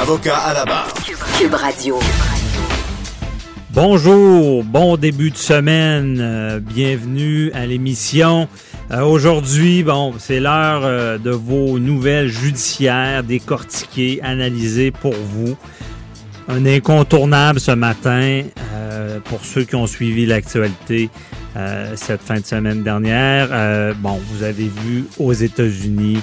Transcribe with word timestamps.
Avocat 0.00 0.36
à 0.36 0.54
la 0.54 0.64
barre. 0.64 0.92
Cube 1.38 1.54
Radio. 1.54 1.98
Bonjour, 3.70 4.64
bon 4.64 4.96
début 4.96 5.30
de 5.30 5.36
semaine, 5.36 6.18
euh, 6.20 6.60
bienvenue 6.60 7.50
à 7.52 7.64
l'émission. 7.64 8.48
Euh, 8.90 9.02
aujourd'hui, 9.02 9.82
bon, 9.82 10.14
c'est 10.18 10.40
l'heure 10.40 10.82
euh, 10.84 11.18
de 11.18 11.30
vos 11.30 11.78
nouvelles 11.78 12.28
judiciaires 12.28 13.22
décortiquées, 13.22 14.20
analysées 14.22 14.90
pour 14.90 15.14
vous. 15.14 15.56
Un 16.48 16.66
incontournable 16.66 17.60
ce 17.60 17.72
matin 17.72 18.42
pour 19.24 19.44
ceux 19.44 19.64
qui 19.64 19.76
ont 19.76 19.86
suivi 19.86 20.26
l'actualité 20.26 21.08
cette 21.94 22.20
fin 22.20 22.40
de 22.40 22.44
semaine 22.44 22.82
dernière. 22.82 23.94
bon, 23.96 24.20
vous 24.28 24.42
avez 24.42 24.70
vu 24.84 25.06
aux 25.18 25.32
États-Unis 25.32 26.18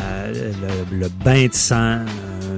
euh, 0.00 0.52
le, 0.92 1.08
bain 1.24 1.46
de 1.46 1.54
sang, 1.54 1.98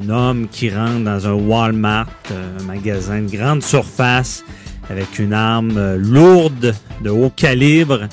un 0.03 0.09
homme 0.09 0.49
qui 0.51 0.71
rentre 0.71 1.05
dans 1.05 1.27
un 1.27 1.33
Walmart, 1.33 2.09
un 2.31 2.63
magasin 2.65 3.23
de 3.23 3.31
grande 3.31 3.63
surface, 3.63 4.45
avec 4.91 5.19
une 5.19 5.33
arme 5.33 5.77
euh, 5.77 5.97
lourde 5.97 6.75
de 7.03 7.11
haut 7.11 7.33
calibre, 7.35 8.09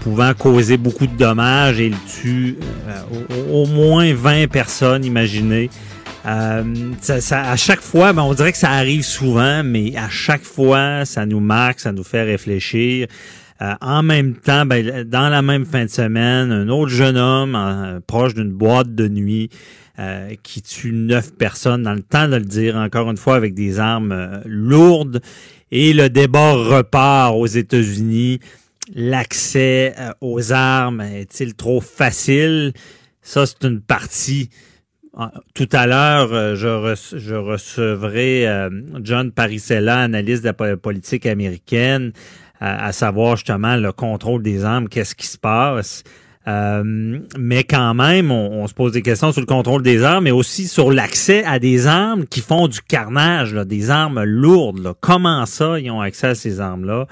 pouvant 0.00 0.34
causer 0.34 0.76
beaucoup 0.76 1.06
de 1.06 1.16
dommages 1.16 1.80
et 1.80 1.86
il 1.86 1.96
tue 2.20 2.56
euh, 2.88 3.52
au, 3.52 3.66
moins 3.66 4.12
20 4.14 4.48
personnes, 4.50 5.04
imaginez. 5.04 5.70
à 6.24 7.56
chaque 7.56 7.80
fois, 7.80 8.12
ben, 8.12 8.22
on 8.22 8.34
dirait 8.34 8.52
que 8.52 8.58
ça 8.58 8.70
arrive 8.70 9.02
souvent, 9.02 9.62
mais 9.64 9.96
à 9.96 10.08
chaque 10.08 10.44
fois, 10.44 11.04
ça 11.04 11.26
nous 11.26 11.40
marque, 11.40 11.80
ça 11.80 11.92
nous 11.92 12.04
fait 12.04 12.22
réfléchir. 12.22 13.08
Euh, 13.62 13.74
en 13.80 14.02
même 14.02 14.34
temps, 14.34 14.66
ben, 14.66 15.04
dans 15.04 15.28
la 15.28 15.40
même 15.40 15.64
fin 15.64 15.84
de 15.84 15.90
semaine, 15.90 16.50
un 16.50 16.68
autre 16.68 16.90
jeune 16.90 17.16
homme 17.16 17.54
euh, 17.54 18.00
proche 18.04 18.34
d'une 18.34 18.50
boîte 18.50 18.94
de 18.94 19.06
nuit 19.06 19.50
euh, 20.00 20.34
qui 20.42 20.62
tue 20.62 20.92
neuf 20.92 21.32
personnes 21.36 21.84
dans 21.84 21.92
le 21.92 22.02
temps 22.02 22.26
de 22.26 22.36
le 22.36 22.44
dire, 22.44 22.76
encore 22.76 23.08
une 23.10 23.16
fois, 23.16 23.36
avec 23.36 23.54
des 23.54 23.78
armes 23.78 24.40
lourdes. 24.46 25.20
Et 25.70 25.92
le 25.92 26.10
débat 26.10 26.54
repart 26.54 27.34
aux 27.36 27.46
États-Unis. 27.46 28.40
L'accès 28.94 29.94
aux 30.20 30.52
armes 30.52 31.00
est-il 31.00 31.54
trop 31.54 31.80
facile? 31.80 32.72
Ça, 33.22 33.46
c'est 33.46 33.64
une 33.64 33.80
partie. 33.80 34.50
Tout 35.54 35.68
à 35.72 35.86
l'heure, 35.86 36.56
je, 36.56 36.96
je, 37.16 37.34
recevrai 37.34 38.68
John 39.02 39.30
Parisella, 39.30 40.00
analyste 40.00 40.42
de 40.42 40.52
la 40.58 40.76
politique 40.76 41.26
américaine 41.26 42.12
à, 42.62 42.92
savoir 42.92 43.36
justement 43.36 43.76
le 43.76 43.92
contrôle 43.92 44.42
des 44.42 44.64
armes, 44.64 44.88
qu'est-ce 44.88 45.16
qui 45.16 45.26
se 45.26 45.36
passe. 45.36 46.04
Euh, 46.46 47.18
mais 47.38 47.64
quand 47.64 47.94
même, 47.94 48.30
on, 48.30 48.66
se 48.68 48.74
pose 48.74 48.92
des 48.92 49.02
questions 49.02 49.32
sur 49.32 49.40
le 49.40 49.46
contrôle 49.46 49.82
des 49.82 50.04
armes, 50.04 50.24
mais 50.24 50.30
aussi 50.30 50.68
sur 50.68 50.92
l'accès 50.92 51.44
à 51.44 51.58
des 51.58 51.86
armes 51.88 52.24
qui 52.24 52.40
font 52.40 52.68
du 52.68 52.80
carnage, 52.80 53.52
là, 53.52 53.64
des 53.64 53.90
armes 53.90 54.22
lourdes. 54.22 54.78
Là. 54.78 54.94
Comment 55.00 55.44
ça, 55.46 55.80
ils 55.80 55.90
ont 55.90 56.00
accès 56.00 56.28
à 56.28 56.34
ces 56.36 56.60
armes-là? 56.60 57.06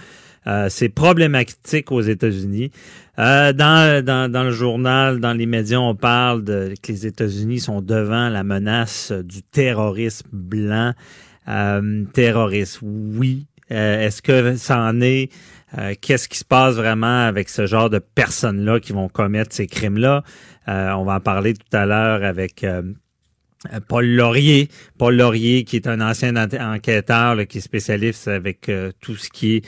Euh, 0.47 0.69
c'est 0.71 0.89
problématique 0.89 1.91
aux 1.91 2.01
États-Unis. 2.01 2.71
Euh, 3.19 3.53
dans, 3.53 4.05
dans, 4.05 4.31
dans, 4.31 4.45
le 4.45 4.53
journal, 4.53 5.21
dans 5.21 5.35
les 5.35 5.47
médias, 5.47 5.79
on 5.79 5.95
parle 5.95 6.45
de 6.45 6.75
que 6.81 6.93
les 6.93 7.07
États-Unis 7.07 7.61
sont 7.61 7.83
devant 7.83 8.29
la 8.29 8.45
menace 8.45 9.13
du 9.13 9.43
terrorisme 9.43 10.29
blanc. 10.33 10.93
Euh, 11.49 12.05
terroriste, 12.13 12.79
oui, 12.83 13.47
euh, 13.73 14.01
est-ce 14.07 14.23
que 14.23 14.57
ça 14.57 14.81
en 14.81 15.01
est? 15.01 15.31
Euh, 15.79 15.95
qu'est-ce 16.01 16.29
qui 16.29 16.39
se 16.39 16.45
passe 16.45 16.75
vraiment 16.75 17.27
avec 17.27 17.49
ce 17.49 17.67
genre 17.67 17.91
de 17.91 18.01
personnes-là 18.01 18.81
qui 18.81 18.93
vont 18.93 19.09
commettre 19.09 19.55
ces 19.55 19.67
crimes-là? 19.67 20.25
Euh, 20.69 20.91
on 20.93 21.05
va 21.05 21.17
en 21.17 21.21
parler 21.21 21.55
tout 21.55 21.77
à 21.77 21.87
l'heure 21.87 22.25
avec 22.25 22.67
Paul 23.89 24.07
Laurier. 24.07 24.69
Paul 24.99 25.17
Laurier, 25.17 25.65
qui 25.65 25.77
est 25.77 25.87
un 25.87 26.01
ancien 26.01 26.35
enquêteur 26.37 27.47
qui 27.47 27.59
est 27.59 27.61
spécialiste 27.61 28.27
avec 28.27 28.71
tout 29.01 29.17
ce 29.17 29.29
qui 29.31 29.57
est 29.57 29.65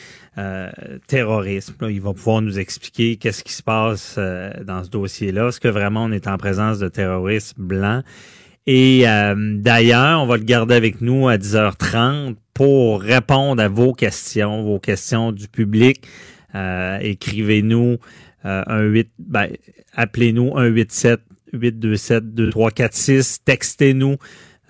terrorisme. 1.07 1.75
il 1.89 2.01
va 2.01 2.13
pouvoir 2.13 2.43
nous 2.43 2.59
expliquer 2.59 3.17
qu'est-ce 3.17 3.45
qui 3.45 3.53
se 3.53 3.63
passe 3.63 4.19
dans 4.19 4.83
ce 4.83 4.91
dossier-là. 4.91 5.49
Est-ce 5.49 5.61
que 5.61 5.69
vraiment 5.69 6.05
on 6.05 6.13
est 6.13 6.27
en 6.27 6.39
présence 6.39 6.79
de 6.79 6.89
terrorisme 6.89 7.63
blanc? 7.63 8.03
Et 8.67 9.05
d'ailleurs, 9.37 10.23
on 10.23 10.27
va 10.27 10.37
le 10.37 10.45
garder 10.45 10.75
avec 10.75 11.01
nous 11.01 11.29
à 11.29 11.37
10h30 11.37 12.37
pour 12.55 13.01
répondre 13.01 13.63
à 13.63 13.69
vos 13.69 13.93
questions, 13.93 14.63
vos 14.63 14.79
questions 14.79 15.33
du 15.33 15.49
public. 15.49 16.07
Euh, 16.55 16.99
écrivez-nous 17.01 17.99
euh, 18.45 18.63
un 18.67 18.83
8, 18.83 19.11
ben, 19.19 19.49
appelez-nous 19.95 20.51
187 20.51 21.21
827 21.53 22.35
2346, 22.35 23.45
textez-nous 23.45 24.17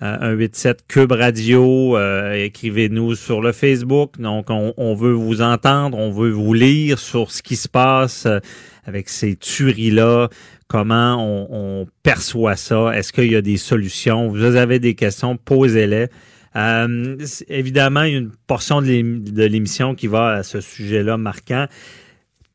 euh, 0.03 0.35
187 0.35 0.85
Cube 0.87 1.11
Radio, 1.13 1.95
euh, 1.95 2.33
écrivez-nous 2.33 3.15
sur 3.15 3.41
le 3.41 3.53
Facebook. 3.53 4.19
Donc, 4.19 4.49
on, 4.49 4.73
on, 4.75 4.95
veut 4.95 5.13
vous 5.13 5.41
entendre, 5.41 5.97
on 5.97 6.11
veut 6.11 6.31
vous 6.31 6.53
lire 6.53 6.99
sur 6.99 7.31
ce 7.31 7.41
qui 7.41 7.55
se 7.55 7.69
passe 7.69 8.25
euh, 8.25 8.39
avec 8.85 9.07
ces 9.07 9.37
tueries-là, 9.37 10.27
comment 10.67 11.17
on, 11.19 11.87
perçoit 12.03 12.55
ça, 12.55 12.95
est-ce 12.95 13.13
qu'il 13.13 13.31
y 13.31 13.35
a 13.35 13.41
des 13.41 13.57
solutions? 13.57 14.27
Vous 14.27 14.43
avez 14.43 14.79
des 14.79 14.95
questions, 14.95 15.37
posez-les. 15.37 16.07
Euh, 16.55 17.17
évidemment, 17.47 18.03
il 18.03 18.11
y 18.11 18.15
a 18.15 18.19
une 18.19 18.31
portion 18.47 18.81
de 18.81 19.43
l'émission 19.43 19.95
qui 19.95 20.07
va 20.07 20.33
à 20.33 20.43
ce 20.43 20.61
sujet-là 20.61 21.17
marquant. 21.17 21.67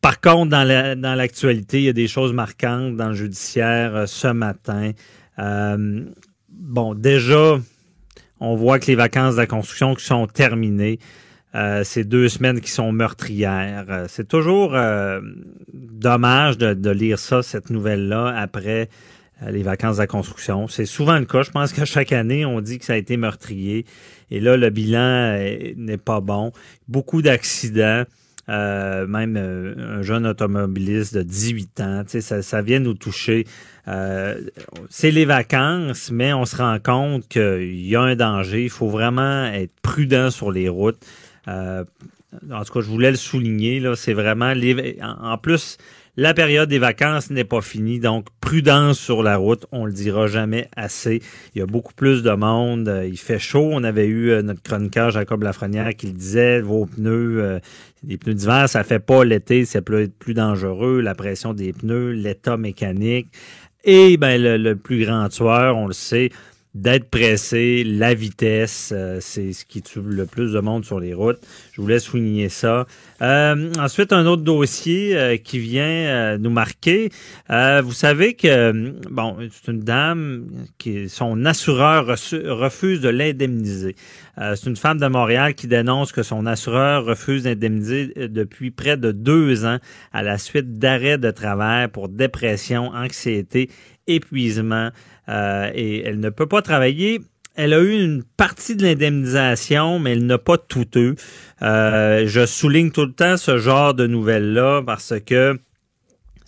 Par 0.00 0.20
contre, 0.20 0.50
dans 0.50 1.14
l'actualité, 1.16 1.78
il 1.78 1.84
y 1.84 1.88
a 1.88 1.92
des 1.92 2.06
choses 2.06 2.32
marquantes 2.32 2.96
dans 2.96 3.08
le 3.08 3.14
judiciaire 3.14 3.96
euh, 3.96 4.06
ce 4.06 4.28
matin. 4.28 4.92
Euh, 5.40 6.04
bon, 6.48 6.94
déjà, 6.94 7.58
on 8.38 8.54
voit 8.54 8.78
que 8.78 8.86
les 8.86 8.94
vacances 8.94 9.34
de 9.34 9.40
la 9.40 9.46
construction 9.46 9.96
sont 9.98 10.26
terminées. 10.28 11.00
Euh, 11.54 11.82
c'est 11.84 12.04
deux 12.04 12.28
semaines 12.28 12.60
qui 12.60 12.70
sont 12.70 12.92
meurtrières. 12.92 14.06
C'est 14.08 14.28
toujours 14.28 14.76
dommage 15.72 16.58
de, 16.58 16.74
de, 16.74 16.90
lire 16.90 17.18
ça, 17.18 17.42
cette 17.42 17.70
nouvelle-là, 17.70 18.34
après 18.36 18.88
euh, 19.42 19.50
les 19.50 19.62
vacances 19.62 19.96
de 19.96 20.02
la 20.02 20.06
construction. 20.06 20.66
C'est 20.66 20.86
souvent 20.86 21.18
le 21.18 21.24
cas. 21.24 21.42
Je 21.42 21.50
pense 21.50 21.72
qu'à 21.72 21.84
chaque 21.84 22.12
année, 22.12 22.44
on 22.44 22.60
dit 22.60 22.78
que 22.78 22.84
ça 22.84 22.94
a 22.94 22.96
été 22.96 23.16
meurtrier. 23.16 23.84
Et 24.30 24.40
là, 24.40 24.56
le 24.56 24.70
bilan 24.70 24.98
euh, 25.38 25.72
n'est 25.76 25.98
pas 25.98 26.20
bon. 26.20 26.52
Beaucoup 26.88 27.22
d'accidents. 27.22 28.04
Euh, 28.48 29.06
même 29.06 29.36
un 29.36 30.00
jeune 30.00 30.26
automobiliste 30.26 31.14
de 31.14 31.22
18 31.22 31.80
ans, 31.82 32.02
ça, 32.06 32.40
ça 32.40 32.62
vient 32.62 32.80
nous 32.80 32.94
toucher. 32.94 33.44
c'est 34.88 35.10
les 35.10 35.26
vacances, 35.26 36.10
mais 36.10 36.32
on 36.32 36.46
se 36.46 36.56
rend 36.56 36.78
compte 36.82 37.28
qu'il 37.28 37.86
y 37.86 37.94
a 37.94 38.00
un 38.00 38.16
danger. 38.16 38.64
Il 38.64 38.70
faut 38.70 38.88
vraiment 38.88 39.44
être 39.52 39.74
prudent 39.82 40.30
sur 40.30 40.50
les 40.50 40.70
routes. 40.70 40.98
En 41.48 42.64
tout 42.64 42.72
cas, 42.72 42.80
je 42.80 42.88
voulais 42.88 43.10
le 43.10 43.16
souligner. 43.16 43.80
Là, 43.80 43.96
c'est 43.96 44.12
vraiment 44.12 44.52
en 45.02 45.38
plus 45.38 45.78
la 46.20 46.34
période 46.34 46.68
des 46.68 46.80
vacances 46.80 47.30
n'est 47.30 47.44
pas 47.44 47.60
finie, 47.60 48.00
donc 48.00 48.26
prudence 48.40 48.98
sur 48.98 49.22
la 49.22 49.36
route, 49.36 49.66
on 49.70 49.86
le 49.86 49.92
dira 49.92 50.26
jamais 50.26 50.68
assez. 50.74 51.22
Il 51.54 51.60
y 51.60 51.62
a 51.62 51.66
beaucoup 51.66 51.94
plus 51.94 52.24
de 52.24 52.32
monde, 52.32 52.88
euh, 52.88 53.06
il 53.06 53.16
fait 53.16 53.38
chaud. 53.38 53.70
On 53.72 53.84
avait 53.84 54.06
eu 54.06 54.30
euh, 54.30 54.42
notre 54.42 54.60
chroniqueur 54.60 55.12
Jacob 55.12 55.44
Lafrenière 55.44 55.94
qui 55.94 56.08
le 56.08 56.14
disait, 56.14 56.60
vos 56.60 56.86
pneus, 56.86 57.40
euh, 57.40 57.60
les 58.02 58.18
pneus 58.18 58.34
d'hiver, 58.34 58.68
ça 58.68 58.82
fait 58.82 58.98
pas 58.98 59.24
l'été, 59.24 59.64
c'est 59.64 59.80
plus, 59.80 60.08
plus 60.08 60.34
dangereux, 60.34 61.00
la 61.00 61.14
pression 61.14 61.54
des 61.54 61.72
pneus, 61.72 62.14
l'état 62.14 62.56
mécanique. 62.56 63.28
Et 63.84 64.16
ben 64.16 64.42
le, 64.42 64.74
plus 64.74 65.04
grand 65.04 65.28
tueur, 65.28 65.76
on 65.76 65.86
le 65.86 65.92
sait, 65.92 66.30
d'être 66.80 67.10
pressé, 67.10 67.82
la 67.84 68.14
vitesse, 68.14 68.92
euh, 68.94 69.18
c'est 69.20 69.52
ce 69.52 69.64
qui 69.64 69.82
tue 69.82 70.00
le 70.00 70.26
plus 70.26 70.52
de 70.52 70.60
monde 70.60 70.84
sur 70.84 71.00
les 71.00 71.12
routes. 71.12 71.40
Je 71.72 71.80
voulais 71.80 71.98
souligner 71.98 72.48
ça. 72.48 72.86
Euh, 73.20 73.72
ensuite, 73.78 74.12
un 74.12 74.26
autre 74.26 74.42
dossier 74.42 75.16
euh, 75.16 75.36
qui 75.36 75.58
vient 75.58 76.38
nous 76.38 76.50
marquer. 76.50 77.10
vous 77.48 77.92
savez 77.92 78.34
que, 78.34 78.92
bon, 79.10 79.36
c'est 79.50 79.72
une 79.72 79.80
dame 79.80 80.46
qui, 80.78 81.08
son 81.08 81.44
assureur 81.44 82.06
refuse 82.06 83.00
de 83.00 83.08
l'indemniser. 83.08 83.96
c'est 84.36 84.66
une 84.66 84.76
femme 84.76 84.98
de 84.98 85.06
Montréal 85.06 85.54
qui 85.54 85.66
dénonce 85.66 86.12
que 86.12 86.22
son 86.22 86.46
assureur 86.46 87.04
refuse 87.04 87.42
d'indemniser 87.42 88.12
depuis 88.28 88.70
près 88.70 88.96
de 88.96 89.10
deux 89.10 89.64
ans 89.64 89.78
à 90.12 90.22
la 90.22 90.38
suite 90.38 90.78
d'arrêt 90.78 91.18
de 91.18 91.30
travail 91.30 91.88
pour 91.88 92.08
dépression, 92.08 92.90
anxiété, 92.94 93.70
épuisement. 94.06 94.90
Euh, 95.28 95.70
et 95.74 96.02
elle 96.04 96.20
ne 96.20 96.30
peut 96.30 96.46
pas 96.46 96.62
travailler. 96.62 97.20
Elle 97.54 97.74
a 97.74 97.80
eu 97.80 97.92
une 97.92 98.22
partie 98.22 98.76
de 98.76 98.84
l'indemnisation, 98.84 99.98
mais 99.98 100.12
elle 100.12 100.26
n'a 100.26 100.38
pas 100.38 100.58
tout 100.58 100.86
eu. 100.96 101.16
Euh, 101.62 102.24
je 102.26 102.46
souligne 102.46 102.90
tout 102.90 103.04
le 103.04 103.12
temps 103.12 103.36
ce 103.36 103.58
genre 103.58 103.94
de 103.94 104.06
nouvelles-là 104.06 104.82
parce 104.86 105.14
que 105.26 105.58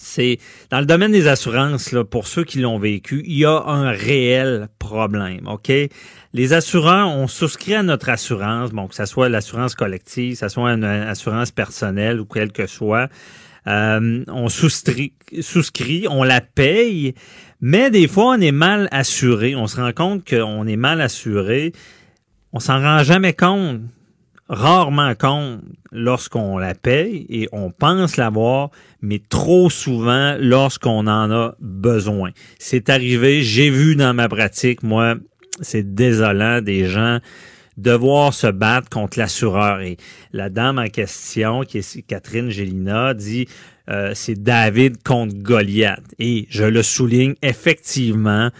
c'est 0.03 0.39
dans 0.71 0.81
le 0.81 0.87
domaine 0.87 1.13
des 1.13 1.27
assurances, 1.29 1.93
là, 1.93 2.05
pour 2.05 2.27
ceux 2.27 2.45
qui 2.45 2.61
l'ont 2.61 2.79
vécu, 2.79 3.23
il 3.27 3.37
y 3.37 3.45
a 3.45 3.63
un 3.67 3.91
réel 3.91 4.69
problème. 4.79 5.47
OK? 5.47 5.71
Les 6.33 6.53
assureurs 6.53 7.09
ont 7.09 7.29
souscrit 7.29 7.75
à 7.75 7.83
notre 7.83 8.09
assurance, 8.09 8.71
bon, 8.71 8.89
que 8.89 8.95
ce 8.95 9.05
soit 9.05 9.29
l'assurance 9.29 9.75
collective, 9.75 10.35
que 10.35 10.39
ce 10.39 10.49
soit 10.49 10.71
une 10.71 10.85
assurance 10.85 11.51
personnelle 11.51 12.19
ou 12.19 12.25
quelle 12.25 12.53
que 12.53 12.67
soit. 12.67 13.11
Euh, 13.67 14.25
on 14.29 14.49
souscrit, 14.49 15.13
souscrit, 15.41 16.07
on 16.09 16.23
la 16.23 16.41
paye, 16.41 17.15
mais 17.61 17.91
des 17.91 18.09
fois, 18.09 18.37
on 18.37 18.41
est 18.41 18.53
mal 18.53 18.89
assuré. 18.91 19.55
On 19.55 19.67
se 19.67 19.81
rend 19.81 19.93
compte 19.93 20.29
qu'on 20.29 20.67
est 20.67 20.77
mal 20.77 21.01
assuré. 21.01 21.73
On 22.53 22.61
s'en 22.61 22.81
rend 22.81 23.03
jamais 23.03 23.33
compte, 23.33 23.81
rarement 24.49 25.15
compte 25.15 25.61
lorsqu'on 25.93 26.59
la 26.59 26.75
paye 26.75 27.27
et 27.29 27.49
on 27.53 27.71
pense 27.71 28.17
l'avoir, 28.17 28.71
mais 29.03 29.21
trop 29.29 29.71
souvent 29.71 30.37
lorsqu'on 30.41 31.07
en 31.07 31.31
a 31.31 31.55
besoin. 31.61 32.31
C'est 32.59 32.89
arrivé, 32.89 33.43
j'ai 33.43 33.71
vu 33.71 33.95
dans 33.95 34.15
ma 34.15 34.29
pratique, 34.29 34.83
moi, 34.83 35.15
c'est 35.61 35.95
désolant, 35.95 36.61
des 36.63 36.87
gens 36.87 37.21
devoir 37.77 38.35
se 38.35 38.47
battre 38.47 38.89
contre 38.89 39.19
l'assureur. 39.19 39.81
Et 39.81 39.97
la 40.33 40.51
dame 40.51 40.79
en 40.79 40.89
question, 40.89 41.63
qui 41.63 41.79
est 41.79 42.03
Catherine 42.03 42.51
Gélina, 42.51 43.15
dit 43.15 43.49
euh, 43.91 44.13
c'est 44.15 44.41
David 44.41 45.03
contre 45.03 45.35
Goliath. 45.37 46.05
Et 46.19 46.47
je 46.49 46.65
le 46.65 46.83
souligne, 46.83 47.35
effectivement, 47.43 48.51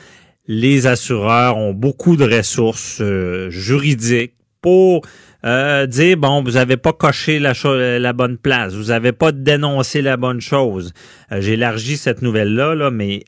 les 0.47 0.87
assureurs 0.87 1.57
ont 1.57 1.73
beaucoup 1.73 2.17
de 2.17 2.25
ressources 2.25 3.01
euh, 3.01 3.49
juridiques 3.51 4.35
pour 4.61 5.03
euh, 5.45 5.87
dire 5.87 6.17
bon, 6.17 6.43
vous 6.43 6.57
avez 6.57 6.77
pas 6.77 6.93
coché 6.93 7.39
la, 7.39 7.53
la 7.99 8.13
bonne 8.13 8.37
place, 8.37 8.75
vous 8.75 8.91
avez 8.91 9.13
pas 9.13 9.31
dénoncé 9.33 10.03
la 10.03 10.17
bonne 10.17 10.41
chose. 10.41 10.93
J'ai 11.31 11.53
élargi 11.53 11.97
cette 11.97 12.21
nouvelle 12.21 12.55
là, 12.55 12.75
là 12.75 12.91
mais 12.91 13.25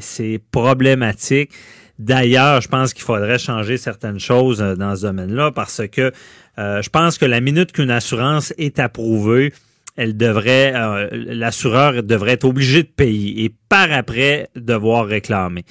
c'est 0.00 0.40
problématique. 0.50 1.52
D'ailleurs, 2.00 2.62
je 2.62 2.68
pense 2.68 2.94
qu'il 2.94 3.04
faudrait 3.04 3.38
changer 3.38 3.76
certaines 3.76 4.18
choses 4.18 4.58
dans 4.58 4.96
ce 4.96 5.02
domaine-là 5.02 5.52
parce 5.52 5.82
que 5.86 6.10
je 6.58 6.88
pense 6.88 7.16
que 7.16 7.26
la 7.26 7.40
minute 7.40 7.70
qu'une 7.70 7.92
assurance 7.92 8.52
est 8.58 8.80
approuvée, 8.80 9.52
elle 9.96 10.16
devrait, 10.16 10.72
euh, 10.74 11.08
l'assureur 11.12 12.02
devrait 12.02 12.32
être 12.32 12.44
obligé 12.44 12.82
de 12.82 12.88
payer 12.88 13.44
et 13.44 13.54
par 13.68 13.92
après 13.92 14.48
devoir 14.56 15.06
réclamer. 15.06 15.64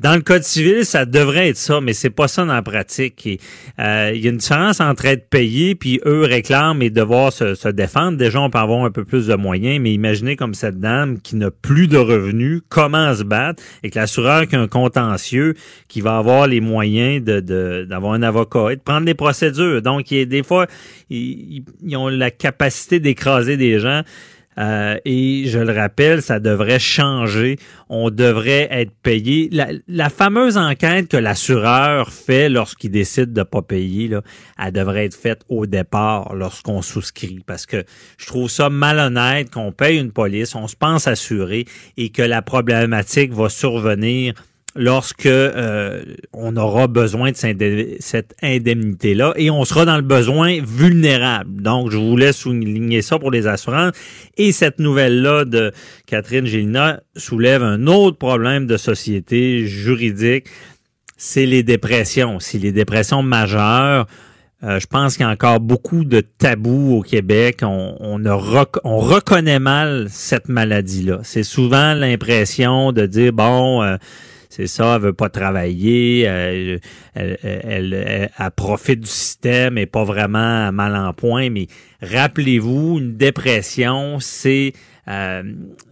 Dans 0.00 0.16
le 0.16 0.22
code 0.22 0.42
civil, 0.42 0.84
ça 0.84 1.06
devrait 1.06 1.50
être 1.50 1.56
ça, 1.56 1.80
mais 1.80 1.92
c'est 1.92 2.10
pas 2.10 2.26
ça 2.26 2.44
dans 2.44 2.52
la 2.52 2.62
pratique. 2.62 3.28
Euh, 3.78 4.10
il 4.12 4.24
y 4.24 4.26
a 4.26 4.30
une 4.30 4.38
différence 4.38 4.80
entre 4.80 5.04
être 5.04 5.28
payé 5.28 5.76
puis 5.76 6.00
eux 6.04 6.22
réclament 6.22 6.82
et 6.82 6.90
devoir 6.90 7.32
se, 7.32 7.68
défendre. 7.68 8.18
Déjà, 8.18 8.40
on 8.40 8.50
peut 8.50 8.58
avoir 8.58 8.84
un 8.84 8.90
peu 8.90 9.04
plus 9.04 9.28
de 9.28 9.36
moyens, 9.36 9.80
mais 9.80 9.94
imaginez 9.94 10.34
comme 10.34 10.54
cette 10.54 10.80
dame 10.80 11.20
qui 11.20 11.36
n'a 11.36 11.52
plus 11.52 11.86
de 11.86 11.96
revenus, 11.96 12.62
comment 12.68 13.14
se 13.14 13.22
battre, 13.22 13.62
et 13.84 13.90
que 13.90 13.98
l'assureur 14.00 14.48
qui 14.48 14.56
a 14.56 14.60
un 14.60 14.66
contentieux, 14.66 15.54
qui 15.86 16.00
va 16.00 16.18
avoir 16.18 16.48
les 16.48 16.60
moyens 16.60 17.22
d'avoir 17.22 18.14
un 18.14 18.22
avocat 18.24 18.72
et 18.72 18.76
de 18.76 18.82
prendre 18.82 19.06
des 19.06 19.14
procédures. 19.14 19.80
Donc, 19.80 20.10
il 20.10 20.26
des 20.26 20.42
fois, 20.42 20.66
ils 21.08 21.62
ont 21.96 22.08
la 22.08 22.32
capacité 22.32 22.98
d'écraser 22.98 23.56
des 23.56 23.78
gens. 23.78 24.02
Euh, 24.58 24.96
et 25.04 25.44
je 25.46 25.58
le 25.58 25.72
rappelle, 25.72 26.22
ça 26.22 26.40
devrait 26.40 26.78
changer. 26.78 27.58
On 27.88 28.10
devrait 28.10 28.68
être 28.70 28.92
payé. 29.02 29.50
La, 29.88 30.10
fameuse 30.10 30.56
enquête 30.56 31.08
que 31.08 31.16
l'assureur 31.16 32.12
fait 32.12 32.48
lorsqu'il 32.48 32.90
décide 32.90 33.32
de 33.32 33.42
pas 33.42 33.62
payer, 33.62 34.08
là, 34.08 34.22
elle 34.58 34.72
devrait 34.72 35.06
être 35.06 35.16
faite 35.16 35.42
au 35.48 35.66
départ 35.66 36.34
lorsqu'on 36.34 36.82
souscrit. 36.82 37.40
Parce 37.46 37.66
que 37.66 37.84
je 38.16 38.26
trouve 38.26 38.48
ça 38.48 38.70
malhonnête 38.70 39.50
qu'on 39.50 39.72
paye 39.72 39.98
une 39.98 40.12
police, 40.12 40.54
on 40.54 40.68
se 40.68 40.76
pense 40.76 41.08
assuré 41.08 41.64
et 41.96 42.10
que 42.10 42.22
la 42.22 42.42
problématique 42.42 43.32
va 43.32 43.48
survenir 43.48 44.34
lorsque 44.76 45.26
euh, 45.26 46.02
on 46.32 46.56
aura 46.56 46.86
besoin 46.86 47.30
de 47.30 47.36
cette 48.00 48.34
indemnité-là 48.42 49.32
et 49.36 49.50
on 49.50 49.64
sera 49.64 49.84
dans 49.84 49.96
le 49.96 50.02
besoin 50.02 50.60
vulnérable. 50.62 51.62
Donc, 51.62 51.90
je 51.90 51.96
voulais 51.96 52.32
souligner 52.32 53.02
ça 53.02 53.18
pour 53.18 53.30
les 53.30 53.46
assurances. 53.46 53.92
Et 54.36 54.52
cette 54.52 54.80
nouvelle-là 54.80 55.44
de 55.44 55.72
Catherine 56.06 56.46
Gélina 56.46 57.00
soulève 57.16 57.62
un 57.62 57.86
autre 57.86 58.18
problème 58.18 58.66
de 58.66 58.76
société 58.76 59.66
juridique, 59.66 60.46
c'est 61.16 61.46
les 61.46 61.62
dépressions. 61.62 62.40
C'est 62.40 62.58
les 62.58 62.72
dépressions 62.72 63.22
majeures. 63.22 64.06
Euh, 64.64 64.80
je 64.80 64.86
pense 64.86 65.16
qu'il 65.16 65.24
y 65.24 65.28
a 65.28 65.32
encore 65.32 65.60
beaucoup 65.60 66.04
de 66.04 66.20
tabous 66.20 66.96
au 66.96 67.02
Québec. 67.02 67.60
On, 67.62 67.96
on, 68.00 68.24
on 68.84 68.98
reconnaît 68.98 69.58
mal 69.60 70.06
cette 70.10 70.48
maladie-là. 70.48 71.20
C'est 71.22 71.42
souvent 71.42 71.94
l'impression 71.94 72.90
de 72.90 73.06
dire, 73.06 73.32
bon, 73.32 73.82
euh, 73.82 73.96
c'est 74.56 74.68
ça, 74.68 74.94
elle 74.94 75.02
veut 75.02 75.12
pas 75.12 75.30
travailler, 75.30 76.28
euh, 76.28 76.78
elle, 77.14 77.38
elle, 77.42 78.28
elle, 78.38 78.50
profite 78.54 79.00
du 79.00 79.08
système 79.08 79.78
et 79.78 79.86
pas 79.86 80.04
vraiment 80.04 80.70
mal 80.70 80.94
en 80.94 81.12
point. 81.12 81.50
Mais 81.50 81.66
rappelez-vous, 82.00 82.98
une 83.00 83.16
dépression, 83.16 84.18
c'est 84.20 84.72
euh, 85.08 85.42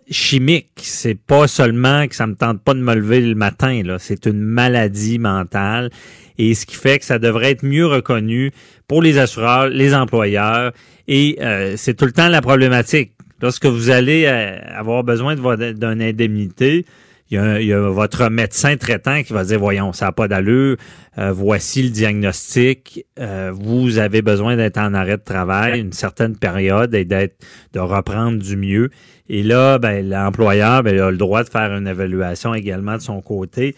chimique. 0.09 0.71
C'est 0.77 1.19
pas 1.19 1.49
seulement 1.49 2.07
que 2.07 2.15
ça 2.15 2.29
me 2.29 2.37
tente 2.37 2.63
pas 2.63 2.75
de 2.75 2.79
me 2.79 2.95
lever 2.95 3.21
le 3.21 3.35
matin. 3.35 3.83
Là, 3.83 3.97
c'est 3.99 4.27
une 4.27 4.41
maladie 4.41 5.19
mentale 5.19 5.91
et 6.39 6.55
ce 6.55 6.65
qui 6.65 6.77
fait 6.77 7.01
que 7.01 7.05
ça 7.05 7.19
devrait 7.19 7.51
être 7.51 7.65
mieux 7.65 7.87
reconnu 7.87 8.53
pour 8.87 9.03
les 9.03 9.19
assureurs, 9.19 9.71
les 9.71 9.93
employeurs 9.93 10.71
et 11.09 11.37
euh, 11.41 11.75
c'est 11.77 11.95
tout 11.95 12.05
le 12.05 12.13
temps 12.13 12.29
la 12.29 12.43
problématique. 12.43 13.15
Lorsque 13.41 13.67
vous 13.67 13.91
allez 13.91 14.25
avoir 14.25 15.03
besoin 15.03 15.35
d'une 15.35 16.01
indemnité, 16.01 16.87
il 17.33 17.67
y, 17.67 17.73
a, 17.73 17.81
votre 17.89 18.29
médecin 18.29 18.77
traitant 18.77 19.23
qui 19.23 19.33
va 19.33 19.45
dire 19.45 19.59
voyons, 19.59 19.95
ça 19.95 20.07
n'a 20.07 20.13
pas 20.13 20.29
d'allure, 20.29 20.77
euh, 21.17 21.33
voici 21.33 21.83
le 21.83 21.89
diagnostic, 21.89 23.07
euh, 23.19 23.51
vous 23.55 23.99
avez 23.99 24.21
besoin 24.21 24.57
d'être 24.57 24.77
en 24.77 24.93
arrêt 24.93 25.17
de 25.17 25.25
travail 25.25 25.81
une 25.81 25.93
certaine 25.93 26.37
période 26.37 26.95
et 26.95 27.07
d'être 27.07 27.37
de 27.73 27.81
reprendre 27.81 28.39
du 28.39 28.57
mieux. 28.57 28.91
Et 29.31 29.43
là, 29.43 29.79
ben, 29.79 30.07
l'employeur 30.07 30.83
ben, 30.83 30.95
il 30.95 31.01
a 31.01 31.11
le 31.11 31.17
droit 31.17 31.43
de 31.43 31.49
faire 31.49 31.73
une 31.73 31.87
évaluation 31.87 32.55
également 32.55 32.97
de 32.97 33.03
son 33.03 33.23
côté. 33.23 33.75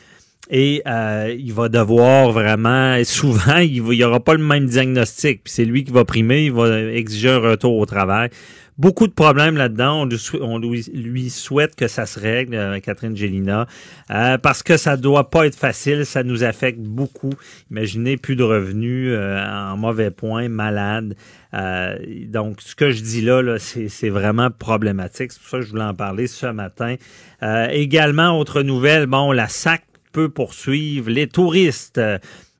Et 0.50 0.82
euh, 0.86 1.34
il 1.38 1.52
va 1.52 1.68
devoir 1.68 2.32
vraiment, 2.32 3.02
souvent, 3.04 3.56
il 3.58 3.82
n'y 3.82 4.04
aura 4.04 4.18
pas 4.18 4.34
le 4.34 4.42
même 4.44 4.66
diagnostic. 4.66 5.44
Puis 5.44 5.52
c'est 5.52 5.64
lui 5.64 5.84
qui 5.84 5.92
va 5.92 6.04
primer, 6.04 6.46
il 6.46 6.52
va 6.52 6.80
exiger 6.80 7.30
un 7.30 7.38
retour 7.38 7.78
au 7.78 7.86
travail 7.86 8.30
beaucoup 8.78 9.06
de 9.06 9.12
problèmes 9.12 9.56
là-dedans. 9.56 10.08
On, 10.40 10.58
lui, 10.58 11.30
souhaite 11.30 11.74
que 11.76 11.88
ça 11.88 12.06
se 12.06 12.18
règle, 12.18 12.54
euh, 12.54 12.80
Catherine 12.80 13.16
Gélina, 13.16 13.66
euh, 14.10 14.38
parce 14.38 14.62
que 14.62 14.76
ça 14.76 14.96
doit 14.96 15.30
pas 15.30 15.46
être 15.46 15.56
facile. 15.56 16.06
Ça 16.06 16.22
nous 16.22 16.44
affecte 16.44 16.80
beaucoup. 16.80 17.32
Imaginez 17.70 18.16
plus 18.16 18.36
de 18.36 18.42
revenus 18.42 19.10
euh, 19.10 19.44
en 19.44 19.76
mauvais 19.76 20.10
point, 20.10 20.48
malade. 20.48 21.14
donc, 21.52 22.60
ce 22.60 22.74
que 22.74 22.90
je 22.90 23.02
dis 23.02 23.20
là, 23.20 23.42
là 23.42 23.58
c'est 23.58 24.08
vraiment 24.08 24.50
problématique. 24.50 25.32
C'est 25.32 25.40
pour 25.40 25.50
ça 25.50 25.58
que 25.58 25.64
je 25.64 25.70
voulais 25.70 25.84
en 25.84 25.94
parler 25.94 26.26
ce 26.26 26.46
matin. 26.46 26.96
également, 27.70 28.38
autre 28.38 28.62
nouvelle, 28.62 29.06
bon, 29.06 29.32
la 29.32 29.48
SAC 29.48 29.82
peut 30.12 30.28
poursuivre 30.28 31.10
les 31.10 31.26
touristes 31.26 32.00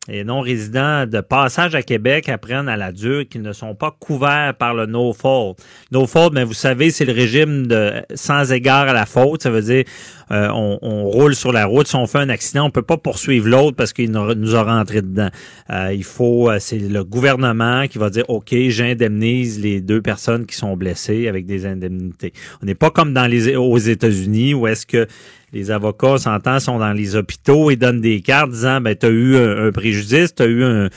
et 0.09 0.25
non-résidents 0.25 1.07
de 1.07 1.21
passage 1.21 1.75
à 1.75 1.83
Québec 1.83 2.29
apprennent 2.29 2.69
à 2.69 2.77
la 2.77 2.93
dure 2.93 3.27
qu'ils 3.29 3.43
ne 3.43 3.53
sont 3.53 3.75
pas 3.75 3.91
couverts 3.99 4.55
par 4.59 4.75
le 4.75 4.87
no-fault. 4.87 5.57
No-fault, 5.93 6.31
mais 6.33 6.45
vous 6.45 6.53
savez, 6.53 6.91
c'est 6.91 7.05
le 7.07 7.13
régime 7.13 7.67
de 7.67 8.03
sans 8.15 8.53
égard 8.53 8.89
à 8.89 8.93
la 8.93 9.07
faute. 9.07 9.43
Ça 9.43 9.51
veut 9.51 9.63
dire 9.63 9.85
euh, 10.31 10.49
on, 10.53 10.79
on, 10.83 11.05
roule 11.05 11.35
sur 11.35 11.53
la 11.53 11.67
route, 11.67 11.87
si 11.87 11.97
on 11.97 12.07
fait 12.07 12.19
un 12.19 12.29
accident, 12.29 12.67
on 12.67 12.71
peut 12.71 12.83
pas 12.83 12.97
poursuivre 12.97 13.49
l'autre 13.49 13.77
parce 13.77 13.93
qu'il 13.93 14.11
nous 14.11 14.55
a 14.55 14.63
rentré 14.63 15.03
dedans. 15.03 15.29
Euh, 15.71 15.93
il 15.95 16.05
faut, 16.05 16.51
euh, 16.51 16.59
c'est 16.61 16.79
le 16.79 17.05
gouvernement 17.05 17.87
qui 17.87 17.99
va 17.99 18.11
dire, 18.11 18.25
OK, 18.29 18.55
j'indemnise 18.69 19.61
les 19.61 19.81
deux 19.81 20.01
personnes 20.01 20.47
qui 20.47 20.57
sont 20.57 20.77
blessées 20.77 21.29
avec 21.29 21.47
des 21.47 21.67
indemnités. 21.67 22.33
On 22.63 22.67
n'est 22.67 22.75
pas 22.75 22.91
comme 22.91 23.13
dans 23.13 23.27
les 23.27 23.57
aux 23.57 23.79
États-Unis 23.79 24.55
où 24.55 24.67
est-ce 24.67 24.87
que 24.87 25.07
les 25.55 25.71
avocats 25.71 26.19
s'entendent, 26.19 26.61
sont 26.61 26.79
dans 26.79 26.93
les 26.93 27.15
hôpitaux 27.17 27.71
et 27.71 27.77
donnent 27.77 28.01
des 28.01 28.21
cartes 28.21 28.51
disant 28.51 28.81
ben 28.81 28.97
tu 28.97 29.07
eu 29.07 29.37
un, 29.37 29.71
préjudice, 29.71 30.35
tu 30.35 30.45
eu 30.45 30.65
un, 30.65 30.89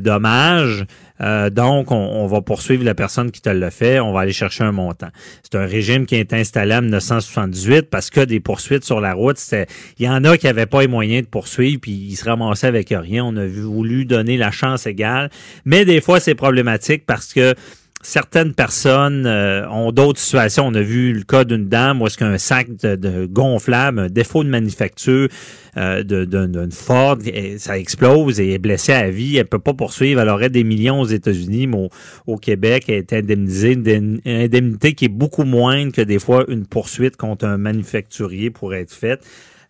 dommage, 0.00 0.86
euh, 1.20 1.50
donc 1.50 1.90
on, 1.90 2.26
va 2.26 2.40
poursuivre 2.40 2.84
la 2.84 2.94
personne 2.94 3.30
qui 3.30 3.40
te 3.40 3.48
l'a 3.48 3.70
fait, 3.70 4.00
on 4.00 4.12
va 4.12 4.20
aller 4.20 4.32
chercher 4.32 4.64
un 4.64 4.72
montant. 4.72 5.08
C'est 5.42 5.58
un 5.58 5.66
régime 5.66 6.06
qui 6.06 6.14
est 6.14 6.32
installé 6.32 6.74
en 6.74 6.82
1978 6.82 7.90
parce 7.90 8.10
que 8.10 8.20
des 8.20 8.40
poursuites 8.40 8.84
sur 8.84 9.00
la 9.00 9.12
route, 9.12 9.36
c'était 9.36 9.66
il 9.98 10.06
y 10.06 10.08
en 10.08 10.24
a 10.24 10.38
qui 10.38 10.46
n'avaient 10.46 10.66
pas 10.66 10.80
les 10.80 10.88
moyens 10.88 11.24
de 11.24 11.28
poursuivre 11.28 11.80
puis 11.80 11.92
ils 11.92 12.16
se 12.16 12.24
ramassaient 12.24 12.66
avec 12.66 12.88
rien. 12.90 13.24
On 13.24 13.36
a 13.36 13.46
voulu 13.46 14.04
donner 14.04 14.36
la 14.36 14.50
chance 14.50 14.86
égale, 14.86 15.30
mais 15.64 15.84
des 15.84 16.00
fois 16.00 16.20
c'est 16.20 16.34
problématique 16.34 17.04
parce 17.06 17.34
que 17.34 17.54
certaines 18.02 18.54
personnes 18.54 19.26
euh, 19.26 19.68
ont 19.68 19.90
d'autres 19.92 20.20
situations. 20.20 20.66
On 20.66 20.74
a 20.74 20.80
vu 20.80 21.12
le 21.12 21.22
cas 21.22 21.44
d'une 21.44 21.68
dame 21.68 22.00
où 22.00 22.06
est-ce 22.06 22.16
qu'un 22.16 22.38
sac 22.38 22.68
de, 22.76 23.26
gonflable, 23.26 23.98
un 23.98 24.06
défaut 24.08 24.44
de 24.44 24.48
manufacture 24.48 25.28
euh, 25.76 26.02
d'une 26.02 26.72
Ford, 26.72 27.18
ça 27.58 27.78
explose 27.78 28.40
et 28.40 28.52
est 28.52 28.58
blessée 28.58 28.92
à 28.92 29.10
vie. 29.10 29.36
Elle 29.36 29.46
peut 29.46 29.58
pas 29.58 29.74
poursuivre. 29.74 30.20
Elle 30.20 30.28
aurait 30.28 30.50
des 30.50 30.64
millions 30.64 31.00
aux 31.00 31.06
États-Unis, 31.06 31.66
mais 31.66 31.88
au, 32.26 32.36
Québec, 32.36 32.84
elle 32.88 32.94
est 32.94 33.12
indemnisée 33.12 33.72
une 33.74 34.20
indemnité 34.24 34.94
qui 34.94 35.06
est 35.06 35.10
beaucoup 35.10 35.44
moindre 35.44 35.92
que 35.92 36.02
des 36.02 36.18
fois 36.18 36.44
une 36.48 36.66
poursuite 36.66 37.16
contre 37.16 37.46
un 37.46 37.58
manufacturier 37.58 38.50
pourrait 38.50 38.82
être 38.82 38.92
faite. 38.92 39.24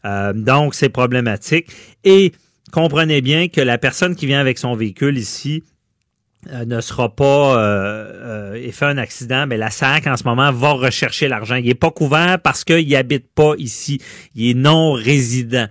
Euh, 0.04 0.32
donc, 0.32 0.74
c'est 0.74 0.90
problématique. 0.90 1.66
Et 2.04 2.32
comprenez 2.72 3.20
bien 3.20 3.48
que 3.48 3.60
la 3.60 3.78
personne 3.78 4.14
qui 4.14 4.26
vient 4.26 4.40
avec 4.40 4.58
son 4.58 4.74
véhicule 4.74 5.18
ici, 5.18 5.64
ne 6.66 6.80
sera 6.80 7.14
pas 7.14 7.58
euh, 7.58 8.52
euh, 8.52 8.54
et 8.54 8.72
fait 8.72 8.86
un 8.86 8.98
accident, 8.98 9.46
mais 9.46 9.56
la 9.56 9.70
SAC 9.70 10.06
en 10.06 10.16
ce 10.16 10.24
moment 10.24 10.50
va 10.52 10.72
rechercher 10.72 11.28
l'argent. 11.28 11.56
Il 11.56 11.66
n'est 11.66 11.74
pas 11.74 11.90
couvert 11.90 12.40
parce 12.40 12.64
qu'il 12.64 12.88
n'habite 12.88 13.32
pas 13.34 13.54
ici. 13.58 14.00
Il 14.34 14.50
est 14.50 14.54
non 14.54 14.92
résident. 14.92 15.68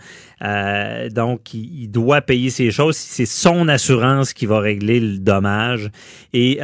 donc, 1.11 1.53
il, 1.53 1.87
doit 1.87 2.21
payer 2.21 2.49
ses 2.49 2.71
choses. 2.71 2.95
C'est 2.95 3.25
son 3.25 3.67
assurance 3.67 4.33
qui 4.33 4.45
va 4.45 4.59
régler 4.59 4.99
le 4.99 5.17
dommage. 5.17 5.89
Et 6.33 6.59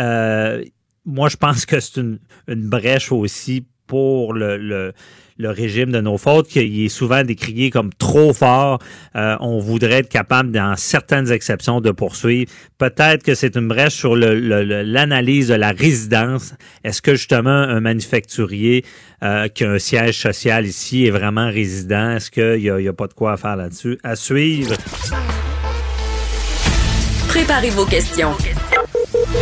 moi, 1.06 1.30
je 1.30 1.38
pense 1.38 1.66
que 1.66 1.80
c'est 1.80 2.00
une, 2.00 2.20
une 2.48 2.70
brèche 2.70 3.12
aussi 3.12 3.66
pour 3.88 4.34
le, 4.34 4.58
le 4.58 4.94
le 5.38 5.50
régime 5.50 5.92
de 5.92 6.02
nos 6.02 6.18
fautes, 6.18 6.48
qui 6.48 6.86
est 6.86 6.90
souvent 6.90 7.24
décrié 7.24 7.70
comme 7.70 7.94
trop 7.94 8.34
fort. 8.34 8.80
Euh, 9.16 9.36
on 9.40 9.60
voudrait 9.60 10.00
être 10.00 10.10
capable, 10.10 10.52
dans 10.52 10.76
certaines 10.76 11.32
exceptions, 11.32 11.82
de 11.82 11.92
poursuivre. 11.92 12.52
Peut-être 12.78 13.24
que 13.24 13.36
c'est 13.36 13.56
une 13.56 13.68
brèche 13.68 13.96
sur 13.96 14.16
l'analyse 14.16 15.48
de 15.48 15.56
la 15.56 15.72
résidence. 15.72 16.54
Est-ce 16.84 17.02
que 17.02 17.16
justement 17.16 17.52
un 17.52 17.80
manufacturier 17.80 18.86
euh, 19.24 19.48
qui 19.48 19.64
a 19.64 19.72
un 19.72 19.80
siège 19.80 20.20
social 20.20 20.66
ici 20.66 21.06
est 21.06 21.12
vraiment 21.12 21.50
résident? 21.50 22.12
Est-ce 22.16 22.32
qu'il 22.32 22.62
n'y 22.62 22.88
a, 22.88 22.92
a, 22.92 22.94
pas 22.94 23.08
de 23.08 23.14
quoi 23.14 23.34
à 23.34 23.38
faire 23.38 23.56
là-dessus? 23.56 23.98
À 24.04 24.16
suivre. 24.16 24.76
Préparez 27.28 27.72
vos 27.72 27.86
questions. 27.86 28.34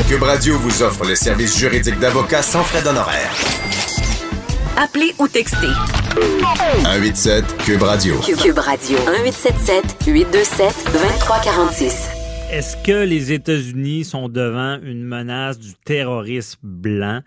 Cube 0.07 0.23
Radio 0.23 0.57
vous 0.57 0.83
offre 0.83 1.05
les 1.05 1.15
services 1.15 1.57
juridiques 1.57 1.99
d'avocats 1.99 2.41
sans 2.41 2.63
frais 2.63 2.81
d'honoraires. 2.81 3.33
Appelez 4.77 5.13
ou 5.19 5.27
textez. 5.27 5.67
187 6.83 7.57
Cube 7.57 7.81
Radio. 7.81 8.15
Cube 8.19 8.57
Radio. 8.57 8.97
1877 8.99 10.07
827 10.07 10.67
2346. 10.93 12.09
Est-ce 12.51 12.77
que 12.77 13.03
les 13.03 13.33
États-Unis 13.33 14.05
sont 14.05 14.29
devant 14.29 14.79
une 14.81 15.03
menace 15.03 15.59
du 15.59 15.73
terrorisme 15.83 16.59
blanc? 16.63 17.21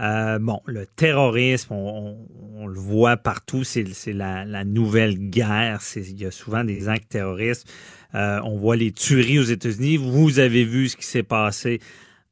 Euh, 0.00 0.38
bon, 0.40 0.60
le 0.66 0.86
terrorisme, 0.86 1.74
on, 1.74 2.66
le 2.66 2.78
voit 2.78 3.16
partout, 3.16 3.64
c'est 3.64 3.84
la, 4.12 4.64
nouvelle 4.64 5.30
guerre. 5.30 5.80
Il 5.96 6.20
y 6.20 6.26
a 6.26 6.30
souvent 6.30 6.64
des 6.64 6.88
actes 6.88 7.10
terroristes. 7.10 7.68
Euh, 8.14 8.40
on 8.44 8.56
voit 8.56 8.76
les 8.76 8.90
tueries 8.90 9.38
aux 9.38 9.44
États-Unis. 9.44 9.96
Vous 9.96 10.38
avez 10.40 10.64
vu 10.64 10.88
ce 10.88 10.96
qui 10.96 11.06
s'est 11.06 11.22
passé 11.22 11.80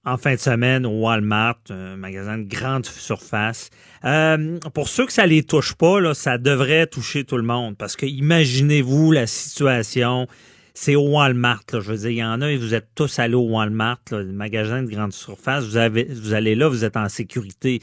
en 0.05 0.17
fin 0.17 0.35
de 0.35 0.41
semaine 0.41 0.87
au 0.87 1.01
Walmart, 1.01 1.59
un 1.71 1.97
magasin 1.97 2.39
de 2.39 2.49
grande 2.49 2.87
surface. 2.87 3.71
Euh, 4.05 4.59
pour 4.75 4.89
ceux 4.89 5.07
que 5.07 5.13
ça 5.13 5.27
les 5.27 5.43
touche 5.43 5.75
pas, 5.75 6.01
là, 6.01 6.15
ça 6.15 6.39
devrait 6.39 6.87
toucher 6.87 7.25
tout 7.25 7.37
le 7.37 7.43
monde 7.43 7.77
parce 7.77 7.97
que 7.97 8.07
imaginez-vous 8.07 9.13
la 9.13 9.27
situation. 9.27 10.27
C'est 10.75 10.95
au 10.95 11.09
Walmart, 11.09 11.65
je 11.73 11.79
veux 11.79 11.97
dire, 11.97 12.11
il 12.11 12.19
y 12.19 12.25
en 12.25 12.41
a 12.41 12.53
et 12.53 12.57
vous 12.57 12.73
êtes 12.73 12.91
tous 12.95 13.19
allés 13.19 13.35
au 13.35 13.49
Walmart, 13.49 13.99
le 14.13 14.27
magasin 14.27 14.81
de 14.85 14.89
grande 14.89 15.13
surface. 15.13 15.65
Vous, 15.65 15.77
avez, 15.77 16.05
vous 16.05 16.35
allez 16.35 16.55
là, 16.55 16.69
vous 16.69 16.85
êtes 16.85 16.97
en 16.97 17.09
sécurité. 17.09 17.81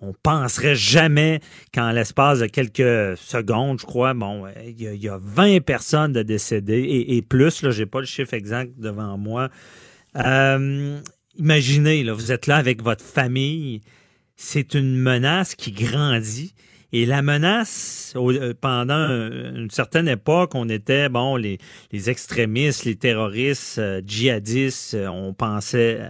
On 0.00 0.12
penserait 0.12 0.76
jamais 0.76 1.40
qu'en 1.74 1.90
l'espace 1.90 2.38
de 2.38 2.46
quelques 2.46 3.16
secondes, 3.18 3.80
je 3.80 3.86
crois, 3.86 4.14
bon, 4.14 4.44
il 4.64 4.80
y, 4.80 5.08
a, 5.08 5.18
20 5.20 5.60
personnes 5.64 6.12
de 6.12 6.22
décédées 6.22 7.06
et, 7.08 7.20
plus. 7.22 7.62
Là, 7.62 7.70
j'ai 7.70 7.86
pas 7.86 7.98
le 7.98 8.06
chiffre 8.06 8.34
exact 8.34 8.70
devant 8.78 9.18
moi. 9.18 9.48
Euh, 10.16 11.00
imaginez, 11.38 12.04
là, 12.04 12.12
vous 12.12 12.32
êtes 12.32 12.46
là 12.46 12.56
avec 12.56 12.82
votre 12.82 13.04
famille, 13.04 13.80
c'est 14.36 14.74
une 14.74 14.96
menace 14.96 15.54
qui 15.54 15.72
grandit. 15.72 16.54
Et 16.92 17.04
la 17.04 17.20
menace, 17.20 18.14
euh, 18.16 18.54
pendant 18.60 19.08
une 19.08 19.70
certaine 19.70 20.08
époque, 20.08 20.54
on 20.54 20.68
était, 20.68 21.08
bon, 21.08 21.36
les, 21.36 21.58
extrémistes, 21.92 22.84
les 22.84 22.96
terroristes, 22.96 23.78
euh, 23.78 24.00
djihadistes, 24.06 24.94
euh, 24.94 25.08
on 25.08 25.34
pensait 25.34 26.00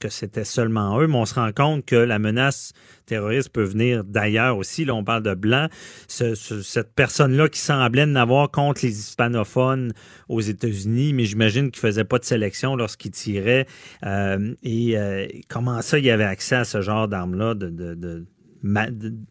que 0.00 0.08
c'était 0.08 0.44
seulement 0.44 0.98
eux, 0.98 1.06
mais 1.06 1.16
on 1.16 1.26
se 1.26 1.34
rend 1.34 1.52
compte 1.52 1.84
que 1.84 1.94
la 1.94 2.18
menace 2.18 2.72
terroriste 3.06 3.50
peut 3.50 3.62
venir 3.62 4.02
d'ailleurs 4.02 4.56
aussi. 4.56 4.84
Là, 4.84 4.94
on 4.94 5.04
parle 5.04 5.22
de 5.22 5.34
blanc. 5.34 5.68
cette 6.08 6.94
personne-là 6.94 7.48
qui 7.48 7.60
semblait 7.60 8.06
n'avoir 8.06 8.50
contre 8.50 8.80
les 8.84 8.98
hispanophones 8.98 9.92
aux 10.28 10.40
États-Unis, 10.40 11.12
mais 11.12 11.24
j'imagine 11.24 11.70
qu'il 11.70 11.80
faisait 11.80 12.04
pas 12.04 12.18
de 12.18 12.24
sélection 12.24 12.74
lorsqu'il 12.74 13.12
tirait. 13.12 13.66
Euh, 14.04 14.54
et 14.62 14.98
euh, 14.98 15.26
comment 15.48 15.82
ça, 15.82 15.98
il 15.98 16.10
avait 16.10 16.24
accès 16.24 16.56
à 16.56 16.64
ce 16.64 16.80
genre 16.80 17.06
d'armes-là 17.06 17.54
de, 17.54 17.68
de, 17.68 17.94
de, 17.94 18.24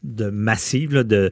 de 0.04 0.30
massive, 0.30 1.04
de 1.04 1.32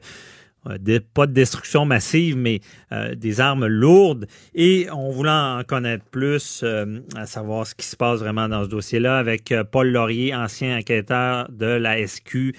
euh, 0.68 1.00
pas 1.14 1.26
de 1.26 1.32
destruction 1.32 1.84
massive, 1.84 2.36
mais 2.36 2.60
euh, 2.92 3.14
des 3.14 3.40
armes 3.40 3.66
lourdes. 3.66 4.26
Et 4.54 4.86
on 4.92 5.10
voulait 5.10 5.30
en 5.30 5.62
connaître 5.66 6.04
plus, 6.04 6.62
euh, 6.62 7.00
à 7.16 7.26
savoir 7.26 7.66
ce 7.66 7.74
qui 7.74 7.86
se 7.86 7.96
passe 7.96 8.20
vraiment 8.20 8.48
dans 8.48 8.64
ce 8.64 8.68
dossier-là, 8.68 9.18
avec 9.18 9.54
Paul 9.70 9.90
Laurier, 9.90 10.34
ancien 10.34 10.78
enquêteur 10.78 11.48
de 11.50 11.66
la 11.66 12.06
SQ, 12.06 12.54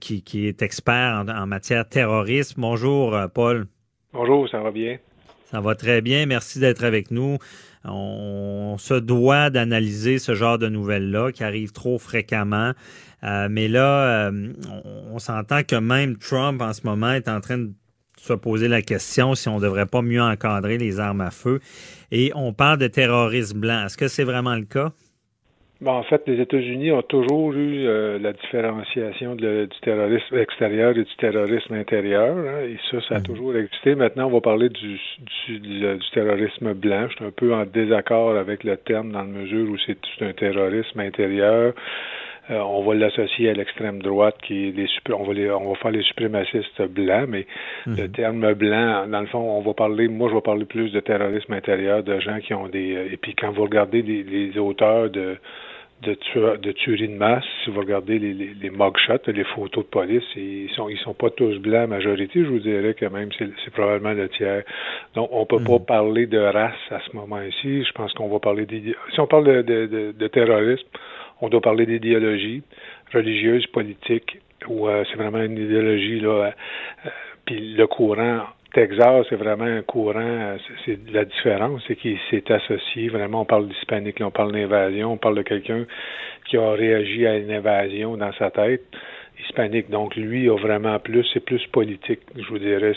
qui, 0.00 0.46
est 0.48 0.62
expert 0.62 1.24
en, 1.28 1.46
matière 1.46 1.88
terrorisme. 1.88 2.60
Bonjour, 2.60 3.16
Paul. 3.32 3.66
Bonjour, 4.12 4.48
ça 4.48 4.58
va 4.58 4.70
bien? 4.70 4.98
Ça 5.50 5.60
va 5.60 5.76
très 5.76 6.00
bien. 6.00 6.26
Merci 6.26 6.58
d'être 6.58 6.84
avec 6.84 7.12
nous. 7.12 7.38
On 7.88 8.76
se 8.78 8.94
doit 8.94 9.50
d'analyser 9.50 10.18
ce 10.18 10.34
genre 10.34 10.58
de 10.58 10.68
nouvelles-là 10.68 11.32
qui 11.32 11.44
arrivent 11.44 11.72
trop 11.72 11.98
fréquemment. 11.98 12.72
Euh, 13.24 13.48
mais 13.50 13.68
là, 13.68 14.28
euh, 14.28 14.52
on, 15.10 15.18
s'entend 15.18 15.62
que 15.62 15.76
même 15.76 16.16
Trump 16.16 16.60
en 16.60 16.72
ce 16.72 16.82
moment 16.84 17.12
est 17.12 17.28
en 17.28 17.40
train 17.40 17.58
de 17.58 17.72
se 18.20 18.32
poser 18.32 18.68
la 18.68 18.82
question 18.82 19.34
si 19.34 19.48
on 19.48 19.56
ne 19.56 19.62
devrait 19.62 19.86
pas 19.86 20.02
mieux 20.02 20.22
encadrer 20.22 20.78
les 20.78 21.00
armes 21.00 21.20
à 21.20 21.30
feu. 21.30 21.60
Et 22.12 22.32
on 22.34 22.52
parle 22.52 22.78
de 22.78 22.86
terrorisme 22.86 23.60
blanc. 23.60 23.86
Est-ce 23.86 23.96
que 23.96 24.08
c'est 24.08 24.24
vraiment 24.24 24.54
le 24.54 24.64
cas? 24.64 24.92
Bon, 25.82 25.90
en 25.90 26.02
fait, 26.04 26.22
les 26.26 26.40
États-Unis 26.40 26.90
ont 26.90 27.02
toujours 27.02 27.52
eu 27.52 27.86
euh, 27.86 28.18
la 28.18 28.32
différenciation 28.32 29.34
du 29.34 29.68
terrorisme 29.82 30.38
extérieur 30.38 30.92
et 30.92 31.04
du 31.04 31.16
terrorisme 31.16 31.74
intérieur. 31.74 32.34
Hein, 32.34 32.62
et 32.62 32.78
ça, 32.90 32.98
ça 33.06 33.16
a 33.16 33.18
mhm. 33.18 33.24
toujours 33.24 33.56
existé. 33.56 33.94
Maintenant, 33.94 34.28
on 34.28 34.30
va 34.30 34.40
parler 34.40 34.70
du, 34.70 34.98
du, 35.46 35.58
du, 35.58 36.10
terrorisme 36.14 36.72
blanc. 36.72 37.08
Je 37.10 37.16
suis 37.16 37.24
un 37.26 37.30
peu 37.30 37.52
en 37.52 37.66
désaccord 37.66 38.36
avec 38.36 38.64
le 38.64 38.78
terme 38.78 39.12
dans 39.12 39.18
la 39.18 39.24
mesure 39.24 39.68
où 39.68 39.76
c'est 39.86 39.98
un 40.22 40.32
terrorisme 40.32 41.00
intérieur 41.00 41.74
euh, 42.50 42.60
on 42.60 42.84
va 42.84 42.94
l'associer 42.94 43.50
à 43.50 43.54
l'extrême 43.54 44.00
droite 44.00 44.36
qui 44.42 44.68
est 44.68 44.70
les 44.70 44.86
on 45.12 45.24
va 45.24 45.34
les, 45.34 45.50
on 45.50 45.70
va 45.70 45.74
faire 45.76 45.90
les 45.90 46.02
suprémacistes 46.02 46.80
blancs, 46.82 47.28
mais 47.28 47.46
le 47.86 48.04
mhm. 48.04 48.12
terme 48.12 48.54
blanc, 48.54 49.06
dans 49.08 49.20
le 49.20 49.26
fond, 49.26 49.40
on 49.40 49.62
va 49.62 49.74
parler, 49.74 50.06
moi 50.06 50.28
je 50.28 50.34
vais 50.36 50.40
parler 50.40 50.64
plus 50.64 50.92
de 50.92 51.00
terrorisme 51.00 51.52
intérieur, 51.52 52.04
de 52.04 52.20
gens 52.20 52.38
qui 52.38 52.54
ont 52.54 52.68
des 52.68 52.94
euh, 52.94 53.12
et 53.12 53.16
puis 53.16 53.34
quand 53.34 53.50
vous 53.50 53.62
regardez 53.62 54.02
les, 54.02 54.56
auteurs 54.58 55.10
de 55.10 55.36
de, 56.02 56.16
de 56.58 56.72
tueries 56.72 57.08
de 57.08 57.14
masse, 57.16 57.44
si 57.64 57.70
vous 57.70 57.80
regardez 57.80 58.18
les, 58.18 58.34
les, 58.34 58.52
les 58.60 58.70
mugshots, 58.70 59.26
les 59.28 59.44
photos 59.44 59.82
de 59.82 59.88
police, 59.88 60.24
ils 60.36 60.70
sont 60.76 60.88
ils 60.88 60.98
sont 60.98 61.14
pas 61.14 61.30
tous 61.30 61.58
blancs 61.58 61.88
majorité, 61.88 62.44
je 62.44 62.48
vous 62.48 62.60
dirais 62.60 62.94
que 62.94 63.06
même 63.06 63.30
c'est 63.38 63.72
probablement 63.72 64.12
le 64.12 64.28
tiers. 64.28 64.62
Donc 65.16 65.30
on 65.32 65.46
peut 65.46 65.64
pas 65.64 65.78
mhm. 65.78 65.84
parler 65.84 66.26
de 66.26 66.38
race 66.38 66.74
à 66.90 67.00
ce 67.00 67.16
moment-ci. 67.16 67.82
Je 67.82 67.92
pense 67.92 68.12
qu'on 68.12 68.28
va 68.28 68.38
parler 68.38 68.66
des 68.66 68.94
si 69.12 69.20
on 69.20 69.26
parle 69.26 69.46
de, 69.46 69.62
de, 69.62 69.86
de, 69.86 70.12
de 70.12 70.28
terrorisme, 70.28 70.86
on 71.40 71.48
doit 71.48 71.60
parler 71.60 71.86
d'idéologie 71.86 72.62
religieuse, 73.12 73.66
politique, 73.66 74.38
ou 74.68 74.88
euh, 74.88 75.04
c'est 75.10 75.16
vraiment 75.16 75.42
une 75.42 75.58
idéologie 75.58 76.20
là. 76.20 76.28
Euh, 76.28 76.50
euh, 77.06 77.10
puis 77.44 77.74
le 77.74 77.86
courant 77.86 78.40
Texas, 78.74 79.26
c'est 79.30 79.36
vraiment 79.36 79.64
un 79.64 79.82
courant, 79.82 80.56
c'est 80.84 80.98
la 81.10 81.24
différence, 81.24 81.80
c'est 81.86 81.96
qu'il 81.96 82.18
s'est 82.28 82.50
associé, 82.52 83.08
vraiment, 83.08 83.42
on 83.42 83.44
parle 83.44 83.68
d'hispanique, 83.68 84.18
on 84.20 84.30
parle 84.30 84.52
d'invasion, 84.52 85.12
on 85.12 85.16
parle 85.16 85.36
de 85.36 85.42
quelqu'un 85.42 85.86
qui 86.46 86.58
a 86.58 86.72
réagi 86.72 87.26
à 87.26 87.36
une 87.36 87.50
invasion 87.50 88.16
dans 88.16 88.32
sa 88.34 88.50
tête. 88.50 88.84
Hispanique. 89.38 89.90
Donc 89.90 90.16
lui 90.16 90.48
a 90.48 90.56
vraiment 90.56 90.98
plus, 90.98 91.24
c'est 91.32 91.44
plus 91.44 91.60
politique, 91.66 92.20
je 92.36 92.48
vous 92.48 92.58
dirais. 92.58 92.94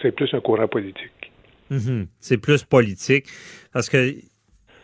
C'est 0.00 0.12
plus 0.12 0.32
un 0.32 0.40
courant 0.40 0.66
politique. 0.66 1.32
Mhm. 1.70 2.06
C'est 2.18 2.40
plus 2.40 2.64
politique 2.64 3.26
parce 3.72 3.90
que 3.90 4.14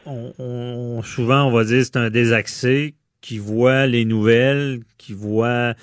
souvent 0.07 1.45
on 1.45 1.50
va 1.50 1.64
dire 1.64 1.85
c'est 1.85 1.97
un 1.97 2.11
désaxé 2.11 2.95
qui 3.21 3.38
voit 3.38 3.87
les 3.87 4.04
nouvelles, 4.04 4.80
qui 4.99 5.12
voit 5.12 5.75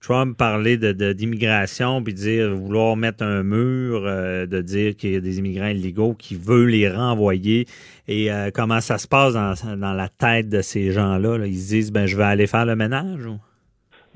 Trump 0.00 0.36
parler 0.36 0.76
de, 0.76 1.12
d'immigration 1.12 2.00
puis 2.02 2.14
dire 2.14 2.54
vouloir 2.54 2.96
mettre 2.96 3.24
un 3.24 3.42
mur, 3.42 4.04
euh, 4.04 4.46
de 4.46 4.60
dire 4.60 4.94
qu'il 4.96 5.12
y 5.12 5.16
a 5.16 5.20
des 5.20 5.38
immigrants 5.38 5.66
illégaux 5.66 6.14
qui 6.14 6.36
veut 6.36 6.66
les 6.66 6.88
renvoyer 6.88 7.66
et 8.06 8.30
euh, 8.30 8.50
comment 8.54 8.80
ça 8.80 8.98
se 8.98 9.08
passe 9.08 9.34
dans, 9.34 9.94
la 9.94 10.08
tête 10.08 10.48
de 10.48 10.62
ces 10.62 10.92
gens-là. 10.92 11.44
Ils 11.44 11.58
se 11.58 11.68
disent 11.68 11.92
ben 11.92 12.06
je 12.06 12.16
vais 12.16 12.24
aller 12.24 12.46
faire 12.46 12.66
le 12.66 12.76
ménage. 12.76 13.28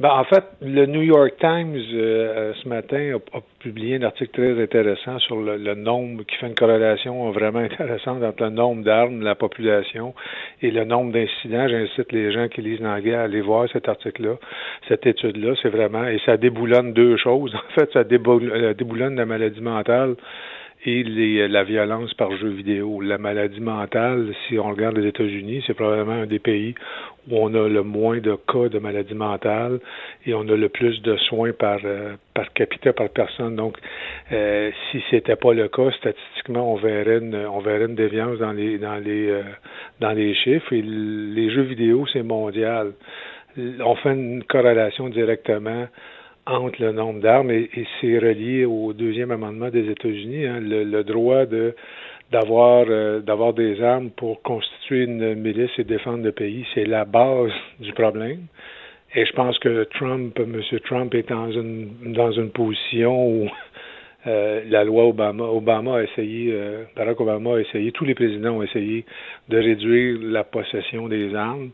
Ben, 0.00 0.09
en 0.09 0.25
fait, 0.25 0.45
le 0.62 0.87
New 0.87 1.02
York 1.02 1.35
Times, 1.40 1.76
euh, 1.76 1.92
euh, 1.95 2.52
ce 2.54 2.66
matin, 2.66 3.19
a, 3.35 3.40
publié 3.59 3.97
un 3.97 4.02
article 4.02 4.30
très 4.33 4.62
intéressant 4.62 5.19
sur 5.19 5.38
le, 5.38 5.75
nombre, 5.75 6.23
qui 6.23 6.37
fait 6.37 6.47
une 6.47 6.54
corrélation 6.54 7.30
vraiment 7.33 7.59
intéressante 7.59 8.23
entre 8.23 8.45
le 8.45 8.49
nombre 8.49 8.83
d'armes 8.83 9.21
la 9.21 9.35
population 9.35 10.14
et 10.62 10.71
le 10.71 10.85
nombre 10.85 11.12
d'incidents. 11.12 11.69
J'incite 11.69 12.12
les 12.12 12.33
gens 12.33 12.49
qui 12.49 12.62
lisent 12.62 12.80
l'anglais 12.80 13.12
à 13.12 13.25
aller 13.25 13.42
voir 13.42 13.69
cet 13.71 13.90
article-là, 13.90 14.37
cette 14.88 15.07
étude-là. 15.07 15.52
C'est 15.61 15.69
vraiment, 15.69 16.07
et 16.07 16.19
ça 16.25 16.38
déboulonne 16.38 16.95
deux 16.95 17.19
choses. 17.19 17.54
En 17.71 17.73
fait, 17.75 17.92
ça 17.92 18.00
euh, 18.00 18.75
déboulonne 18.75 19.16
la 19.16 19.26
maladie 19.26 19.61
mentale 19.61 20.16
et 20.84 21.02
les, 21.02 21.46
la 21.49 21.62
violence 21.62 22.14
par 22.14 22.34
jeu 22.37 22.49
vidéo. 22.49 23.00
La 23.00 23.18
maladie 23.18 23.60
mentale, 23.60 24.32
si 24.46 24.58
on 24.58 24.70
regarde 24.70 24.96
les 24.96 25.08
États-Unis, 25.08 25.62
c'est 25.66 25.75
probablement 25.75 26.22
un 26.22 26.26
des 26.26 26.38
pays 26.38 26.75
où 27.28 27.37
on 27.37 27.54
a 27.54 27.68
le 27.68 27.82
moins 27.82 28.18
de 28.18 28.34
cas 28.34 28.68
de 28.68 28.78
maladie 28.78 29.14
mentale 29.14 29.80
et 30.26 30.32
on 30.32 30.49
a 30.49 30.56
le 30.56 30.68
plus 30.70 31.02
de 31.02 31.16
soins 31.16 31.52
par 31.52 31.80
euh, 31.84 32.14
par 32.34 32.52
capita 32.54 32.92
par 32.92 33.10
personne. 33.10 33.56
Donc, 33.56 33.76
euh, 34.32 34.70
si 34.90 35.02
c'était 35.10 35.37
pas 35.37 35.52
le 35.52 35.68
cas, 35.68 35.90
statistiquement, 35.99 36.72
on 36.72 36.76
verrait 36.76 37.18
une, 37.18 37.34
on 37.34 37.60
verrait 37.60 37.84
une 37.84 37.94
déviance 37.94 38.38
dans 38.38 38.52
les 38.52 38.78
dans 38.78 38.96
les 38.96 39.28
euh, 39.28 39.42
dans 40.00 40.12
les 40.12 40.34
chiffres. 40.34 40.72
Et 40.72 40.82
les 40.82 41.50
jeux 41.50 41.62
vidéo, 41.62 42.06
c'est 42.12 42.22
mondial. 42.22 42.92
On 43.84 43.96
fait 43.96 44.12
une 44.12 44.44
corrélation 44.44 45.08
directement 45.08 45.88
entre 46.50 46.83
le 46.83 46.92
nombre 46.92 47.21
d'armes 47.21 47.50
et, 47.50 47.71
c'est 48.00 48.19
relié 48.19 48.64
au 48.64 48.92
deuxième 48.92 49.30
amendement 49.30 49.71
des 49.71 49.88
États-Unis, 49.90 50.47
hein, 50.47 50.61
le, 50.61 51.02
droit 51.02 51.45
euh, 51.52 53.21
d'avoir 53.21 53.54
des 53.54 53.83
armes 53.83 54.11
pour 54.11 54.42
constituer 54.42 55.04
une 55.04 55.35
milice 55.35 55.71
et 55.78 55.85
défendre 55.85 56.25
le 56.25 56.33
pays, 56.33 56.66
c'est 56.75 56.85
la 56.85 57.04
base 57.04 57.52
du 57.78 57.92
problème. 57.92 58.47
Et 59.14 59.25
je 59.26 59.33
pense 59.33 59.59
que 59.59 59.85
Trump, 59.85 60.38
M. 60.38 60.61
Trump 60.85 61.14
est 61.14 61.28
dans 61.28 61.50
une 61.50 62.12
dans 62.12 62.30
une 62.30 62.50
position 62.50 63.26
où 63.26 63.49
euh, 64.26 64.62
la 64.69 64.85
loi 64.85 65.07
Obama, 65.07 65.45
Obama 65.45 65.97
a 65.97 66.02
essayé, 66.02 66.52
euh, 66.52 66.85
Barack 66.95 67.21
Obama 67.21 67.57
a 67.57 67.61
essayé, 67.61 67.90
tous 67.90 68.04
les 68.04 68.14
présidents 68.14 68.59
ont 68.59 68.62
essayé 68.62 69.07
de 69.49 69.59
réduire 69.59 70.19
la 70.21 70.45
possession 70.45 71.09
des 71.09 71.35
armes 71.35 71.71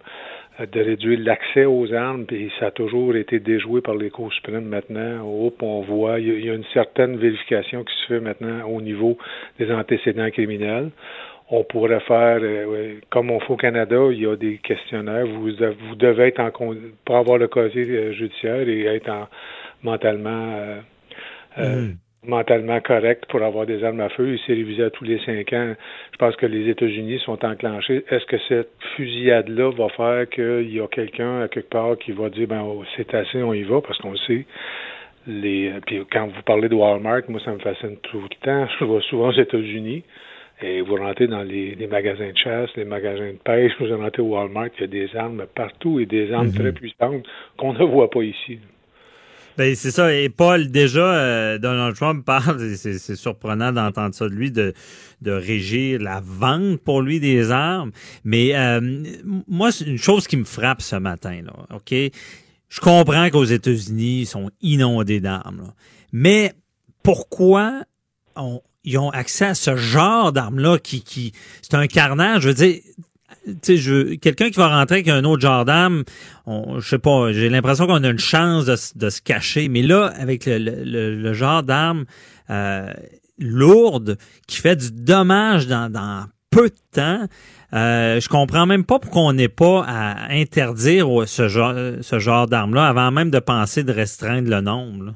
de 0.58 0.80
réduire 0.80 1.20
l'accès 1.20 1.66
aux 1.66 1.92
armes, 1.92 2.24
puis 2.24 2.50
ça 2.58 2.66
a 2.66 2.70
toujours 2.70 3.14
été 3.16 3.38
déjoué 3.40 3.82
par 3.82 3.94
les 3.94 4.10
cours 4.10 4.32
suprêmes 4.32 4.64
maintenant. 4.64 5.22
on 5.22 5.80
voit, 5.82 6.18
il 6.18 6.44
y 6.44 6.50
a 6.50 6.54
une 6.54 6.64
certaine 6.72 7.16
vérification 7.16 7.84
qui 7.84 7.94
se 8.02 8.06
fait 8.06 8.20
maintenant 8.20 8.66
au 8.68 8.80
niveau 8.80 9.18
des 9.58 9.70
antécédents 9.70 10.30
criminels. 10.30 10.90
On 11.50 11.62
pourrait 11.62 12.00
faire, 12.00 12.38
euh, 12.42 12.94
comme 13.10 13.30
on 13.30 13.38
fait 13.38 13.52
au 13.52 13.56
Canada, 13.56 13.96
il 14.10 14.20
y 14.20 14.26
a 14.26 14.34
des 14.34 14.58
questionnaires. 14.58 15.26
Vous, 15.26 15.42
vous 15.42 15.94
devez 15.94 16.28
être 16.28 16.40
en 16.40 16.50
pour 17.04 17.16
avoir 17.16 17.38
le 17.38 17.46
casier 17.46 17.86
euh, 17.88 18.12
judiciaire 18.12 18.68
et 18.68 18.86
être 18.86 19.08
en, 19.08 19.28
mentalement 19.82 20.54
euh, 21.58 21.86
mm 21.86 21.96
mentalement 22.26 22.80
correct 22.80 23.24
pour 23.28 23.42
avoir 23.42 23.66
des 23.66 23.82
armes 23.84 24.00
à 24.00 24.08
feu. 24.08 24.34
Il 24.34 24.38
s'est 24.40 24.54
révisé 24.54 24.84
à 24.84 24.90
tous 24.90 25.04
les 25.04 25.18
cinq 25.20 25.52
ans. 25.52 25.74
Je 26.12 26.16
pense 26.18 26.36
que 26.36 26.46
les 26.46 26.68
États-Unis 26.68 27.20
sont 27.24 27.44
enclenchés. 27.44 28.04
Est-ce 28.10 28.26
que 28.26 28.36
cette 28.48 28.70
fusillade-là 28.96 29.70
va 29.72 29.88
faire 29.90 30.28
qu'il 30.28 30.74
y 30.74 30.80
a 30.80 30.86
quelqu'un 30.88 31.42
à 31.42 31.48
quelque 31.48 31.70
part 31.70 31.96
qui 31.98 32.12
va 32.12 32.28
dire 32.28 32.48
ben 32.48 32.62
oh, 32.64 32.84
c'est 32.96 33.14
assez, 33.14 33.42
on 33.42 33.54
y 33.54 33.62
va, 33.62 33.80
parce 33.80 33.98
qu'on 33.98 34.16
sait. 34.16 34.46
Les, 35.26 35.72
puis 35.86 36.00
quand 36.10 36.26
vous 36.28 36.42
parlez 36.42 36.68
de 36.68 36.74
Walmart, 36.74 37.22
moi 37.28 37.40
ça 37.44 37.52
me 37.52 37.58
fascine 37.58 37.96
tout 38.02 38.20
le 38.20 38.44
temps. 38.44 38.68
Je 38.78 38.84
vois 38.84 39.00
souvent 39.02 39.28
aux 39.28 39.40
États-Unis. 39.40 40.04
Et 40.62 40.80
vous 40.80 40.96
rentrez 40.96 41.26
dans 41.26 41.42
les, 41.42 41.76
magasins 41.86 42.30
de 42.30 42.38
chasse, 42.38 42.70
les 42.76 42.86
magasins 42.86 43.32
de 43.32 43.38
pêche, 43.44 43.72
vous 43.78 43.94
rentrez 43.94 44.22
au 44.22 44.36
Walmart, 44.36 44.68
il 44.78 44.80
y 44.80 44.84
a 44.84 44.86
des 44.86 45.14
armes 45.14 45.44
partout 45.54 46.00
et 46.00 46.06
des 46.06 46.32
armes 46.32 46.46
mm-hmm. 46.46 46.58
très 46.58 46.72
puissantes 46.72 47.26
qu'on 47.58 47.74
ne 47.74 47.84
voit 47.84 48.08
pas 48.08 48.22
ici. 48.22 48.58
Ben, 49.56 49.74
c'est 49.74 49.90
ça. 49.90 50.12
Et 50.12 50.28
Paul, 50.28 50.70
déjà, 50.70 51.14
euh, 51.14 51.58
Donald 51.58 51.96
Trump 51.96 52.24
parle, 52.24 52.76
c'est 52.76 53.16
surprenant 53.16 53.72
d'entendre 53.72 54.14
ça 54.14 54.28
de 54.28 54.34
lui, 54.34 54.50
de, 54.50 54.74
de 55.22 55.30
régir 55.30 56.00
la 56.00 56.20
vente 56.20 56.80
pour 56.80 57.00
lui 57.00 57.20
des 57.20 57.50
armes. 57.50 57.92
Mais 58.24 58.54
euh, 58.54 59.02
moi, 59.46 59.72
c'est 59.72 59.86
une 59.86 59.98
chose 59.98 60.26
qui 60.26 60.36
me 60.36 60.44
frappe 60.44 60.82
ce 60.82 60.96
matin, 60.96 61.40
là, 61.44 61.52
OK? 61.74 61.94
Je 62.68 62.80
comprends 62.80 63.30
qu'aux 63.30 63.44
États-Unis, 63.44 64.22
ils 64.22 64.26
sont 64.26 64.50
inondés 64.60 65.20
d'armes. 65.20 65.72
Mais 66.12 66.52
pourquoi 67.02 67.84
on, 68.34 68.60
ils 68.84 68.98
ont 68.98 69.10
accès 69.10 69.46
à 69.46 69.54
ce 69.54 69.76
genre 69.76 70.32
d'armes-là 70.32 70.78
qui, 70.78 71.02
qui 71.02 71.32
c'est 71.62 71.74
un 71.74 71.86
carnage? 71.86 72.42
Je 72.42 72.48
veux 72.48 72.54
dire, 72.54 72.80
tu 73.62 73.78
sais, 73.78 74.16
quelqu'un 74.18 74.50
qui 74.50 74.58
va 74.58 74.68
rentrer 74.68 74.96
avec 74.96 75.08
un 75.08 75.24
autre 75.24 75.42
genre 75.42 75.64
d'arme, 75.64 76.04
je 76.46 76.80
sais 76.80 76.98
pas, 76.98 77.32
j'ai 77.32 77.48
l'impression 77.48 77.86
qu'on 77.86 78.02
a 78.02 78.08
une 78.08 78.18
chance 78.18 78.64
de, 78.64 79.10
se 79.10 79.22
cacher. 79.22 79.68
Mais 79.68 79.82
là, 79.82 80.12
avec 80.18 80.44
le, 80.46 81.32
genre 81.32 81.62
d'arme 81.62 82.04
euh, 82.50 82.92
lourde 83.38 84.18
qui 84.46 84.60
fait 84.60 84.76
du 84.76 84.90
dommage 84.90 85.66
dans, 85.66 86.26
peu 86.50 86.68
de 86.68 86.74
temps, 86.92 87.26
euh, 87.72 88.20
je 88.20 88.28
comprends 88.28 88.66
même 88.66 88.84
pas 88.84 88.98
pourquoi 88.98 89.22
on 89.22 89.32
n'est 89.32 89.48
pas 89.48 89.84
à 89.86 90.32
interdire 90.32 91.08
ce 91.26 91.48
genre, 91.48 91.74
ce 92.00 92.18
genre 92.18 92.46
d'arme-là 92.46 92.88
avant 92.88 93.10
même 93.10 93.30
de 93.30 93.38
penser 93.38 93.84
de 93.84 93.92
restreindre 93.92 94.50
le 94.50 94.60
nombre. 94.60 95.14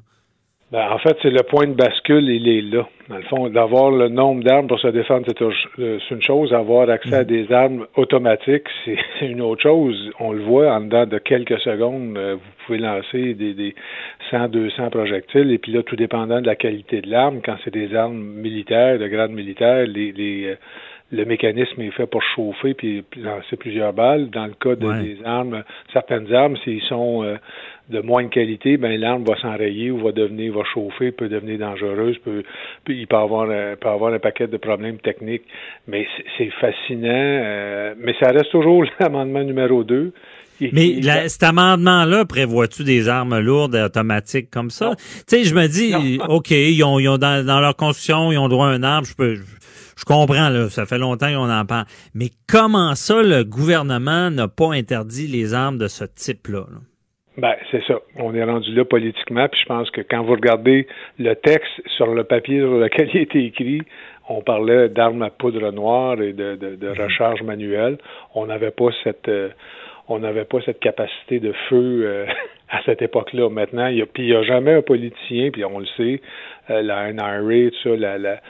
Ben, 0.72 0.88
en 0.88 0.98
fait, 0.98 1.16
c'est 1.20 1.30
le 1.30 1.42
point 1.42 1.66
de 1.66 1.74
bascule, 1.74 2.28
il 2.28 2.46
est 2.48 2.60
là. 2.60 2.86
Dans 3.08 3.16
le 3.16 3.24
fond, 3.24 3.48
d'avoir 3.48 3.90
le 3.90 4.08
nombre 4.08 4.44
d'armes 4.44 4.68
pour 4.68 4.78
se 4.78 4.86
défendre, 4.86 5.26
euh, 5.40 5.98
c'est 6.08 6.14
une 6.14 6.22
chose. 6.22 6.52
Avoir 6.52 6.88
accès 6.88 7.12
à 7.16 7.22
mm. 7.22 7.26
des 7.26 7.52
armes 7.52 7.86
automatiques, 7.96 8.68
c'est 8.84 9.26
une 9.26 9.40
autre 9.40 9.62
chose. 9.62 10.12
On 10.20 10.30
le 10.30 10.44
voit 10.44 10.72
en 10.72 10.82
dedans 10.82 11.06
de 11.06 11.18
quelques 11.18 11.58
secondes, 11.58 12.16
euh, 12.16 12.34
vous 12.36 12.66
pouvez 12.66 12.78
lancer 12.78 13.34
des, 13.34 13.52
des 13.52 13.74
100, 14.30 14.50
200 14.50 14.90
projectiles. 14.90 15.50
Et 15.50 15.58
puis 15.58 15.72
là, 15.72 15.82
tout 15.82 15.96
dépendant 15.96 16.40
de 16.40 16.46
la 16.46 16.54
qualité 16.54 17.00
de 17.00 17.10
l'arme, 17.10 17.40
quand 17.44 17.56
c'est 17.64 17.74
des 17.74 17.92
armes 17.96 18.22
militaires, 18.22 18.96
de 19.00 19.08
grade 19.08 19.32
militaire, 19.32 19.88
les, 19.88 20.12
les 20.12 20.50
euh, 20.50 20.54
le 21.12 21.24
mécanisme 21.24 21.80
est 21.82 21.90
fait 21.90 22.06
pour 22.06 22.22
chauffer 22.22 22.74
puis 22.74 23.02
lancer 23.16 23.56
plusieurs 23.56 23.92
balles. 23.92 24.30
Dans 24.30 24.46
le 24.46 24.52
cas 24.52 24.76
de, 24.76 25.02
des 25.02 25.18
armes, 25.24 25.64
certaines 25.92 26.32
armes, 26.32 26.56
s'ils 26.58 26.82
sont 26.82 27.24
de 27.88 28.00
moins 28.00 28.24
de 28.24 28.28
qualité, 28.28 28.76
ben 28.76 28.98
l'arme 29.00 29.24
va 29.24 29.36
s'enrayer 29.40 29.90
ou 29.90 29.98
va 29.98 30.12
devenir, 30.12 30.52
va 30.54 30.62
chauffer, 30.72 31.10
peut 31.10 31.28
devenir 31.28 31.58
dangereuse, 31.58 32.18
peut, 32.18 32.42
il 32.88 33.06
peut 33.06 33.16
avoir, 33.16 33.48
euh, 33.50 33.74
peut 33.76 33.88
avoir 33.88 34.12
un 34.12 34.18
paquet 34.18 34.46
de 34.46 34.56
problèmes 34.56 34.98
techniques. 34.98 35.44
Mais 35.88 36.06
c'est 36.38 36.50
fascinant. 36.60 37.08
Euh, 37.10 37.94
mais 37.98 38.14
ça 38.20 38.30
reste 38.30 38.50
toujours 38.50 38.84
l'amendement 39.00 39.42
numéro 39.42 39.84
2. 39.84 40.12
Mais 40.72 41.00
cet 41.28 41.42
amendement-là, 41.42 42.26
prévoit-tu 42.26 42.84
des 42.84 43.08
armes 43.08 43.38
lourdes 43.38 43.74
automatiques 43.74 44.50
comme 44.50 44.70
ça? 44.70 44.94
Tu 45.26 45.36
sais, 45.38 45.44
je 45.44 45.54
me 45.54 45.66
dis, 45.66 46.18
OK, 46.28 46.50
ils 46.50 46.84
ont, 46.84 46.98
ils 46.98 47.08
ont 47.08 47.18
dans, 47.18 47.44
dans, 47.44 47.60
leur 47.60 47.76
construction, 47.76 48.30
ils 48.30 48.38
ont 48.38 48.48
droit 48.48 48.66
à 48.66 48.70
un 48.70 48.82
arme, 48.82 49.04
je 49.04 49.14
peux. 49.14 49.36
Je, 49.96 50.04
comprends, 50.04 50.48
là, 50.48 50.68
ça 50.70 50.86
fait 50.86 50.98
longtemps 50.98 51.32
qu'on 51.32 51.50
en 51.50 51.64
parle. 51.66 51.86
Mais 52.14 52.30
comment 52.46 52.94
ça, 52.94 53.22
le 53.22 53.44
gouvernement 53.44 54.30
n'a 54.30 54.48
pas 54.48 54.72
interdit 54.72 55.26
les 55.26 55.54
armes 55.54 55.78
de 55.78 55.88
ce 55.88 56.04
type-là? 56.04 56.66
là? 56.70 56.78
Ben, 57.40 57.54
c'est 57.70 57.82
ça. 57.84 57.98
On 58.16 58.34
est 58.34 58.44
rendu 58.44 58.74
là 58.74 58.84
politiquement, 58.84 59.48
puis 59.48 59.60
je 59.62 59.66
pense 59.66 59.90
que 59.90 60.02
quand 60.02 60.22
vous 60.22 60.32
regardez 60.32 60.86
le 61.18 61.34
texte 61.34 61.72
sur 61.96 62.14
le 62.14 62.24
papier 62.24 62.58
sur 62.60 62.76
lequel 62.78 63.08
il 63.14 63.18
a 63.18 63.22
été 63.22 63.44
écrit, 63.44 63.80
on 64.28 64.42
parlait 64.42 64.90
d'armes 64.90 65.22
à 65.22 65.30
poudre 65.30 65.72
noire 65.72 66.20
et 66.20 66.34
de, 66.34 66.56
de, 66.56 66.88
mhm. 66.88 67.02
recharge 67.02 67.42
manuelle. 67.42 67.96
On 68.34 68.46
n'avait 68.46 68.70
pas 68.70 68.90
cette 69.02 69.28
euh, 69.28 69.48
on 70.08 70.18
n'avait 70.18 70.44
pas 70.44 70.58
cette 70.66 70.80
capacité 70.80 71.40
de 71.40 71.52
feu 71.70 72.02
euh, 72.04 72.26
à 72.68 72.82
cette 72.84 73.00
époque-là. 73.00 73.48
Maintenant, 73.48 73.86
il 73.86 73.98
y 73.98 74.02
a, 74.02 74.06
puis 74.06 74.24
il 74.24 74.30
n'y 74.30 74.36
a 74.36 74.42
jamais 74.42 74.74
un 74.74 74.82
politicien, 74.82 75.50
puis 75.50 75.64
on 75.64 75.78
le 75.78 75.86
sait, 75.96 76.20
euh, 76.68 76.82
la 76.82 77.10
NRA, 77.10 77.70
tout 77.70 77.76
ça, 77.82 77.96
la, 77.96 78.18
la 78.18 78.40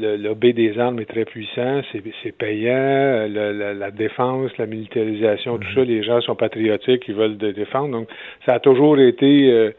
le 0.00 0.16
lobby 0.16 0.54
des 0.54 0.78
armes 0.78 1.00
est 1.00 1.06
très 1.06 1.24
puissant, 1.24 1.80
c'est 1.92 2.32
payant, 2.32 3.26
la, 3.28 3.90
défense, 3.90 4.50
la 4.58 4.66
militarisation, 4.66 5.58
tout 5.58 5.72
ça, 5.74 5.84
les 5.84 6.02
gens 6.02 6.20
sont 6.20 6.36
patriotiques, 6.36 7.04
ils 7.08 7.14
veulent 7.14 7.38
de 7.38 7.52
défendre. 7.52 7.92
Donc, 7.92 8.08
ça 8.46 8.54
a 8.54 8.60
toujours 8.60 8.98
été 8.98 9.50
euh, 9.50 9.70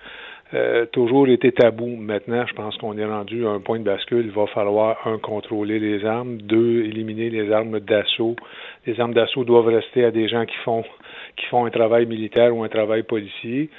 euh, 0.56 0.88
toujours 0.88 1.28
été 1.28 1.52
tabou. 1.52 1.96
Maintenant, 1.96 2.44
je 2.48 2.54
pense 2.56 2.76
qu'on 2.78 2.98
est 2.98 3.06
rendu 3.06 3.46
à 3.46 3.52
un 3.52 3.60
point 3.60 3.78
de 3.78 3.84
bascule. 3.84 4.26
Il 4.26 4.32
va 4.32 4.48
falloir, 4.48 4.98
un, 5.06 5.20
contrôler 5.20 5.78
les 5.78 6.04
armes, 6.06 6.38
deux, 6.38 6.86
éliminer 6.86 7.30
les 7.30 7.52
armes 7.52 7.80
d'assaut. 7.80 8.36
Les 8.88 9.00
armes 9.00 9.14
d'assaut 9.14 9.44
doivent 9.44 9.68
rester 9.68 10.06
à 10.06 10.12
des 10.12 10.28
gens 10.28 10.46
qui 10.46 10.56
font 10.66 10.84
qui 11.38 11.46
font 11.46 11.66
un 11.66 11.70
travail 11.70 12.06
militaire 12.08 12.56
ou 12.56 12.64
un 12.64 12.68
travail 12.68 13.04
policier. 13.04 13.70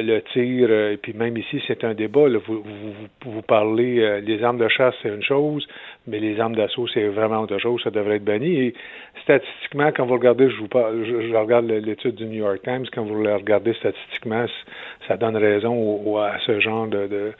Le 0.00 0.20
tir, 0.32 0.70
et 0.70 0.96
puis 0.96 1.12
même 1.12 1.36
ici, 1.36 1.62
c'est 1.66 1.84
un 1.84 1.94
débat. 1.94 2.28
Vous, 2.46 2.62
vous, 2.62 2.92
vous, 3.24 3.42
parlez, 3.42 4.20
les 4.22 4.42
armes 4.42 4.58
de 4.58 4.68
chasse, 4.68 4.94
c'est 5.02 5.08
une 5.08 5.22
chose, 5.22 5.66
mais 6.06 6.18
les 6.18 6.40
armes 6.40 6.56
d'assaut, 6.56 6.86
c'est 6.88 7.06
vraiment 7.08 7.40
autre 7.40 7.58
chose, 7.58 7.82
ça 7.82 7.90
devrait 7.90 8.16
être 8.16 8.24
banni. 8.24 8.56
Et 8.56 8.74
statistiquement, 9.22 9.90
quand 9.92 10.06
vous 10.06 10.14
regardez, 10.14 10.50
je 10.50 10.56
vous 10.56 10.68
parle, 10.68 11.04
je, 11.04 11.34
regarde 11.34 11.66
l'étude 11.66 12.14
du 12.14 12.24
New 12.26 12.38
York 12.38 12.60
Times, 12.62 12.86
quand 12.92 13.04
vous 13.04 13.22
la 13.22 13.36
regardez 13.36 13.74
statistiquement, 13.74 14.46
ça 15.06 15.16
donne 15.16 15.36
raison 15.36 16.16
à 16.18 16.38
ce 16.46 16.60
genre 16.60 16.86
de, 16.86 17.32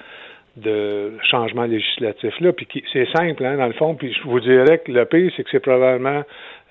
de 0.56 1.12
changement 1.30 1.64
législatif 1.64 2.38
là 2.40 2.52
puis 2.52 2.68
c'est 2.92 3.08
simple 3.16 3.44
hein, 3.44 3.56
dans 3.56 3.66
le 3.66 3.72
fond 3.72 3.94
puis 3.94 4.12
je 4.12 4.22
vous 4.28 4.40
dirais 4.40 4.78
que 4.84 4.92
le 4.92 5.06
pire 5.06 5.32
c'est 5.34 5.44
que 5.44 5.50
c'est 5.50 5.60
probablement 5.60 6.22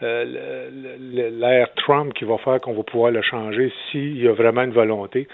euh, 0.04 0.70
l'ère 1.00 1.74
Trump 1.76 2.13
qui 2.13 2.26
va 2.26 2.38
faire 2.38 2.62
qu'on 2.62 2.74
va 2.74 2.84
pouvoir 2.84 3.12
le 3.12 3.24
changer 3.24 3.72
s'il 3.89 4.22
y 4.22 4.28
a 4.28 4.34
vraiment 4.34 4.62
une 4.62 4.72
volonté 4.72 5.28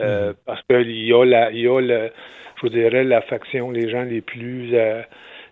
euh, 0.00 0.32
mm-hmm. 0.32 0.36
parce 0.46 0.62
qu'il 0.68 1.06
y 1.06 1.12
a 1.12 1.24
la 1.24 1.50
il 1.52 1.60
y 1.60 1.68
a 1.68 1.80
le, 1.80 2.10
je 2.56 2.62
vous 2.62 2.68
dirais 2.68 3.04
la 3.04 3.22
faction 3.22 3.70
les 3.70 3.90
gens 3.90 4.02
les 4.02 4.20
plus 4.20 4.74
euh, 4.74 5.02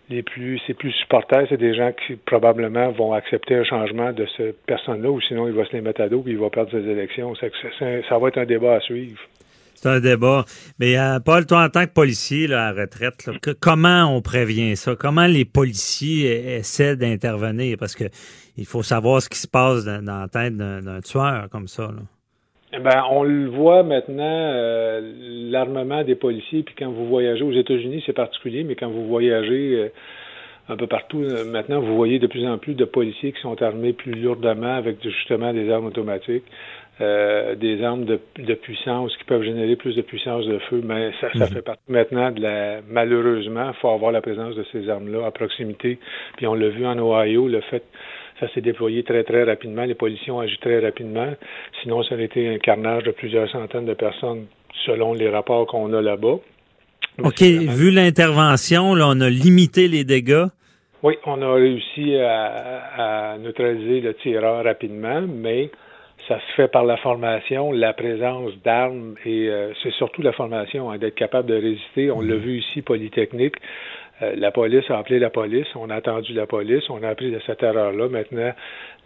les 0.09 0.23
plus, 0.23 0.59
c'est 0.65 0.73
plus 0.73 0.91
supporters, 0.93 1.45
c'est 1.49 1.57
des 1.57 1.75
gens 1.75 1.91
qui 1.91 2.15
probablement 2.15 2.91
vont 2.91 3.13
accepter 3.13 3.55
un 3.55 3.63
changement 3.63 4.13
de 4.13 4.25
cette 4.37 4.65
personne-là, 4.65 5.09
ou 5.09 5.19
sinon 5.21 5.47
il 5.47 5.53
va 5.53 5.65
se 5.65 5.73
les 5.73 5.81
mettre 5.81 6.01
à 6.01 6.09
dos 6.09 6.23
et 6.27 6.31
il 6.31 6.37
va 6.37 6.49
perdre 6.49 6.71
ses 6.71 6.89
élections. 6.89 7.35
Ça, 7.35 7.47
ça 8.07 8.17
va 8.17 8.27
être 8.29 8.37
un 8.37 8.45
débat 8.45 8.75
à 8.75 8.79
suivre. 8.79 9.19
C'est 9.75 9.89
un 9.89 9.99
débat. 9.99 10.43
Mais 10.79 10.97
euh, 10.97 11.19
Paul, 11.19 11.45
toi, 11.45 11.65
en 11.65 11.69
tant 11.69 11.85
que 11.85 11.91
policier 11.91 12.47
là, 12.47 12.67
à 12.67 12.71
retraite, 12.71 13.29
comment 13.59 14.05
on 14.05 14.21
prévient 14.21 14.75
ça? 14.75 14.95
Comment 14.95 15.27
les 15.27 15.45
policiers 15.45 16.55
essaient 16.55 16.95
d'intervenir? 16.95 17.77
Parce 17.77 17.95
que 17.95 18.05
il 18.57 18.65
faut 18.65 18.81
savoir 18.81 19.21
ce 19.21 19.29
qui 19.29 19.37
se 19.37 19.47
passe 19.47 19.85
dans, 19.85 20.03
dans 20.03 20.21
la 20.21 20.27
tête 20.29 20.55
d'un 20.57 21.01
tueur 21.01 21.47
comme 21.51 21.67
ça. 21.67 21.83
Là. 21.83 22.01
Eh 22.77 22.79
ben, 22.79 23.03
on 23.09 23.23
le 23.23 23.47
voit 23.47 23.81
maintenant, 23.81 24.23
euh, 24.23 25.01
l'armement 25.49 26.03
des 26.03 26.13
policiers, 26.13 26.61
puis 26.61 26.75
quand 26.77 26.91
vous 26.91 27.07
voyagez 27.07 27.43
aux 27.43 27.51
États-Unis, 27.51 28.03
c'est 28.05 28.13
particulier, 28.13 28.63
mais 28.63 28.75
quand 28.75 28.89
vous 28.89 29.07
voyagez 29.07 29.75
euh, 29.75 29.89
un 30.69 30.77
peu 30.77 30.85
partout, 30.85 31.23
euh, 31.23 31.43
maintenant, 31.43 31.79
vous 31.79 31.95
voyez 31.95 32.19
de 32.19 32.27
plus 32.27 32.45
en 32.45 32.59
plus 32.59 32.75
de 32.75 32.85
policiers 32.85 33.31
qui 33.31 33.41
sont 33.41 33.59
armés 33.63 33.93
plus 33.93 34.11
lourdement 34.11 34.75
avec 34.75 35.01
justement 35.01 35.53
des 35.53 35.71
armes 35.71 35.87
automatiques, 35.87 36.45
des 36.99 37.83
armes 37.83 38.05
de, 38.05 38.53
puissance 38.55 39.15
qui 39.17 39.23
peuvent 39.25 39.43
générer 39.43 39.75
plus 39.75 39.95
de 39.95 40.01
puissance 40.01 40.47
de 40.47 40.57
feu, 40.69 40.81
mais 40.83 41.11
ça, 41.21 41.29
ça 41.33 41.45
mhm. 41.45 41.53
fait 41.53 41.61
partie 41.61 41.91
maintenant 41.91 42.31
de 42.31 42.41
la... 42.41 42.81
Malheureusement, 42.89 43.69
il 43.69 43.75
faut 43.79 43.89
avoir 43.89 44.11
la 44.11 44.21
présence 44.21 44.55
de 44.55 44.65
ces 44.71 44.89
armes-là 44.89 45.27
à 45.27 45.31
proximité, 45.31 45.99
puis 46.37 46.47
on 46.47 46.55
l'a 46.55 46.69
vu 46.69 46.87
en 46.87 46.97
Ohio, 46.97 47.47
le 47.47 47.61
fait 47.61 47.83
ça 48.39 48.47
s'est 48.53 48.61
déployé 48.61 49.03
très, 49.03 49.23
très 49.23 49.43
rapidement. 49.43 49.83
Les 49.83 49.95
policiers 49.95 50.31
ont 50.31 50.39
agi 50.39 50.57
très 50.59 50.79
rapidement. 50.79 51.33
Sinon, 51.81 52.03
ça 52.03 52.15
aurait 52.15 52.25
été 52.25 52.47
un 52.47 52.57
carnage 52.57 53.03
de 53.03 53.11
plusieurs 53.11 53.49
centaines 53.49 53.85
de 53.85 53.93
personnes 53.93 54.45
selon 54.85 55.13
les 55.13 55.29
rapports 55.29 55.65
qu'on 55.67 55.93
a 55.93 56.01
là-bas. 56.01 56.37
OK. 57.23 57.41
Vu 57.41 57.91
l'intervention, 57.91 58.93
là, 58.93 59.07
on 59.09 59.19
a 59.21 59.29
limité 59.29 59.87
les 59.87 60.03
dégâts. 60.03 60.45
Oui, 61.03 61.15
on 61.25 61.41
a 61.41 61.53
réussi 61.53 62.15
à, 62.15 63.37
neutraliser 63.39 64.01
le 64.01 64.13
tireur 64.15 64.63
rapidement, 64.63 65.21
mais 65.21 65.69
ça 66.27 66.39
se 66.39 66.55
fait 66.55 66.67
par 66.67 66.85
la 66.85 66.97
formation, 66.97 67.71
la 67.71 67.93
présence 67.93 68.51
d'armes 68.63 69.15
et 69.23 69.47
euh, 69.47 69.71
c'est 69.81 69.93
surtout 69.93 70.21
la 70.21 70.33
formation, 70.33 70.89
hein, 70.89 70.97
d'être 70.97 71.15
capable 71.15 71.47
de 71.47 71.55
résister. 71.55 72.11
On 72.11 72.21
l'a 72.21 72.35
mhm. 72.35 72.41
vu 72.41 72.57
ici, 72.59 72.81
Polytechnique. 72.81 73.55
Euh, 74.21 74.33
la 74.35 74.51
police 74.51 74.89
a 74.89 74.97
appelé 74.97 75.19
la 75.19 75.29
police, 75.29 75.67
on 75.75 75.89
a 75.89 75.95
attendu 75.95 76.33
la 76.33 76.47
police, 76.47 76.89
on 76.89 77.03
a 77.03 77.09
appris 77.09 77.31
de 77.31 77.39
cette 77.45 77.61
erreur-là. 77.61 78.09
Maintenant, 78.09 78.51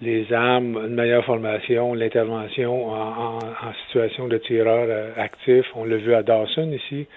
les 0.02 0.32
armes, 0.32 0.78
une 0.88 0.96
meilleure 0.96 1.26
formation, 1.26 1.94
l'intervention 1.94 2.90
en, 2.92 3.40
situation 3.88 4.28
de 4.28 4.38
tireur 4.38 4.86
euh, 4.90 5.10
actif, 5.18 5.66
on 5.76 5.84
l'a 5.84 5.98
vu 5.98 6.14
à 6.14 6.24
Dawson 6.24 6.72
ici. 6.72 7.08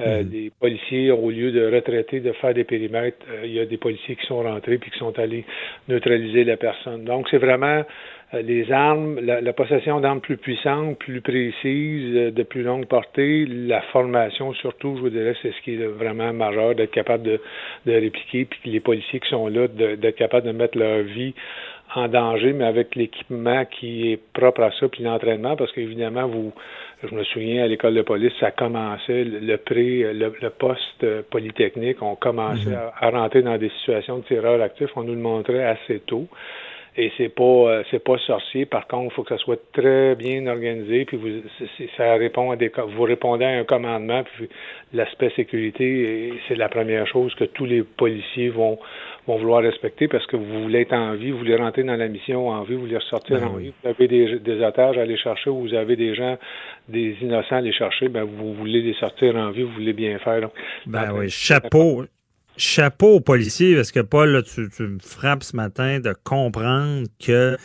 Euh, 0.00 0.22
mhm. 0.22 0.30
Les 0.30 0.50
policiers, 0.50 1.10
au 1.10 1.30
lieu 1.30 1.52
de 1.52 1.72
retraiter, 1.72 2.20
de 2.20 2.32
faire 2.32 2.52
des 2.52 2.64
périmètres, 2.64 3.24
il 3.44 3.52
y 3.52 3.60
a 3.60 3.64
des 3.64 3.78
policiers 3.78 4.16
qui 4.16 4.26
sont 4.26 4.42
rentrés 4.42 4.76
puis 4.78 4.90
qui 4.90 4.98
sont 4.98 5.18
allés 5.18 5.44
neutraliser 5.88 6.44
la 6.44 6.56
personne. 6.56 7.04
Donc, 7.04 7.28
c'est 7.30 7.38
vraiment 7.38 7.66
euh, 7.66 7.82
les 8.32 8.72
armes, 8.72 9.20
la, 9.20 9.52
possession 9.52 10.00
d'armes 10.00 10.20
plus 10.20 10.36
puissantes, 10.36 10.98
plus 10.98 11.20
précises, 11.20 12.16
euh, 12.16 12.30
de 12.32 12.42
plus 12.42 12.62
longue 12.62 12.86
portée, 12.86 13.46
la 13.46 13.80
formation 13.92 14.52
surtout, 14.54 14.96
je 14.96 15.00
vous 15.00 15.10
dirais, 15.10 15.34
c'est 15.42 15.52
ce 15.52 15.60
qui 15.62 15.74
est 15.74 15.86
vraiment 15.86 16.32
majeur, 16.32 16.74
d'être 16.74 16.90
capable 16.90 17.22
de, 17.22 17.40
de 17.86 17.92
répliquer, 17.92 18.44
puis 18.46 18.70
les 18.70 18.80
policiers 18.80 19.20
qui 19.20 19.28
sont 19.28 19.46
là, 19.46 19.68
d'être 19.68 20.16
capable 20.16 20.46
de 20.46 20.52
mettre 20.52 20.76
leur 20.76 21.02
vie 21.02 21.34
en 21.94 22.08
danger, 22.08 22.52
mais 22.52 22.64
avec 22.64 22.96
l'équipement 22.96 23.64
qui 23.64 24.10
est 24.10 24.20
propre 24.32 24.62
à 24.62 24.72
ça, 24.72 24.88
puis 24.88 25.04
l'entraînement, 25.04 25.54
parce 25.54 25.70
qu'évidemment, 25.70 26.26
vous, 26.26 26.52
je 27.08 27.14
me 27.14 27.22
souviens 27.22 27.62
à 27.62 27.68
l'école 27.68 27.94
de 27.94 28.02
police, 28.02 28.32
ça 28.40 28.50
commençait 28.50 29.22
le 29.22 29.56
pré, 29.56 30.12
le, 30.12 30.50
poste 30.50 31.06
polytechnique, 31.30 32.02
on 32.02 32.16
commençait 32.16 32.70
mm-hmm. 32.70 32.92
à, 33.00 33.06
à, 33.06 33.10
rentrer 33.10 33.42
dans 33.42 33.56
des 33.56 33.70
situations 33.78 34.18
de 34.18 34.24
tireurs 34.24 34.60
actifs, 34.60 34.90
on 34.96 35.04
nous 35.04 35.14
le 35.14 35.20
montrait 35.20 35.62
assez 35.62 36.00
tôt 36.00 36.26
et 36.98 37.12
c'est 37.16 37.28
pas 37.28 37.42
euh, 37.42 37.82
c'est 37.90 38.02
pas 38.02 38.16
sorcier. 38.18 38.64
Par 38.64 38.86
contre, 38.86 39.12
il 39.12 39.14
faut 39.14 39.22
que 39.22 39.36
ça 39.36 39.42
soit 39.42 39.60
très 39.72 40.14
bien 40.14 40.46
organisé. 40.46 41.04
Puis 41.04 41.16
vous, 41.16 41.28
ça 41.96 42.14
répond 42.14 42.50
à 42.50 42.56
des 42.56 42.72
vous 42.96 43.02
répondez 43.02 43.44
à 43.44 43.50
un 43.50 43.64
commandement. 43.64 44.24
Puis 44.24 44.48
l'aspect 44.94 45.30
sécurité, 45.36 46.32
c'est 46.48 46.56
la 46.56 46.68
première 46.68 47.06
chose 47.06 47.34
que 47.34 47.44
tous 47.44 47.66
les 47.66 47.82
policiers 47.82 48.48
vont 48.48 48.78
vont 49.26 49.36
vouloir 49.36 49.62
respecter 49.62 50.08
parce 50.08 50.26
que 50.26 50.36
vous 50.36 50.62
voulez 50.62 50.82
être 50.82 50.92
en 50.92 51.14
vie, 51.14 51.32
vous 51.32 51.38
voulez 51.38 51.56
rentrer 51.56 51.82
dans 51.82 51.96
la 51.96 52.08
mission 52.08 52.48
en 52.48 52.62
vie, 52.62 52.74
vous 52.74 52.82
voulez 52.82 52.96
ressortir 52.96 53.40
ben 53.40 53.48
en 53.48 53.56
vie. 53.56 53.72
Vous 53.82 53.88
avez 53.88 54.08
des, 54.08 54.38
des 54.38 54.62
otages 54.62 54.96
à 54.96 55.02
aller 55.02 55.16
chercher 55.16 55.50
ou 55.50 55.62
vous 55.62 55.74
avez 55.74 55.96
des 55.96 56.14
gens, 56.14 56.38
des 56.88 57.16
innocents 57.20 57.56
à 57.56 57.58
aller 57.58 57.72
chercher, 57.72 58.08
ben 58.08 58.24
vous 58.24 58.54
voulez 58.54 58.82
les 58.82 58.94
sortir 58.94 59.34
en 59.36 59.50
vie, 59.50 59.64
vous 59.64 59.72
voulez 59.72 59.92
bien 59.92 60.18
faire. 60.20 60.40
Donc, 60.40 60.52
ben 60.86 61.12
oui, 61.12 61.28
chapeau. 61.28 62.04
Chapeau 62.56 63.16
aux 63.16 63.20
policiers, 63.20 63.74
parce 63.76 63.92
que 63.92 64.00
Paul, 64.00 64.42
tu, 64.42 64.68
tu, 64.74 64.82
me 64.84 64.98
frappes 64.98 65.44
ce 65.44 65.54
matin 65.56 66.00
de 66.00 66.14
comprendre 66.24 67.06
que 67.22 67.56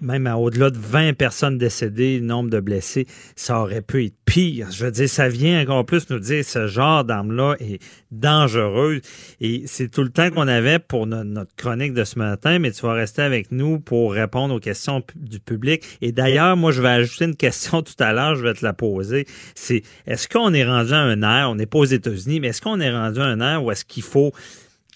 même 0.00 0.26
au-delà 0.26 0.70
de 0.70 0.78
20 0.78 1.14
personnes 1.14 1.58
décédées, 1.58 2.20
nombre 2.20 2.50
de 2.50 2.60
blessés, 2.60 3.06
ça 3.34 3.60
aurait 3.60 3.82
pu 3.82 4.06
être 4.06 4.16
pire. 4.24 4.68
Je 4.70 4.84
veux 4.84 4.90
dire, 4.90 5.08
ça 5.08 5.28
vient 5.28 5.62
encore 5.62 5.84
plus 5.86 6.08
nous 6.10 6.18
dire 6.18 6.44
ce 6.44 6.66
genre 6.66 7.04
d'arme-là 7.04 7.56
est 7.60 7.80
dangereuse. 8.10 9.00
Et 9.40 9.64
c'est 9.66 9.88
tout 9.88 10.02
le 10.02 10.10
temps 10.10 10.30
qu'on 10.30 10.48
avait 10.48 10.78
pour 10.78 11.06
notre 11.06 11.54
chronique 11.56 11.94
de 11.94 12.04
ce 12.04 12.18
matin, 12.18 12.58
mais 12.58 12.70
tu 12.70 12.82
vas 12.82 12.92
rester 12.92 13.22
avec 13.22 13.52
nous 13.52 13.78
pour 13.78 14.12
répondre 14.12 14.54
aux 14.54 14.60
questions 14.60 15.02
du 15.14 15.40
public. 15.40 15.82
Et 16.02 16.12
d'ailleurs, 16.12 16.56
moi, 16.56 16.72
je 16.72 16.82
vais 16.82 16.88
ajouter 16.88 17.24
une 17.24 17.36
question 17.36 17.82
tout 17.82 17.94
à 17.98 18.12
l'heure, 18.12 18.34
je 18.34 18.42
vais 18.42 18.54
te 18.54 18.64
la 18.64 18.72
poser. 18.72 19.26
C'est, 19.54 19.82
est-ce 20.06 20.28
qu'on 20.28 20.52
est 20.52 20.64
rendu 20.64 20.92
à 20.92 20.98
un 20.98 21.22
air, 21.22 21.50
on 21.50 21.54
n'est 21.54 21.66
pas 21.66 21.78
aux 21.78 21.84
États-Unis, 21.84 22.40
mais 22.40 22.48
est-ce 22.48 22.60
qu'on 22.60 22.80
est 22.80 22.92
rendu 22.92 23.20
à 23.20 23.24
un 23.24 23.40
air 23.40 23.64
où 23.64 23.70
est-ce 23.70 23.84
qu'il 23.84 24.02
faut 24.02 24.32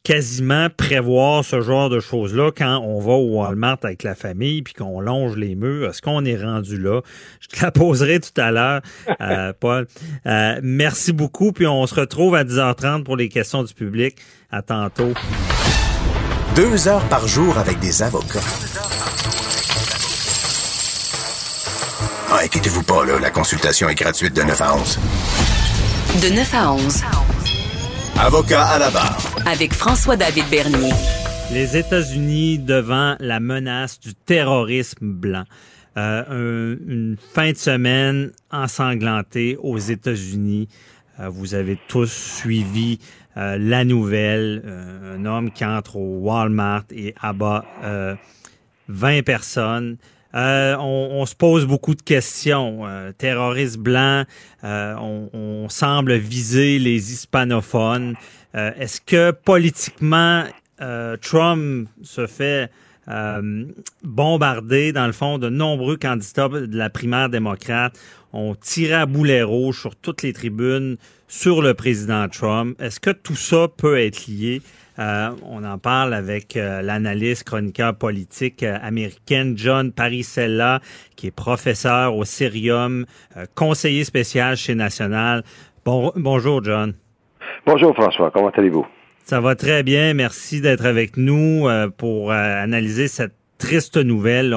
quasiment 0.02 0.68
prévoir 0.74 1.44
ce 1.44 1.60
genre 1.60 1.90
de 1.90 2.00
choses-là 2.00 2.50
quand 2.56 2.78
on 2.78 3.00
va 3.00 3.12
au 3.12 3.38
Walmart 3.38 3.78
avec 3.82 4.02
la 4.02 4.14
famille 4.14 4.62
puis 4.62 4.74
qu'on 4.74 5.00
longe 5.00 5.36
les 5.36 5.54
murs. 5.54 5.90
Est-ce 5.90 6.00
qu'on 6.00 6.24
est 6.24 6.42
rendu 6.42 6.78
là? 6.78 7.02
Je 7.40 7.48
te 7.48 7.64
la 7.64 7.70
poserai 7.70 8.20
tout 8.20 8.38
à 8.40 8.50
l'heure, 8.50 8.80
euh, 9.20 9.52
Paul. 9.60 9.86
Euh, 10.26 10.60
merci 10.62 11.12
beaucoup, 11.12 11.52
puis 11.52 11.66
on 11.66 11.86
se 11.86 11.94
retrouve 11.94 12.34
à 12.34 12.44
10h30 12.44 13.04
pour 13.04 13.16
les 13.16 13.28
questions 13.28 13.62
du 13.62 13.74
public. 13.74 14.16
À 14.50 14.62
tantôt. 14.62 15.12
Deux 16.56 16.88
heures 16.88 17.08
par 17.08 17.28
jour 17.28 17.56
avec 17.58 17.78
des 17.78 18.02
avocats. 18.02 18.40
Ah, 22.32 22.40
inquiétez-vous 22.44 22.82
pas, 22.82 23.04
là, 23.04 23.18
la 23.20 23.30
consultation 23.30 23.88
est 23.88 23.94
gratuite 23.94 24.34
de 24.34 24.42
9 24.42 24.60
à 24.60 24.74
11. 24.74 24.98
De 26.22 26.34
9 26.34 26.54
à 26.54 26.72
11. 26.72 27.02
Avocat 28.22 28.66
à 28.66 28.78
la 28.78 28.90
barre. 28.90 29.18
Avec 29.46 29.72
François-David 29.72 30.44
Bernier. 30.50 30.92
Les 31.54 31.78
États-Unis 31.78 32.58
devant 32.58 33.16
la 33.18 33.40
menace 33.40 33.98
du 33.98 34.14
terrorisme 34.14 35.10
blanc. 35.10 35.44
Euh, 35.96 36.76
une 36.86 37.16
fin 37.16 37.52
de 37.52 37.56
semaine 37.56 38.30
ensanglantée 38.50 39.56
aux 39.62 39.78
États-Unis. 39.78 40.68
Euh, 41.18 41.30
vous 41.30 41.54
avez 41.54 41.78
tous 41.88 42.12
suivi 42.12 42.98
euh, 43.38 43.56
la 43.58 43.86
nouvelle. 43.86 44.64
un 44.66 45.24
homme 45.24 45.50
qui 45.50 45.64
entre 45.64 45.96
au 45.96 46.18
Walmart 46.18 46.84
et 46.90 47.14
abat 47.22 47.64
20 48.88 49.22
personnes. 49.24 49.96
Euh, 50.34 50.76
on, 50.78 51.26
se 51.26 51.34
pose 51.34 51.66
beaucoup 51.66 51.94
de 51.94 52.02
questions. 52.02 52.86
Euh, 52.86 53.12
terroristes 53.12 53.78
blancs, 53.78 54.26
euh, 54.64 54.94
on, 54.96 55.68
semble 55.68 56.14
viser 56.14 56.78
les 56.78 57.12
hispanophones. 57.12 58.14
Est-ce 58.54 59.00
que 59.00 59.30
politiquement, 59.30 60.44
Trump 61.22 61.88
se 62.02 62.26
fait 62.26 62.70
bombardé, 64.02 64.92
dans 64.92 65.06
le 65.06 65.12
fond, 65.12 65.38
de 65.38 65.48
nombreux 65.48 65.96
candidats 65.96 66.48
de 66.48 66.76
la 66.76 66.90
primaire 66.90 67.28
démocrate? 67.28 67.98
Ont 68.32 68.54
tiré 68.54 68.94
à 68.94 69.06
boulet 69.06 69.42
rouge 69.42 69.80
sur 69.80 69.96
toutes 69.96 70.22
les 70.22 70.32
tribunes 70.32 70.96
sur 71.28 71.62
le 71.62 71.74
président 71.74 72.28
Trump. 72.28 72.80
Est-ce 72.80 73.00
que 73.00 73.10
tout 73.10 73.36
ça 73.36 73.68
peut 73.76 73.98
être 73.98 74.26
lié? 74.26 74.62
On 74.98 75.64
en 75.64 75.78
parle 75.78 76.14
avec 76.14 76.54
l'analyste 76.54 77.44
chroniqueur 77.44 77.94
politique 77.94 78.62
américaine 78.62 79.56
John 79.56 79.92
Parisella, 79.92 80.80
qui 81.16 81.28
est 81.28 81.30
professeur 81.30 82.14
au 82.16 82.24
Cerium, 82.24 83.06
conseiller 83.54 84.04
spécial 84.04 84.56
chez 84.56 84.74
National. 84.74 85.42
Bon, 85.84 86.12
bonjour, 86.16 86.62
John. 86.62 86.94
Bonjour, 87.66 87.94
François. 87.94 88.30
Comment 88.30 88.50
allez-vous? 88.50 88.86
Ça 89.24 89.40
va 89.40 89.54
très 89.54 89.82
bien. 89.82 90.14
Merci 90.14 90.60
d'être 90.60 90.84
avec 90.84 91.16
nous 91.16 91.68
euh, 91.68 91.88
pour 91.88 92.32
euh, 92.32 92.34
analyser 92.34 93.06
cette 93.06 93.34
triste 93.60 93.96
nouvelle. 93.96 94.56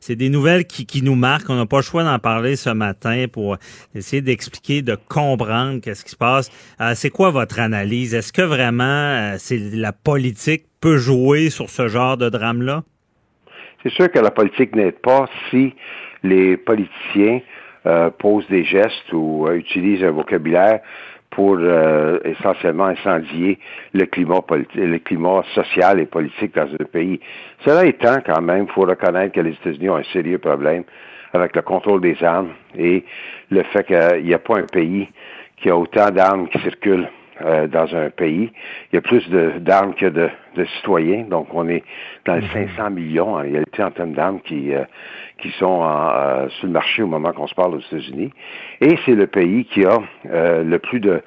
C'est 0.00 0.16
des 0.16 0.30
nouvelles 0.30 0.64
qui, 0.64 1.02
nous 1.02 1.16
marquent. 1.16 1.50
On 1.50 1.56
n'a 1.56 1.66
pas 1.66 1.78
le 1.78 1.82
choix 1.82 2.04
d'en 2.04 2.18
parler 2.18 2.56
ce 2.56 2.70
matin 2.70 3.26
pour 3.30 3.58
essayer 3.94 4.22
d'expliquer, 4.22 4.80
de 4.80 4.96
comprendre 5.08 5.80
qu'est-ce 5.82 6.04
qui 6.04 6.12
se 6.12 6.16
passe. 6.16 6.50
Euh, 6.80 6.92
c'est 6.94 7.10
quoi 7.10 7.30
votre 7.30 7.60
analyse? 7.60 8.14
Est-ce 8.14 8.32
que 8.32 8.42
vraiment 8.42 9.34
c'est 9.38 9.58
la 9.58 9.92
politique 9.92 10.64
peut 10.80 10.96
jouer 10.96 11.50
sur 11.50 11.68
ce 11.68 11.88
genre 11.88 12.16
de 12.16 12.30
drame-là? 12.30 12.84
C'est 13.82 13.92
sûr 13.92 14.10
que 14.10 14.18
la 14.18 14.30
politique 14.30 14.74
n'aide 14.74 15.00
pas 15.00 15.28
si 15.50 15.74
les 16.22 16.56
politiciens 16.56 17.40
posent 18.18 18.48
des 18.48 18.64
gestes 18.64 19.12
ou 19.12 19.46
utilisent 19.50 20.02
un 20.02 20.10
vocabulaire 20.12 20.80
pour 21.34 21.56
euh, 21.58 22.18
essentiellement 22.24 22.86
incendier 22.86 23.58
le 23.92 24.06
climat 24.06 24.40
le 24.74 24.98
climat 24.98 25.42
social 25.54 26.00
et 26.00 26.06
politique 26.06 26.54
dans 26.54 26.68
un 26.72 26.84
pays. 26.84 27.20
Cela 27.64 27.84
étant, 27.86 28.18
quand 28.24 28.40
même, 28.40 28.66
il 28.68 28.72
faut 28.72 28.82
reconnaître 28.82 29.34
que 29.34 29.40
les 29.40 29.52
États-Unis 29.52 29.90
ont 29.90 29.96
un 29.96 30.04
sérieux 30.12 30.38
problème 30.38 30.84
avec 31.32 31.56
le 31.56 31.62
contrôle 31.62 32.00
des 32.00 32.22
armes 32.22 32.50
et 32.78 33.04
le 33.50 33.62
fait 33.64 33.84
qu'il 33.84 34.24
n'y 34.24 34.34
a 34.34 34.38
pas 34.38 34.58
un 34.58 34.66
pays 34.66 35.08
qui 35.56 35.68
a 35.68 35.76
autant 35.76 36.10
d'armes 36.10 36.48
qui 36.48 36.58
circulent 36.60 37.08
euh, 37.42 37.66
dans 37.66 37.92
un 37.96 38.10
pays. 38.10 38.52
Il 38.92 38.94
y 38.94 38.98
a 38.98 39.00
plus 39.00 39.28
d'armes 39.28 39.94
que 39.94 40.06
de, 40.06 40.28
de, 40.54 40.64
citoyens, 40.76 41.24
donc 41.28 41.48
on 41.52 41.68
est 41.68 41.82
dans 42.26 42.36
les 42.36 42.46
500 42.46 42.90
mhm. 42.90 42.94
millions 42.94 43.34
en 43.34 43.40
réalité 43.40 43.82
en 43.82 43.90
termes 43.90 44.12
d'armes 44.12 44.38
qui, 44.40 44.72
euh, 44.72 44.84
qui 45.38 45.50
sont 45.58 45.82
euh, 45.82 46.48
sur 46.50 46.68
le 46.68 46.72
marché 46.72 47.02
au 47.02 47.08
moment 47.08 47.32
qu'on 47.32 47.48
se 47.48 47.54
parle 47.56 47.74
aux 47.74 47.80
États-Unis. 47.80 48.32
Et 48.80 48.96
c'est 49.04 49.16
le 49.16 49.26
pays 49.26 49.64
qui 49.64 49.84
a 49.84 49.98
le 50.32 50.78
plus 50.78 51.00
de, 51.00 51.22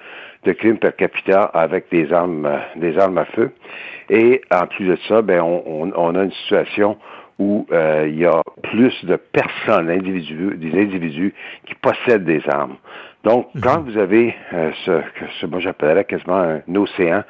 de 0.45 0.51
crimes 0.53 0.77
per 0.77 0.93
capita 0.97 1.41
avec 1.41 1.91
des 1.91 2.13
armes, 2.13 2.49
des 2.77 2.97
armes 2.97 3.17
à 3.17 3.25
feu. 3.25 3.51
Et 4.09 4.39
en 4.49 4.65
plus 4.65 4.85
de 4.85 4.97
ça, 5.09 5.21
ben 5.21 5.41
on, 5.41 5.91
on, 5.93 6.15
a 6.15 6.23
une 6.23 6.31
situation 6.31 6.97
où 7.37 7.67
il 7.71 8.17
y 8.17 8.25
a 8.25 8.41
plus 8.63 8.93
de 9.03 9.17
personnes, 9.17 9.89
individus, 9.89 10.55
des 10.55 10.79
individus 10.79 11.33
qui 11.65 11.75
possèdent 11.75 12.23
des 12.23 12.41
armes. 12.47 12.77
Donc, 13.27 13.53
mhm. 13.55 13.61
quand 13.61 13.81
vous 13.81 13.97
avez 13.97 14.33
euh, 14.53 14.71
ce 14.85 14.91
que 14.91 15.25
ce, 15.41 15.45
moi 15.47 15.59
j'appellerais 15.59 16.05
quasiment 16.05 16.37
un 16.37 16.75
océan 16.75 17.23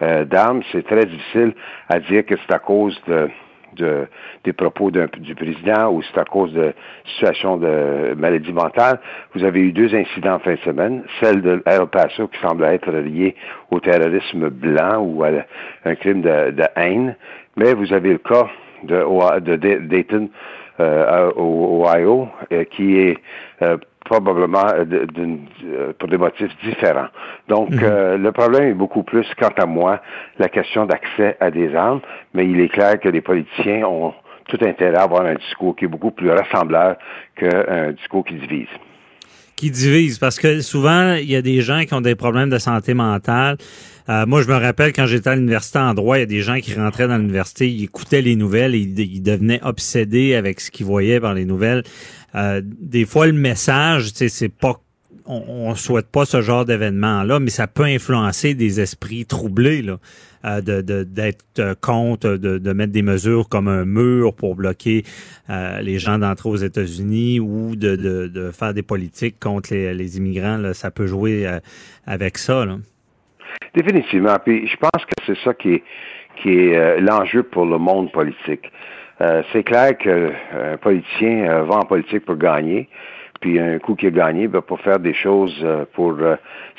euh, 0.00 0.24
d'armes, 0.24 0.62
c'est 0.72 0.86
très 0.86 1.04
difficile 1.04 1.52
à 1.90 2.00
dire 2.00 2.24
que 2.24 2.34
c'est 2.34 2.54
à 2.54 2.58
cause 2.58 2.98
de, 3.06 3.28
de, 3.76 4.06
des 4.44 4.54
propos 4.54 4.90
du 4.90 5.34
président 5.34 5.90
ou 5.90 6.00
c'est 6.02 6.18
à 6.18 6.24
cause 6.24 6.50
de 6.54 6.72
situation 7.16 7.58
de 7.58 8.14
maladie 8.16 8.54
mentale. 8.54 9.00
Vous 9.34 9.44
avez 9.44 9.60
eu 9.60 9.72
deux 9.72 9.94
incidents 9.94 10.36
en 10.36 10.38
fin 10.38 10.52
de 10.54 10.60
semaine, 10.60 11.04
celle 11.20 11.42
de 11.42 11.62
El 11.66 11.88
Paso 11.88 12.26
qui 12.28 12.40
semble 12.40 12.64
être 12.64 12.90
liée 12.90 13.36
au 13.70 13.80
terrorisme 13.80 14.48
blanc 14.48 14.96
ou 15.02 15.24
à 15.24 15.28
un 15.84 15.94
crime 15.94 16.22
de, 16.22 16.54
haine, 16.76 17.16
mais 17.56 17.74
vous 17.74 17.92
avez 17.92 18.12
le 18.12 18.18
cas 18.18 18.48
de, 18.82 19.40
de 19.40 19.56
Dayton 19.56 20.30
euh, 20.80 21.30
au 21.36 21.84
Ohio 21.86 22.28
euh, 22.50 22.64
qui 22.64 22.96
est 22.96 23.18
euh, 23.62 23.76
probablement 24.04 24.66
euh, 24.74 24.84
euh, 25.18 25.92
pour 25.98 26.08
des 26.08 26.18
motifs 26.18 26.52
différents. 26.62 27.08
Donc, 27.48 27.70
mhm. 27.70 27.80
euh, 27.82 28.18
le 28.18 28.32
problème 28.32 28.70
est 28.70 28.74
beaucoup 28.74 29.02
plus, 29.02 29.26
quant 29.38 29.52
à 29.56 29.66
moi, 29.66 30.00
la 30.38 30.48
question 30.48 30.86
d'accès 30.86 31.36
à 31.40 31.50
des 31.50 31.74
armes, 31.74 32.00
mais 32.34 32.46
il 32.46 32.60
est 32.60 32.68
clair 32.68 33.00
que 33.00 33.08
les 33.08 33.22
politiciens 33.22 33.86
ont 33.86 34.12
tout 34.46 34.58
intérêt 34.62 34.96
à 34.96 35.04
avoir 35.04 35.24
un 35.24 35.34
discours 35.34 35.74
qui 35.74 35.86
est 35.86 35.88
beaucoup 35.88 36.10
plus 36.10 36.30
rassembleur 36.30 36.96
qu'un 37.34 37.92
discours 37.92 38.24
qui 38.24 38.34
divise 38.34 38.68
qui 39.56 39.70
divise 39.70 40.18
parce 40.18 40.40
que 40.40 40.60
souvent 40.62 41.14
il 41.14 41.30
y 41.30 41.36
a 41.36 41.40
des 41.40 41.60
gens 41.60 41.84
qui 41.84 41.94
ont 41.94 42.00
des 42.00 42.16
problèmes 42.16 42.50
de 42.50 42.58
santé 42.58 42.92
mentale. 42.92 43.56
moi, 44.08 44.42
je 44.42 44.48
me 44.48 44.56
rappelle 44.56 44.92
quand 44.92 45.06
j'étais 45.06 45.30
à 45.30 45.36
l'université 45.36 45.78
en 45.78 45.94
droit, 45.94 46.16
il 46.18 46.20
y 46.20 46.24
a 46.24 46.26
des 46.26 46.40
gens 46.40 46.58
qui 46.58 46.74
rentraient 46.74 47.06
dans 47.06 47.16
l'université, 47.16 47.70
ils 47.70 47.84
écoutaient 47.84 48.20
les 48.20 48.34
nouvelles, 48.34 48.74
et 48.74 48.80
ils 48.80 49.22
devenaient 49.22 49.60
obsédés 49.62 50.34
avec 50.34 50.60
ce 50.60 50.72
qu'ils 50.72 50.86
voyaient 50.86 51.20
par 51.20 51.34
les 51.34 51.44
nouvelles. 51.44 51.84
Euh, 52.34 52.60
des 52.64 53.04
fois, 53.04 53.26
le 53.26 53.32
message, 53.32 54.10
c'est 54.14 54.48
pas 54.48 54.80
on, 55.26 55.74
souhaite 55.74 56.10
pas 56.10 56.26
ce 56.26 56.42
genre 56.42 56.66
d'événement-là, 56.66 57.40
mais 57.40 57.48
ça 57.48 57.66
peut 57.66 57.84
influencer 57.84 58.52
des 58.52 58.80
esprits 58.80 59.24
troublés, 59.24 59.80
là, 59.80 59.96
euh, 60.44 60.60
de 60.60 61.02
d'être 61.02 61.76
contre, 61.80 62.36
de, 62.36 62.58
de, 62.58 62.72
mettre 62.74 62.92
des 62.92 63.00
mesures 63.00 63.48
comme 63.48 63.68
un 63.68 63.86
mur 63.86 64.34
pour 64.34 64.54
bloquer 64.54 65.02
euh, 65.48 65.80
les 65.80 65.98
gens 65.98 66.18
d'entrer 66.18 66.50
aux 66.50 66.56
États-Unis 66.56 67.40
ou 67.40 67.74
de, 67.74 67.96
de, 67.96 68.26
de, 68.28 68.50
faire 68.50 68.74
des 68.74 68.82
politiques 68.82 69.40
contre 69.40 69.72
les, 69.72 69.94
les 69.94 70.18
immigrants. 70.18 70.58
Là, 70.58 70.74
ça 70.74 70.90
peut 70.90 71.06
jouer 71.06 71.48
avec 72.06 72.36
ça. 72.36 72.66
Là. 72.66 72.76
Définitivement. 73.74 74.36
Puis 74.44 74.66
je 74.66 74.76
pense 74.76 75.06
que 75.06 75.14
c'est 75.26 75.38
ça 75.42 75.54
qui 75.54 75.74
est, 75.74 75.82
qui 76.42 76.50
est 76.50 77.00
l'enjeu 77.00 77.44
pour 77.44 77.64
le 77.64 77.78
monde 77.78 78.12
politique. 78.12 78.70
Euh, 79.20 79.42
c'est 79.52 79.62
clair 79.62 79.96
qu'un 79.96 80.30
euh, 80.54 80.76
politicien 80.78 81.48
euh, 81.48 81.62
va 81.62 81.76
en 81.76 81.82
politique 81.82 82.24
pour 82.24 82.36
gagner, 82.36 82.88
puis 83.40 83.60
un 83.60 83.78
coup 83.78 83.94
qu'il 83.94 84.08
a 84.08 84.10
gagné, 84.10 84.48
ben, 84.48 84.60
pour 84.60 84.80
faire 84.80 84.98
des 84.98 85.14
choses 85.14 85.64
pour 85.92 86.16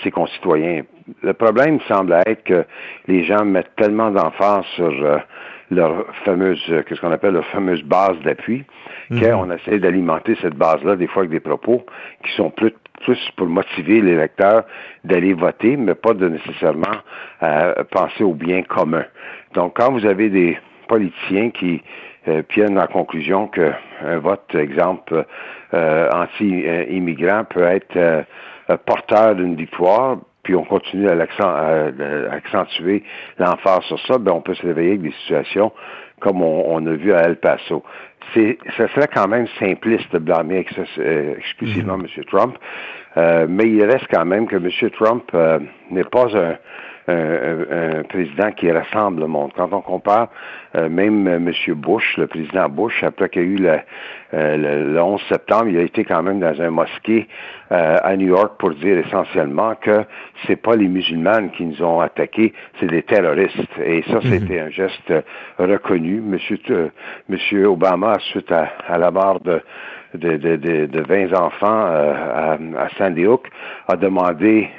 ses 0.03 0.11
concitoyens. 0.11 0.81
Le 1.21 1.33
problème 1.33 1.79
semble 1.87 2.13
être 2.25 2.43
que 2.43 2.65
les 3.07 3.23
gens 3.23 3.45
mettent 3.45 3.75
tellement 3.75 4.09
d'emphase 4.09 4.65
sur 4.75 4.91
leur 5.69 6.05
fameuse, 6.23 6.61
qu'est-ce 6.87 6.99
qu'on 6.99 7.11
appelle 7.11 7.33
leur 7.33 7.45
fameuse 7.47 7.83
base 7.83 8.17
d'appui, 8.23 8.63
mhm. 9.11 9.21
qu'on 9.21 9.51
essaie 9.51 9.77
d'alimenter 9.77 10.35
cette 10.41 10.55
base-là, 10.55 10.95
des 10.95 11.07
fois 11.07 11.21
avec 11.21 11.31
des 11.31 11.39
propos 11.39 11.85
qui 12.23 12.31
sont 12.31 12.49
plus, 12.49 12.73
plus 13.03 13.19
pour 13.37 13.47
motiver 13.47 14.01
l'électeur 14.01 14.63
d'aller 15.03 15.33
voter, 15.33 15.77
mais 15.77 15.93
pas 15.93 16.13
de 16.13 16.27
nécessairement 16.27 16.97
penser 17.91 18.23
au 18.23 18.33
bien 18.33 18.63
commun. 18.63 19.05
Donc, 19.53 19.75
quand 19.77 19.91
vous 19.91 20.05
avez 20.05 20.29
des 20.29 20.57
politiciens 20.87 21.51
qui 21.51 21.81
euh, 22.27 22.41
viennent 22.49 22.77
à 22.77 22.81
la 22.81 22.87
conclusion 22.87 23.47
qu'un 23.47 24.17
vote, 24.19 24.55
exemple, 24.55 25.25
euh, 25.73 26.09
anti-immigrant 26.11 27.43
peut 27.43 27.63
être 27.63 27.95
euh, 27.95 28.23
porteur 28.85 29.35
d'une 29.35 29.55
victoire, 29.55 30.17
puis 30.41 30.55
on 30.55 30.63
continue 30.63 31.07
à, 31.07 31.15
accentuer 32.31 33.03
l'emphase 33.37 33.83
sur 33.83 33.99
ça, 34.07 34.17
ben 34.17 34.31
on 34.31 34.41
peut 34.41 34.55
se 34.55 34.65
réveiller 34.65 34.91
avec 34.91 35.01
des 35.01 35.13
situations 35.21 35.71
comme 36.19 36.41
on, 36.41 36.87
a 36.87 36.91
vu 36.91 37.13
à 37.13 37.23
El 37.23 37.35
Paso. 37.35 37.83
Ça 38.33 38.87
serait 38.87 39.09
quand 39.13 39.27
même 39.27 39.45
simpliste 39.59 40.11
de 40.13 40.17
blâmer 40.17 40.65
exclusivement 41.37 41.97
mm-hmm. 41.97 42.17
M. 42.17 42.25
Trump, 42.25 42.57
mais 43.49 43.69
il 43.69 43.83
reste 43.83 44.07
quand 44.09 44.25
même 44.25 44.47
que 44.47 44.55
M. 44.55 44.69
Trump 44.91 45.31
n'est 45.91 46.05
pas 46.05 46.25
un, 46.35 46.55
un, 47.07 48.03
président 48.03 48.51
qui 48.51 48.71
rassemble 48.71 49.21
le 49.21 49.27
monde. 49.27 49.51
Quand 49.55 49.69
on 49.71 49.81
compare 49.81 50.29
euh, 50.75 50.89
même 50.89 51.27
euh, 51.27 51.35
M. 51.35 51.51
Bush, 51.75 52.17
le 52.17 52.27
président 52.27 52.67
Bush, 52.69 53.03
après 53.03 53.29
qu'il 53.29 53.41
y 53.41 53.45
a 53.45 53.47
eu 53.47 53.55
le, 53.57 53.79
euh, 54.33 54.93
le, 54.93 55.01
11 55.01 55.21
septembre, 55.29 55.67
il 55.67 55.77
a 55.77 55.83
été 55.83 56.03
quand 56.03 56.23
même 56.23 56.39
dans 56.39 56.59
un 56.61 56.69
mosquée 56.69 57.27
à 57.71 58.15
New 58.15 58.27
York 58.27 58.59
pour 58.59 58.75
dire 58.75 58.99
essentiellement 58.99 59.73
que 59.81 60.03
c'est 60.45 60.55
pas 60.55 60.75
les 60.75 60.87
musulmans 60.87 61.49
qui 61.49 61.65
nous 61.65 61.81
ont 61.81 61.99
attaqués, 61.99 62.53
c'est 62.79 62.85
des 62.85 63.01
terroristes. 63.01 63.57
Et 63.83 64.03
ça, 64.03 64.17
mhm. 64.17 64.21
c'était 64.21 64.59
un 64.59 64.69
geste 64.69 65.11
reconnu. 65.57 66.21
Monsieur, 66.21 66.59
Monsieur 67.27 67.65
Obama, 67.65 68.17
suite 68.19 68.51
à, 68.51 68.69
à 68.87 68.99
la 68.99 69.09
mort 69.09 69.39
de 69.39 69.61
de, 70.15 70.37
de, 70.37 70.55
de, 70.55 70.85
de 70.85 71.01
20 71.01 71.33
enfants 71.33 71.85
euh, 71.87 72.13
à, 72.13 72.53
à, 72.53 72.89
Sandy 72.97 73.25
Hook 73.25 73.47
a 73.87 73.95
demandé 73.95 74.69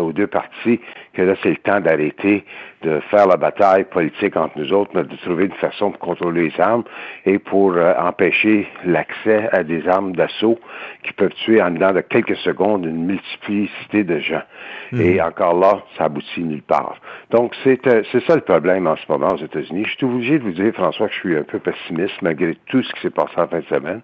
aux 0.00 0.12
deux 0.12 0.26
parties 0.26 0.80
que 1.14 1.22
là, 1.22 1.34
c'est 1.42 1.50
le 1.50 1.56
temps 1.56 1.80
d'arrêter 1.80 2.44
de 2.82 3.00
faire 3.10 3.26
la 3.26 3.36
bataille 3.36 3.84
politique 3.84 4.36
entre 4.36 4.58
nous 4.58 4.72
autres, 4.72 4.90
mais 4.94 5.02
de 5.02 5.16
trouver 5.16 5.44
une 5.46 5.52
façon 5.52 5.90
pour 5.90 6.00
contrôler 6.00 6.48
les 6.48 6.60
armes 6.60 6.84
et 7.26 7.38
pour 7.38 7.72
euh, 7.74 7.92
empêcher 7.98 8.66
l'accès 8.86 9.48
à 9.52 9.62
des 9.62 9.86
armes 9.86 10.16
d'assaut 10.16 10.58
qui 11.02 11.12
peuvent 11.12 11.34
tuer 11.44 11.60
en 11.60 11.72
dedans 11.72 11.92
de 11.92 12.00
quelques 12.00 12.36
secondes 12.36 12.86
une 12.86 13.04
multiplicité 13.04 14.04
de 14.04 14.18
gens. 14.18 14.42
Mhm. 14.92 15.00
Et 15.00 15.20
encore 15.20 15.58
là, 15.58 15.82
ça 15.98 16.04
aboutit 16.04 16.42
nulle 16.42 16.62
part. 16.62 16.96
Donc, 17.30 17.54
c'est 17.64 17.86
euh, 17.86 18.02
c'est 18.12 18.24
ça 18.24 18.34
le 18.34 18.40
problème 18.40 18.86
en 18.86 18.96
ce 18.96 19.04
moment 19.10 19.28
aux 19.34 19.44
États-Unis. 19.44 19.84
Je 19.84 19.96
suis 19.96 20.06
obligé 20.06 20.38
de 20.38 20.44
vous 20.44 20.52
dire, 20.52 20.72
François, 20.72 21.08
que 21.08 21.14
je 21.14 21.18
suis 21.18 21.36
un 21.36 21.42
peu 21.42 21.58
pessimiste 21.58 22.22
malgré 22.22 22.56
tout 22.66 22.82
ce 22.82 22.92
qui 22.94 23.00
s'est 23.02 23.10
passé 23.10 23.32
en 23.36 23.46
fin 23.46 23.58
de 23.58 23.64
semaine 23.66 24.00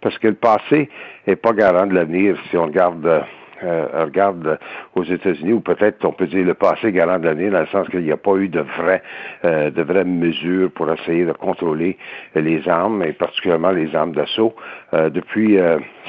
parce 0.00 0.18
que 0.18 0.28
le 0.28 0.34
passé 0.34 0.88
n'est 1.26 1.36
pas 1.36 1.52
garant 1.52 1.86
de 1.86 1.94
l'avenir 1.94 2.36
si 2.50 2.56
on 2.56 2.64
regarde 2.64 3.04
euh, 3.06 3.20
euh, 3.64 4.04
regarde 4.04 4.56
aux 4.94 5.02
États-Unis, 5.02 5.52
ou 5.52 5.60
peut-être 5.60 6.04
on 6.04 6.12
peut 6.12 6.28
dire 6.28 6.44
le 6.44 6.54
passé 6.54 6.92
garant 6.92 7.18
de 7.18 7.24
l'année, 7.24 7.50
dans 7.50 7.58
le 7.58 7.66
sens 7.66 7.88
qu'il 7.88 8.02
n'y 8.04 8.12
a 8.12 8.16
pas 8.16 8.36
eu 8.36 8.48
de 8.48 8.60
vraies 8.60 9.02
euh, 9.44 9.70
de 9.70 9.82
vraies 9.82 10.04
mesures 10.04 10.70
pour 10.70 10.88
essayer 10.92 11.24
de 11.24 11.32
contrôler 11.32 11.98
les 12.36 12.68
armes, 12.68 13.02
et 13.02 13.12
particulièrement 13.12 13.72
les 13.72 13.92
armes 13.96 14.12
d'assaut. 14.12 14.54
depuis 14.92 15.58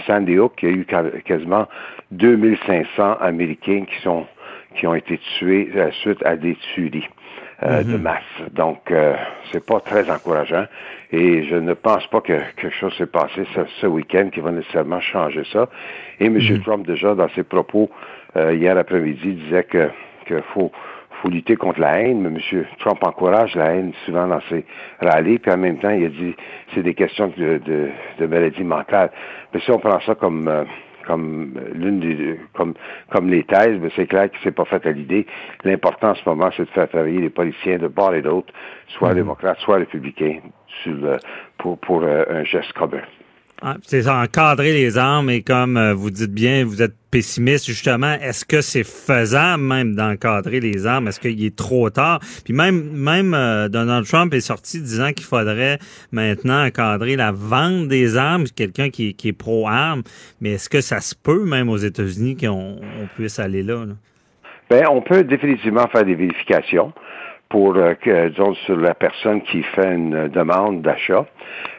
Sandy 0.06 0.38
Hook, 0.38 0.60
il 0.62 0.70
y 0.70 0.72
a 0.72 0.76
eu 0.76 1.22
quasiment 1.24 1.68
2500 2.12 3.18
Américains 3.20 3.86
qui 3.86 4.00
sont 4.04 4.28
qui 4.76 4.86
ont 4.86 4.94
été 4.94 5.20
tués 5.40 5.72
suite 6.04 6.24
à 6.24 6.36
des 6.36 6.56
tueries. 6.76 7.08
Euh, 7.62 7.84
de 7.84 7.98
mhm. 7.98 8.04
masse. 8.04 8.52
Donc, 8.54 8.90
euh, 8.90 9.16
c'est 9.52 9.66
pas 9.66 9.82
très 9.82 10.10
encourageant. 10.10 10.64
Et 11.12 11.44
je 11.44 11.56
ne 11.56 11.74
pense 11.74 12.08
pas 12.08 12.22
que 12.22 12.40
quelque 12.56 12.70
chose 12.70 12.96
s'est 12.98 13.06
passé 13.06 13.46
ce, 13.82 13.86
week-end 13.86 14.30
qui 14.32 14.40
va 14.40 14.52
nécessairement 14.52 15.02
changer 15.02 15.44
ça. 15.52 15.68
Et 16.22 16.28
M. 16.28 16.36
Mhm. 16.36 16.62
Trump, 16.62 16.88
déjà, 16.88 17.16
dans 17.16 17.28
ses 17.36 17.44
propos 17.44 17.90
euh, 18.38 18.54
hier 18.54 18.78
après-midi, 18.78 19.34
disait 19.34 19.66
que, 19.66 19.90
que 20.26 20.40
faut, 20.54 20.72
faut 21.22 21.30
lutter 21.30 21.58
contre 21.58 21.82
la 21.82 22.00
haine, 22.00 22.22
mais 22.22 22.40
M. 22.40 22.66
Trump 22.80 23.04
encourage 23.04 23.54
la 23.56 23.74
haine 23.74 23.92
souvent 24.06 24.28
dans 24.28 24.42
ses 24.48 24.64
rallyes, 25.02 25.40
puis 25.40 25.52
en 25.52 25.58
même 25.58 25.80
temps, 25.80 25.90
il 25.90 26.06
a 26.06 26.10
dit 26.10 26.36
c'est 26.74 26.84
des 26.84 26.94
questions 26.94 27.34
de, 27.36 27.58
de, 27.58 27.90
de 28.20 28.26
maladie 28.26 28.64
mentale. 28.64 29.12
Mais 29.54 29.60
si 29.60 29.70
on 29.70 29.80
prend 29.80 30.00
ça 30.00 30.16
comme 30.16 30.48
euh, 30.48 30.64
comme 31.10 31.54
l'une 31.74 32.00
des 32.00 32.40
comme 32.54 32.74
comme 33.10 33.30
les 33.30 33.44
thèses, 33.44 33.80
mais 33.82 33.90
c'est 33.96 34.06
clair 34.06 34.30
que 34.30 34.38
c'est 34.44 34.56
pas 34.62 34.66
fait 34.66 34.86
à 34.86 34.92
l'idée. 34.92 35.26
L'important 35.64 36.12
en 36.12 36.16
ce 36.16 36.30
moment, 36.30 36.50
c'est 36.56 36.66
de 36.66 36.70
faire 36.70 36.88
travailler 36.88 37.22
les 37.22 37.32
policiers 37.32 37.80
de 37.80 37.88
part 37.88 38.14
et 38.14 38.22
d'autre, 38.22 38.54
soit 38.88 39.10
mhm. 39.10 39.16
démocrates, 39.16 39.60
soit 39.60 39.78
républicains, 39.78 40.40
sur 40.84 40.98
pour 41.58 41.80
pour 41.80 42.04
euh, 42.04 42.24
un 42.30 42.44
geste 42.44 42.74
commun. 42.74 43.02
Ah, 43.62 43.76
c'est 43.82 44.08
encadrer 44.08 44.72
les 44.72 44.98
armes 44.98 45.30
et 45.30 45.42
comme 45.42 45.76
euh, 45.76 45.94
vous 45.94 46.12
dites 46.12 46.32
bien, 46.32 46.64
vous 46.64 46.82
êtes 46.82 46.94
pessimiste 47.12 47.66
justement. 47.66 48.14
Est-ce 48.14 48.46
que 48.46 48.62
c'est 48.62 48.86
faisable 48.86 49.62
même 49.62 49.96
d'encadrer 49.96 50.62
les 50.62 50.88
armes? 50.88 51.10
Est-ce 51.10 51.20
qu'il 51.20 51.44
est 51.44 51.56
trop 51.56 51.90
tard? 51.90 52.22
Puis 52.46 52.54
même, 52.54 52.90
même 52.94 53.34
euh, 53.34 53.68
Donald 53.68 54.06
Trump 54.06 54.34
est 54.34 54.40
sorti 54.40 54.80
disant 54.80 55.12
qu'il 55.12 55.26
faudrait 55.26 55.78
maintenant 56.14 56.66
encadrer 56.66 57.18
la 57.18 57.34
vente 57.34 57.90
des 57.90 58.16
armes, 58.16 58.46
quelqu'un 58.56 58.90
qui, 58.92 59.14
qui, 59.14 59.28
est 59.28 59.34
pro-armes. 59.34 60.04
Mais 60.40 60.52
est-ce 60.52 60.70
que 60.70 60.80
ça 60.80 61.02
se 61.02 61.14
peut 61.14 61.44
même 61.44 61.68
aux 61.68 61.78
États-Unis 61.78 62.38
qu'on 62.38 62.80
on 62.80 63.08
puisse 63.16 63.40
aller 63.40 63.64
là? 63.64 63.86
là? 63.86 63.94
Ben, 64.70 64.86
on 64.90 65.02
peut 65.02 65.26
définitivement 65.26 65.88
faire 65.88 66.06
des 66.06 66.16
vérifications 66.16 66.94
pour, 67.50 67.76
euh, 67.76 67.96
que, 67.96 68.30
disons, 68.30 68.54
sur 68.66 68.78
la 68.78 68.94
personne 68.94 69.42
qui 69.42 69.64
fait 69.64 69.96
une 69.96 70.28
demande 70.28 70.84
d'achat, 70.84 71.26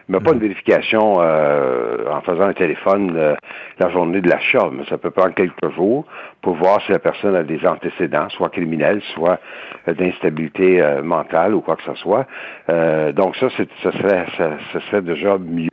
mais 0.09 0.19
pas 0.19 0.31
une 0.31 0.39
mhm. 0.39 0.43
vérification 0.43 1.19
euh, 1.21 2.11
en 2.11 2.21
faisant 2.23 2.43
un 2.43 2.53
téléphone 2.53 3.15
euh, 3.17 3.37
la 3.79 3.89
journée 3.91 4.21
de 4.21 4.29
l'achat, 4.29 4.69
mais 4.73 4.85
ça 4.89 4.99
peut 4.99 5.13
prendre 5.13 5.33
quelques 5.35 5.71
jours 5.77 6.05
pour 6.43 6.57
voir 6.57 6.83
si 6.83 6.91
la 6.91 6.99
personne 6.99 7.37
a 7.37 7.45
des 7.45 7.65
antécédents, 7.65 8.29
soit 8.31 8.49
criminels, 8.49 9.01
soit 9.15 9.39
d'instabilité 9.87 10.83
mentale 11.03 11.55
ou 11.55 11.61
quoi 11.61 11.77
que 11.77 11.85
ce 11.85 11.95
soit. 11.95 12.27
donc 13.13 13.37
ça, 13.37 13.49
ça 13.83 13.93
serait, 13.93 14.27
ça, 14.37 14.51
ça 14.73 14.81
serait 14.89 15.03
déjà 15.03 15.39
mieux. 15.39 15.69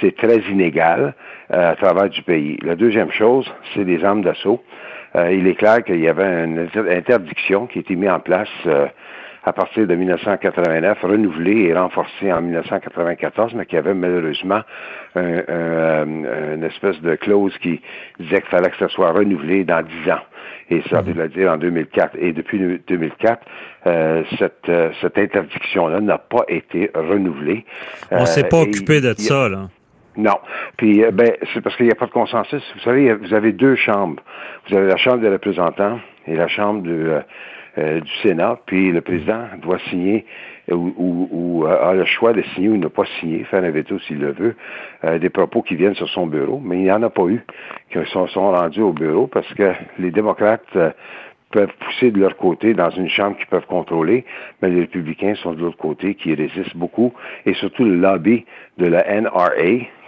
C'est 0.00 0.16
très 0.16 0.38
inégal 0.50 1.14
à 1.50 1.74
travers 1.76 2.08
du 2.08 2.22
pays. 2.22 2.58
La 2.62 2.76
deuxième 2.76 3.10
chose, 3.10 3.50
c'est 3.74 3.84
les 3.84 4.04
armes 4.04 4.22
d'assaut. 4.22 4.62
il 5.14 5.46
est 5.46 5.54
clair 5.54 5.82
qu'il 5.82 6.00
y 6.00 6.08
avait 6.08 6.44
une 6.44 6.68
interdiction 6.90 7.66
qui 7.66 7.78
a 7.78 7.80
été 7.80 7.96
mise 7.96 8.10
en 8.10 8.20
place 8.20 8.50
à 9.46 9.52
partir 9.52 9.86
de 9.86 9.94
1989, 9.94 10.98
renouvelé 11.02 11.68
et 11.68 11.74
renforcé 11.74 12.32
en 12.32 12.42
1994, 12.42 13.54
mais 13.54 13.64
qui 13.64 13.76
avait 13.76 13.94
malheureusement 13.94 14.60
une 15.14 16.64
espèce 16.64 17.00
de 17.00 17.14
clause 17.14 17.56
qui 17.62 17.80
disait 18.18 18.40
qu'il 18.40 18.50
fallait 18.50 18.70
que 18.70 18.76
ça 18.76 18.88
soit 18.88 19.12
renouvelé 19.12 19.64
dans 19.64 19.82
dix 19.82 20.10
ans. 20.10 20.20
Et 20.68 20.82
ça 20.90 21.00
veut 21.00 21.14
mhm. 21.14 21.28
dire 21.28 21.52
en 21.52 21.56
2004. 21.58 22.16
Et 22.18 22.32
depuis 22.32 22.58
2004, 22.88 23.40
euh, 23.86 24.24
cette, 24.38 24.68
euh, 24.68 24.90
cette 25.00 25.16
interdiction-là 25.16 26.00
n'a 26.00 26.18
pas 26.18 26.44
été 26.48 26.90
renouvelée. 26.94 27.64
On 28.10 28.22
ne 28.22 28.26
s'est 28.26 28.48
pas 28.48 28.58
euh, 28.58 28.62
occupé 28.62 29.00
de 29.00 29.14
ça, 29.16 29.48
là. 29.48 29.68
Non. 30.16 30.38
Puis, 30.78 31.04
ben, 31.12 31.32
c'est 31.52 31.60
parce 31.60 31.76
qu'il 31.76 31.86
n'y 31.86 31.92
a 31.92 31.94
pas 31.94 32.06
de 32.06 32.10
consensus. 32.10 32.62
Vous 32.74 32.80
savez, 32.80 33.12
vous 33.12 33.34
avez 33.34 33.52
deux 33.52 33.76
chambres. 33.76 34.22
Vous 34.68 34.76
avez 34.76 34.88
la 34.88 34.96
Chambre 34.96 35.18
des 35.18 35.28
représentants 35.28 36.00
et 36.26 36.34
la 36.34 36.48
Chambre 36.48 36.82
de, 36.82 37.20
euh, 37.78 38.00
du 38.00 38.12
Sénat, 38.22 38.58
puis 38.66 38.90
le 38.92 39.00
président 39.00 39.44
doit 39.62 39.78
signer 39.90 40.24
ou, 40.70 41.28
ou, 41.30 41.66
a 41.66 41.94
le 41.94 42.04
choix 42.04 42.32
de 42.32 42.42
signer 42.54 42.70
ou 42.70 42.76
ne 42.76 42.88
pas 42.88 43.04
signer, 43.20 43.44
faire 43.44 43.62
un 43.62 43.70
veto 43.70 43.98
s'il 44.00 44.18
le 44.18 44.32
veut, 44.32 44.56
euh, 45.04 45.18
des 45.18 45.30
propos 45.30 45.62
qui 45.62 45.76
viennent 45.76 45.94
sur 45.94 46.08
son 46.08 46.26
bureau, 46.26 46.60
mais 46.62 46.76
il 46.76 46.82
n'y 46.82 46.92
en 46.92 47.02
a 47.02 47.10
pas 47.10 47.26
eu 47.26 47.40
qui 47.92 47.98
sont, 48.10 48.26
sont 48.26 48.50
rendus 48.50 48.82
au 48.82 48.92
bureau 48.92 49.26
parce 49.26 49.52
que 49.54 49.72
les 49.98 50.10
démocrates 50.10 50.64
euh, 50.74 50.90
peuvent 51.52 51.72
pousser 51.78 52.10
de 52.10 52.18
leur 52.18 52.36
côté 52.36 52.74
dans 52.74 52.90
une 52.90 53.08
chambre 53.08 53.36
qu'ils 53.36 53.46
peuvent 53.46 53.66
contrôler, 53.66 54.24
mais 54.60 54.68
les 54.68 54.80
républicains 54.80 55.34
sont 55.36 55.52
de 55.52 55.60
l'autre 55.60 55.76
côté 55.76 56.14
qui 56.14 56.34
résistent 56.34 56.76
beaucoup, 56.76 57.12
et 57.44 57.54
surtout 57.54 57.84
le 57.84 57.96
lobby 57.96 58.44
de 58.78 58.86
la 58.86 59.20
NRA, 59.20 59.50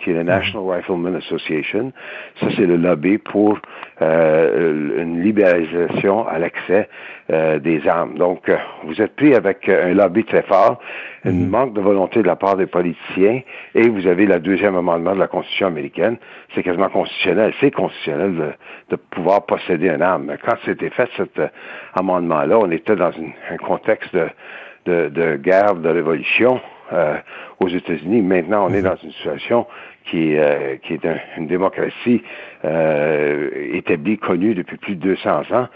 qui 0.02 0.10
est 0.10 0.14
la 0.14 0.24
National 0.24 0.76
Rifleman 0.76 1.16
Association. 1.16 1.92
Ça, 2.38 2.48
c'est 2.54 2.66
le 2.66 2.76
lobby 2.76 3.16
pour 3.18 3.58
euh, 4.02 5.02
une 5.02 5.22
libéralisation 5.22 6.28
à 6.28 6.38
l'accès 6.38 6.88
euh, 7.32 7.58
des 7.58 7.86
armes. 7.88 8.18
Donc, 8.18 8.48
euh, 8.48 8.56
vous 8.84 9.00
êtes 9.00 9.16
pris 9.16 9.34
avec 9.34 9.68
un 9.68 9.94
lobby 9.94 10.24
très 10.24 10.42
fort, 10.42 10.80
un 11.24 11.32
mhm. 11.32 11.48
manque 11.48 11.74
de 11.74 11.80
volonté 11.80 12.22
de 12.22 12.26
la 12.26 12.36
part 12.36 12.56
des 12.56 12.66
politiciens, 12.66 13.40
et 13.74 13.88
vous 13.88 14.06
avez 14.06 14.26
le 14.26 14.38
deuxième 14.38 14.76
amendement 14.76 15.14
de 15.14 15.20
la 15.20 15.28
Constitution 15.28 15.68
américaine. 15.68 16.18
C'est 16.54 16.62
quasiment 16.62 16.90
constitutionnel. 16.90 17.54
C'est 17.60 17.70
constitutionnel 17.70 18.36
de, 18.36 18.50
de, 18.90 18.96
pouvoir 18.96 19.46
posséder 19.46 19.88
une 19.88 20.02
arme. 20.02 20.36
Quand 20.44 20.56
c'était 20.66 20.90
fait, 20.90 21.08
cet 21.16 21.40
amendement-là, 21.94 22.58
on 22.58 22.70
était 22.70 22.96
dans 22.96 23.12
un 23.50 23.56
contexte 23.56 24.14
de, 24.14 24.28
de, 24.84 25.08
de 25.08 25.36
guerre, 25.36 25.74
de 25.74 25.88
révolution. 25.88 26.60
Euh, 26.92 27.16
aux 27.60 27.68
États-Unis. 27.68 28.22
Maintenant, 28.22 28.66
on 28.66 28.72
est 28.72 28.78
mhm. 28.78 28.88
dans 28.88 28.96
une 28.96 29.12
situation 29.12 29.66
qui, 30.08 30.36
euh, 30.36 30.76
qui 30.76 30.94
est 30.94 31.00
une 31.36 31.46
démocratie 31.46 32.22
euh, 32.64 33.50
établie, 33.74 34.16
connue 34.16 34.54
depuis 34.54 34.78
plus 34.78 34.94
de 34.94 35.02
200 35.02 35.42
ans. 35.50 35.68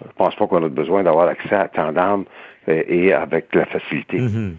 Je 0.00 0.12
pense 0.16 0.36
pas 0.36 0.46
qu'on 0.46 0.62
a 0.62 0.68
besoin 0.68 1.02
d'avoir 1.02 1.28
accès 1.28 1.54
à 1.54 1.66
tant 1.66 1.92
d'armes 1.92 2.24
et 2.68 3.12
avec 3.12 3.52
la 3.54 3.66
facilité. 3.66 4.18
Mhm. 4.18 4.56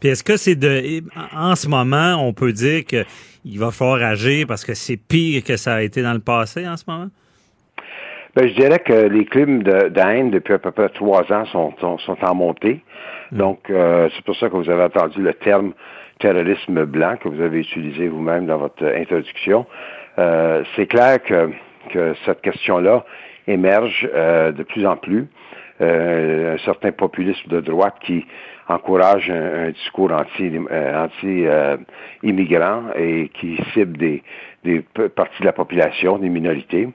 Puis 0.00 0.10
est-ce 0.10 0.22
que 0.22 0.36
c'est 0.36 0.56
de 0.56 1.02
en 1.34 1.54
ce 1.54 1.68
moment, 1.68 2.16
on 2.20 2.32
peut 2.34 2.52
dire 2.52 2.84
qu'il 2.84 3.58
va 3.58 3.70
falloir 3.70 4.02
agir 4.02 4.46
parce 4.46 4.64
que 4.64 4.74
c'est 4.74 4.98
pire 4.98 5.42
que 5.44 5.56
ça 5.56 5.76
a 5.76 5.82
été 5.82 6.02
dans 6.02 6.12
le 6.12 6.20
passé 6.20 6.68
en 6.68 6.76
ce 6.76 6.84
moment? 6.86 7.08
Ben, 8.36 8.48
je 8.48 8.54
dirais 8.54 8.80
que 8.80 8.92
les 8.92 9.24
crimes 9.26 9.62
de, 9.62 9.92
haine 9.96 10.30
depuis 10.30 10.54
à 10.54 10.58
peu 10.58 10.72
près 10.72 10.88
trois 10.88 11.30
ans 11.32 11.44
sont, 11.46 11.72
sont, 11.78 12.16
en 12.20 12.34
montée. 12.34 12.80
Mm. 13.30 13.36
Donc, 13.38 13.70
euh, 13.70 14.08
c'est 14.14 14.24
pour 14.24 14.36
ça 14.36 14.48
que 14.48 14.56
vous 14.56 14.68
avez 14.68 14.82
entendu 14.82 15.22
le 15.22 15.34
terme 15.34 15.72
terrorisme 16.18 16.84
blanc 16.84 17.16
que 17.16 17.28
vous 17.28 17.40
avez 17.40 17.60
utilisé 17.60 18.08
vous-même 18.08 18.46
dans 18.46 18.58
votre 18.58 18.84
introduction. 18.84 19.66
Euh, 20.18 20.62
c'est 20.74 20.86
clair 20.86 21.22
que, 21.22 21.50
que 21.90 22.14
cette 22.24 22.40
question-là 22.40 23.04
émerge 23.46 24.08
euh, 24.14 24.52
de 24.52 24.62
plus 24.62 24.86
en 24.86 24.96
plus. 24.96 25.28
Un 25.80 26.56
certain 26.64 26.92
populisme 26.92 27.48
de 27.48 27.60
droite 27.60 27.96
qui 28.00 28.24
encourage 28.68 29.30
un, 29.30 29.70
discours 29.70 30.12
anti-immigrant 30.12 32.82
anti, 32.86 32.98
et 32.98 33.30
qui 33.34 33.58
cible 33.72 33.96
des, 33.96 34.22
des 34.64 34.84
parties 35.14 35.40
de 35.40 35.46
la 35.46 35.52
population, 35.52 36.18
des 36.18 36.28
minorités. 36.28 36.88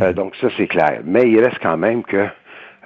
Euh, 0.00 0.08
mhm. 0.08 0.12
donc 0.14 0.36
ça, 0.36 0.48
c'est 0.56 0.66
clair. 0.66 1.00
Mais 1.04 1.28
il 1.28 1.40
reste 1.40 1.58
quand 1.60 1.76
même 1.76 2.02
que 2.02 2.26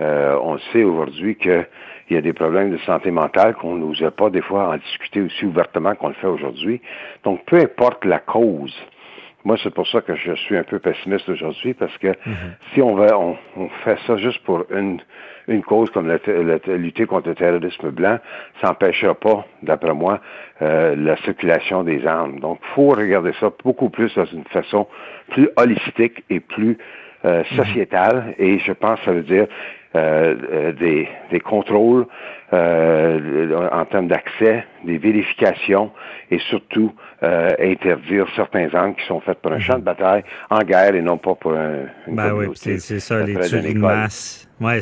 euh, 0.01 0.39
on 0.43 0.59
sait 0.73 0.83
aujourd'hui 0.83 1.37
qu'il 1.37 1.67
y 2.11 2.17
a 2.17 2.21
des 2.21 2.33
problèmes 2.33 2.71
de 2.71 2.79
santé 2.79 3.11
mentale 3.11 3.55
qu'on 3.55 3.77
n'osait 3.77 4.11
pas 4.11 4.31
des 4.31 4.41
fois 4.41 4.69
en 4.69 4.77
discuter 4.77 5.21
aussi 5.21 5.45
ouvertement 5.45 5.95
qu'on 5.95 6.09
le 6.09 6.15
fait 6.15 6.27
aujourd'hui. 6.27 6.81
Donc, 7.25 7.45
peu 7.45 7.57
importe 7.57 8.05
la 8.05 8.19
cause, 8.19 8.75
moi, 9.45 9.57
c'est 9.63 9.75
pour 9.75 9.89
ça 9.89 10.01
que 10.01 10.15
je 10.15 10.35
suis 10.35 10.57
un 10.57 10.63
peu 10.63 10.79
pessimiste 10.79 11.29
aujourd'hui, 11.29 11.75
parce 11.75 11.97
que 11.99 12.09
mhm. 12.09 12.55
si 12.73 12.83
on, 12.83 12.95
va, 12.95 13.19
on, 13.19 13.37
fait 13.85 13.99
ça 14.07 14.17
juste 14.17 14.43
pour 14.45 14.65
une, 14.71 15.01
une 15.49 15.63
cause 15.63 15.91
comme 15.91 16.07
la, 16.07 16.19
lutter 16.77 17.07
contre 17.07 17.29
le 17.29 17.35
terrorisme 17.35 17.91
blanc, 17.91 18.19
ça 18.61 18.69
n'empêchera 18.69 19.15
pas, 19.15 19.45
d'après 19.63 19.95
moi, 19.95 20.21
euh, 20.63 20.95
la 20.97 21.17
circulation 21.19 21.83
des 21.83 22.07
armes. 22.07 22.39
Donc, 22.41 22.61
il 22.63 22.75
faut 22.75 22.91
regarder 22.91 23.33
ça 23.41 23.51
beaucoup 23.65 23.91
plus 23.91 24.15
dans 24.15 24.27
une 24.27 24.45
façon 24.45 24.87
plus 25.31 25.49
holistique 25.57 26.23
et 26.31 26.41
plus 26.41 26.79
euh, 27.25 27.43
mhm. 27.51 27.57
sociétale. 27.57 28.35
Et 28.39 28.59
je 28.61 28.73
pense 28.73 29.01
que 29.01 29.07
ça 29.07 29.13
veut 29.13 29.23
dire 29.23 29.47
euh, 29.95 30.73
des, 30.73 31.09
des, 31.31 31.41
contrôles 31.41 32.07
en 32.53 33.85
termes 33.87 34.09
d'accès, 34.09 34.65
des 34.85 34.99
vérifications 34.99 35.91
et 36.31 36.39
surtout 36.39 36.93
interdire 37.23 38.27
certains 38.37 38.69
armes 38.75 38.95
qui 38.95 39.07
sont 39.07 39.21
faites 39.21 39.39
pour 39.39 39.53
un 39.53 39.59
champ 39.59 39.75
de 39.75 39.79
mhm. 39.79 39.85
bataille 39.85 40.25
en 40.51 40.61
guerre 40.61 40.95
et 40.95 41.03
non 41.03 41.17
pas 41.17 41.35
pour 41.35 41.53
un, 41.53 41.87
une 42.07 42.17
ben 42.17 42.33
oui, 42.35 42.47
c'est 42.55 42.79
ça, 42.79 43.23
les 43.25 43.39
tueries 43.41 43.75
de 43.75 43.79
masse. 43.79 44.49
Ouais, 44.62 44.81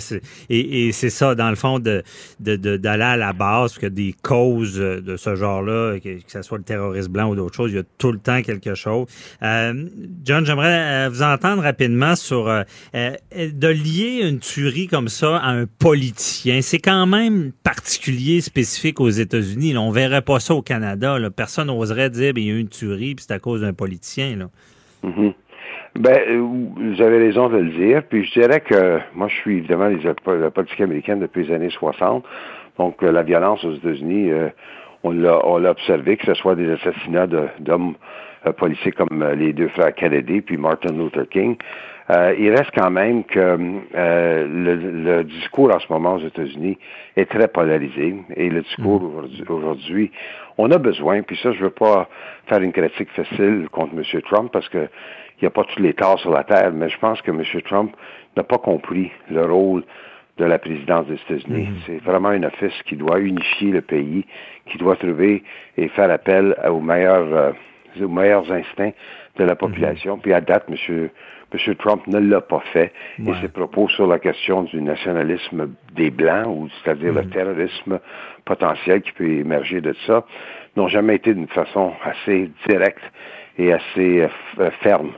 et, 0.48 0.88
et 0.88 0.92
c'est 0.92 1.10
ça, 1.10 1.35
dans 1.35 1.50
le 1.50 1.56
fond, 1.56 1.78
de, 1.78 2.02
d'aller 2.38 3.02
à 3.02 3.16
la 3.16 3.33
base, 3.33 3.78
que 3.78 3.87
des 3.87 4.14
causes 4.22 4.76
de 4.76 5.16
ce 5.16 5.35
genre-là, 5.35 5.98
que, 6.00 6.18
ce 6.26 6.42
soit 6.42 6.58
le 6.58 6.64
terrorisme 6.64 7.12
blanc 7.12 7.31
ou 7.31 7.35
d'autres 7.35 7.54
choses, 7.54 7.70
il 7.72 7.76
y 7.76 7.81
a 7.81 7.85
tout 7.98 8.12
le 8.12 8.18
temps 8.18 8.42
quelque 8.42 8.74
chose. 8.74 9.06
Euh, 9.42 9.88
John, 10.24 10.44
j'aimerais 10.44 11.06
euh, 11.06 11.08
vous 11.08 11.22
entendre 11.22 11.62
rapidement 11.62 12.16
sur 12.16 12.48
euh, 12.48 12.62
de 12.94 13.68
lier 13.68 14.26
une 14.28 14.38
tuerie 14.38 14.87
comme 14.87 15.08
ça 15.08 15.38
à 15.38 15.50
un 15.50 15.66
politicien. 15.66 16.62
C'est 16.62 16.78
quand 16.78 17.06
même 17.06 17.52
particulier, 17.62 18.40
spécifique 18.40 19.00
aux 19.00 19.10
États-Unis. 19.10 19.76
On 19.76 19.90
verrait 19.90 20.22
pas 20.22 20.40
ça 20.40 20.54
au 20.54 20.62
Canada. 20.62 21.18
Là. 21.18 21.31
Personne 21.31 21.68
n'oserait 21.68 22.10
dire 22.10 22.35
ben, 22.35 22.42
il 22.42 22.46
y 22.46 22.50
a 22.50 22.54
eu 22.54 22.60
une 22.60 22.68
tuerie, 22.68 23.14
puis 23.14 23.24
c'est 23.26 23.35
à 23.35 23.38
cause 23.38 23.62
d'un 23.62 23.72
politicien. 23.72 24.37
Là. 24.37 24.50
Mm-hmm. 25.04 25.35
Ben, 25.96 26.16
euh, 26.28 26.38
vous 26.38 27.02
avez 27.02 27.18
raison 27.18 27.48
de 27.48 27.58
le 27.58 27.70
dire. 27.70 28.02
Puis 28.08 28.24
je 28.24 28.40
dirais 28.40 28.60
que 28.60 29.00
moi, 29.14 29.28
je 29.28 29.34
suis 29.36 29.58
évidemment 29.58 29.88
la 30.26 30.50
politique 30.50 30.80
américaine 30.80 31.20
depuis 31.20 31.46
les 31.46 31.54
années 31.54 31.70
60. 31.70 32.24
Donc, 32.78 33.02
euh, 33.02 33.10
la 33.10 33.22
violence 33.22 33.64
aux 33.64 33.74
États-Unis, 33.74 34.30
euh, 34.30 34.48
on 35.02 35.10
l'a 35.12 35.70
observé, 35.70 36.16
que 36.16 36.26
ce 36.26 36.34
soit 36.34 36.54
des 36.54 36.70
assassinats 36.70 37.26
d'hommes 37.58 37.94
policiers 38.58 38.92
comme 38.92 39.24
les 39.36 39.52
deux 39.52 39.68
frères 39.68 39.94
Kennedy 39.94 40.40
puis 40.40 40.56
Martin 40.56 40.92
Luther 40.94 41.28
King. 41.28 41.56
il 42.10 42.50
reste 42.50 42.70
quand 42.74 42.90
même 42.90 43.24
que 43.24 43.58
le, 43.94 45.22
discours 45.24 45.74
en 45.74 45.78
ce 45.78 45.90
moment 45.90 46.14
aux 46.14 46.26
États-Unis 46.26 46.78
est 47.16 47.30
très 47.30 47.48
polarisé. 47.48 48.14
Et 48.36 48.50
le 48.50 48.60
discours 48.60 49.02
mm. 49.02 49.52
aujourd'hui, 49.52 50.10
on 50.58 50.70
a 50.70 50.78
besoin, 50.78 51.22
puis 51.22 51.38
ça, 51.42 51.52
je 51.52 51.60
veux 51.60 51.70
pas 51.70 52.08
faire 52.46 52.60
une 52.60 52.72
critique 52.72 53.08
facile 53.12 53.68
contre 53.72 53.94
M. 53.94 54.22
Trump 54.22 54.50
parce 54.52 54.68
que 54.68 54.88
il 55.40 55.44
n'y 55.44 55.48
a 55.48 55.50
pas 55.50 55.64
tous 55.64 55.80
les 55.80 55.94
torts 55.94 56.18
sur 56.20 56.30
la 56.30 56.44
terre, 56.44 56.70
mais 56.72 56.90
je 56.90 56.98
pense 56.98 57.22
que 57.22 57.30
M. 57.30 57.42
Trump 57.64 57.96
n'a 58.36 58.42
pas 58.42 58.58
compris 58.58 59.10
le 59.30 59.44
rôle 59.44 59.84
de 60.36 60.44
la 60.44 60.58
présidence 60.58 61.06
des 61.06 61.14
États-Unis. 61.14 61.68
Mhm. 61.68 61.76
C'est 61.86 62.02
vraiment 62.02 62.28
un 62.28 62.42
office 62.42 62.82
qui 62.86 62.96
doit 62.96 63.18
unifier 63.20 63.70
le 63.70 63.80
pays, 63.80 64.24
qui 64.66 64.78
doit 64.78 64.96
trouver 64.96 65.42
et 65.76 65.88
faire 65.88 66.10
appel 66.10 66.54
aux 66.68 66.80
meilleurs, 66.80 67.34
euh, 67.34 67.52
aux 68.02 68.08
meilleurs 68.08 68.50
instincts 68.52 68.92
de 69.36 69.44
la 69.44 69.54
population. 69.54 70.16
Mhm. 70.16 70.22
Puis 70.22 70.32
à 70.34 70.40
date, 70.40 70.64
M. 70.68 71.74
Trump 71.76 72.06
ne 72.06 72.18
l'a 72.18 72.40
pas 72.42 72.62
fait. 72.72 72.92
Et 73.18 73.32
ses 73.40 73.48
propos 73.48 73.88
sur 73.88 74.06
la 74.06 74.18
question 74.18 74.62
du 74.62 74.80
nationalisme 74.80 75.70
des 75.94 76.10
Blancs, 76.10 76.46
ou 76.48 76.68
c'est-à-dire 76.68 77.14
le 77.14 77.22
mhm. 77.22 77.30
terrorisme 77.30 77.98
potentiel 78.44 79.00
qui 79.02 79.12
peut 79.12 79.28
émerger 79.28 79.80
de 79.80 79.94
ça, 80.06 80.24
n'ont 80.76 80.88
jamais 80.88 81.16
été 81.16 81.34
d'une 81.34 81.48
façon 81.48 81.92
assez 82.04 82.50
directe 82.68 83.02
et 83.59 83.73
assez 83.73 84.29
euh, 84.59 84.71
ferme. 84.83 85.13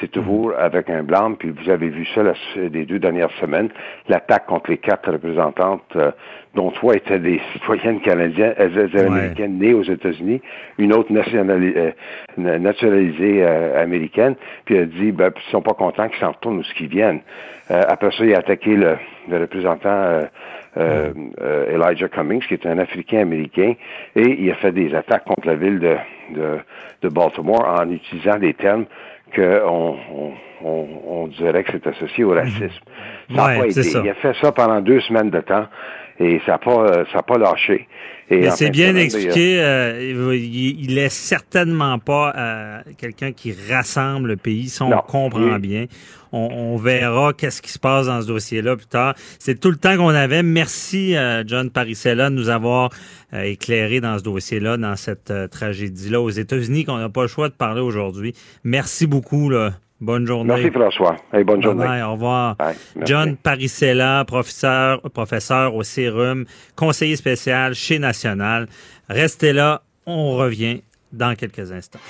C'est 0.00 0.10
toujours 0.10 0.52
avec 0.58 0.90
un 0.90 1.02
blanc, 1.02 1.34
puis 1.38 1.50
vous 1.50 1.70
avez 1.70 1.88
vu 1.88 2.06
ça 2.14 2.22
les 2.56 2.84
deux 2.84 2.98
dernières 2.98 3.30
semaines, 3.40 3.70
l'attaque 4.08 4.46
contre 4.46 4.70
les 4.70 4.76
quatre 4.76 5.10
représentantes, 5.10 5.84
euh, 5.96 6.10
dont 6.54 6.70
trois 6.70 6.94
étaient 6.94 7.18
des 7.18 7.40
citoyennes 7.54 8.00
canadiennes, 8.00 8.54
euh, 8.58 9.06
américaines 9.06 9.58
nées 9.58 9.72
aux 9.72 9.84
États-Unis, 9.84 10.42
une 10.78 10.92
autre 10.92 11.10
euh, 11.12 11.92
nationalisée 12.36 13.44
américaine, 13.44 14.34
puis 14.66 14.76
elle 14.76 14.82
a 14.82 14.86
dit, 14.86 15.12
ben, 15.12 15.30
ils 15.34 15.50
sont 15.50 15.62
pas 15.62 15.74
contents 15.74 16.08
qu'ils 16.08 16.20
s'en 16.20 16.32
retournent 16.32 16.58
où 16.58 16.64
ce 16.64 16.74
qu'ils 16.74 16.88
viennent. 16.88 17.20
après 17.70 18.10
ça, 18.10 18.24
il 18.24 18.34
a 18.34 18.38
attaqué 18.38 18.76
le, 18.76 18.98
représentant 19.32 20.26
Elijah 20.76 22.08
Cummings, 22.08 22.42
qui 22.46 22.54
est 22.54 22.66
un 22.66 22.78
Africain 22.78 23.20
américain, 23.20 23.74
et 24.14 24.42
il 24.42 24.50
a 24.50 24.54
fait 24.56 24.72
des 24.72 24.94
attaques 24.94 25.24
contre 25.24 25.46
la 25.46 25.54
ville 25.54 25.78
de, 25.78 25.96
de, 26.34 26.58
de 27.02 27.08
Baltimore 27.08 27.64
en 27.80 27.90
utilisant 27.90 28.38
des 28.38 28.54
termes 28.54 28.84
qu'on 29.34 29.96
on, 30.62 30.86
on, 31.08 31.26
dirait 31.28 31.64
que 31.64 31.72
c'est 31.72 31.86
associé 31.86 32.24
au 32.24 32.30
racisme. 32.30 32.84
Ça 33.34 33.44
a 33.44 33.58
pas 33.58 33.66
été. 33.66 33.80
Il 33.80 34.08
a 34.08 34.14
fait 34.14 34.34
ça 34.40 34.52
pendant 34.52 34.80
deux 34.80 35.00
semaines 35.00 35.30
de 35.30 35.40
temps 35.40 35.66
et 36.18 36.40
ça 36.46 36.52
n'a 36.52 36.58
pas, 36.58 37.04
ça 37.12 37.22
pas 37.22 37.38
lâché. 37.38 37.86
Et 38.28 38.50
c'est 38.50 38.70
bien 38.70 38.96
expliqué. 38.96 39.60
Euh, 39.60 40.34
il, 40.34 40.80
il, 40.84 40.98
est 40.98 41.08
certainement 41.08 41.98
pas 41.98 42.32
euh, 42.36 42.80
quelqu'un 42.98 43.32
qui 43.32 43.54
rassemble 43.70 44.30
le 44.30 44.36
pays, 44.36 44.68
si 44.68 44.82
on 44.82 44.90
comprend 44.90 45.58
bien. 45.58 45.86
On, 46.32 46.48
on 46.50 46.76
verra 46.76 47.32
qu'est-ce 47.32 47.62
qui 47.62 47.70
se 47.70 47.78
passe 47.78 48.06
dans 48.06 48.20
ce 48.20 48.26
dossier-là 48.26 48.76
plus 48.76 48.86
tard. 48.86 49.14
C'est 49.38 49.60
tout 49.60 49.70
le 49.70 49.76
temps 49.76 49.96
qu'on 49.96 50.08
avait. 50.08 50.42
Merci, 50.42 51.16
euh, 51.16 51.44
John 51.46 51.70
Parisella, 51.70 52.30
de 52.30 52.34
nous 52.34 52.48
avoir 52.48 52.90
éclairé 53.32 54.00
dans 54.00 54.18
ce 54.18 54.24
dossier-là, 54.24 54.76
dans 54.76 54.96
cette 54.96 55.32
tragédie-là 55.50 56.20
aux 56.20 56.30
États-Unis, 56.30 56.84
qu'on 56.84 56.98
n'a 56.98 57.08
pas 57.08 57.22
le 57.22 57.28
choix 57.28 57.48
de 57.48 57.54
parler 57.54 57.80
aujourd'hui. 57.80 58.34
Merci 58.64 59.06
beaucoup. 59.06 59.50
Là. 59.50 59.72
Bonne 60.00 60.26
journée. 60.26 60.54
Merci 60.54 60.70
François. 60.70 61.16
bonne 61.44 61.62
journée. 61.62 62.02
au 62.02 62.12
revoir. 62.12 62.56
John 63.04 63.36
Parisella, 63.36 64.24
professeur, 64.26 65.00
professeur 65.10 65.74
au 65.74 65.82
Sérum, 65.82 66.44
conseiller 66.74 67.16
spécial 67.16 67.74
chez 67.74 67.98
National. 67.98 68.68
Restez 69.08 69.52
là, 69.54 69.82
on 70.04 70.36
revient 70.36 70.82
dans 71.12 71.34
quelques 71.34 71.72
instants. 71.72 72.00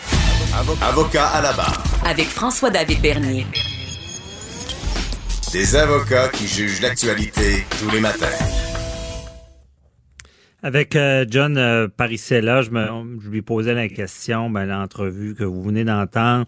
Avocat 0.82 1.26
à 1.28 1.42
la 1.42 1.52
barre. 1.52 1.84
Avec 2.04 2.26
François-David 2.26 3.00
Bernier. 3.00 3.46
Des 5.52 5.76
avocats 5.76 6.28
qui 6.28 6.48
jugent 6.48 6.82
l'actualité 6.82 7.64
tous 7.78 7.90
les 7.90 8.00
matins. 8.00 8.26
Avec 10.62 10.96
euh, 10.96 11.24
John 11.28 11.56
euh, 11.56 11.86
Parisella, 11.86 12.62
je, 12.62 12.70
me, 12.70 13.20
je 13.22 13.28
lui 13.28 13.42
posais 13.42 13.74
la 13.74 13.88
question, 13.88 14.50
ben, 14.50 14.64
l'entrevue 14.64 15.34
que 15.34 15.44
vous 15.44 15.62
venez 15.62 15.84
d'entendre 15.84 16.46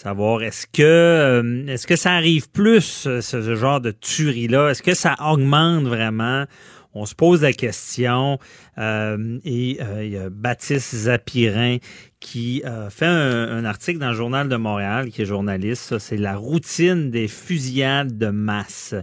savoir 0.00 0.42
est-ce 0.42 0.66
que 0.66 0.82
euh, 0.82 1.66
est-ce 1.66 1.86
que 1.86 1.96
ça 1.96 2.12
arrive 2.12 2.50
plus 2.50 3.06
euh, 3.06 3.20
ce, 3.20 3.54
genre 3.54 3.82
de 3.82 3.90
tuerie 3.90 4.48
là 4.48 4.70
est-ce 4.70 4.82
que 4.82 4.94
ça 4.94 5.14
augmente 5.20 5.84
vraiment? 5.84 6.46
On 6.94 7.06
se 7.06 7.14
pose 7.14 7.42
la 7.42 7.52
question 7.52 8.38
euh, 8.78 9.38
et 9.44 9.78
il 9.78 10.08
y 10.08 10.16
a 10.16 10.28
Baptiste 10.28 10.96
Zapirin 10.96 11.76
qui 12.18 12.64
fait 12.90 13.06
un, 13.06 13.64
article 13.64 14.00
dans 14.00 14.08
le 14.08 14.16
journal 14.16 14.48
de 14.48 14.56
Montréal, 14.56 15.10
qui 15.10 15.22
est 15.22 15.24
journaliste. 15.24 15.98
c'est 16.00 16.16
la 16.16 16.34
routine 16.34 17.10
des 17.10 17.28
fusillades 17.28 18.18
de 18.18 18.26
masse. 18.26 18.94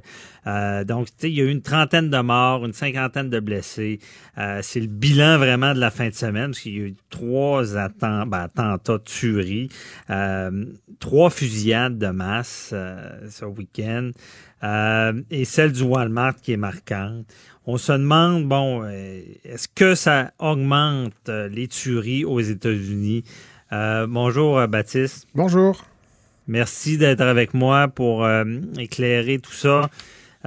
Euh, 0.48 0.84
donc, 0.84 1.08
il 1.24 1.30
y 1.30 1.42
a 1.42 1.44
eu 1.44 1.50
une 1.50 1.62
trentaine 1.62 2.10
de 2.10 2.20
morts, 2.20 2.66
une 2.66 2.74
cinquantaine 2.74 3.30
de 3.30 3.40
blessés. 3.40 4.00
Euh, 4.38 4.60
c'est 4.64 4.80
le 4.80 4.88
bilan 4.88 5.38
vraiment 5.38 5.74
de 5.74 5.80
la 5.80 5.92
fin 5.92 6.08
de 6.08 6.14
semaine, 6.14 6.52
parce 6.52 6.60
qu'il 6.60 6.78
y 6.78 6.80
a 6.80 6.86
eu 6.86 6.96
trois 7.10 7.64
ben, 7.66 8.32
attentats, 8.32 9.00
tueries, 9.00 9.70
euh, 10.10 10.66
trois 11.00 11.30
fusillades 11.30 11.98
de 11.98 12.08
masse 12.08 12.74
ce 13.30 13.46
week-end, 13.46 14.12
et 15.30 15.46
celle 15.46 15.72
du 15.72 15.84
Walmart 15.84 16.36
qui 16.38 16.54
est 16.54 16.58
marquante. 16.58 17.26
On 17.66 17.78
se 17.78 17.92
demande, 17.92 18.48
bon, 18.48 18.86
est-ce 18.88 19.68
que 19.68 19.96
ça 19.96 20.32
augmente 20.40 21.28
les 21.28 21.68
tueries 21.68 22.24
aux 22.24 22.40
États-Unis? 22.40 23.24
bonjour, 24.08 24.66
Baptiste. 24.68 25.28
Bonjour. 25.36 25.84
Merci 26.48 26.98
d'être 26.98 27.22
avec 27.22 27.54
moi 27.54 27.90
pour 27.90 28.26
éclairer 28.78 29.40
tout 29.40 29.54
ça. 29.54 29.90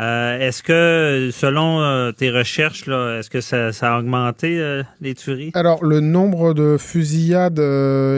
Euh, 0.01 0.39
est-ce 0.39 0.63
que, 0.63 1.31
selon 1.31 1.81
euh, 1.81 2.11
tes 2.13 2.31
recherches, 2.31 2.89
est-ce 2.89 3.29
que 3.29 3.41
ça, 3.43 3.71
a 3.83 3.99
augmenté 3.99 4.59
euh, 4.59 4.83
les 5.03 5.15
tueries? 5.15 5.51
Alors, 5.55 5.85
le 5.85 6.01
nombre 6.01 6.55
de 6.55 6.79
fusillades 6.79 7.61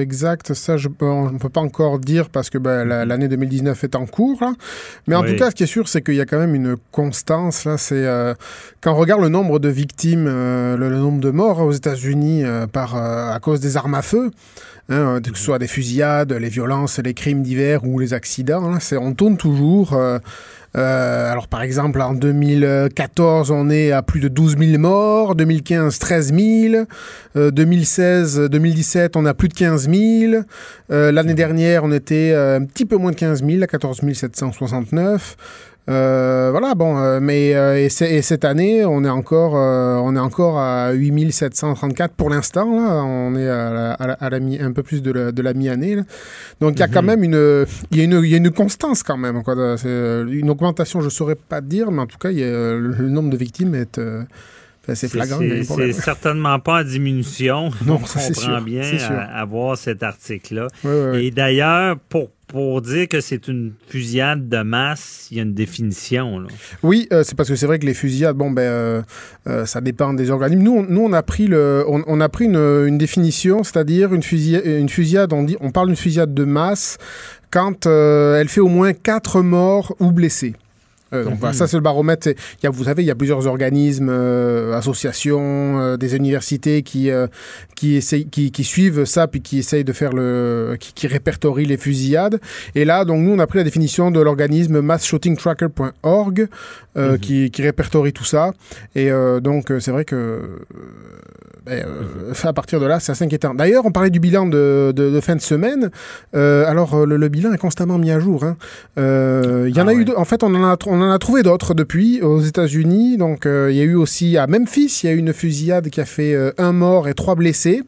exact, 0.00 0.54
ça, 0.54 0.76
je, 0.76 0.88
on 1.00 1.32
ne 1.32 1.38
peut 1.38 1.48
pas 1.48 1.60
encore 1.60 1.98
dire 1.98 2.30
parce 2.30 2.50
que 2.50 2.58
ben, 2.58 2.84
mhm. 2.84 3.08
l'année 3.08 3.28
2019 3.28 3.82
est 3.82 3.96
en 3.96 4.06
cours. 4.06 4.44
Mais 5.08 5.16
en 5.16 5.24
tout 5.24 5.34
cas, 5.34 5.50
ce 5.50 5.56
qui 5.56 5.64
est 5.64 5.66
sûr, 5.66 5.88
c'est 5.88 6.02
qu'il 6.02 6.14
y 6.14 6.20
a 6.20 6.26
quand 6.26 6.38
même 6.38 6.54
une 6.54 6.76
constance. 6.92 7.64
Là, 7.64 7.76
c'est 7.78 8.06
quand 8.80 8.92
on 8.92 8.96
regarde 8.96 9.22
le 9.22 9.28
nombre 9.28 9.58
de 9.58 9.68
victimes, 9.68 10.26
le, 10.26 10.90
nombre 10.90 11.20
de 11.20 11.30
morts 11.30 11.60
aux 11.60 11.72
États-Unis 11.72 12.44
par 12.72 12.94
à 12.96 13.38
cause 13.40 13.60
des 13.60 13.76
armes 13.76 13.94
à 13.94 14.02
feu. 14.02 14.30
Hein, 14.88 15.20
que 15.22 15.38
ce 15.38 15.44
soit 15.44 15.60
des 15.60 15.68
fusillades, 15.68 16.32
les 16.32 16.48
violences, 16.48 16.98
les 16.98 17.14
crimes 17.14 17.42
divers 17.42 17.84
ou 17.84 18.00
les 18.00 18.14
accidents, 18.14 18.76
on 19.00 19.14
tourne 19.14 19.36
toujours 19.36 19.92
euh, 19.92 20.18
alors 20.74 21.48
par 21.48 21.62
exemple, 21.62 22.00
en 22.00 22.14
2014, 22.14 23.50
on 23.50 23.68
est 23.68 23.92
à 23.92 24.02
plus 24.02 24.20
de 24.20 24.28
12 24.28 24.56
000 24.58 24.78
morts, 24.78 25.34
2015, 25.34 25.98
13 25.98 26.34
000, 26.34 26.84
2016, 27.34 28.48
2017, 28.50 29.16
on 29.16 29.26
a 29.26 29.34
plus 29.34 29.48
de 29.48 29.54
15 29.54 29.90
000, 29.90 30.42
euh, 30.90 31.12
l'année 31.12 31.34
dernière, 31.34 31.84
on 31.84 31.92
était 31.92 32.32
euh, 32.32 32.58
un 32.58 32.64
petit 32.64 32.84
peu 32.84 32.96
moins 32.96 33.10
de 33.10 33.16
15 33.16 33.44
000, 33.44 33.62
à 33.62 33.66
14 33.66 34.00
769. 34.12 35.36
Euh, 35.88 36.50
voilà, 36.52 36.76
bon, 36.76 36.96
euh, 36.96 37.18
mais 37.20 37.54
euh, 37.54 37.76
et, 37.76 37.88
cette 37.88 38.44
année, 38.44 38.84
on 38.84 39.04
est 39.04 39.08
encore, 39.08 39.54
on 39.54 40.14
est 40.14 40.20
encore 40.20 40.58
à 40.58 40.92
8734 40.92 42.14
pour 42.14 42.30
l'instant. 42.30 42.76
Là, 42.76 43.02
on 43.04 43.34
est 43.34 43.48
à, 43.48 44.30
la, 44.30 44.40
mi, 44.40 44.60
un 44.60 44.72
peu 44.72 44.82
plus 44.82 45.02
de 45.02 45.42
la, 45.42 45.54
mi-année. 45.54 45.96
Donc 46.60 46.74
il 46.76 46.80
y 46.80 46.82
a 46.82 46.88
quand 46.88 47.02
mhm. 47.02 47.08
même 47.08 47.24
une, 47.24 47.66
il 47.90 47.98
y 47.98 48.00
a 48.00 48.04
une, 48.04 48.20
il 48.24 48.30
y 48.30 48.34
a 48.34 48.36
une 48.36 48.50
constance 48.50 49.02
quand 49.02 49.16
même. 49.16 49.42
Quoi. 49.42 49.76
Une 49.84 50.50
augmentation, 50.50 51.00
je 51.00 51.08
saurais 51.08 51.34
pas 51.36 51.60
dire, 51.60 51.90
mais 51.90 52.02
en 52.02 52.06
tout 52.06 52.18
cas, 52.18 52.30
il 52.30 52.38
y 52.38 52.44
a, 52.44 52.46
le, 52.46 53.08
nombre 53.08 53.30
de 53.30 53.36
victimes 53.36 53.74
est 53.74 54.00
c'est 54.94 55.08
flagrant. 55.08 55.38
C'est 55.62 55.92
certainement 55.92 56.58
pas 56.58 56.80
en 56.80 56.84
diminution. 56.84 57.70
Non, 57.86 57.94
on 57.94 57.98
comprend 58.34 58.60
bien 58.60 58.82
à, 59.10 59.44
voir 59.44 59.76
cet 59.76 60.02
article-là. 60.02 60.66
Et 61.14 61.30
d'ailleurs, 61.30 61.96
pour 62.08 62.30
pour 62.52 62.82
dire 62.82 63.08
que 63.08 63.20
c'est 63.20 63.48
une 63.48 63.72
fusillade 63.88 64.48
de 64.48 64.62
masse, 64.62 65.28
il 65.30 65.38
y 65.38 65.40
a 65.40 65.42
une 65.42 65.54
définition. 65.54 66.46
Oui, 66.82 67.08
euh, 67.12 67.22
c'est 67.24 67.34
parce 67.34 67.48
que 67.48 67.56
c'est 67.56 67.66
vrai 67.66 67.78
que 67.78 67.86
les 67.86 67.94
fusillades, 67.94 68.36
bon, 68.36 68.50
ben, 68.50 68.62
euh, 68.62 69.02
euh, 69.48 69.64
ça 69.64 69.80
dépend 69.80 70.12
des 70.12 70.30
organismes. 70.30 70.62
Nous, 70.62 70.72
on, 70.72 70.82
nous, 70.82 71.00
on 71.00 71.12
a 71.14 71.22
pris, 71.22 71.46
le, 71.46 71.84
on, 71.88 72.20
a 72.20 72.28
pris 72.28 72.44
une, 72.44 72.98
définition, 72.98 73.64
c'est-à-dire 73.64 74.12
une 74.12 74.22
fusillade, 74.22 75.32
on, 75.32 75.46
on 75.60 75.70
parle 75.70 75.88
d'une 75.88 75.96
fusillade 75.96 76.34
de 76.34 76.44
masse 76.44 76.98
quand 77.50 77.86
elle 77.86 78.48
fait 78.48 78.60
au 78.60 78.68
moins 78.68 78.92
quatre 78.92 79.40
morts 79.40 79.96
ou 79.98 80.12
blessés. 80.12 80.54
Euh, 81.12 81.24
donc 81.24 81.38
voilà, 81.38 81.54
ça 81.54 81.66
c'est 81.66 81.76
le 81.76 81.82
baromètre. 81.82 82.28
Y 82.62 82.66
a, 82.66 82.70
vous 82.70 82.84
savez, 82.84 83.02
il 83.02 83.06
y 83.06 83.10
a 83.10 83.14
plusieurs 83.14 83.46
organismes, 83.46 84.08
euh, 84.10 84.76
associations, 84.76 85.80
euh, 85.80 85.96
des 85.96 86.16
universités 86.16 86.82
qui 86.82 87.10
qui, 87.74 87.96
essayent, 87.96 88.26
qui, 88.26 88.50
qui 88.50 88.64
suivent 88.64 89.04
ça 89.04 89.26
puis 89.26 89.42
qui 89.42 89.58
essayent 89.58 89.84
de 89.84 89.92
faire 89.92 90.12
le, 90.12 90.76
qui, 90.78 90.92
qui, 90.92 91.06
répertorient 91.06 91.66
les 91.66 91.76
fusillades. 91.76 92.40
Et 92.74 92.84
là, 92.84 93.04
donc 93.04 93.20
nous 93.22 93.32
on 93.32 93.38
a 93.38 93.46
pris 93.46 93.58
la 93.58 93.64
définition 93.64 94.10
de 94.10 94.20
l'organisme 94.20 94.80
massshootingtracker.org 94.80 96.48
mhm. 96.96 97.18
qui, 97.18 97.50
qui 97.50 97.62
répertorie 97.62 98.12
tout 98.12 98.24
ça. 98.24 98.52
Et 98.94 99.10
donc 99.40 99.72
c'est 99.80 99.90
vrai 99.90 100.04
que 100.04 100.60
ben, 101.64 101.84
à 102.42 102.52
partir 102.52 102.80
de 102.80 102.86
là, 102.86 102.98
c'est 102.98 103.12
assez 103.12 103.24
inquiétant. 103.24 103.54
D'ailleurs, 103.54 103.86
on 103.86 103.92
parlait 103.92 104.10
du 104.10 104.18
bilan 104.18 104.46
de, 104.46 104.92
de, 104.94 105.20
fin 105.20 105.36
de 105.36 105.40
semaine. 105.40 105.90
alors 106.32 107.06
le, 107.06 107.28
bilan 107.28 107.52
est 107.52 107.58
constamment 107.58 107.98
mis 107.98 108.10
à 108.10 108.20
jour. 108.20 108.44
Hein. 108.44 108.56
Il 108.96 109.74
y 109.76 109.80
en 109.80 109.88
ah 109.88 109.90
a 109.90 109.94
eu, 109.94 110.06
en 110.16 110.24
fait, 110.24 110.42
on 110.42 110.54
en 110.54 110.64
a, 110.64 110.76
on 110.86 111.01
en 111.02 111.10
a 111.10 111.18
trouvé 111.18 111.42
d'autres 111.42 111.74
depuis 111.74 112.20
aux 112.22 112.40
États-Unis. 112.40 113.16
Donc, 113.16 113.46
euh, 113.46 113.70
il 113.70 113.76
y 113.76 113.80
a 113.80 113.84
eu 113.84 113.94
aussi 113.94 114.36
à 114.36 114.46
Memphis, 114.46 115.00
il 115.02 115.06
y 115.06 115.08
a 115.10 115.12
eu 115.12 115.18
une 115.18 115.32
fusillade 115.32 115.88
qui 115.90 116.00
a 116.00 116.04
fait 116.04 116.34
euh, 116.34 116.52
un 116.58 116.72
mort 116.72 117.08
et 117.08 117.14
trois 117.14 117.34
blessés. 117.34 117.82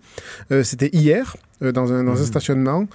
Euh, 0.52 0.62
c'était 0.62 0.90
hier. 0.92 1.36
Dans 1.60 1.94
un, 1.94 2.04
dans 2.04 2.12
un, 2.12 2.20
mhm. 2.20 2.26
stationnement. 2.26 2.86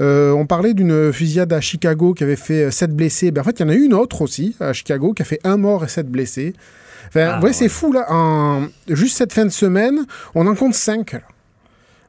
on 0.00 0.46
parlait 0.48 0.74
d'une 0.74 1.12
fusillade 1.12 1.52
à 1.52 1.60
Chicago 1.60 2.12
qui 2.12 2.24
avait 2.24 2.34
fait 2.34 2.72
sept 2.72 2.90
blessés. 2.90 3.30
Ben, 3.30 3.42
en 3.42 3.44
fait, 3.44 3.60
il 3.60 3.62
y 3.62 3.64
en 3.66 3.68
a 3.68 3.74
eu 3.74 3.84
une 3.84 3.94
autre 3.94 4.22
aussi 4.22 4.56
à 4.58 4.72
Chicago 4.72 5.12
qui 5.12 5.22
a 5.22 5.24
fait 5.24 5.38
un 5.44 5.58
mort 5.58 5.84
et 5.84 5.88
sept 5.88 6.10
blessés. 6.10 6.54
Enfin, 7.08 7.38
ah, 7.40 7.52
c'est 7.52 7.68
fou, 7.68 7.92
là. 7.92 8.06
En... 8.08 8.66
Juste 8.88 9.18
cette 9.18 9.32
fin 9.32 9.44
de 9.44 9.50
semaine, 9.50 10.06
on 10.34 10.46
en 10.48 10.56
compte 10.56 10.74
cinq. 10.74 11.14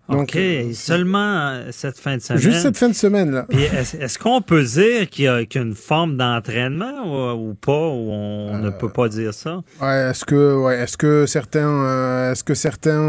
OK, 0.09 0.35
euh, 0.37 0.71
seulement 0.73 1.49
euh, 1.49 1.67
cette 1.71 1.99
fin 1.99 2.15
de 2.15 2.21
semaine. 2.21 2.41
Juste 2.41 2.61
cette 2.61 2.77
fin 2.77 2.87
de 2.87 2.93
semaine, 2.93 3.31
là. 3.31 3.45
est-ce, 3.49 4.17
qu'on 4.17 4.41
peut 4.41 4.63
dire 4.63 5.09
qu'il 5.09 5.25
y, 5.25 5.27
a, 5.27 5.41
une 5.55 5.75
forme 5.75 6.15
d'entraînement 6.15 7.35
ou, 7.35 7.53
pas, 7.53 7.71
ou 7.71 8.11
on 8.11 8.57
ne 8.57 8.69
peut 8.69 8.89
pas 8.89 9.09
dire 9.09 9.33
ça? 9.33 9.61
Ouais, 9.81 10.09
est-ce 10.09 10.23
que, 10.23 10.55
ouais, 10.55 10.79
est-ce 10.79 10.97
que 10.97 11.25
certains, 11.25 11.83
euh, 11.83 12.31
est-ce 12.31 12.43
que 12.43 12.53
certains 12.53 13.01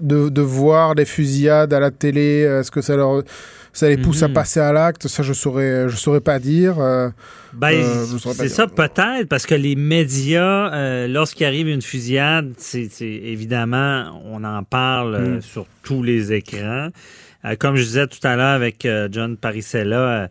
de, 0.00 0.28
de, 0.28 0.42
voir 0.42 0.96
des 0.96 1.04
fusillades 1.04 1.72
à 1.72 1.80
la 1.80 1.92
télé, 1.92 2.40
est-ce 2.40 2.70
que 2.70 2.80
ça 2.80 2.96
leur 2.96 3.22
ça 3.76 3.90
les 3.90 3.98
pousse 3.98 4.22
à 4.22 4.28
mhm. 4.28 4.34
passer 4.34 4.58
à 4.58 4.72
l'acte, 4.72 5.06
ça 5.06 5.22
je 5.22 5.34
saurais, 5.34 5.86
je 5.90 5.96
saurais 5.96 6.22
pas 6.22 6.38
dire. 6.38 6.80
Euh, 6.80 7.10
ben, 7.52 7.74
euh, 7.74 8.04
c'est 8.32 8.48
ça 8.48 8.66
peut-être 8.66 9.28
parce 9.28 9.44
que 9.44 9.54
les 9.54 9.76
médias, 9.76 10.72
euh, 10.72 11.06
lorsqu'il 11.06 11.44
arrive 11.44 11.68
une 11.68 11.82
fusillade, 11.82 12.54
c'est 12.56 12.88
évidemment 13.02 14.18
on 14.24 14.44
en 14.44 14.62
parle 14.62 15.18
mhm. 15.18 15.42
sur 15.42 15.66
tous 15.82 16.02
les 16.02 16.32
écrans. 16.32 16.88
comme 17.58 17.76
je 17.76 17.82
disais 17.82 18.06
tout 18.06 18.26
à 18.26 18.34
l'heure 18.34 18.54
avec 18.54 18.88
John 19.10 19.36
Parisella 19.36 20.30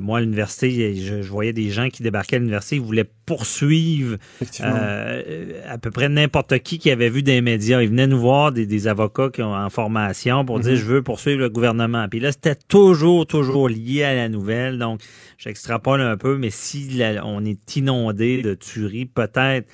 moi, 0.00 0.18
à 0.18 0.20
l'université, 0.20 0.94
je, 0.94 1.28
voyais 1.28 1.52
des 1.52 1.70
gens 1.70 1.88
qui 1.88 2.04
débarquaient 2.04 2.36
à 2.36 2.38
l'université, 2.38 2.76
ils 2.76 2.82
voulaient 2.82 3.10
poursuivre 3.26 4.18
euh, 4.60 5.62
à 5.68 5.78
peu 5.78 5.90
près 5.90 6.08
n'importe 6.08 6.56
qui 6.60 6.78
qui 6.78 6.92
avait 6.92 7.10
vu 7.10 7.24
des 7.24 7.40
médias. 7.40 7.82
Ils 7.82 7.88
venaient 7.88 8.06
nous 8.06 8.20
voir, 8.20 8.52
des, 8.52 8.86
avocats 8.86 9.30
qui 9.30 9.42
ont 9.42 9.54
en 9.54 9.68
formation, 9.68 10.44
pour 10.44 10.60
dire, 10.60 10.72
mhm. 10.72 10.78
je 10.78 10.84
veux 10.84 11.02
poursuivre 11.02 11.40
le 11.40 11.48
gouvernement. 11.48 12.08
Puis 12.08 12.20
là, 12.20 12.30
c'était 12.30 12.54
toujours, 12.54 13.26
toujours 13.26 13.68
lié 13.68 14.04
à 14.04 14.14
la 14.14 14.28
nouvelle. 14.28 14.78
Donc, 14.78 15.00
j'extrapole 15.38 16.00
un 16.00 16.16
peu, 16.16 16.36
mais 16.38 16.50
si 16.50 17.02
on 17.24 17.44
est 17.44 17.76
inondé 17.76 18.42
de 18.42 18.54
tueries, 18.54 19.06
peut-être, 19.06 19.66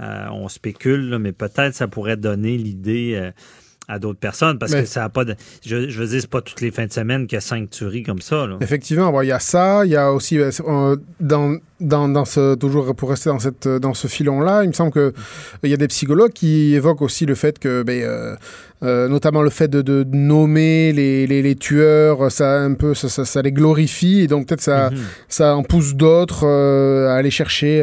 euh, 0.00 0.26
on 0.32 0.48
spécule, 0.48 1.18
mais 1.20 1.32
peut-être 1.32 1.74
ça 1.74 1.86
pourrait 1.86 2.16
donner 2.16 2.56
l'idée 2.56 3.30
à 3.90 3.98
d'autres 3.98 4.18
personnes 4.18 4.58
parce 4.58 4.72
que 4.72 4.84
ça 4.84 5.00
n'a 5.00 5.08
pas 5.08 5.24
de. 5.24 5.34
Je, 5.66 5.88
je 5.88 5.98
veux 5.98 6.06
dire, 6.06 6.20
c'est 6.20 6.30
pas 6.30 6.40
toutes 6.40 6.60
les 6.60 6.70
fins 6.70 6.86
de 6.86 6.92
semaine 6.92 7.26
qu'il 7.26 7.36
y 7.36 7.38
a 7.38 7.40
cinq 7.40 7.70
tueries 7.70 8.04
comme 8.04 8.20
ça. 8.20 8.46
Effectivement, 8.60 9.20
il 9.22 9.28
y 9.28 9.32
a 9.32 9.40
ça, 9.40 9.84
il 9.84 9.90
y 9.90 9.96
a 9.96 10.12
aussi 10.12 10.38
euh, 10.38 10.50
euh, 10.66 10.96
dans, 11.18 11.56
dans, 11.80 12.08
dans, 12.08 12.24
ce 12.24 12.54
toujours 12.54 12.94
pour 12.94 13.10
rester 13.10 13.30
dans 13.30 13.40
cette 13.40 13.66
dans 13.66 13.94
ce 13.94 14.06
filon-là, 14.06 14.62
il 14.62 14.68
me 14.68 14.72
semble 14.72 14.92
que 14.92 15.12
il 15.64 15.70
y 15.70 15.74
a 15.74 15.76
des 15.76 15.88
psychologues 15.88 16.32
qui 16.32 16.74
évoquent 16.74 17.02
aussi 17.02 17.26
le 17.26 17.34
fait 17.34 17.58
que 17.58 17.82
ben, 17.82 18.36
euh, 18.82 19.08
notamment 19.08 19.42
le 19.42 19.50
fait 19.50 19.68
de, 19.68 19.82
de 19.82 20.06
nommer 20.10 20.92
les, 20.92 21.26
les, 21.26 21.42
les, 21.42 21.56
tueurs, 21.56 22.30
ça 22.30 22.60
un 22.60 22.74
peu 22.74 22.94
ça, 22.94 23.08
ça, 23.08 23.24
ça, 23.24 23.42
les 23.42 23.52
glorifie 23.52 24.20
et 24.20 24.26
donc 24.26 24.46
peut-être 24.46 24.62
ça 24.62 24.90
mhm. 24.90 24.98
ça 25.28 25.56
en 25.56 25.62
pousse 25.64 25.94
d'autres 25.94 26.46
à 26.46 27.16
aller 27.16 27.30
chercher 27.30 27.82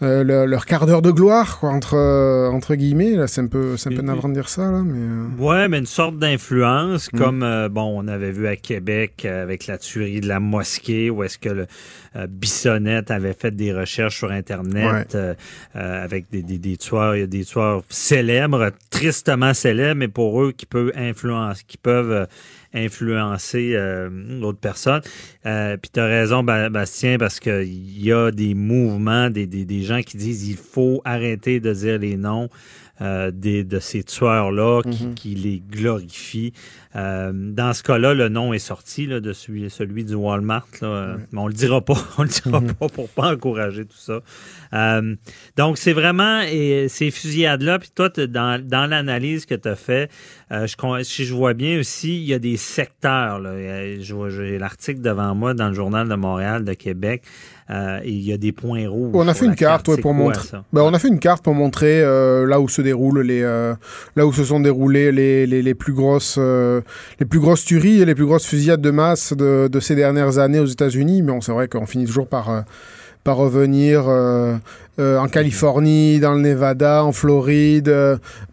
euh, 0.00 0.46
leur 0.46 0.64
quart 0.64 0.86
d'heure 0.86 1.02
de 1.02 1.10
gloire, 1.10 1.58
quoi, 1.58 1.70
entre, 1.70 1.94
euh, 1.94 2.48
entre 2.50 2.76
guillemets. 2.76 3.16
Là, 3.16 3.26
c'est 3.26 3.40
un 3.40 3.46
peu, 3.48 3.76
c'est 3.76 3.92
un 3.92 3.96
peu 3.96 4.02
navrant 4.02 4.28
de 4.28 4.34
dire 4.34 4.48
ça, 4.48 4.70
là, 4.70 4.82
mais. 4.84 4.98
Euh. 4.98 5.26
Ouais, 5.38 5.68
mais 5.68 5.78
une 5.78 5.86
sorte 5.86 6.18
d'influence, 6.18 7.12
mm. 7.12 7.18
comme, 7.18 7.68
bon, 7.70 8.00
on 8.00 8.06
avait 8.06 8.30
vu 8.30 8.46
à 8.46 8.54
Québec 8.54 9.24
avec 9.24 9.66
la 9.66 9.76
tuerie 9.78 10.20
de 10.20 10.28
la 10.28 10.38
mosquée, 10.38 11.10
où 11.10 11.24
est-ce 11.24 11.38
que 11.38 11.48
le 11.48 11.66
Bissonnette 12.28 13.10
avait 13.10 13.32
fait 13.32 13.50
des 13.54 13.72
recherches 13.72 14.18
sur 14.18 14.30
Internet 14.30 15.16
avec 15.74 16.30
des, 16.30 16.42
des, 16.42 16.58
des 16.58 16.76
tueurs, 16.76 17.16
il 17.16 17.20
y 17.20 17.24
a 17.24 17.26
des 17.26 17.44
tueurs 17.44 17.82
célèbres, 17.88 18.70
tristement 18.90 19.52
célèbres, 19.52 19.98
mais 19.98 20.08
pour 20.08 20.42
eux 20.42 20.52
qui 20.52 20.66
peuvent 20.66 20.92
influencer, 20.94 21.62
qui 21.66 21.76
peuvent 21.76 22.26
influencer 22.74 23.72
euh, 23.74 24.08
d'autres 24.40 24.58
personnes. 24.58 25.00
Euh, 25.46 25.76
Puis 25.76 25.90
tu 25.92 26.00
as 26.00 26.06
raison, 26.06 26.42
Bastien, 26.42 27.18
parce 27.18 27.40
qu'il 27.40 28.02
y 28.02 28.12
a 28.12 28.30
des 28.30 28.54
mouvements, 28.54 29.30
des, 29.30 29.46
des, 29.46 29.64
des 29.64 29.82
gens 29.82 30.00
qui 30.02 30.16
disent 30.16 30.48
il 30.48 30.56
faut 30.56 31.00
arrêter 31.04 31.60
de 31.60 31.72
dire 31.72 31.98
les 31.98 32.16
noms. 32.16 32.48
Euh, 33.00 33.30
des, 33.30 33.62
de 33.62 33.78
ces 33.78 34.02
tueurs-là 34.02 34.82
qui, 34.82 35.06
mhm. 35.06 35.14
qui, 35.14 35.34
les 35.36 35.60
glorifient. 35.60 36.52
Euh, 36.96 37.30
dans 37.32 37.72
ce 37.72 37.84
cas-là, 37.84 38.12
le 38.12 38.28
nom 38.28 38.52
est 38.52 38.58
sorti 38.58 39.06
là, 39.06 39.20
de 39.20 39.32
celui, 39.32 39.70
celui 39.70 40.04
du 40.04 40.14
Walmart, 40.14 40.66
là, 40.82 41.16
mais 41.30 41.38
on 41.38 41.46
le 41.46 41.52
dira 41.52 41.80
pas. 41.80 41.94
On 42.18 42.22
le 42.22 42.28
dira 42.28 42.60
mhm. 42.60 42.74
pas 42.74 42.88
pour 42.88 43.08
pas 43.08 43.32
encourager 43.32 43.84
tout 43.84 43.96
ça. 43.96 44.20
Euh, 44.72 45.14
donc, 45.56 45.78
c'est 45.78 45.92
vraiment 45.92 46.40
et, 46.40 46.88
ces 46.88 47.12
fusillades-là. 47.12 47.78
Puis 47.78 47.90
toi, 47.94 48.08
dans, 48.08 48.60
dans 48.66 48.86
l'analyse 48.90 49.46
que 49.46 49.54
tu 49.54 49.68
as 49.68 49.76
fait, 49.76 50.10
euh, 50.50 50.66
je, 50.66 51.02
si 51.04 51.24
je 51.24 51.34
vois 51.34 51.54
bien 51.54 51.78
aussi, 51.78 52.16
il 52.16 52.24
y 52.24 52.34
a 52.34 52.40
des 52.40 52.56
secteurs. 52.56 53.40
J'ai 53.44 54.58
l'article 54.58 55.02
devant 55.02 55.36
moi 55.36 55.54
dans 55.54 55.68
le 55.68 55.74
Journal 55.74 56.08
de 56.08 56.14
Montréal, 56.16 56.64
de 56.64 56.74
Québec. 56.74 57.22
Euh, 57.70 58.00
il 58.02 58.20
y 58.22 58.32
a 58.32 58.38
des 58.38 58.52
points 58.52 58.88
rouges. 58.88 59.10
On 59.12 59.28
a 59.28 59.34
fait 59.34 59.44
une 59.44 59.54
carte, 59.54 60.00
pour 60.00 60.14
montrer. 60.14 60.58
Ben, 60.72 60.82
on 60.82 60.94
a 60.94 60.98
fait 60.98 61.08
une 61.08 61.18
carte 61.18 61.44
pour 61.44 61.54
montrer 61.54 62.00
euh, 62.00 62.46
là 62.46 62.60
où 62.60 62.68
se 62.68 62.80
déroulent 62.80 63.20
les, 63.20 63.42
euh, 63.42 63.74
là 64.16 64.26
où 64.26 64.32
se 64.32 64.42
sont 64.42 64.60
déroulées 64.60 65.12
les, 65.12 65.46
les, 65.46 65.60
les 65.60 65.74
plus 65.74 65.92
grosses, 65.92 66.38
les 66.38 67.26
plus 67.26 67.40
grosses 67.40 67.64
tueries 67.64 68.00
et 68.00 68.04
les 68.06 68.14
plus 68.14 68.24
grosses 68.24 68.46
fusillades 68.46 68.80
de 68.80 68.90
masse 68.90 69.34
de, 69.34 69.68
de 69.70 69.80
ces 69.80 69.94
dernières 69.94 70.38
années 70.38 70.60
aux 70.60 70.66
États-Unis. 70.66 71.20
Mais 71.20 71.32
on 71.32 71.42
c'est 71.42 71.52
vrai 71.52 71.68
qu'on 71.68 71.86
finit 71.86 72.06
toujours 72.06 72.26
par 72.26 72.64
par 73.24 73.36
revenir 73.36 74.06
en 74.08 75.28
Californie, 75.28 76.20
dans 76.20 76.32
le 76.32 76.40
Nevada, 76.40 77.04
en 77.04 77.12
Floride. 77.12 77.94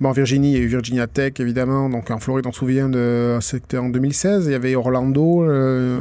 en 0.04 0.12
Virginie, 0.12 0.52
il 0.52 0.58
y 0.58 0.62
a 0.62 0.64
eu 0.64 0.68
Virginia 0.68 1.08
Tech, 1.08 1.34
évidemment. 1.40 1.90
Donc 1.90 2.12
en 2.12 2.20
Floride, 2.20 2.46
on 2.48 2.52
se 2.52 2.60
souvient 2.60 2.90
de. 2.90 3.38
C'était 3.40 3.78
en 3.78 3.88
2016. 3.88 4.48
Il 4.48 4.52
y 4.52 4.56
avait 4.56 4.76
Orlando, 4.76 5.46
mm-hmm. 5.46 6.00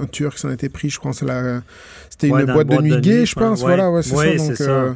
un 0.00 0.06
qui 0.06 0.24
s'en 0.36 0.50
était 0.50 0.70
pris, 0.70 0.88
je 0.88 0.98
crois. 0.98 1.12
C'est 1.12 1.26
la 1.26 1.60
c'était 2.14 2.28
une 2.28 2.44
boîte, 2.44 2.68
de 2.68 2.80
nuit 2.80 3.00
gay, 3.00 3.26
je 3.26 3.34
pense. 3.34 3.60
Voilà, 3.60 3.90
ouais, 3.90 4.02
c'est 4.02 4.14
ça. 4.14 4.36
Donc, 4.36 4.60
euh, 4.60 4.94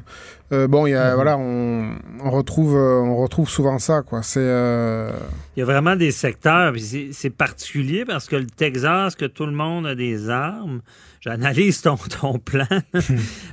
euh, 0.52 0.68
bon, 0.68 0.86
y 0.86 0.94
a, 0.94 1.16
voilà, 1.16 1.36
on, 1.36 1.96
on, 2.22 2.30
retrouve, 2.30 2.76
euh, 2.76 3.00
on 3.00 3.16
retrouve 3.16 3.50
souvent 3.50 3.80
ça, 3.80 4.02
quoi. 4.02 4.22
C'est. 4.22 4.40
Il 4.40 5.60
y 5.60 5.62
a 5.62 5.64
vraiment 5.64 5.96
des 5.96 6.12
secteurs, 6.12 6.74
c'est 7.12 7.30
particulier 7.30 8.04
parce 8.04 8.28
que 8.28 8.36
le 8.36 8.46
Texas, 8.46 9.16
que 9.16 9.24
tout 9.24 9.46
le 9.46 9.52
monde 9.52 9.86
a 9.86 9.96
des 9.96 10.30
armes. 10.30 10.80
J'analyse 11.20 11.82
ton, 11.82 11.96
ton 12.20 12.38
plan. 12.38 12.66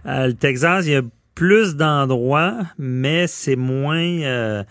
le 0.05 0.31
Texas, 0.33 0.85
il 0.85 0.91
y 0.91 0.95
a 0.95 1.01
plus 1.33 1.75
d'endroits, 1.75 2.59
mais 2.77 3.25
c'est 3.25 3.55
moins 3.55 4.63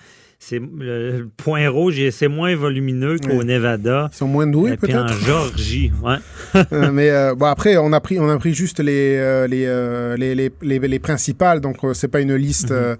c'est 0.46 0.60
le 0.60 1.26
point 1.38 1.70
rouge, 1.70 1.98
c'est 2.10 2.28
moins 2.28 2.54
volumineux 2.54 3.16
qu'au 3.18 3.44
Nevada. 3.44 4.10
Ils 4.12 4.16
sont 4.16 4.26
moins 4.26 4.46
doués 4.46 4.76
peut-être. 4.76 4.96
en 4.96 5.08
Georgie, 5.08 5.90
ouais. 6.02 6.16
Euh, 6.72 6.90
mais 6.92 7.10
euh, 7.10 7.34
bon 7.34 7.46
après 7.46 7.76
on 7.76 7.92
a 7.92 8.00
pris 8.00 8.18
on 8.20 8.28
a 8.28 8.38
pris 8.38 8.54
juste 8.54 8.78
les 8.78 9.16
euh, 9.16 9.46
les, 9.48 10.34
les, 10.34 10.52
les, 10.62 10.78
les, 10.78 10.98
principales 10.98 11.60
donc 11.60 11.78
c'est 11.94 12.08
pas 12.08 12.20
une 12.20 12.34
liste 12.34 12.70
mhm. 12.70 12.96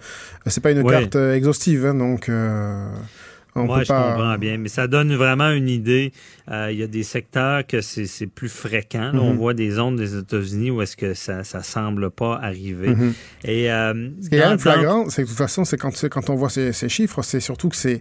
c'est 0.46 0.62
pas 0.62 0.72
une 0.72 0.84
carte 0.84 1.14
exhaustive 1.14 1.86
hein, 1.86 1.94
donc 1.94 2.28
moi, 3.54 3.82
je 3.82 3.88
comprends 3.88 4.36
bien, 4.38 4.58
mais 4.58 4.68
ça 4.68 4.86
donne 4.86 5.14
vraiment 5.14 5.50
une 5.50 5.68
idée. 5.68 6.12
Euh, 6.50 6.68
il 6.72 6.78
y 6.78 6.82
a 6.82 6.86
des 6.86 7.02
secteurs 7.02 7.66
que 7.66 7.80
c'est 7.80 8.26
plus 8.26 8.48
fréquent. 8.48 9.12
On 9.14 9.32
mhm. 9.32 9.38
voit 9.38 9.54
des 9.54 9.70
zones 9.70 9.96
des 9.96 10.16
États-Unis 10.16 10.70
où 10.70 10.82
est-ce 10.82 10.96
que 10.96 11.14
ça 11.14 11.38
ne 11.38 11.62
semble 11.62 12.10
pas 12.10 12.38
arriver. 12.42 12.88
Mhm. 12.88 13.14
Et, 13.44 13.70
euh, 13.70 14.10
Ce 14.20 14.28
qui 14.28 14.36
est 14.36 14.58
flagrant, 14.58 15.08
c'est 15.08 15.22
que 15.22 15.26
de 15.26 15.30
toute 15.30 15.38
façon, 15.38 15.64
c'est 15.64 15.78
quand, 15.78 15.92
quand 16.08 16.30
on 16.30 16.34
voit 16.34 16.50
ces, 16.50 16.72
ces 16.72 16.88
chiffres, 16.88 17.22
c'est 17.22 17.40
surtout 17.40 17.68
que 17.68 17.76
c'est 17.76 18.00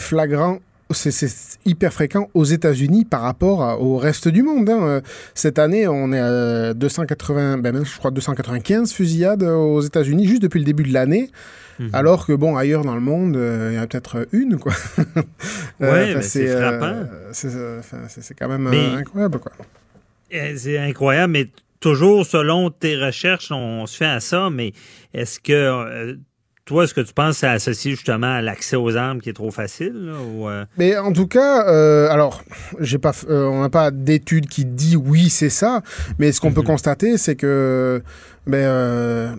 flagrant 0.00 0.60
c'est 0.92 1.58
hyper 1.64 1.92
fréquent 1.92 2.28
aux 2.34 2.44
États-Unis 2.44 3.04
par 3.04 3.20
rapport 3.22 3.80
au 3.80 3.96
reste 3.96 4.28
du 4.28 4.42
monde. 4.42 4.68
Hein. 4.68 5.02
Cette 5.34 5.58
année, 5.58 5.86
on 5.88 6.12
est 6.12 6.18
à 6.18 6.74
280, 6.74 7.58
ben 7.58 7.84
je 7.84 7.98
crois 7.98 8.10
295 8.10 8.92
fusillades 8.92 9.42
aux 9.42 9.80
États-Unis 9.80 10.26
juste 10.26 10.42
depuis 10.42 10.58
le 10.58 10.64
début 10.64 10.82
de 10.82 10.92
l'année. 10.92 11.30
Mhm. 11.80 11.90
Alors 11.94 12.26
que, 12.26 12.32
bon, 12.34 12.56
ailleurs 12.56 12.84
dans 12.84 12.94
le 12.94 13.00
monde, 13.00 13.36
il 13.36 13.74
y 13.74 13.78
en 13.78 13.82
a 13.82 13.86
peut-être 13.86 14.28
une, 14.32 14.58
quoi. 14.58 14.72
Oui, 15.80 16.14
c'est 16.20 16.46
frappant. 16.56 17.06
c'est 17.32 18.34
quand 18.38 18.48
même 18.48 18.66
incroyable, 18.66 19.38
quoi. 19.38 19.52
C'est 20.30 20.78
incroyable, 20.78 21.32
mais 21.32 21.48
toujours 21.80 22.26
selon 22.26 22.70
tes 22.70 22.96
recherches, 22.96 23.50
on 23.50 23.86
se 23.86 23.96
fait 23.96 24.04
à 24.04 24.20
ça, 24.20 24.50
mais 24.50 24.72
est-ce 25.14 25.40
que 25.40 25.52
euh, 25.52 26.16
toi, 26.70 26.84
est-ce 26.84 26.94
que 26.94 27.00
tu 27.00 27.12
penses 27.12 27.32
que 27.32 27.40
c'est 27.40 27.48
associé 27.48 27.90
justement 27.90 28.32
à 28.32 28.40
l'accès 28.40 28.76
aux 28.76 28.96
armes 28.96 29.20
qui 29.20 29.28
est 29.28 29.32
trop 29.32 29.50
facile? 29.50 30.12
ou 30.36 30.48
euh? 30.48 30.64
Mais 30.78 30.96
en 30.96 31.12
tout 31.12 31.26
cas, 31.26 31.68
euh, 31.68 32.08
alors, 32.10 32.44
j'ai 32.78 32.98
pas, 32.98 33.10
on 33.28 33.62
n'a 33.62 33.68
pas 33.68 33.90
d'étude 33.90 34.46
qui 34.46 34.64
dit 34.64 34.94
oui, 34.94 35.30
c'est 35.30 35.50
ça, 35.50 35.82
mais 36.20 36.30
ce 36.30 36.40
qu'on 36.40 36.52
peut 36.52 36.60
mhm. 36.60 36.68
constater, 36.68 37.18
c'est 37.18 37.34
que, 37.34 38.00
ben, 38.46 39.36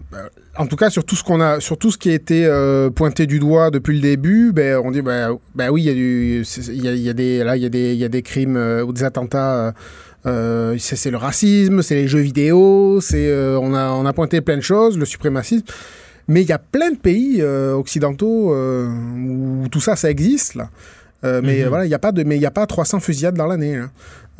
en 0.58 0.68
tout 0.68 0.76
cas, 0.76 0.90
sur 0.90 1.06
tout 1.06 1.16
ce 1.16 1.24
qu'on 1.24 1.40
a, 1.40 1.62
sur 1.62 1.78
tout 1.78 1.90
ce 1.90 1.98
qui 1.98 2.10
a 2.10 2.14
été 2.14 2.50
pointé 2.94 3.28
du 3.28 3.40
doigt 3.40 3.72
depuis 3.72 3.96
le 3.96 4.02
début, 4.02 4.52
ben, 4.52 4.82
on 4.84 4.92
dit, 4.92 5.02
ben, 5.02 5.38
ben 5.56 5.70
oui, 5.70 5.84
il 5.84 5.86
y 5.86 5.90
a 5.90 5.94
du, 5.94 6.44
il 6.68 6.84
y 6.84 7.10
a, 7.10 7.14
des, 7.14 7.46
là, 7.46 7.56
il 7.56 7.64
y 7.64 7.66
a 7.66 7.70
des, 7.70 7.94
il 7.94 8.00
y 8.00 8.04
a 8.04 8.10
des 8.10 8.24
crimes 8.24 8.58
ou 8.86 8.92
des 8.92 9.06
attentats 9.06 9.74
euh, 10.26 10.76
c'est 10.78 11.10
le 11.10 11.18
racisme, 11.18 11.82
c'est 11.82 11.96
les 11.96 12.08
jeux 12.08 12.20
vidéo, 12.20 13.00
c'est 13.02 13.28
euh, 13.28 13.58
on, 13.60 13.74
a, 13.74 13.90
on 13.90 14.06
a 14.06 14.14
pointé 14.14 14.42
plein 14.42 14.58
de 14.58 14.62
choses, 14.62 14.98
le 14.98 15.06
suprémacisme. 15.06 15.66
Mais 16.28 16.42
il 16.42 16.48
y 16.48 16.54
a 16.54 16.60
plein 16.60 16.92
de 16.92 16.98
pays 16.98 17.38
euh, 17.42 17.74
occidentaux 17.74 18.56
où 18.56 19.68
tout 19.70 19.82
ça, 19.82 19.96
ça 19.96 20.10
existe 20.10 20.56
là. 20.56 20.70
mais 21.24 21.64
mhm. 21.64 21.68
voilà, 21.68 21.86
il 21.86 21.90
n'y 21.90 21.94
a 21.94 22.00
pas 22.00 22.12
de, 22.12 22.24
mais 22.24 22.38
il 22.38 22.46
a 22.46 22.52
pas 22.52 22.66
300 22.66 23.00
fusillades 23.00 23.36
dans 23.36 23.48
l'année. 23.48 23.80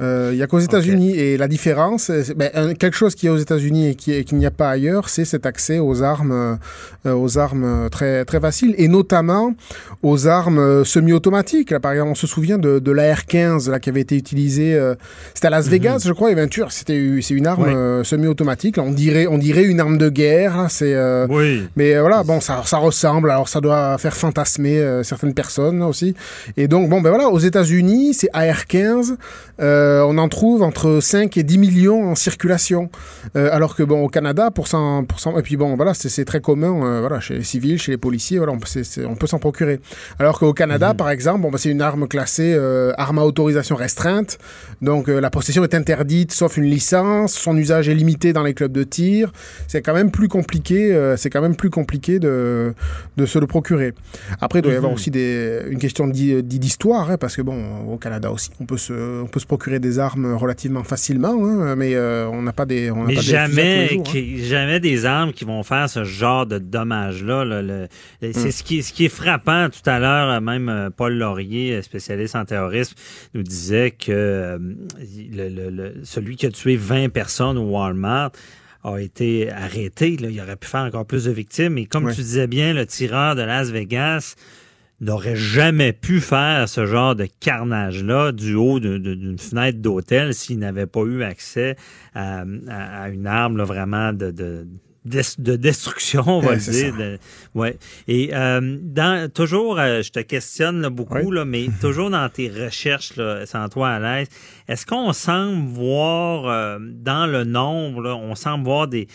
Euh, 0.02 0.30
il 0.32 0.38
n'y 0.38 0.44
a 0.44 0.48
qu'aux 0.48 0.60
États-Unis. 0.60 1.16
Et 1.16 1.38
la 1.38 1.48
différence, 1.48 2.12
ben, 2.36 2.74
quelque 2.76 2.96
chose 2.96 3.16
qui 3.16 3.28
est 3.28 3.30
aux 3.30 3.38
États-Unis 3.38 3.90
et 3.90 3.96
qu'il 3.96 4.38
n'y 4.38 4.46
a 4.46 4.52
pas 4.52 4.70
ailleurs, 4.70 5.10
c'est 5.10 5.26
cet 5.26 5.46
accès 5.46 5.80
aux 5.80 6.02
armes, 6.02 6.58
euh, 7.06 7.14
aux 7.14 7.38
armes 7.38 7.90
très, 7.92 8.26
très 8.26 8.40
faciles, 8.40 8.74
et 8.78 8.88
notamment 8.88 9.54
aux 10.02 10.28
armes 10.28 10.84
semi-automatiques. 10.84 11.78
Par 11.80 11.92
exemple, 11.92 12.12
on 12.12 12.16
se 12.16 12.28
souvient 12.28 12.58
de, 12.58 12.80
de 12.80 12.92
l'AR-15 12.92 13.70
là, 13.70 13.80
qui 13.80 13.90
avait 13.90 14.02
été 14.02 14.16
utilisée. 14.16 14.76
Euh, 14.76 14.96
c'était 15.34 15.48
à 15.48 15.52
Las 15.52 15.66
mhm. 15.66 15.72
Vegas, 15.72 16.04
je 16.06 16.14
crois, 16.14 16.32
et 16.32 16.36
C'était 16.70 17.20
c'est 17.22 17.34
une 17.34 17.48
arme 17.48 18.04
semi-automatique. 18.04 18.78
On 18.78 18.92
dirait, 18.92 19.28
on 19.28 19.38
dirait 19.38 19.64
une 19.64 19.80
arme 19.80 19.98
de 19.98 20.10
guerre. 20.10 20.68
C'est. 20.70 20.96
oui. 21.30 21.68
Mais 21.76 22.00
voilà, 22.00 22.24
bon, 22.24 22.40
ça, 22.40 22.62
ça 22.66 22.78
ressemble. 22.78 23.30
Alors, 23.30 23.48
ça 23.48 23.62
doit 23.62 23.98
faire 23.98 24.16
fantasmer 24.16 25.02
certaines 25.04 25.34
personnes 25.34 25.84
aussi. 25.84 26.16
Et 26.58 26.68
donc, 26.68 26.90
bon, 26.90 27.02
ben 27.02 27.10
voilà, 27.10 27.30
aux 27.30 27.40
États-Unis, 27.40 28.14
c'est 28.14 28.30
AR-15. 28.34 29.16
Euh, 29.62 29.91
on 30.06 30.18
en 30.18 30.30
trouve 30.30 30.64
entre 30.64 31.00
5 31.02 31.38
et 31.38 31.44
10 31.44 31.58
millions 31.58 32.10
en 32.10 32.16
circulation. 32.16 32.90
Euh, 33.36 33.50
alors 33.52 33.76
que, 33.76 33.84
bon, 33.84 34.04
au 34.04 34.08
Canada, 34.08 34.52
pour 34.52 34.68
100, 34.68 35.06
et 35.38 35.42
puis 35.42 35.58
bon, 35.58 35.76
voilà, 35.76 35.94
c'est 35.94 36.26
très 36.26 36.42
commun, 36.42 36.84
euh, 36.84 37.00
voilà, 37.02 37.20
chez 37.20 37.36
les 37.36 37.44
civils, 37.44 37.80
chez 37.80 37.92
les 37.92 37.98
policiers, 37.98 38.38
voilà, 38.38 38.54
on, 38.54 39.16
peut 39.16 39.28
s'en 39.28 39.40
procurer. 39.40 39.80
Alors 40.20 40.40
qu'au 40.40 40.54
Canada, 40.54 40.90
mhm. 40.90 40.98
par 40.98 41.10
exemple, 41.10 41.42
bon, 41.42 41.52
bah, 41.52 41.58
c'est 41.58 41.70
une 41.70 41.82
arme 41.82 42.08
classée 42.08 42.58
arme 42.98 43.20
à 43.20 43.26
autorisation 43.26 43.76
restreinte. 43.76 44.38
Donc, 44.82 45.08
la 45.08 45.30
possession 45.30 45.64
est 45.64 45.76
interdite 45.76 46.32
sauf 46.32 46.58
une 46.58 46.66
licence. 46.66 47.34
Son 47.34 47.56
usage 47.58 47.90
est 47.90 47.96
limité 47.96 48.34
dans 48.34 48.44
les 48.44 48.54
clubs 48.54 48.72
de 48.72 48.84
tir. 48.84 49.32
C'est 49.68 49.82
quand 49.82 49.94
même 49.94 50.12
plus 50.12 50.28
compliqué, 50.28 51.14
c'est 51.18 51.30
quand 51.30 51.42
même 51.42 51.56
plus 51.56 51.70
compliqué 51.70 52.20
de, 52.20 52.74
de 53.18 53.26
se 53.26 53.40
le 53.40 53.48
procurer. 53.48 53.94
Après, 54.40 54.60
il 54.60 54.62
doit 54.62 54.74
y 54.74 54.76
avoir 54.76 54.92
mhm. 54.92 54.96
aussi 54.96 55.12
des, 55.12 55.62
une 55.70 55.80
question 55.80 56.08
d'histoire, 56.08 57.10
hein, 57.10 57.18
parce 57.18 57.36
que, 57.36 57.42
bon, 57.42 57.86
au 57.92 57.98
Canada 57.98 58.32
aussi, 58.32 58.50
on 58.60 58.66
peut 58.66 58.78
se, 58.78 59.22
on 59.22 59.28
peut 59.28 59.40
se 59.40 59.46
procurer 59.46 59.80
des 59.82 60.00
armes 60.00 60.34
relativement 60.36 60.84
facilement, 60.84 61.44
hein, 61.44 61.76
mais 61.76 61.96
euh, 61.96 62.30
on 62.30 62.42
n'a 62.42 62.54
pas 62.54 62.66
des. 62.66 62.92
On 62.92 63.04
mais 63.04 63.16
pas 63.16 63.22
jamais, 63.22 64.00
hein. 64.00 64.22
jamais 64.38 64.80
des 64.80 65.06
armes 65.06 65.34
qui 65.34 65.44
vont 65.44 65.64
faire 65.64 65.90
ce 65.90 66.04
genre 66.04 66.46
de 66.46 66.58
dommages-là. 66.58 67.88
C'est 68.22 68.30
hmm. 68.30 68.52
ce, 68.52 68.64
qui, 68.64 68.84
ce 68.84 68.94
qui 68.94 69.06
est 69.06 69.10
frappant. 69.10 69.70
Tout 69.70 69.90
à 69.90 70.00
l'heure, 70.00 70.40
même 70.40 70.70
euh, 70.70 70.90
Paul 70.90 71.14
Laurier, 71.18 71.82
spécialiste 71.82 72.36
en 72.36 72.46
terrorisme, 72.46 72.96
nous 73.34 73.44
disait 73.44 73.92
que 73.92 74.12
euh, 74.12 74.58
le, 75.32 75.94
celui 76.04 76.38
qui 76.38 76.46
a 76.46 76.52
tué 76.52 76.78
20 76.78 77.10
personnes 77.10 77.58
au 77.58 77.70
Walmart 77.72 78.32
a 78.84 78.98
été 78.98 79.52
arrêté. 79.52 80.18
Là. 80.18 80.30
Il 80.30 80.40
aurait 80.42 80.56
pu 80.56 80.68
faire 80.68 80.82
encore 80.82 81.06
plus 81.06 81.26
de 81.26 81.32
victimes. 81.32 81.78
Et 81.78 81.86
comme 81.86 82.12
tu 82.14 82.22
disais 82.22 82.48
bien, 82.48 82.74
le 82.74 82.86
tireur 82.86 83.36
de 83.36 83.42
Las 83.42 83.70
Vegas, 83.70 84.36
n'aurait 85.02 85.36
jamais 85.36 85.94
pu 85.94 86.22
faire 86.22 86.70
ce 86.70 86.86
genre 86.86 87.16
de 87.16 87.28
carnage-là 87.40 88.32
du 88.32 88.54
haut 88.54 88.80
d'une 88.80 89.38
fenêtre 89.38 89.80
d'hôtel 89.80 90.34
s'il 90.34 90.60
n'avait 90.60 90.86
pas 90.86 91.02
eu 91.02 91.24
accès 91.24 91.76
à, 92.14 92.44
une 93.10 93.28
arme 93.28 93.62
vraiment 93.64 94.14
de, 94.14 94.32
de 94.32 94.68
de 95.04 95.56
destruction, 95.56 96.24
on 96.28 96.42
va 96.42 96.56
dire. 96.56 96.94
ouais. 97.56 97.78
Et 98.08 98.30
euh, 98.34 98.78
dans, 98.80 99.32
toujours, 99.32 99.80
euh, 99.80 100.04
je 100.04 100.12
te 100.12 100.20
questionne 100.20 100.88
beaucoup, 100.90 101.32
là, 101.32 101.44
mais 101.44 101.70
toujours 101.82 102.12
dans 102.12 102.30
tes 102.30 102.50
recherches, 102.50 103.16
là, 103.16 103.48
sans 103.48 103.68
toi 103.68 103.90
à 103.90 104.00
l'aise, 104.00 104.28
est-ce 104.68 104.86
qu'on 104.86 105.12
semble 105.12 105.68
voir 105.70 106.46
euh, 106.46 106.78
dans 106.80 107.26
le 107.26 107.46
nombre, 107.46 108.02
là, 108.02 108.16
on 108.16 108.36
semble 108.36 108.64
voir 108.66 108.88
des 108.88 109.08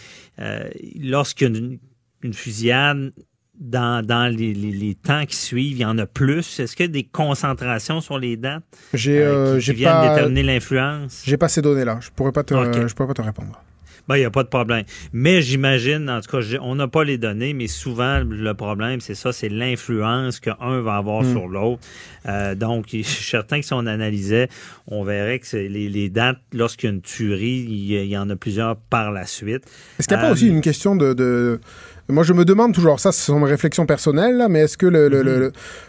lorsqu'il 1.01 1.53
y 1.53 1.55
a 1.55 1.59
une, 1.59 1.79
une 2.23 2.35
fusillade, 2.35 3.13
dans, 3.59 4.05
dans 4.05 4.33
les, 4.35 4.55
les, 4.55 4.95
temps 4.95 5.25
qui 5.27 5.37
suivent, 5.37 5.77
il 5.77 5.81
y 5.81 5.85
en 5.85 5.99
a 5.99 6.07
plus? 6.07 6.61
Est-ce 6.61 6.77
qu'il 6.77 6.87
y 6.87 6.89
a 6.89 6.93
des 6.93 7.05
concentrations 7.05 8.01
sur 8.01 8.19
les 8.19 8.37
dates 8.37 8.65
j'ai, 8.93 9.19
euh, 9.19 9.57
euh, 9.57 9.61
qui, 9.61 9.73
viennent 9.73 10.09
déterminer 10.09 10.43
l'influence? 10.43 11.23
J'ai 11.25 11.37
pas 11.37 11.49
ces 11.49 11.63
données-là. 11.63 11.99
Je 12.01 12.11
pourrais 12.11 12.33
pas 12.33 12.45
te, 12.45 12.55
je 12.55 12.95
pourrais 12.95 13.09
pas 13.09 13.15
te 13.15 13.23
répondre. 13.23 13.61
Ben, 14.09 14.17
il 14.17 14.21
n'y 14.21 14.25
a 14.25 14.31
pas 14.31 14.45
de 14.45 14.49
problème. 14.49 14.85
Mais 15.13 15.43
j'imagine, 15.43 16.09
en 16.09 16.21
tout 16.21 16.31
cas, 16.31 16.47
on 16.61 16.77
n'a 16.77 16.87
pas 16.87 17.03
les 17.03 17.19
données, 17.19 17.55
mais 17.55 17.67
souvent, 17.67 18.23
le 18.25 18.55
problème, 18.55 19.01
c'est 19.01 19.17
ça, 19.17 19.33
c'est 19.33 19.49
l'influence 19.49 20.39
qu'un 20.39 20.81
va 20.81 20.97
avoir 20.97 21.23
hmm. 21.23 21.33
sur 21.33 21.49
l'autre. 21.49 21.81
Euh, 22.29 22.55
donc, 22.55 22.87
je 22.93 23.03
suis 23.03 23.25
certain 23.25 23.59
que 23.59 23.67
si 23.67 23.73
on 23.73 23.87
analysait, 23.87 24.49
on 24.87 25.03
verrait 25.03 25.41
que 25.41 25.57
les, 25.57 25.89
les, 25.89 26.09
dates, 26.09 26.39
lorsqu'il 26.53 26.89
y 26.89 26.93
a 26.93 26.95
une 26.95 27.03
tuerie, 27.03 27.67
il 27.69 28.05
y, 28.05 28.17
en 28.17 28.31
a 28.31 28.37
plusieurs 28.37 28.77
par 28.77 29.11
la 29.11 29.27
suite. 29.27 29.65
Est-ce 29.99 30.07
qu'il 30.07 30.17
n'y 30.17 30.23
a 30.23 30.27
pas 30.27 30.33
aussi 30.33 30.49
une 30.49 30.61
question 30.61 30.95
de 30.95 31.61
moi, 32.09 32.23
je 32.23 32.33
me 32.33 32.45
demande 32.45 32.73
toujours, 32.73 33.01
ça, 33.01 33.11
ce 33.11 33.21
sont 33.21 33.41
mes 33.41 33.51
réflexions 33.51 33.85
personnelles, 33.85 34.47
mais 34.49 34.61
est-ce 34.61 34.79
que 34.79 34.87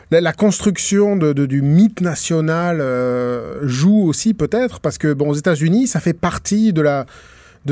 la 0.09 0.33
construction 0.33 1.15
de, 1.15 1.45
du 1.45 1.61
mythe 1.61 2.01
national 2.01 2.79
euh, 2.81 3.59
joue 3.61 4.03
aussi 4.07 4.33
peut-être? 4.33 4.79
Parce 4.79 4.97
que, 4.97 5.13
bon, 5.13 5.29
aux 5.29 5.35
États-Unis, 5.35 5.87
ça 5.87 5.99
fait 5.99 6.13
partie 6.13 6.73
de 6.73 6.81
la 6.81 7.05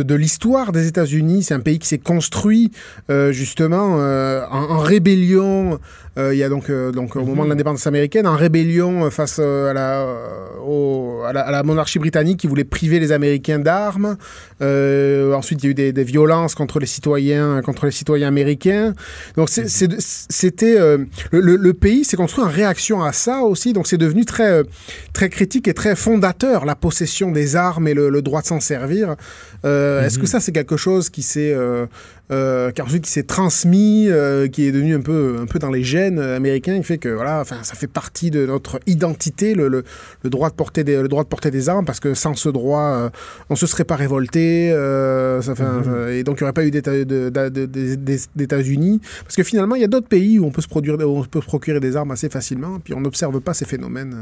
de, 0.04 0.16
l'histoire 0.16 0.72
des 0.72 0.88
États-Unis. 0.88 1.44
C'est 1.44 1.54
un 1.54 1.60
pays 1.60 1.80
qui 1.80 1.88
s'est 1.88 1.98
construit 1.98 2.72
euh, 3.10 3.32
justement 3.32 3.98
euh, 4.00 4.44
en, 4.50 4.80
rébellion 4.80 5.80
euh, 6.18 6.34
il 6.34 6.38
y 6.38 6.44
a 6.44 6.50
donc, 6.50 6.72
donc 6.72 7.18
au 7.18 7.26
moment 7.26 7.42
de 7.42 7.48
mhm. 7.48 7.50
l'indépendance 7.50 7.88
américaine, 7.88 8.26
en 8.26 8.38
rébellion 8.38 9.10
face 9.12 9.40
à 9.40 9.74
la, 9.74 10.08
à, 11.28 11.52
la, 11.52 11.64
monarchie 11.64 12.00
britannique 12.00 12.40
qui 12.40 12.48
voulait 12.48 12.64
priver 12.64 13.02
les 13.02 13.12
Américains 13.12 13.60
d'armes. 13.60 14.16
ensuite, 14.62 15.62
il 15.62 15.66
y 15.66 15.68
a 15.68 15.72
eu 15.72 15.92
des, 15.92 16.04
violences 16.06 16.56
contre 16.56 16.80
les 16.80 16.86
citoyens, 16.86 17.62
contre 17.62 17.86
les 17.86 17.92
citoyens 17.92 18.30
américains. 18.30 18.94
Donc, 19.36 19.50
c'était 19.50 20.78
le, 21.32 21.74
pays 21.74 22.06
s'est 22.06 22.16
construit 22.16 22.46
en 22.46 22.50
réaction 22.50 23.04
à 23.04 23.12
ça 23.12 23.42
aussi. 23.42 23.74
Donc, 23.74 23.86
c'est 23.86 23.98
devenu 23.98 24.24
très, 24.24 24.64
très 25.12 25.28
critique 25.28 25.68
et 25.68 25.74
très 25.74 25.98
fondateur 25.98 26.64
la 26.64 26.76
possession 26.76 27.32
des 27.32 27.58
armes 27.58 27.90
et 27.90 27.94
le, 27.94 28.22
droit 28.22 28.42
de 28.42 28.48
s'en 28.48 28.62
servir. 28.62 29.16
Est-ce 30.06 30.18
que 30.18 30.24
mhm. 30.24 30.28
ça, 30.28 30.40
c'est 30.40 30.52
quelque 30.52 30.78
chose 30.78 31.10
qui 31.10 31.22
s'est 31.22 31.56
euh, 32.32 32.72
ensuite 32.80 33.04
qui 33.04 33.12
s'est 33.12 33.24
transmis, 33.24 34.08
euh, 34.10 34.48
qui 34.48 34.66
est 34.66 34.72
devenu 34.72 34.96
un 34.96 35.02
peu, 35.02 35.38
un 35.42 35.46
peu 35.46 35.60
dans 35.60 35.70
les 35.70 35.84
gènes 35.84 36.20
américains, 36.20 36.78
qui 36.78 36.84
fait 36.84 36.98
que 36.98 37.10
voilà, 37.10 37.40
enfin, 37.42 37.58
ça 37.64 37.76
fait 37.76 37.88
partie 37.88 38.32
de 38.32 38.46
notre 38.46 38.80
identité, 38.88 39.54
le, 39.54 39.68
le, 39.68 39.84
droit 40.30 40.50
de 40.50 40.56
porter 40.56 40.84
des, 40.84 41.02
le 41.02 41.08
droit 41.08 41.24
de 41.24 41.30
porter 41.30 41.52
des 41.52 41.70
armes, 41.70 41.86
parce 41.86 42.00
que 42.00 42.14
sans 42.16 42.34
ce 42.34 42.50
droit, 42.50 42.82
euh, 42.82 43.10
on 43.50 43.56
se 43.56 43.68
serait 43.68 43.84
pas 43.84 43.96
révolté, 43.96 44.72
euh, 44.72 45.42
mhm. 45.42 46.10
et 46.14 46.24
donc 46.24 46.40
il 46.40 46.44
n'y 46.44 46.46
aurait 46.46 46.54
pas 46.54 46.66
eu 46.66 46.72
d'États-Unis, 48.36 49.02
parce 49.24 49.36
que 49.36 49.44
finalement, 49.44 49.76
il 49.76 49.82
y 49.82 49.86
a 49.86 49.88
d'autres 49.88 50.08
pays 50.08 50.40
où 50.40 50.46
on 50.46 50.52
peut 50.52 50.62
se 50.62 50.68
produire, 50.68 50.96
où 50.96 51.20
on 51.20 51.24
peut 51.24 51.42
se 51.42 51.46
procurer 51.46 51.80
des 51.80 51.96
armes 51.96 52.12
assez 52.12 52.30
facilement, 52.30 52.80
puis 52.80 52.94
on 52.96 53.02
n'observe 53.02 53.40
pas 53.40 53.54
ces 53.54 53.66
phénomènes 53.66 54.16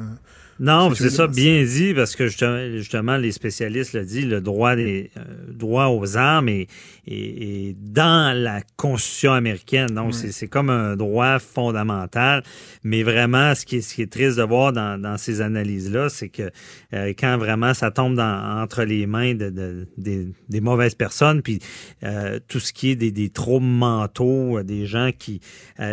Non, 0.60 0.94
c'est 0.94 1.10
ça, 1.10 1.28
bien 1.28 1.64
dit, 1.64 1.94
parce 1.94 2.16
que 2.16 2.28
justement, 2.28 3.18
les 3.18 3.32
spécialistes 3.32 3.94
le 3.94 4.06
disent, 4.06 4.28
le 4.28 4.40
droit 4.40 4.76
des 4.76 5.10
euh, 5.18 5.22
droit 5.50 5.88
aux 5.88 6.16
armes 6.16 6.50
est, 6.50 6.68
est, 7.08 7.76
dans 7.80 8.38
la 8.38 8.62
Constitution 8.78 9.34
américaine. 9.34 9.88
Donc, 9.88 10.14
c'est 10.14 10.48
comme 10.48 10.70
un 10.70 10.96
droit 10.96 11.40
fondamental. 11.40 12.44
Mais 12.84 13.04
vraiment, 13.04 13.56
ce 13.56 13.66
qui 13.66 13.78
est, 13.78 13.82
ce 13.82 13.96
qui 13.96 14.04
est 14.04 14.12
triste 14.12 14.38
de 14.38 14.44
voir 14.44 14.74
dans, 14.74 15.02
dans 15.02 15.18
ces 15.18 15.42
analyses-là, 15.42 16.10
c'est 16.10 16.30
que 16.30 16.52
euh, 16.94 17.14
quand 17.18 17.38
vraiment 17.38 17.74
ça 17.74 17.90
tombe 17.90 18.16
dans, 18.16 18.62
entre 18.62 18.84
les 18.84 19.08
mains 19.08 19.34
de, 19.34 19.50
de 19.50 19.88
des, 19.98 20.28
des, 20.50 20.62
mauvaises 20.62 20.96
personnes, 20.96 21.42
puis 21.42 21.60
euh, 22.04 22.40
tout 22.48 22.60
ce 22.60 22.74
qui 22.74 22.92
est 22.92 22.96
des, 22.96 23.12
des 23.12 23.30
troubles 23.30 23.66
mentaux, 23.66 24.62
des 24.64 24.86
gens 24.86 25.10
qui... 25.18 25.42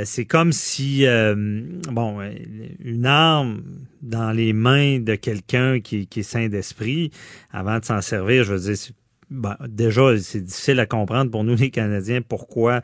c'est 0.05 0.27
comme 0.27 0.53
si, 0.53 1.05
bon, 1.91 2.19
une 2.85 3.07
arme 3.07 3.63
dans 4.03 4.33
les 4.33 4.53
mains 4.61 5.01
de 5.01 5.15
quelqu'un 5.15 5.81
qui, 5.81 6.07
qui, 6.07 6.21
est 6.21 6.23
sain 6.23 6.49
d'esprit, 6.49 7.11
avant 7.51 7.79
de 7.79 7.85
s'en 7.85 8.01
servir, 8.01 8.45
je 8.45 8.55
veux 8.55 8.61
dire, 8.61 8.77
ben, 9.31 9.57
déjà, 9.69 10.19
c'est 10.19 10.41
difficile 10.41 10.81
à 10.81 10.87
comprendre 10.87 11.31
pour 11.31 11.45
nous, 11.45 11.55
les 11.55 11.71
Canadiens, 11.71 12.21
pourquoi 12.21 12.83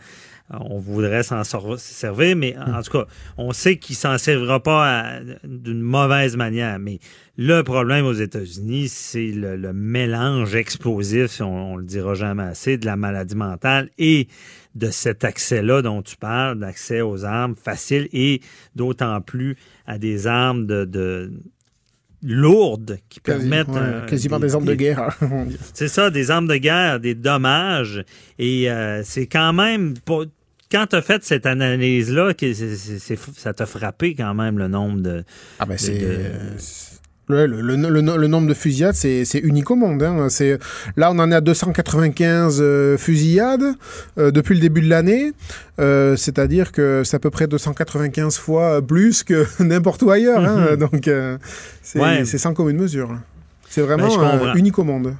euh, 0.53 0.59
on 0.61 0.79
voudrait 0.79 1.25
s'en 1.25 1.43
servir, 1.45 2.37
mais 2.37 2.57
en 2.57 2.81
tout 2.83 2.93
cas, 2.93 3.07
on 3.37 3.53
sait 3.53 3.79
qu'il 3.79 3.97
s'en 3.97 4.17
servira 4.17 4.63
pas 4.63 5.19
d'une 5.43 5.81
mauvaise 5.81 6.37
manière. 6.37 6.79
Mais 6.79 7.01
le 7.37 7.63
problème 7.63 8.07
aux 8.07 8.13
États-Unis, 8.13 8.89
c'est 8.89 9.33
le, 9.33 9.73
mélange 9.73 10.55
explosif, 10.55 11.41
on, 11.41 11.45
on 11.45 11.77
le 11.77 11.85
dira 11.85 12.15
jamais 12.15 12.45
assez, 12.45 12.79
de 12.79 12.87
la 12.87 12.97
maladie 12.97 13.35
mentale 13.35 13.91
et 13.99 14.29
de 14.77 14.91
cet 14.91 15.25
accès-là 15.25 15.83
dont 15.83 16.03
tu 16.03 16.17
parles, 16.17 16.59
d'accès 16.59 17.01
aux 17.01 17.25
armes 17.25 17.57
faciles 17.57 18.09
et 18.13 18.41
d'autant 18.77 19.21
plus 19.21 19.57
à 19.87 19.99
des 19.99 20.27
armes 20.27 20.67
de, 20.67 21.33
lourdes 22.27 22.99
qui 23.09 23.21
permettent... 23.21 23.69
quasiment 24.07 24.39
des, 24.39 24.55
armes 24.55 24.65
de 24.65 24.75
guerre. 24.75 25.17
c'est 25.75 25.89
ça, 25.89 26.11
des 26.11 26.31
armes 26.31 26.49
de 26.49 26.57
guerre, 26.57 27.01
des 27.01 27.15
dommages. 27.15 28.05
Et 28.39 28.71
euh, 28.71 29.03
c'est 29.05 29.27
quand 29.27 29.53
même... 29.53 29.95
quand 30.71 30.87
tu 30.89 30.97
as 30.97 31.03
fait 31.03 31.25
cette 31.25 31.47
analyse-là, 31.47 32.33
ça 33.37 33.53
t'a 33.55 33.67
frappé 33.67 34.15
quand 34.15 34.35
même 34.35 34.59
le 34.59 34.69
nombre 34.69 35.01
de... 35.01 35.25
Ah 35.59 35.67
ben 35.67 35.79
c'est... 35.79 36.03
Le, 37.29 37.47
le, 37.47 38.27
nombre 38.29 38.47
de 38.47 38.55
fusillades, 38.55 38.95
c'est 38.95 39.41
unique 39.43 39.71
au 39.73 39.75
monde. 39.75 40.01
Hein. 40.03 40.29
Là, 40.97 41.11
on 41.11 41.19
en 41.19 41.33
est 41.33 41.35
à 41.35 41.41
295 41.41 42.59
euh, 42.61 42.97
fusillades 42.97 43.75
euh, 44.17 44.31
depuis 44.31 44.55
le 44.55 44.61
début 44.61 44.81
de 44.81 44.89
l'année. 44.89 45.33
Euh, 45.81 46.15
c'est-à-dire 46.15 46.71
que 46.71 47.03
c'est 47.05 47.17
à 47.17 47.19
peu 47.19 47.31
près 47.31 47.49
295 47.49 48.39
fois 48.39 48.81
plus 48.81 49.25
que 49.25 49.45
n'importe 49.63 50.03
où 50.03 50.11
ailleurs. 50.11 50.45
Hein. 50.45 50.69
Mhm. 50.73 50.77
Donc, 50.77 51.11
c'est 51.83 52.39
sans 52.39 52.55
commune 52.55 52.77
mesure. 52.77 53.11
C'est 53.69 53.83
vraiment 53.83 54.17
ben, 54.17 54.55
unique 54.55 54.79
au 54.79 54.85
monde. 54.85 55.15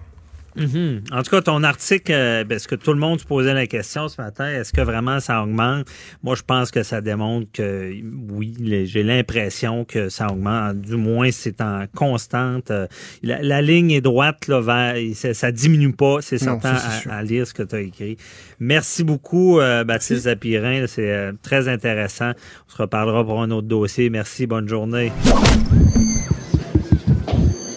Mhm. 0.57 1.03
En 1.13 1.23
tout 1.23 1.31
cas, 1.31 1.43
ton 1.43 1.63
article, 1.63 2.13
euh, 2.13 2.45
ben, 2.45 2.57
est-ce 2.57 2.69
que 2.69 2.75
tout 2.75 2.93
le 2.93 2.99
monde 2.99 3.21
se 3.21 3.27
posait 3.27 3.55
la 3.55 3.67
question 3.67 4.09
ce 4.09 4.21
matin? 4.21 4.49
Est-ce 4.49 4.73
que 4.73 4.81
vraiment 4.81 5.21
ça 5.21 5.43
augmente? 5.43 5.87
Moi, 6.23 6.35
je 6.35 6.43
pense 6.43 6.71
que 6.71 6.83
ça 6.83 7.01
démontre 7.01 7.47
que 7.53 7.93
oui, 8.31 8.55
j'ai 8.87 9.03
l'impression 9.03 9.85
que 9.85 10.09
ça 10.09 10.29
augmente. 10.29 10.81
Du 10.81 10.97
moins, 10.97 11.31
c'est 11.31 11.61
en 11.61 11.85
constante. 11.95 12.71
Euh, 12.71 12.87
la, 13.23 13.63
ligne 13.63 13.91
est 13.91 14.01
droite 14.01 14.49
là, 14.49 14.61
vers, 14.61 14.97
ça, 15.15 15.35
ça 15.35 15.53
diminue 15.53 15.93
pas, 15.93 16.19
c'est 16.21 16.39
certain 16.39 16.77
à, 17.11 17.23
lire 17.23 17.47
ce 17.47 17.55
que 17.55 17.63
tu 17.63 17.75
as 17.75 17.81
écrit. 17.81 18.17
Merci 18.61 19.05
beaucoup, 19.05 19.61
euh, 19.61 19.85
Baptiste 19.85 20.23
Zapirin. 20.23 20.87
C'est 20.87 21.33
très 21.43 21.69
intéressant. 21.69 22.33
On 22.69 22.73
se 22.73 22.83
reparlera 22.83 23.25
pour 23.25 23.43
un 23.43 23.51
autre 23.51 23.69
dossier. 23.69 24.11
Merci, 24.11 24.47
bonne 24.47 24.69
journée. 24.69 25.13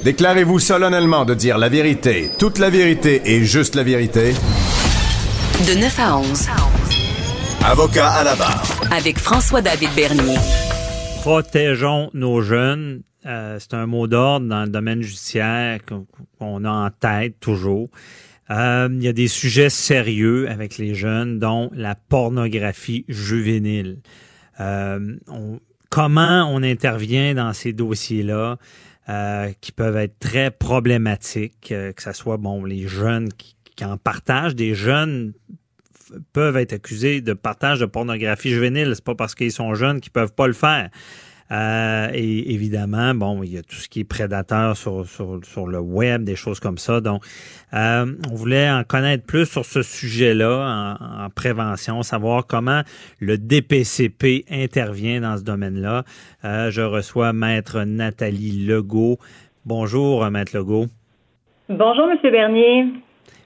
Déclarez-vous 0.03 0.59
solennellement 0.59 1.25
de 1.25 1.33
dire 1.33 1.57
la 1.57 1.67
vérité, 1.67 2.29
toute 2.39 2.57
la 2.57 2.69
vérité 2.69 3.21
et 3.25 3.43
juste 3.43 3.75
la 3.75 3.83
vérité. 3.83 4.31
De 5.67 5.77
9 5.77 5.99
à 5.99 6.17
11. 6.17 6.47
Avocat 7.65 8.07
à 8.07 8.23
la 8.23 8.35
barre. 8.35 8.63
Avec 8.91 9.19
François-David 9.19 9.89
Bernier. 9.97 10.37
Protégeons 11.21 12.09
nos 12.13 12.41
jeunes. 12.41 13.01
Euh, 13.25 13.57
c'est 13.59 13.73
un 13.73 13.87
mot 13.87 14.07
d'ordre 14.07 14.47
dans 14.47 14.63
le 14.63 14.69
domaine 14.69 15.01
judiciaire 15.01 15.79
qu'on 16.39 16.63
a 16.63 16.69
en 16.69 16.89
tête 16.91 17.37
toujours. 17.41 17.89
Euh, 18.51 18.87
il 18.89 19.03
y 19.03 19.09
a 19.09 19.13
des 19.13 19.27
sujets 19.27 19.69
sérieux 19.69 20.49
avec 20.49 20.77
les 20.77 20.95
jeunes, 20.95 21.39
dont 21.39 21.69
la 21.73 21.95
pornographie 21.95 23.03
juvénile. 23.09 23.97
Euh, 24.61 25.17
comment 25.89 26.49
on 26.49 26.63
intervient 26.63 27.33
dans 27.33 27.51
ces 27.51 27.73
dossiers-là? 27.73 28.57
Euh, 29.09 29.51
qui 29.59 29.71
peuvent 29.71 29.97
être 29.97 30.19
très 30.19 30.51
problématiques, 30.51 31.71
euh, 31.71 31.91
que 31.93 32.03
ce 32.03 32.11
soit 32.11 32.37
bon 32.37 32.63
les 32.63 32.87
jeunes 32.87 33.29
qui, 33.33 33.55
en 33.83 33.97
partagent, 33.97 34.53
des 34.53 34.75
jeunes 34.75 35.33
peuvent 36.31 36.57
être 36.57 36.73
accusés 36.73 37.19
de 37.19 37.33
partage 37.33 37.79
de 37.79 37.87
pornographie 37.87 38.51
juvénile. 38.51 38.91
C'est 38.93 39.03
pas 39.03 39.15
parce 39.15 39.33
qu'ils 39.33 39.51
sont 39.51 39.73
jeunes 39.73 39.99
qu'ils 39.99 40.11
peuvent 40.11 40.33
pas 40.33 40.45
le 40.45 40.53
faire. 40.53 40.91
Euh, 41.51 42.09
et 42.13 42.53
évidemment, 42.53 43.15
bon, 43.15 43.41
il 43.43 43.53
y 43.53 43.57
a 43.57 43.63
tout 43.63 43.75
ce 43.75 43.89
qui 43.89 44.01
est 44.01 44.03
prédateur 44.03 44.77
sur, 44.77 45.05
sur, 45.07 45.39
sur 45.43 45.67
le 45.67 45.79
web, 45.79 46.23
des 46.23 46.35
choses 46.35 46.59
comme 46.59 46.77
ça. 46.77 47.01
Donc, 47.01 47.23
euh, 47.73 48.05
on 48.31 48.35
voulait 48.35 48.69
en 48.69 48.83
connaître 48.83 49.25
plus 49.25 49.45
sur 49.45 49.65
ce 49.65 49.81
sujet-là 49.81 50.97
en, 50.99 51.25
en, 51.25 51.29
prévention, 51.29 52.03
savoir 52.03 52.45
comment 52.45 52.81
le 53.19 53.37
DPCP 53.37 54.45
intervient 54.51 55.21
dans 55.21 55.37
ce 55.37 55.43
domaine-là. 55.43 56.03
Euh, 56.45 56.69
je 56.69 56.81
reçois 56.81 57.33
Maître 57.33 57.81
Nathalie 57.83 58.65
Legault. 58.65 59.17
Bonjour, 59.65 60.29
Maître 60.29 60.55
Legault. 60.55 60.85
Bonjour, 61.67 62.07
Monsieur 62.07 62.31
Bernier. 62.31 62.85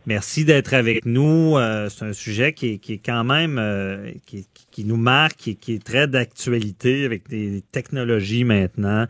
Merci 0.05 0.43
d'être 0.43 0.73
avec 0.73 1.05
nous. 1.05 1.57
Euh, 1.57 1.87
c'est 1.87 2.03
un 2.03 2.13
sujet 2.13 2.51
qui 2.51 2.73
est, 2.73 2.77
qui 2.77 2.93
est 2.93 3.05
quand 3.05 3.23
même 3.23 3.57
euh, 3.57 4.11
qui, 4.25 4.85
nous 4.85 4.97
marque 4.97 5.47
et 5.47 5.55
qui 5.55 5.75
est 5.75 5.83
très 5.83 6.07
d'actualité 6.07 7.05
avec 7.05 7.29
des 7.29 7.61
technologies 7.71 8.43
maintenant. 8.43 9.05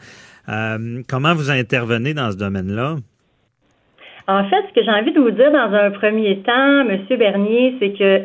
Euh, 0.49 1.01
comment 1.09 1.33
vous 1.33 1.49
intervenez 1.49 2.13
dans 2.13 2.31
ce 2.31 2.37
domaine-là? 2.37 2.97
En 4.27 4.43
fait, 4.49 4.63
ce 4.69 4.73
que 4.73 4.83
j'ai 4.83 4.91
envie 4.91 5.13
de 5.13 5.19
vous 5.19 5.31
dire 5.31 5.51
dans 5.51 5.73
un 5.73 5.89
premier 5.91 6.39
temps, 6.43 6.83
Monsieur 6.85 7.17
Bernier, 7.17 7.75
c'est 7.79 7.93
que 7.93 8.21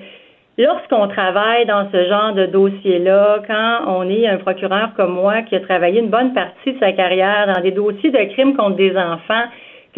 lorsqu'on 0.59 1.09
travaille 1.09 1.65
dans 1.65 1.91
ce 1.91 2.07
genre 2.07 2.35
de 2.35 2.47
dossier-là, 2.47 3.43
quand 3.47 3.85
on 3.87 4.11
est 4.11 4.27
un 4.27 4.37
procureur 4.37 4.93
comme 4.95 5.15
moi 5.15 5.41
qui 5.43 5.57
a 5.57 5.61
travaillé 5.61 6.01
une 6.01 6.11
bonne 6.11 6.35
partie 6.35 6.75
de 6.75 6.79
sa 6.79 6.93
carrière 6.93 7.47
dans 7.47 7.63
des 7.63 7.71
dossiers 7.71 8.11
de 8.11 8.33
crimes 8.35 8.55
contre 8.57 8.77
des 8.77 8.95
enfants, 8.95 9.45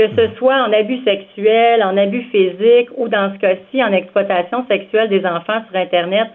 que 0.00 0.08
ce 0.16 0.34
soit 0.36 0.54
en 0.54 0.72
abus 0.72 1.02
sexuel, 1.04 1.82
en 1.82 1.94
abus 1.98 2.22
physique 2.30 2.88
ou 2.96 3.08
dans 3.08 3.34
ce 3.34 3.38
cas-ci 3.38 3.84
en 3.84 3.92
exploitation 3.92 4.64
sexuelle 4.66 5.10
des 5.10 5.26
enfants 5.26 5.60
sur 5.68 5.78
Internet. 5.78 6.28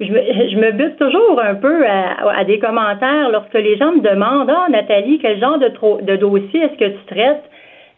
Je 0.00 0.10
me, 0.10 0.20
je 0.50 0.56
me 0.56 0.72
bute 0.72 0.96
toujours 0.96 1.40
un 1.40 1.54
peu 1.54 1.84
à, 1.86 2.42
des 2.44 2.58
commentaires 2.58 3.28
lorsque 3.30 3.54
les 3.54 3.76
gens 3.76 3.92
me 3.92 4.00
demandent 4.00 4.50
Ah, 4.50 4.66
Nathalie, 4.70 5.20
quel 5.20 5.38
genre 5.38 5.58
de, 5.58 5.70
de 6.02 6.16
dossier 6.16 6.62
est-ce 6.62 6.78
que 6.78 6.88
tu 6.88 7.04
traites? 7.06 7.44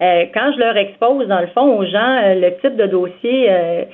Euh, 0.03 0.27
quand 0.35 0.53
je 0.53 0.59
leur 0.59 0.77
expose, 0.77 1.27
dans 1.27 1.41
le 1.41 1.47
fond, 1.49 1.79
aux 1.79 1.87
gens 1.87 2.19
euh, 2.25 2.35
le 2.35 2.57
type 2.61 2.77
de 2.77 2.87
dossier 2.87 3.47
euh, 3.49 3.85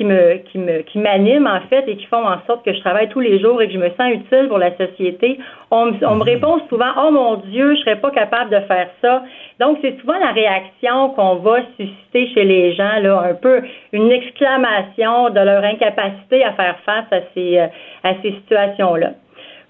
qui 0.00 0.06
me 0.06 0.36
qui 0.50 0.56
me 0.56 0.80
qui 0.80 0.98
m'animent 0.98 1.46
en 1.46 1.60
fait 1.68 1.84
et 1.86 1.96
qui 1.96 2.06
font 2.06 2.26
en 2.26 2.38
sorte 2.46 2.64
que 2.64 2.72
je 2.72 2.80
travaille 2.80 3.10
tous 3.10 3.20
les 3.20 3.38
jours 3.38 3.60
et 3.60 3.66
que 3.66 3.74
je 3.74 3.78
me 3.78 3.90
sens 3.90 4.14
utile 4.14 4.46
pour 4.48 4.56
la 4.56 4.74
société. 4.78 5.38
On, 5.70 5.86
me, 5.86 6.06
on 6.06 6.16
me 6.16 6.22
répond 6.22 6.58
souvent 6.70 6.90
oh 6.96 7.10
mon 7.10 7.36
Dieu, 7.36 7.74
je 7.74 7.80
serais 7.80 8.00
pas 8.00 8.10
capable 8.10 8.50
de 8.50 8.60
faire 8.60 8.88
ça. 9.02 9.22
Donc 9.58 9.76
c'est 9.82 10.00
souvent 10.00 10.18
la 10.18 10.32
réaction 10.32 11.10
qu'on 11.10 11.34
va 11.36 11.58
susciter 11.76 12.32
chez 12.32 12.44
les 12.44 12.72
gens 12.74 12.98
là, 13.02 13.24
un 13.30 13.34
peu 13.34 13.60
une 13.92 14.10
exclamation 14.10 15.28
de 15.28 15.40
leur 15.40 15.62
incapacité 15.64 16.44
à 16.44 16.52
faire 16.52 16.78
face 16.86 17.12
à 17.12 17.20
ces 17.34 17.58
euh, 17.58 17.66
à 18.02 18.14
ces 18.22 18.32
situations 18.32 18.94
là. 18.94 19.10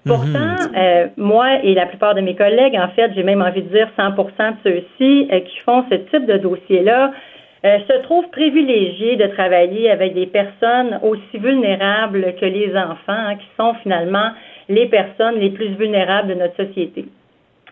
Pourtant, 0.05 0.23
mhm. 0.23 0.75
euh, 0.77 1.07
moi 1.17 1.61
et 1.61 1.75
la 1.75 1.85
plupart 1.85 2.15
de 2.15 2.21
mes 2.21 2.35
collègues, 2.35 2.75
en 2.75 2.87
fait, 2.95 3.11
j'ai 3.13 3.21
même 3.21 3.41
envie 3.41 3.61
de 3.61 3.69
dire 3.69 3.87
100% 3.99 4.15
de 4.15 4.55
ceux-ci 4.63 5.27
euh, 5.31 5.41
qui 5.41 5.59
font 5.59 5.83
ce 5.91 5.95
type 5.95 6.25
de 6.25 6.37
dossier-là, 6.37 7.11
euh, 7.63 7.77
se 7.87 8.01
trouvent 8.03 8.29
privilégiés 8.29 9.17
de 9.17 9.27
travailler 9.27 9.91
avec 9.91 10.13
des 10.13 10.25
personnes 10.25 10.99
aussi 11.03 11.37
vulnérables 11.37 12.33
que 12.39 12.45
les 12.45 12.75
enfants, 12.75 12.97
hein, 13.07 13.35
qui 13.35 13.47
sont 13.57 13.75
finalement 13.83 14.31
les 14.67 14.87
personnes 14.87 15.39
les 15.39 15.51
plus 15.51 15.69
vulnérables 15.75 16.29
de 16.29 16.33
notre 16.35 16.55
société. 16.55 17.05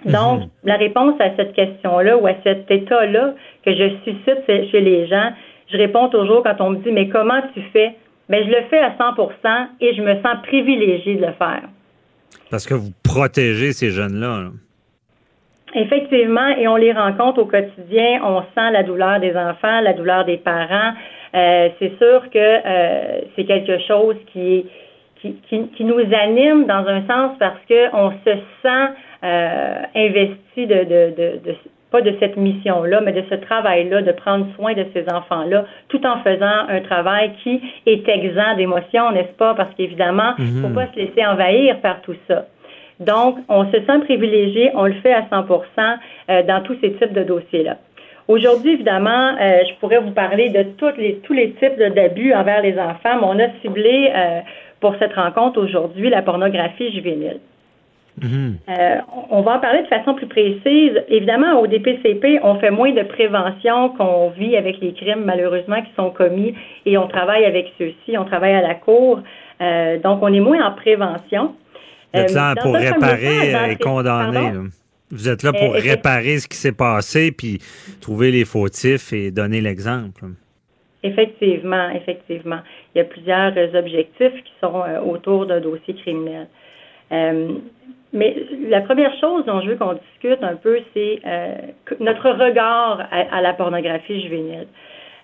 Mhm. 0.06 0.12
Donc, 0.12 0.42
la 0.64 0.76
réponse 0.76 1.20
à 1.20 1.36
cette 1.36 1.54
question-là 1.54 2.18
ou 2.18 2.28
à 2.28 2.34
cet 2.44 2.70
état-là 2.70 3.34
que 3.66 3.74
je 3.74 3.90
suscite 4.04 4.70
chez 4.72 4.82
les 4.82 5.08
gens, 5.08 5.32
je 5.72 5.78
réponds 5.78 6.10
toujours 6.10 6.44
quand 6.44 6.56
on 6.60 6.72
me 6.72 6.78
dit, 6.78 6.92
mais 6.92 7.10
comment 7.10 7.42
tu 7.54 7.62
fais? 7.74 7.96
Ben, 8.30 8.44
je 8.46 8.50
le 8.50 8.62
fais 8.70 8.80
à 8.80 8.92
100% 8.92 9.68
et 9.82 9.96
je 9.96 10.02
me 10.02 10.16
sens 10.22 10.38
privilégié 10.44 11.16
de 11.16 11.26
le 11.26 11.34
faire. 11.34 11.64
Parce 12.52 12.68
que 12.68 12.76
vous 12.76 12.92
protégez 13.04 13.74
ces 13.74 13.90
jeunes-là. 13.90 14.44
là 14.44 14.50
Effectivement, 15.76 16.48
et 16.58 16.68
on 16.68 16.76
les 16.76 16.92
rencontre 16.92 17.42
au 17.42 17.46
quotidien. 17.46 18.22
On 18.24 18.42
sent 18.42 18.72
la 18.72 18.84
douleur 18.84 19.20
des 19.20 19.36
enfants, 19.36 19.82
la 19.82 19.94
douleur 19.94 20.26
des 20.26 20.38
parents. 20.38 20.94
Euh, 21.36 21.70
c'est 21.78 21.96
sûr 21.98 22.30
que 22.32 22.38
euh, 22.38 23.22
c'est 23.36 23.46
quelque 23.46 23.78
chose 23.88 24.16
qui, 24.34 24.66
qui, 25.22 25.36
qui, 25.48 25.84
nous 25.84 26.00
anime 26.14 26.66
dans 26.66 26.88
un 26.88 27.06
sens 27.06 27.38
parce 27.40 27.60
que 27.68 27.96
on 27.96 28.12
se 28.26 28.36
sent 28.64 28.94
investi 29.94 30.66
de, 30.66 30.84
de, 30.86 31.40
de, 31.44 31.56
pas 31.92 32.02
de 32.02 32.16
cette 32.20 32.38
mission-là, 32.38 33.02
mais 33.02 33.12
de 33.14 33.24
ce 33.30 33.36
travail-là, 33.36 34.02
de 34.02 34.12
prendre 34.12 34.46
soin 34.56 34.74
de 34.74 34.86
ces 34.94 35.06
enfants-là, 35.12 35.66
tout 35.88 36.06
en 36.06 36.20
faisant 36.20 36.68
un 36.70 36.82
travail 36.82 37.32
qui 37.44 37.62
est 37.86 38.08
exempt 38.08 38.56
d'émotions, 38.56 39.12
n'est-ce 39.12 39.36
pas? 39.38 39.56
Parce 39.56 39.74
qu'évidemment, 39.76 40.34
il 40.38 40.62
ne 40.62 40.68
faut 40.68 40.74
pas 40.74 40.88
se 40.88 40.96
laisser 40.98 41.26
envahir 41.26 41.80
par 41.82 42.02
tout 42.02 42.16
ça. 42.28 42.46
Donc, 43.00 43.38
on 43.48 43.66
se 43.72 43.78
sent 43.86 44.00
privilégié, 44.04 44.72
on 44.74 44.86
le 44.86 44.94
fait 44.94 45.14
à 45.14 45.22
100% 45.22 46.46
dans 46.46 46.62
tous 46.64 46.76
ces 46.82 46.94
types 46.94 47.14
de 47.14 47.24
dossiers-là. 47.24 47.78
Aujourd'hui, 48.30 48.74
évidemment, 48.74 49.36
euh, 49.42 49.64
je 49.68 49.74
pourrais 49.80 49.98
vous 49.98 50.12
parler 50.12 50.50
de 50.50 50.62
tous 50.78 50.96
les, 51.00 51.16
tous 51.24 51.34
les 51.34 51.54
types 51.54 51.80
d'abus 51.80 52.32
envers 52.32 52.62
les 52.62 52.78
enfants, 52.78 53.16
mais 53.20 53.24
on 53.24 53.40
a 53.40 53.50
ciblé 53.62 54.12
euh, 54.16 54.42
pour 54.80 54.96
cette 55.00 55.14
rencontre 55.14 55.60
aujourd'hui 55.60 56.12
la 56.12 56.22
pornographie 56.22 56.94
juvénile. 56.94 57.40
Mhm. 58.22 58.58
Euh, 58.70 58.98
on 59.32 59.42
va 59.42 59.56
en 59.56 59.60
parler 59.60 59.82
de 59.82 59.88
façon 59.88 60.14
plus 60.14 60.28
précise. 60.28 60.92
Évidemment, 61.08 61.60
au 61.60 61.66
DPCP, 61.66 62.40
on 62.44 62.60
fait 62.60 62.70
moins 62.70 62.92
de 62.92 63.02
prévention 63.02 63.90
qu'on 63.98 64.30
vit 64.30 64.56
avec 64.56 64.80
les 64.80 64.94
crimes, 64.94 65.24
malheureusement, 65.26 65.82
qui 65.82 65.92
sont 65.96 66.12
commis 66.12 66.54
et 66.86 67.00
on 67.00 67.08
travaille 67.08 67.46
avec 67.46 67.74
ceux-ci, 67.80 68.16
on 68.16 68.26
travaille 68.26 68.54
à 68.54 68.62
la 68.62 68.76
cour. 68.76 69.22
donc, 70.04 70.20
on 70.22 70.32
est 70.32 70.40
moins 70.40 70.64
en 70.68 70.74
prévention. 70.74 71.56
Vous 72.14 72.20
êtes 72.20 72.34
là 72.34 72.56
pour 72.56 72.76
réparer 72.76 73.72
et 73.72 73.76
condamner. 73.76 74.52
Vous 75.12 75.28
êtes 75.28 75.44
là 75.44 75.52
pour 75.54 75.74
réparer 75.74 76.38
ce 76.38 76.48
qui 76.48 76.58
s'est 76.58 76.76
passé, 76.76 77.32
puis 77.32 77.60
trouver 78.00 78.32
les 78.32 78.46
fautifs 78.46 79.12
et 79.12 79.32
donner 79.32 79.62
l'exemple. 79.62 80.26
Effectivement, 81.02 81.90
effectivement. 81.92 82.60
Il 82.94 83.00
y 83.00 83.02
a 83.02 83.06
plusieurs 83.06 83.54
objectifs 83.74 84.44
qui 84.44 84.52
sont 84.62 84.84
euh, 84.84 85.00
autour 85.00 85.46
d'un 85.46 85.62
dossier 85.62 85.94
criminel. 85.96 86.48
Euh, 87.12 87.54
mais 88.12 88.36
la 88.68 88.82
première 88.82 89.18
chose 89.20 89.46
dont 89.46 89.62
je 89.62 89.70
veux 89.70 89.76
qu'on 89.78 89.94
discute 89.94 90.44
un 90.44 90.56
peu, 90.56 90.80
c'est 90.94 91.22
euh, 91.26 91.56
notre 92.00 92.30
regard 92.32 93.08
à, 93.12 93.42
la 93.42 93.54
pornographie 93.54 94.22
juvénile. 94.22 94.68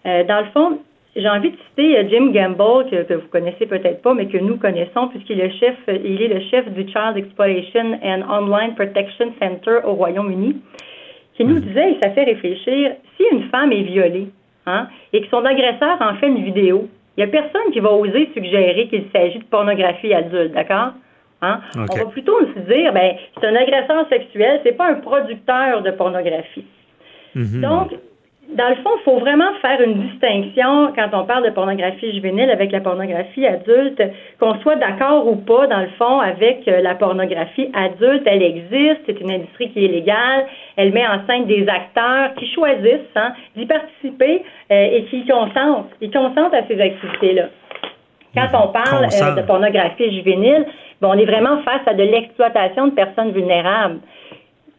dans 0.06 0.46
le 0.46 0.52
fond, 0.54 0.80
j'ai 1.16 1.30
envie 1.30 1.52
de 1.52 1.58
citer 1.70 1.98
euh, 1.98 2.04
Jim 2.10 2.32
Gamble, 2.32 2.90
que, 2.90 3.14
vous 3.14 3.28
connaissez 3.30 3.66
peut-être 3.66 4.02
pas, 4.02 4.14
mais 4.14 4.28
que 4.28 4.38
nous 4.38 4.58
connaissons, 4.58 5.08
puisqu'il 5.08 5.40
est, 5.40 5.52
chef, 5.60 5.76
il 5.88 6.22
est 6.22 6.28
le 6.28 6.42
chef 6.52 6.70
du 6.72 6.82
Child 6.88 7.16
Exploitation 7.16 8.00
and 8.04 8.24
Online 8.30 8.76
Protection 8.76 9.34
Center 9.40 9.80
au 9.86 9.94
Royaume-Uni, 9.94 10.58
qui 11.36 11.46
nous 11.46 11.56
mhm. 11.56 11.62
disait, 11.62 11.92
et 11.92 11.98
ça 12.02 12.12
fait 12.12 12.26
réfléchir, 12.26 12.92
si 13.16 13.24
une 13.32 13.44
femme 13.44 13.72
est 13.72 13.84
violée 13.84 14.28
hein, 14.66 14.88
et 15.14 15.22
que 15.22 15.28
son 15.28 15.46
agresseur 15.46 15.98
en 16.02 16.16
fait 16.16 16.28
une 16.28 16.44
vidéo, 16.44 16.90
il 17.18 17.24
n'y 17.24 17.30
a 17.30 17.32
personne 17.32 17.72
qui 17.72 17.80
va 17.80 17.92
oser 17.94 18.30
suggérer 18.34 18.88
qu'il 18.90 19.06
s'agit 19.14 19.40
de 19.40 19.46
pornographie 19.46 20.14
adulte, 20.14 20.54
d'accord? 20.54 20.92
Hein? 21.42 21.62
On 21.76 21.96
va 21.96 22.06
plutôt 22.06 22.38
se 22.42 22.60
dire, 22.60 22.92
ben, 22.92 23.16
c'est 23.40 23.48
un 23.48 23.56
agresseur 23.56 24.08
sexuel, 24.10 24.60
c'est 24.64 24.76
pas 24.76 24.90
un 24.90 24.96
producteur 24.96 25.82
de 25.82 25.92
pornographie. 25.92 26.66
Mhm. 27.36 27.62
Donc, 27.62 27.92
dans 28.54 28.70
le 28.70 28.76
fond, 28.76 28.90
il 29.00 29.04
faut 29.04 29.20
vraiment 29.20 29.52
faire 29.62 29.82
une 29.82 30.08
distinction 30.08 30.94
quand 30.96 31.10
on 31.14 31.26
parle 31.26 31.46
de 31.46 31.50
pornographie 31.50 32.14
juvénile 32.14 32.50
avec 32.52 32.72
la 32.72 32.80
pornographie 32.80 33.46
adulte, 33.46 34.02
qu'on 34.40 34.60
soit 34.62 34.76
d'accord 34.76 35.28
ou 35.28 35.36
pas, 35.36 35.68
dans 35.68 35.82
le 35.82 35.90
fond, 35.98 36.20
avec 36.20 36.68
euh, 36.68 36.82
la 36.82 36.96
pornographie 36.96 37.70
adulte. 37.74 38.24
Elle 38.26 38.44
existe, 38.44 39.02
c'est 39.08 39.20
une 39.20 39.32
industrie 39.32 39.72
qui 39.72 39.86
est 39.86 39.90
légale, 39.90 40.46
elle 40.78 40.94
met 40.94 41.06
en 41.08 41.26
scène 41.28 41.46
des 41.46 41.68
acteurs 41.68 42.36
qui 42.36 42.48
choisissent 42.54 43.16
hein, 43.16 43.34
d'y 43.56 43.66
participer 43.66 44.44
euh, 44.72 44.90
et 44.92 45.06
qui 45.06 45.26
consentent, 45.26 45.90
ils 46.02 46.12
consentent 46.12 46.54
à 46.54 46.68
ces 46.68 46.80
activités-là. 46.80 47.48
Quand 48.36 48.50
on 48.54 48.68
parle 48.68 49.06
euh, 49.06 49.36
de 49.36 49.42
pornographie 49.42 50.12
juvénile, 50.12 50.66
bon, 51.02 51.10
on 51.12 51.18
est 51.18 51.26
vraiment 51.26 51.62
face 51.64 51.82
à 51.88 51.94
de 51.94 52.04
l'exploitation 52.04 52.88
de 52.88 52.92
personnes 52.92 53.32
vulnérables. 53.32 54.00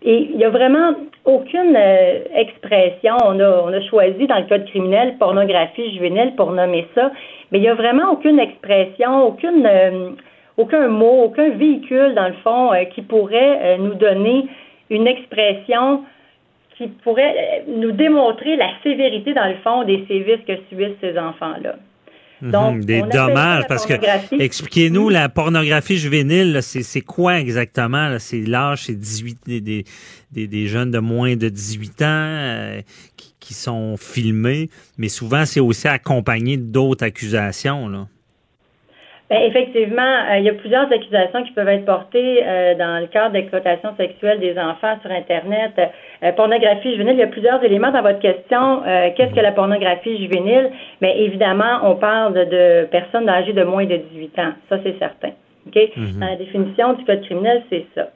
Et 0.07 0.28
il 0.30 0.36
n'y 0.36 0.44
a 0.44 0.50
vraiment 0.50 0.94
aucune 1.24 1.74
euh, 1.76 2.20
expression. 2.32 3.16
On 3.24 3.40
a, 3.40 3.62
on 3.64 3.72
a 3.72 3.80
choisi 3.82 4.28
dans 4.28 4.38
le 4.38 4.46
code 4.46 4.64
criminel 4.66 5.16
pornographie 5.18 5.92
juvénile 5.94 6.34
pour 6.36 6.52
nommer 6.52 6.86
ça, 6.94 7.11
mais 7.50 7.59
il 7.59 7.62
n'y 7.62 7.68
a 7.68 7.74
vraiment 7.74 8.12
aucune 8.12 8.38
expression, 8.38 9.36
euh, 9.44 10.11
aucun 10.57 10.86
mot, 10.86 11.24
aucun 11.24 11.50
véhicule, 11.50 12.14
dans 12.14 12.28
le 12.28 12.34
fond, 12.44 12.72
euh, 12.72 12.84
qui 12.84 13.02
pourrait 13.02 13.78
nous 13.78 13.94
donner 13.94 14.46
une 14.90 15.09
expression 15.09 16.04
qui 16.78 16.86
pourrait 16.86 17.64
nous 17.66 17.90
démontrer 17.90 18.54
la 18.54 18.68
sévérité, 18.84 19.34
dans 19.34 19.48
le 19.48 19.57
fond, 19.64 19.82
des 19.82 20.04
sévices 20.07 20.44
que 20.46 20.57
subissent 20.68 21.00
ces 21.00 21.18
enfants-là. 21.18 21.74
Mhm, 22.43 22.51
Donc, 22.51 22.80
des 22.84 23.03
dommages, 23.03 23.64
parce 23.66 23.87
que 23.87 23.95
expliquez-nous, 24.39 25.09
la 25.09 25.28
pornographie 25.28 25.97
juvénile, 25.97 26.61
c'est 26.62 27.01
quoi 27.01 27.41
exactement? 27.41 28.16
C'est 28.18 28.43
l'âge, 28.43 28.84
c'est 28.84 28.95
18, 28.95 29.39
des, 29.47 29.61
des, 29.61 30.47
des, 30.47 30.68
jeunes 30.68 30.91
de 30.91 30.99
moins 30.99 31.37
de 31.37 31.49
18 31.49 32.03
ans 32.03 32.05
euh, 32.05 32.82
qui, 33.16 33.34
qui, 33.41 33.55
sont 33.55 33.97
filmés, 33.97 34.68
mais 34.99 35.09
souvent 35.09 35.47
c'est 35.47 35.61
aussi 35.61 35.89
accompagné 35.89 36.57
d'autres 36.57 37.05
accusations. 37.05 37.89
Là. 37.89 38.09
Bien, 39.29 39.41
effectivement, 39.41 40.03
euh, 40.03 40.39
il 40.39 40.45
y 40.45 40.49
a 40.49 40.55
plusieurs 40.55 40.91
accusations 40.93 41.43
qui 41.43 41.51
peuvent 41.51 41.68
être 41.68 41.85
portées 41.85 42.45
euh, 42.45 42.77
dans 42.77 43.01
le 43.01 43.09
cadre 43.09 43.33
d'exploitation 43.33 43.91
sexuelle 43.97 44.39
des 44.39 44.57
enfants 44.57 44.97
sur 45.03 45.11
Internet. 45.11 45.72
Euh, 46.22 46.33
pornographie 46.33 46.93
juvénile, 46.93 47.14
il 47.14 47.20
y 47.20 47.24
a 47.24 47.27
plusieurs 47.27 47.62
éléments 47.64 47.91
dans 47.91 48.03
votre 48.03 48.20
question. 48.20 48.83
Qu'est-ce 49.16 49.35
que 49.35 49.41
la 49.41 49.51
pornographie 49.51 50.16
juvénile? 50.18 50.70
Bien, 51.01 51.11
évidemment, 51.11 51.81
on 51.83 51.97
parle 51.97 52.35
de, 52.35 52.85
personnes 52.85 53.29
âgées 53.29 53.53
de 53.53 53.64
moins 53.64 53.85
de 53.85 53.97
18 53.97 54.39
ans. 54.39 54.53
Ça, 54.68 54.79
c'est 54.85 54.97
certain. 54.99 55.31
OK? 55.66 55.74
Mm-hmm. 55.74 56.20
Dans 56.20 56.27
la 56.27 56.37
définition 56.37 56.93
du 56.93 57.05
code 57.05 57.22
criminel, 57.22 57.62
c'est 57.68 57.85
ça. 57.97 58.09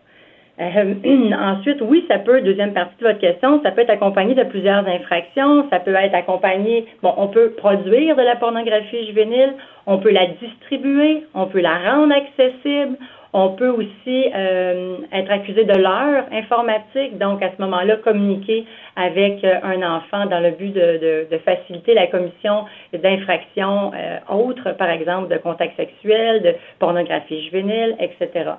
Euh, 0.59 0.95
ensuite, 1.39 1.79
oui, 1.81 2.05
ça 2.09 2.19
peut, 2.19 2.41
deuxième 2.43 2.73
partie 2.73 2.97
de 3.01 3.07
votre 3.07 3.19
question, 3.19 3.63
ça 3.63 3.71
peut 3.71 3.83
être 3.83 3.91
accompagné 3.91 4.35
de 4.35 4.45
plusieurs 4.45 4.87
infractions, 4.87 5.69
ça 5.71 5.81
peut 5.81 5.95
être 5.95 6.15
accompagné, 6.15 6.87
bon, 7.03 7.15
on 7.17 7.29
peut 7.29 7.51
produire 7.57 8.17
de 8.17 8.23
la 8.23 8.37
pornographie 8.37 9.07
juvénile, 9.07 9.55
on 9.87 9.99
peut 9.99 10.11
la 10.11 10.27
distribuer, 10.27 11.25
on 11.35 11.47
peut 11.47 11.61
la 11.61 11.79
rendre 11.79 12.15
accessible, 12.15 12.97
on 13.33 13.51
peut 13.51 13.69
aussi 13.69 14.27
euh, 14.35 14.97
être 15.13 15.31
accusé 15.31 15.65
de 15.65 15.73
l'heure 15.73 16.25
informatique, 16.33 17.17
donc 17.17 17.43
à 17.43 17.51
ce 17.57 17.63
moment-là, 17.63 17.97
communiquer 17.99 18.67
avec 18.97 19.45
euh, 19.45 19.61
un 19.63 19.83
enfant 19.83 20.27
dans 20.27 20.41
le 20.41 20.51
but 20.51 20.75
de, 20.75 21.27
de, 21.31 21.39
faciliter 21.39 21.95
la 21.95 22.09
commission 22.09 22.65
d'infractions 22.93 23.93
autres, 24.29 24.73
par 24.77 24.91
exemple 24.91 25.33
de 25.33 25.39
contact 25.39 25.77
sexuel, 25.77 26.43
de 26.43 26.55
pornographie 26.81 27.45
juvénile, 27.45 27.97
etc. 27.99 28.51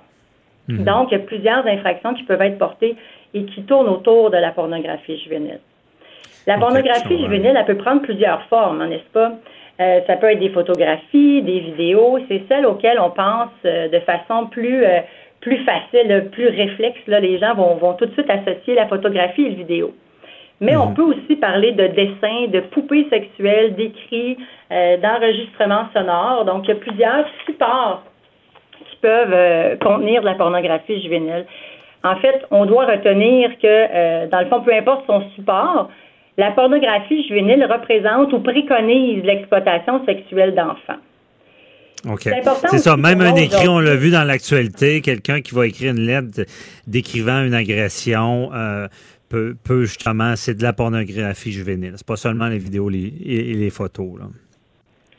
Mhm. 0.72 0.84
Donc, 0.84 1.11
il 1.11 1.17
y 1.17 1.22
a 1.22 1.24
plusieurs 1.24 1.65
infractions 1.65 2.13
qui 2.13 2.24
peuvent 2.24 2.41
être 2.41 2.57
portées 2.57 2.95
et 3.34 3.43
qui 3.45 3.63
tournent 3.63 3.89
autour 3.89 4.30
de 4.30 4.38
la 4.38 4.51
pornographie 4.51 5.17
juvénile. 5.19 5.59
La 6.47 6.57
pornographie 6.57 7.22
juvénile, 7.22 7.55
elle 7.55 7.65
peut 7.65 7.78
prendre 7.78 8.01
plusieurs 8.01 8.41
formes, 8.43 8.82
hein, 8.82 8.88
n'est-ce 8.88 9.11
pas? 9.13 9.34
Euh, 9.80 9.99
ça 10.05 10.15
peut 10.17 10.28
être 10.28 10.39
des 10.39 10.49
photographies, 10.49 11.41
des 11.41 11.59
vidéos. 11.59 12.19
C'est 12.28 12.43
celles 12.47 12.65
auxquelles 12.65 12.99
on 12.99 13.09
pense 13.09 13.49
euh, 13.65 13.88
de 13.88 13.99
façon 13.99 14.47
plus, 14.47 14.84
euh, 14.84 14.99
plus 15.39 15.57
facile, 15.63 16.30
plus 16.32 16.47
réflexe. 16.47 16.99
Là, 17.07 17.19
les 17.19 17.39
gens 17.39 17.55
vont, 17.55 17.76
vont 17.76 17.93
tout 17.93 18.05
de 18.05 18.13
suite 18.13 18.30
associer 18.30 18.76
la 18.76 18.88
photographie 18.88 19.43
et 19.43 19.49
le 19.49 19.55
vidéo. 19.55 19.93
Mais 20.59 20.76
on 20.76 20.88
mhm. 20.88 20.93
peut 20.93 21.03
aussi 21.03 21.36
parler 21.36 21.72
de 21.72 21.88
dessins, 21.88 22.47
de 22.49 22.59
poupées 22.59 23.07
sexuelles, 23.09 23.74
d'écrits, 23.76 24.38
d'enregistrements 24.69 25.88
sonores. 25.91 26.45
Donc, 26.45 26.65
il 26.65 26.69
y 26.69 26.72
a 26.74 26.76
plusieurs 26.76 27.26
supports 27.47 28.03
peuvent 29.02 29.34
euh, 29.34 29.76
contenir 29.78 30.22
de 30.22 30.26
la 30.26 30.36
pornographie 30.36 31.02
juvénile. 31.02 31.45
En 32.04 32.16
fait, 32.18 32.45
on 32.49 32.66
doit 32.66 32.86
retenir 32.86 33.52
que, 33.60 33.68
euh, 33.68 34.28
dans 34.28 34.41
le 34.41 34.47
fond, 34.47 34.62
peu 34.62 34.74
importe 34.74 35.06
son 35.06 35.24
support, 35.36 35.89
la 36.38 36.52
pornographie 36.52 37.28
juvénile 37.28 37.66
représente 37.66 38.34
ou 38.34 38.39
préconise 38.39 39.24
l'exploitation 39.24 40.04
sexuelle 40.06 40.56
d'enfants. 40.56 40.99
OK. 42.10 42.30
C'est 42.72 42.80
ça. 42.80 42.97
Même 42.97 43.22
un 43.22 43.36
écrit, 43.36 43.68
on 43.68 43.80
l'a 43.80 43.95
vu 43.95 44.10
dans 44.10 44.24
l'actualité, 44.24 45.02
quelqu'un 45.02 45.41
qui 45.41 45.54
va 45.54 45.68
écrire 45.68 45.91
une 45.91 46.02
lettre 46.02 46.45
décrivant 46.88 47.43
une 47.43 47.54
agression 47.54 48.49
euh, 48.56 48.88
peut, 49.30 49.84
justement, 49.84 50.36
c'est 50.36 50.56
de 50.56 50.64
la 50.64 50.74
pornographie 50.74 51.52
juvénile. 51.52 51.93
C'est 51.95 52.08
pas 52.08 52.16
seulement 52.16 52.47
les 52.47 52.58
vidéos 52.58 52.89
et 52.89 53.54
les 53.54 53.70
photos. 53.70 54.20
Là. 54.20 54.26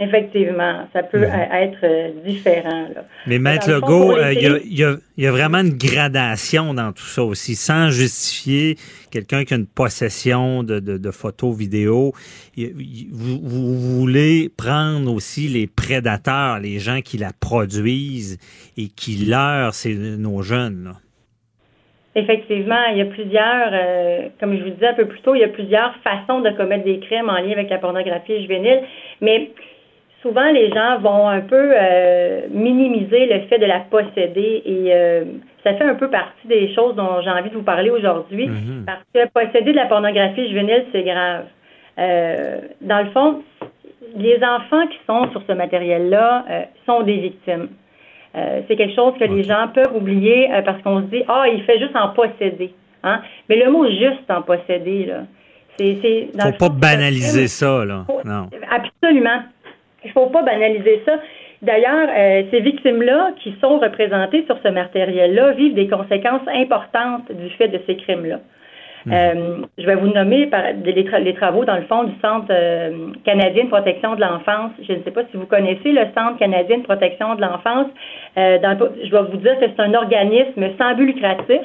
Effectivement, 0.03 0.88
ça 0.92 1.05
peut 1.05 1.22
être 1.22 1.78
euh, 1.84 2.11
différent. 2.24 2.88
Mais 3.28 3.38
Maître 3.38 3.70
Legault, 3.70 4.16
euh, 4.16 4.32
il 4.32 4.76
y, 4.76 4.84
a, 5.26 5.30
vraiment 5.30 5.59
une 5.59 5.76
gradation 5.76 6.74
dans 6.74 6.90
tout 6.92 7.05
ça 7.05 7.22
aussi, 7.22 7.55
sans 7.55 7.90
justifier 7.90 8.76
quelqu'un 9.12 9.44
qui 9.44 9.55
a 9.55 9.59
une 9.59 9.66
possession 9.68 10.64
de, 10.64 11.11
photos, 11.12 11.57
vidéos. 11.57 12.12
Vous, 12.57 13.98
voulez 13.98 14.50
prendre 14.57 15.12
aussi 15.12 15.46
les 15.46 15.68
prédateurs, 15.68 16.59
les 16.59 16.80
gens 16.80 17.00
qui 17.00 17.16
la 17.16 17.30
produisent 17.38 18.38
et 18.76 18.88
qui 18.88 19.24
leurrent 19.24 19.72
nos 20.18 20.42
jeunes. 20.42 20.94
Effectivement, 22.14 22.84
il 22.90 22.98
y 22.98 23.00
a 23.00 23.07
plusieurs, 23.07 23.70
euh, 23.72 24.28
comme 24.38 24.55
je 24.57 24.64
vous 24.64 24.70
disais 24.70 24.88
un 24.88 24.94
peu 24.94 25.07
plus 25.07 25.20
tôt, 25.20 25.34
il 25.34 25.40
y 25.40 25.44
a 25.44 25.48
plusieurs 25.48 25.94
façons 26.05 26.40
de 26.40 26.50
commettre 26.50 26.84
des 26.84 26.98
crimes 27.00 27.30
en 27.30 27.40
lien 27.40 27.53
avec 27.53 27.70
la 27.70 27.78
pornographie 27.78 28.42
juvénile. 28.42 28.82
Mais 29.22 29.50
souvent 30.23 30.51
les 30.53 30.70
gens 30.70 30.99
vont 31.01 31.29
un 31.29 31.41
peu 31.41 31.73
euh, 31.75 32.43
minimiser 32.51 33.27
le 33.27 33.41
fait 33.49 33.59
de 33.59 33.66
la 33.66 33.81
posséder 33.81 34.62
et 34.64 34.95
euh, 34.95 35.25
ça 35.64 35.75
fait 35.75 35.85
un 35.85 35.95
peu 35.95 36.09
partie 36.09 36.47
des 36.47 36.73
choses 36.75 36.95
dont 36.95 37.20
j'ai 37.23 37.31
envie 37.31 37.51
de 37.51 37.55
vous 37.55 37.62
parler 37.62 37.91
aujourd'hui 37.91 38.49
Mhm. 38.49 38.85
parce 38.87 39.03
que 39.14 39.29
posséder 39.33 39.73
de 39.73 39.77
la 39.77 39.87
pornographie 39.87 40.49
juvénile, 40.49 40.85
c'est 40.93 41.03
grave. 41.03 41.45
Euh, 41.99 42.59
dans 42.81 43.01
le 43.01 43.11
fond, 43.11 43.43
les 44.16 44.37
enfants 44.43 44.87
qui 44.89 44.99
sont 45.07 45.31
sur 45.33 45.43
ce 45.49 45.53
matériel-là 45.53 46.45
sont 46.87 47.03
des 47.03 47.16
victimes. 47.18 47.68
C'est 48.35 48.77
quelque 48.77 48.95
chose 48.95 49.12
que 49.18 49.25
les 49.25 49.43
gens 49.45 49.68
peuvent 49.75 49.95
oublier 49.95 50.49
parce 50.64 50.81
qu'on 50.83 51.01
se 51.01 51.07
dit 51.07 51.23
ah 51.29 51.45
il 51.53 51.62
fait 51.64 51.79
juste 51.79 51.95
en 51.97 52.09
posséder, 52.11 52.73
hein. 53.03 53.20
Mais 53.49 53.57
le 53.62 53.70
mot 53.70 53.87
juste 53.91 54.29
en 54.31 54.41
posséder 54.43 55.05
là, 55.07 55.20
c'est 55.77 55.99
c'est 56.03 56.29
dans 56.35 56.45
Faut 56.47 56.51
le 56.53 56.57
pas 56.59 56.66
fond, 56.66 56.73
banaliser 56.79 57.47
ça, 57.47 57.85
là. 57.85 58.05
Non. 58.25 58.47
Absolument. 58.70 59.41
Il 60.05 60.09
ne 60.09 60.12
faut 60.12 60.26
pas 60.26 60.42
banaliser 60.42 61.03
ça. 61.07 61.14
D'ailleurs, 61.62 62.09
euh, 62.11 62.42
ces 62.50 62.61
victimes-là 62.61 63.30
qui 63.38 63.55
sont 63.61 63.78
représentées 63.78 64.44
sur 64.46 64.57
ce 64.64 64.68
matériel-là 64.68 65.53
vivent 65.53 65.74
des 65.74 65.88
conséquences 65.88 66.46
importantes 66.53 67.30
du 67.30 67.48
fait 67.50 67.68
de 67.68 67.80
ces 67.86 67.96
crimes-là. 67.96 68.40
Euh, 69.11 69.59
je 69.78 69.84
vais 69.84 69.96
vous 69.96 70.09
nommer 70.09 70.46
par, 70.46 70.62
les, 70.84 71.05
tra- 71.05 71.20
les 71.20 71.34
travaux, 71.34 71.64
dans 71.64 71.74
le 71.74 71.82
fond, 71.82 72.05
du 72.05 72.12
Centre 72.20 72.46
euh, 72.50 73.09
canadien 73.24 73.64
de 73.64 73.68
protection 73.68 74.14
de 74.14 74.20
l'enfance. 74.20 74.70
Je 74.86 74.92
ne 74.92 75.03
sais 75.03 75.11
pas 75.11 75.22
si 75.30 75.36
vous 75.36 75.46
connaissez 75.46 75.90
le 75.90 76.07
Centre 76.16 76.38
canadien 76.38 76.78
de 76.78 76.84
protection 76.84 77.34
de 77.34 77.40
l'enfance. 77.40 77.88
Euh, 78.38 78.59
je 79.05 79.11
vais 79.11 79.22
vous 79.22 79.38
dire 79.38 79.59
que 79.59 79.66
c'est 79.66 79.80
un 79.82 79.94
organisme 79.94 80.64
sans 80.78 80.94
but 80.94 81.07
lucratif 81.07 81.62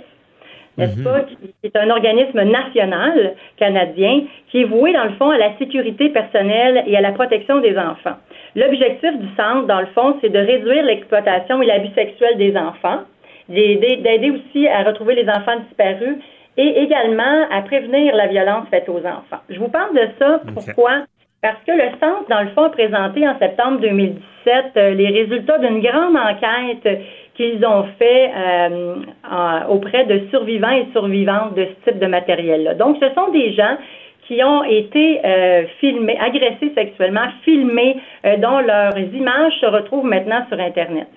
n'est-ce 0.78 1.04
pas, 1.04 1.22
qui 1.22 1.38
est 1.64 1.76
un 1.76 1.90
organisme 1.90 2.42
national 2.44 3.34
canadien 3.58 4.22
qui 4.50 4.62
est 4.62 4.66
voué, 4.66 4.94
dans 4.94 5.06
le 5.06 5.12
fond, 5.12 5.32
à 5.32 5.38
la 5.38 5.58
sécurité 5.58 6.10
personnelle 6.10 6.84
et 6.86 6.96
à 6.96 7.02
la 7.02 7.12
protection 7.12 7.60
des 7.60 7.78
enfants. 7.78 8.18
L'objectif 8.56 9.18
du 9.18 9.28
centre, 9.36 9.68
dans 9.68 9.82
le 9.82 9.88
fond, 9.88 10.18
c'est 10.22 10.30
de 10.30 10.40
réduire 10.40 10.84
l'exploitation 10.84 11.62
et 11.62 11.66
l'abus 11.66 11.94
sexuel 11.96 12.38
des 12.38 12.56
enfants, 12.56 13.02
d'aider 13.50 13.98
d'aider 13.98 14.32
aussi 14.32 14.68
à 14.68 14.84
retrouver 14.84 15.16
les 15.16 15.30
enfants 15.30 15.60
disparus 15.68 16.18
et 16.58 16.82
également 16.82 17.48
à 17.52 17.62
prévenir 17.62 18.16
la 18.16 18.28
violence 18.28 18.68
faite 18.70 18.90
aux 18.90 19.00
enfants. 19.00 19.42
Je 19.50 19.60
vous 19.60 19.70
parle 19.70 19.94
de 19.96 20.08
ça, 20.20 20.42
pourquoi? 20.54 21.04
Parce 21.42 21.64
que 21.68 21.72
le 21.72 21.90
centre, 22.00 22.28
dans 22.30 22.42
le 22.42 22.50
fond, 22.50 22.64
a 22.64 22.70
présenté 22.70 23.28
en 23.28 23.38
septembre 23.38 23.80
2017 23.80 24.66
euh, 24.76 24.94
les 24.96 25.08
résultats 25.08 25.60
d'une 25.60 25.82
grande 25.82 26.18
enquête 26.18 27.00
qu'ils 27.38 27.64
ont 27.66 27.86
fait 28.00 28.32
euh, 28.36 28.96
en- 29.30 29.68
auprès 29.70 30.06
de 30.06 30.28
survivants 30.32 30.72
et 30.72 30.88
survivantes 30.92 31.54
de 31.56 31.66
ce 31.66 31.90
type 31.92 32.00
de 32.00 32.08
matériel-là. 32.08 32.74
Donc, 32.74 32.98
ce 33.00 33.14
sont 33.14 33.32
des 33.32 33.54
gens 33.54 33.78
qui 34.28 34.44
ont 34.44 34.64
été 34.64 35.22
euh, 35.24 35.66
filmés, 35.80 36.18
agressés 36.20 36.74
sexuellement, 36.76 37.28
filmés, 37.44 37.98
euh, 38.26 38.36
dont 38.38 38.60
leurs 38.60 38.98
images 38.98 39.54
se 39.62 39.68
retrouvent 39.68 40.06
maintenant 40.06 40.44
sur 40.50 40.60
Internet. 40.60 41.08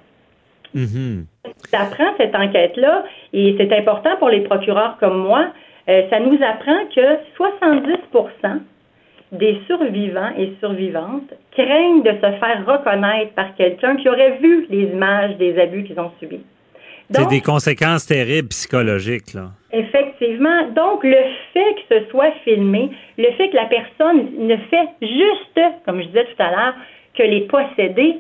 Mhm. 0.75 1.25
Ça 1.71 1.81
apprend 1.81 2.11
cette 2.19 2.37
enquête-là, 2.37 3.03
et 3.33 3.57
c'est 3.59 3.73
important 3.77 4.15
pour 4.19 4.29
les 4.29 4.43
procureurs 4.43 4.97
comme 5.01 5.19
moi, 5.19 5.47
ça 5.89 6.21
nous 6.21 6.39
apprend 6.41 6.87
que 6.95 7.19
70 7.35 7.97
des 9.33 9.61
survivants 9.67 10.33
et 10.37 10.55
survivantes 10.61 11.33
craignent 11.53 12.03
de 12.03 12.11
se 12.11 12.39
faire 12.39 12.65
reconnaître 12.67 13.33
par 13.35 13.55
quelqu'un 13.55 13.97
qui 13.97 14.09
aurait 14.09 14.39
vu 14.39 14.67
les 14.71 14.85
images 14.85 15.37
des 15.37 15.59
abus 15.59 15.85
qu'ils 15.85 16.01
ont 16.01 16.11
subis. 16.19 16.41
C'est 17.13 17.29
des 17.29 17.41
conséquences 17.41 18.07
terribles 18.07 18.49
psychologiques, 18.49 19.35
là. 19.35 19.51
Effectivement. 19.73 20.69
Donc, 20.75 21.03
le 21.03 21.19
fait 21.53 21.75
que 21.75 21.99
ce 21.99 22.11
soit 22.11 22.31
filmé, 22.45 22.91
le 23.19 23.31
fait 23.33 23.51
que 23.51 23.57
la 23.57 23.67
personne 23.67 24.29
ne 24.39 24.57
fait 24.57 24.89
juste, 25.03 25.61
comme 25.85 26.01
je 26.01 26.07
disais 26.07 26.25
tout 26.25 26.43
à 26.43 26.51
l'heure, 26.51 26.75
que 27.15 27.23
les 27.25 27.43
posséder, 27.43 28.19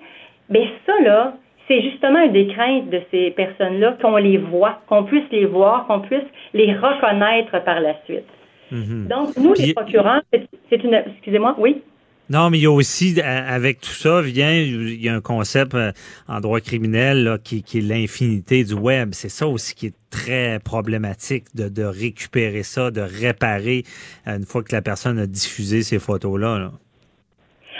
bien 0.48 0.66
ça, 0.86 0.92
là, 1.02 1.34
c'est 1.68 1.82
justement 1.82 2.24
une 2.24 2.32
des 2.32 2.48
craintes 2.48 2.90
de 2.90 3.00
ces 3.12 3.30
personnes-là, 3.30 3.96
qu'on 4.02 4.16
les 4.16 4.38
voit, 4.38 4.80
qu'on 4.88 5.04
puisse 5.04 5.30
les 5.30 5.44
voir, 5.44 5.86
qu'on 5.86 6.00
puisse 6.00 6.26
les 6.52 6.72
reconnaître 6.72 7.62
par 7.64 7.80
la 7.80 7.94
suite. 8.06 8.26
Mhm. 8.71 9.09
Donc, 9.09 9.37
nous, 9.37 9.55
les 9.55 9.75
procureurs, 9.75 10.23
c'est 10.33 10.83
une... 10.85 10.95
Excusez-moi, 10.95 11.57
oui? 11.59 11.83
Non, 12.29 12.49
mais 12.49 12.59
il 12.59 12.62
y 12.62 12.66
a 12.66 12.71
aussi, 12.71 13.21
à- 13.21 13.53
avec 13.53 13.81
tout 13.81 13.89
ça, 13.91 14.21
vient, 14.23 14.53
il 14.53 15.03
y 15.03 15.09
a 15.09 15.14
un 15.14 15.21
concept 15.21 15.75
euh, 15.75 15.91
en 16.29 16.41
droit 16.41 16.61
criminel 16.61 17.25
là, 17.25 17.39
qui, 17.39 17.64
qui 17.64 17.79
est 17.79 17.81
l'infinité 17.81 18.62
du 18.62 18.75
web. 18.75 19.09
C'est 19.12 19.29
ça 19.29 19.49
aussi 19.49 19.75
qui 19.75 19.87
est 19.87 19.95
très 20.11 20.61
problématique 20.64 21.47
de, 21.57 21.68
de 21.68 21.83
récupérer 21.83 22.62
ça, 22.62 22.93
de 22.93 23.01
réparer 23.01 23.83
euh, 24.29 24.37
une 24.37 24.45
fois 24.45 24.62
que 24.62 24.73
la 24.73 24.81
personne 24.81 25.18
a 25.18 25.27
diffusé 25.27 25.83
ces 25.83 25.99
photos-là. 25.99 26.59
là. 26.61 26.71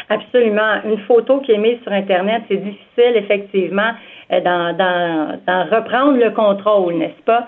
Absolument. 0.09 0.83
Une 0.85 0.99
photo 1.07 1.41
qui 1.43 1.53
est 1.53 1.59
mise 1.59 1.79
sur 1.85 1.93
Internet, 1.93 2.43
c'est 2.49 2.57
difficile, 2.57 3.15
effectivement, 3.15 3.93
euh, 4.33 4.41
d'en, 4.41 5.67
reprendre 5.77 6.19
le 6.19 6.31
contrôle, 6.33 6.95
n'est-ce 6.97 7.23
pas? 7.25 7.47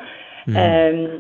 Euh, 0.49 1.19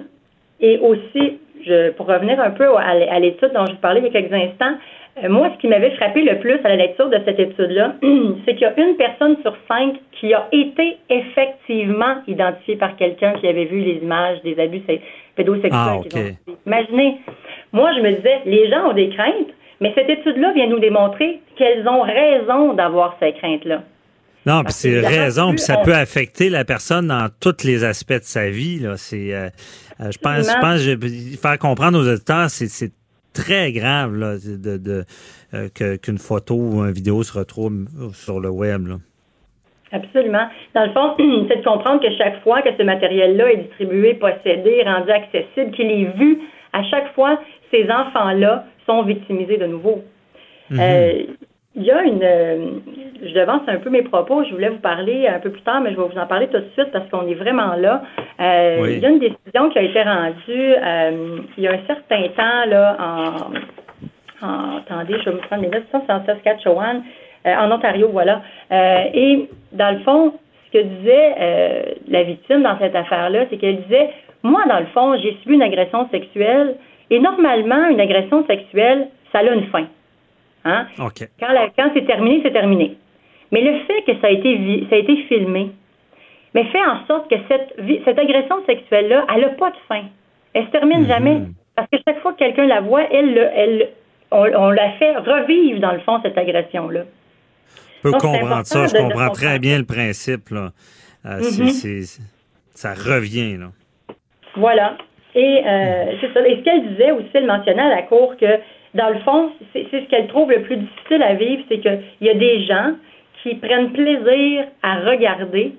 et 0.60 0.78
aussi, 0.78 1.38
je, 1.66 1.90
pour 1.90 2.06
revenir 2.06 2.40
un 2.40 2.50
peu 2.50 2.66
à, 2.76 3.18
l'étude 3.20 3.52
dont 3.54 3.66
je 3.66 3.72
vous 3.72 3.78
parlais 3.78 4.00
il 4.00 4.06
y 4.06 4.08
a 4.08 4.10
quelques 4.20 4.32
instants, 4.32 4.76
euh, 5.22 5.28
moi, 5.28 5.50
ce 5.54 5.60
qui 5.60 5.68
m'avait 5.68 5.90
frappé 5.92 6.22
le 6.22 6.38
plus 6.38 6.58
à 6.64 6.68
la 6.70 6.76
lecture 6.76 7.08
de 7.10 7.18
cette 7.24 7.38
étude-là, 7.38 7.94
c'est 8.44 8.54
qu'il 8.54 8.62
y 8.62 8.64
a 8.64 8.74
une 8.80 8.96
personne 8.96 9.36
sur 9.42 9.54
cinq 9.68 9.94
qui 10.12 10.32
a 10.32 10.48
été 10.52 10.96
effectivement 11.10 12.16
identifiée 12.26 12.76
par 12.76 12.96
quelqu'un 12.96 13.32
qui 13.34 13.46
avait 13.46 13.66
vu 13.66 13.80
les 13.80 14.00
images 14.02 14.40
des 14.42 14.58
abus 14.58 14.82
pédosexuels 15.36 15.70
Ah, 15.74 15.98
qu'ils 16.02 16.18
ont 16.18 16.24
ok. 16.24 16.34
subis. 16.46 16.58
Imaginez, 16.66 17.18
moi, 17.72 17.92
je 17.96 18.00
me 18.00 18.12
disais, 18.12 18.40
les 18.46 18.70
gens 18.70 18.90
ont 18.90 18.94
des 18.94 19.10
craintes, 19.10 19.48
mais 19.80 19.92
cette 19.94 20.08
étude-là 20.08 20.52
vient 20.52 20.68
nous 20.68 20.78
démontrer 20.78 21.40
qu'elles 21.56 21.86
ont 21.88 22.02
raison 22.02 22.72
d'avoir 22.74 23.16
ces 23.20 23.32
craintes-là. 23.32 23.82
Non, 24.44 24.64
puis 24.64 24.72
c'est 24.72 24.98
raison, 25.00 25.50
puis 25.50 25.58
ça 25.60 25.76
on- 25.80 25.84
peut 25.84 25.94
affecter 25.94 26.50
la 26.50 26.64
personne 26.64 27.06
dans 27.08 27.28
tous 27.40 27.64
les 27.64 27.84
aspects 27.84 28.12
de 28.14 28.22
sa 28.22 28.50
vie. 28.50 28.80
Là. 28.80 28.96
C'est, 28.96 29.32
euh, 29.32 29.48
je 30.10 30.18
pense, 30.18 30.50
je 30.50 30.60
pense, 30.60 30.80
je- 30.80 31.36
faire 31.36 31.58
comprendre 31.58 31.98
aux 31.98 32.08
auditeurs, 32.08 32.50
c'est, 32.50 32.68
c'est 32.68 32.92
très 33.32 33.72
grave 33.72 34.14
là, 34.16 34.34
de, 34.36 34.76
de, 34.78 35.04
euh, 35.54 35.68
que- 35.74 35.96
qu'une 35.96 36.18
photo 36.18 36.54
ou 36.54 36.84
une 36.84 36.92
vidéo 36.92 37.22
se 37.22 37.36
retrouve 37.38 37.86
sur 38.12 38.40
le 38.40 38.50
web. 38.50 38.86
Là. 38.88 38.94
Absolument. 39.92 40.48
Dans 40.74 40.86
le 40.86 40.92
fond, 40.92 41.14
c'est 41.48 41.58
de 41.58 41.64
comprendre 41.64 42.00
que 42.00 42.14
chaque 42.16 42.42
fois 42.42 42.62
que 42.62 42.70
ce 42.78 42.82
matériel-là 42.82 43.52
est 43.52 43.56
distribué, 43.68 44.14
possédé, 44.14 44.82
rendu 44.84 45.10
accessible, 45.10 45.70
qu'il 45.76 45.90
est 45.90 46.16
vu, 46.18 46.40
à 46.72 46.82
chaque 46.84 47.14
fois, 47.14 47.38
ces 47.70 47.84
enfants-là 47.90 48.64
sont 48.86 49.02
victimisés 49.02 49.58
de 49.58 49.66
nouveau. 49.66 50.02
Euh, 50.72 51.24
Il 51.74 51.84
y 51.84 51.90
a 51.90 52.02
une. 52.02 52.20
euh, 52.22 52.66
je 53.24 53.32
devance 53.32 53.62
un 53.66 53.76
peu 53.76 53.88
mes 53.88 54.02
propos. 54.02 54.44
Je 54.44 54.52
voulais 54.52 54.68
vous 54.68 54.80
parler 54.80 55.26
un 55.28 55.38
peu 55.38 55.50
plus 55.50 55.62
tard, 55.62 55.80
mais 55.80 55.92
je 55.92 55.96
vais 55.96 56.06
vous 56.06 56.18
en 56.18 56.26
parler 56.26 56.48
tout 56.48 56.58
de 56.58 56.68
suite 56.74 56.90
parce 56.92 57.08
qu'on 57.08 57.26
est 57.26 57.34
vraiment 57.34 57.74
là. 57.76 58.02
Euh, 58.40 58.78
Oui. 58.82 58.94
Il 58.96 58.98
y 59.00 59.06
a 59.06 59.08
une 59.10 59.18
décision 59.20 59.70
qui 59.70 59.78
a 59.78 59.82
été 59.82 60.02
rendue 60.02 60.36
euh, 60.48 61.38
il 61.56 61.64
y 61.64 61.68
a 61.68 61.72
un 61.72 61.80
certain 61.86 62.22
temps 62.36 62.64
là 62.68 62.96
en. 63.00 64.46
en- 64.46 64.76
attendez, 64.78 65.14
je 65.20 65.30
vais 65.30 65.36
me 65.36 65.40
prendre 65.40 65.62
mes 65.62 65.68
notes. 65.68 65.84
C'est 65.92 66.12
en 66.12 66.24
Saskatchewan, 66.26 67.02
en 67.46 67.70
Ontario, 67.72 68.08
voilà. 68.12 68.42
Et 69.14 69.48
dans 69.72 69.92
le 69.92 70.00
fond, 70.00 70.34
ce 70.66 70.78
que 70.78 70.82
disait 70.84 71.96
la 72.08 72.22
victime 72.24 72.62
dans 72.62 72.78
cette 72.78 72.94
affaire-là, 72.96 73.46
c'est 73.50 73.56
qu'elle 73.56 73.82
disait 73.82 74.10
Moi, 74.42 74.60
dans 74.68 74.80
le 74.80 74.86
fond, 74.86 75.16
j'ai 75.22 75.36
subi 75.42 75.54
une 75.54 75.62
agression 75.62 76.08
sexuelle 76.10 76.74
et 77.10 77.18
normalement, 77.18 77.88
une 77.88 78.00
agression 78.00 78.44
sexuelle, 78.46 79.08
ça 79.32 79.38
a 79.38 79.42
une 79.44 79.64
fin. 79.66 79.86
Hein? 80.64 80.86
Quand, 81.40 81.52
la- 81.52 81.68
quand 81.76 81.90
c'est 81.94 82.06
terminé, 82.06 82.40
c'est 82.44 82.52
terminé. 82.52 82.96
Mais 83.50 83.60
le 83.62 83.80
fait 83.80 84.02
que 84.06 84.20
ça 84.20 84.28
a 84.28 84.30
été, 84.30 84.86
ça 84.88 84.96
a 84.96 84.98
été 84.98 85.16
filmé, 85.28 85.70
mais 86.54 86.64
fait 86.64 86.80
en 86.84 87.04
sorte 87.06 87.28
que 87.30 87.36
cette, 87.48 88.18
agression 88.18 88.64
sexuelle-là, 88.66 89.26
elle 89.34 89.40
n'a 89.42 89.48
pas 89.50 89.70
de 89.70 89.76
fin. 89.88 90.02
Elle 90.54 90.66
se 90.66 90.70
termine 90.70 91.06
jamais. 91.06 91.40
Parce 91.74 91.88
que 91.90 91.96
chaque 92.06 92.20
fois 92.20 92.32
que 92.34 92.38
quelqu'un 92.38 92.66
la 92.66 92.80
voit, 92.80 93.04
elle, 93.10 93.34
le- 93.34 93.48
elle, 93.54 93.88
on, 94.30 94.44
on 94.44 94.70
la 94.70 94.92
fait 94.92 95.16
revivre, 95.16 95.80
dans 95.80 95.92
le 95.92 96.00
fond, 96.00 96.20
cette 96.22 96.36
agression-là. 96.38 97.02
Je 97.96 98.02
peux 98.02 98.10
Donc, 98.12 98.20
comprendre 98.20 98.66
ça. 98.66 98.86
Je 98.86 98.96
comprends 98.96 99.30
très 99.30 99.58
bien 99.58 99.78
le 99.78 99.84
principe. 99.84 100.50
Là. 100.50 100.70
Euh, 101.24 101.38
Mhm. 101.38 102.02
ça 102.74 102.94
revient. 102.94 103.56
Là. 103.58 103.66
Voilà. 104.56 104.96
Et 105.34 105.62
euh, 105.66 106.12
c'est 106.20 106.32
ça. 106.34 106.46
Et 106.46 106.56
ce 106.58 106.62
qu'elle 106.62 106.88
disait 106.90 107.12
aussi, 107.12 107.28
elle 107.32 107.46
mentionnait 107.46 107.82
à 107.82 107.88
la 107.88 108.02
cour 108.02 108.36
que, 108.36 108.58
dans 108.94 109.08
le 109.10 109.18
fond, 109.20 109.50
c'est 109.72 109.86
ce 109.90 109.96
qu'elle 110.08 110.26
trouve 110.28 110.50
le 110.50 110.62
plus 110.62 110.76
difficile 110.76 111.22
à 111.22 111.34
vivre, 111.34 111.62
c'est 111.68 111.78
qu'il 111.80 112.00
y 112.20 112.28
a 112.28 112.34
des 112.34 112.64
gens 112.64 112.92
qui 113.42 113.54
prennent 113.56 113.92
plaisir 113.92 114.66
à 114.82 115.00
regarder 115.00 115.72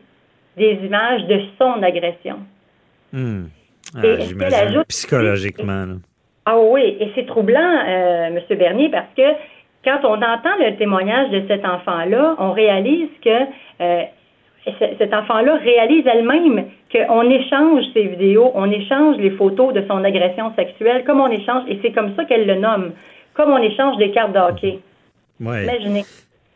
des 0.58 0.80
images 0.84 1.24
de 1.28 1.40
son 1.60 1.82
agression. 1.84 2.38
Hmm. 3.12 3.46
Ah, 3.96 4.00
Et 4.06 4.54
ajoute- 4.54 4.88
psychologiquement. 4.88 5.86
là. 5.86 5.94
Ah 6.46 6.58
oui, 6.60 6.98
et 7.00 7.12
c'est 7.16 7.26
troublant, 7.26 7.60
euh, 7.88 8.28
M. 8.28 8.58
Bernier, 8.58 8.90
parce 8.90 9.08
que 9.16 9.22
quand 9.86 10.00
on 10.04 10.16
entend 10.22 10.56
le 10.60 10.76
témoignage 10.78 11.30
de 11.30 11.44
cet 11.48 11.64
enfant-là, 11.66 12.36
on 12.40 12.52
réalise 12.52 13.10
que 13.24 13.30
euh, 13.82 14.04
cet 14.80 15.14
enfant-là 15.14 15.56
réalise 15.58 16.06
elle-même 16.06 16.66
qu'on 16.92 17.30
échange 17.30 17.84
ses 17.94 18.04
vidéos, 18.04 18.52
on 18.56 18.72
échange 18.72 19.18
les 19.18 19.32
photos 19.32 19.74
de 19.74 19.84
son 19.88 20.04
agression 20.04 20.54
sexuelle, 20.56 21.04
comme 21.06 21.20
on 21.20 21.30
échange, 21.30 21.64
et 21.68 21.80
c'est 21.82 21.92
comme 21.92 22.16
ça 22.16 22.26
qu'elle 22.26 22.48
le 22.48 22.56
nomme, 22.56 22.92
comme 23.34 23.52
on 23.52 23.58
échange 23.58 23.98
des 23.98 24.12
cartes 24.12 24.34
de 24.34 24.40
hockey. 24.40 24.80
Ouais. 25.42 25.64
Imaginez. 25.64 26.04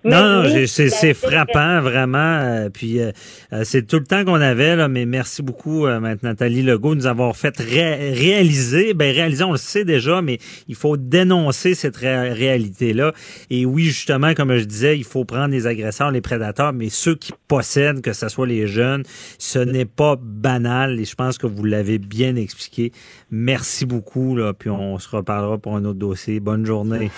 Non, 0.04 0.44
non, 0.44 0.66
c'est 0.68 1.14
frappant, 1.14 1.82
vraiment. 1.82 2.18
Euh, 2.18 2.70
puis 2.70 3.00
euh, 3.00 3.12
euh, 3.52 3.64
c'est 3.66 3.86
tout 3.86 3.98
le 3.98 4.06
temps 4.06 4.24
qu'on 4.24 4.36
avait, 4.36 4.76
là, 4.76 4.88
mais 4.88 5.06
merci 5.06 5.42
beaucoup, 5.42 5.88
maintenant, 5.88 6.30
Nathalie 6.30 6.62
Legault, 6.62 6.96
nous 6.96 7.08
avoir 7.08 7.36
fait 7.36 7.58
réaliser. 7.58 8.94
Ben, 8.94 9.14
réaliser, 9.14 9.44
on 9.44 9.52
le 9.52 9.58
sait 9.58 9.86
déjà, 9.86 10.22
mais 10.22 10.38
il 10.68 10.76
faut 10.76 10.98
dénoncer 10.98 11.74
cette 11.74 11.98
réalité-là. 11.98 13.14
Et 13.50 13.66
oui, 13.66 13.86
justement, 13.86 14.34
comme 14.34 14.56
je 14.56 14.66
disais, 14.66 14.98
il 14.98 15.04
faut 15.04 15.26
prendre 15.26 15.52
les 15.52 15.68
agresseurs, 15.68 16.12
les 16.12 16.22
prédateurs, 16.22 16.74
mais 16.74 16.90
ceux 16.90 17.16
qui 17.16 17.34
possèdent, 17.48 18.02
que 18.02 18.14
ce 18.14 18.30
soit 18.30 18.48
les 18.48 18.68
jeunes, 18.68 19.04
ce 19.40 19.60
n'est 19.60 19.86
pas 19.86 20.16
banal. 20.22 21.00
Et 21.00 21.06
je 21.06 21.16
pense 21.16 21.38
que 21.38 21.48
vous 21.48 21.64
l'avez 21.64 21.98
bien 21.98 22.36
expliqué. 22.36 22.92
Merci 23.32 23.86
beaucoup, 23.86 24.36
là, 24.36 24.54
puis 24.54 24.70
on 24.70 25.00
se 25.00 25.10
reparlera 25.10 25.58
pour 25.58 25.76
un 25.76 25.86
autre 25.86 26.00
dossier. 26.00 26.40
Bonne 26.40 26.66
journée. 26.66 27.12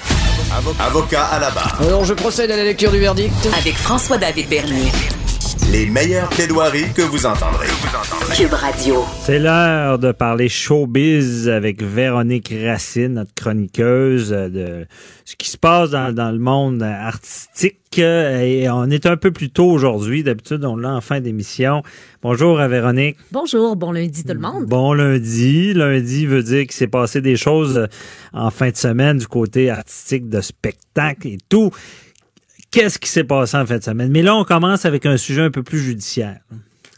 Avocat 0.79 1.23
à 1.25 1.39
la 1.39 1.51
barre. 1.51 1.77
Alors, 1.81 2.03
je 2.03 2.13
procède 2.13 2.51
à 2.51 2.57
la 2.57 2.63
lecture 2.63 2.91
du 2.91 2.99
verdict. 2.99 3.33
Avec 3.57 3.75
François-David 3.75 4.49
Bernier. 4.49 4.91
Les 5.71 5.85
meilleures 5.85 6.29
plaidoiries 6.29 6.91
que 6.95 7.03
vous 7.03 7.27
entendrez. 7.27 7.67
Cube 8.35 8.53
Radio. 8.53 9.03
C'est 9.21 9.37
l'heure 9.37 9.99
de 9.99 10.11
parler 10.11 10.49
showbiz 10.49 11.47
avec 11.47 11.83
Véronique 11.83 12.51
Racine, 12.65 13.13
notre 13.13 13.35
chroniqueuse 13.35 14.29
de 14.29 14.87
ce 15.25 15.35
qui 15.35 15.47
se 15.47 15.57
passe 15.57 15.91
dans, 15.91 16.31
le 16.31 16.39
monde 16.39 16.81
artistique. 16.81 17.99
Et 17.99 18.67
on 18.69 18.89
est 18.89 19.05
un 19.05 19.15
peu 19.15 19.29
plus 19.29 19.51
tôt 19.51 19.69
aujourd'hui. 19.69 20.23
D'habitude, 20.23 20.65
on 20.65 20.75
l'a 20.75 20.95
en 20.95 21.01
fin 21.01 21.19
d'émission. 21.19 21.83
Bonjour 22.23 22.59
à 22.59 22.67
Véronique. 22.67 23.17
Bonjour, 23.31 23.75
bon 23.75 23.91
lundi 23.91 24.23
tout 24.23 24.33
le 24.33 24.39
monde. 24.39 24.65
Bon 24.65 24.93
lundi. 24.93 25.73
Lundi 25.75 26.25
veut 26.25 26.41
dire 26.41 26.63
qu'il 26.63 26.71
s'est 26.71 26.87
passé 26.87 27.21
des 27.21 27.35
choses 27.35 27.87
en 28.33 28.49
fin 28.49 28.71
de 28.71 28.77
semaine 28.77 29.19
du 29.19 29.27
côté 29.27 29.69
artistique 29.69 30.29
de 30.29 30.41
spectacle 30.41 31.27
et 31.27 31.37
tout 31.47 31.69
qu'est-ce 32.71 32.99
qui 32.99 33.09
s'est 33.09 33.23
passé 33.23 33.57
en 33.57 33.65
fin 33.65 33.77
de 33.77 33.83
semaine? 33.83 34.11
Mais 34.11 34.21
là, 34.21 34.35
on 34.35 34.43
commence 34.43 34.85
avec 34.85 35.05
un 35.05 35.17
sujet 35.17 35.41
un 35.41 35.51
peu 35.51 35.63
plus 35.63 35.79
judiciaire. 35.79 36.39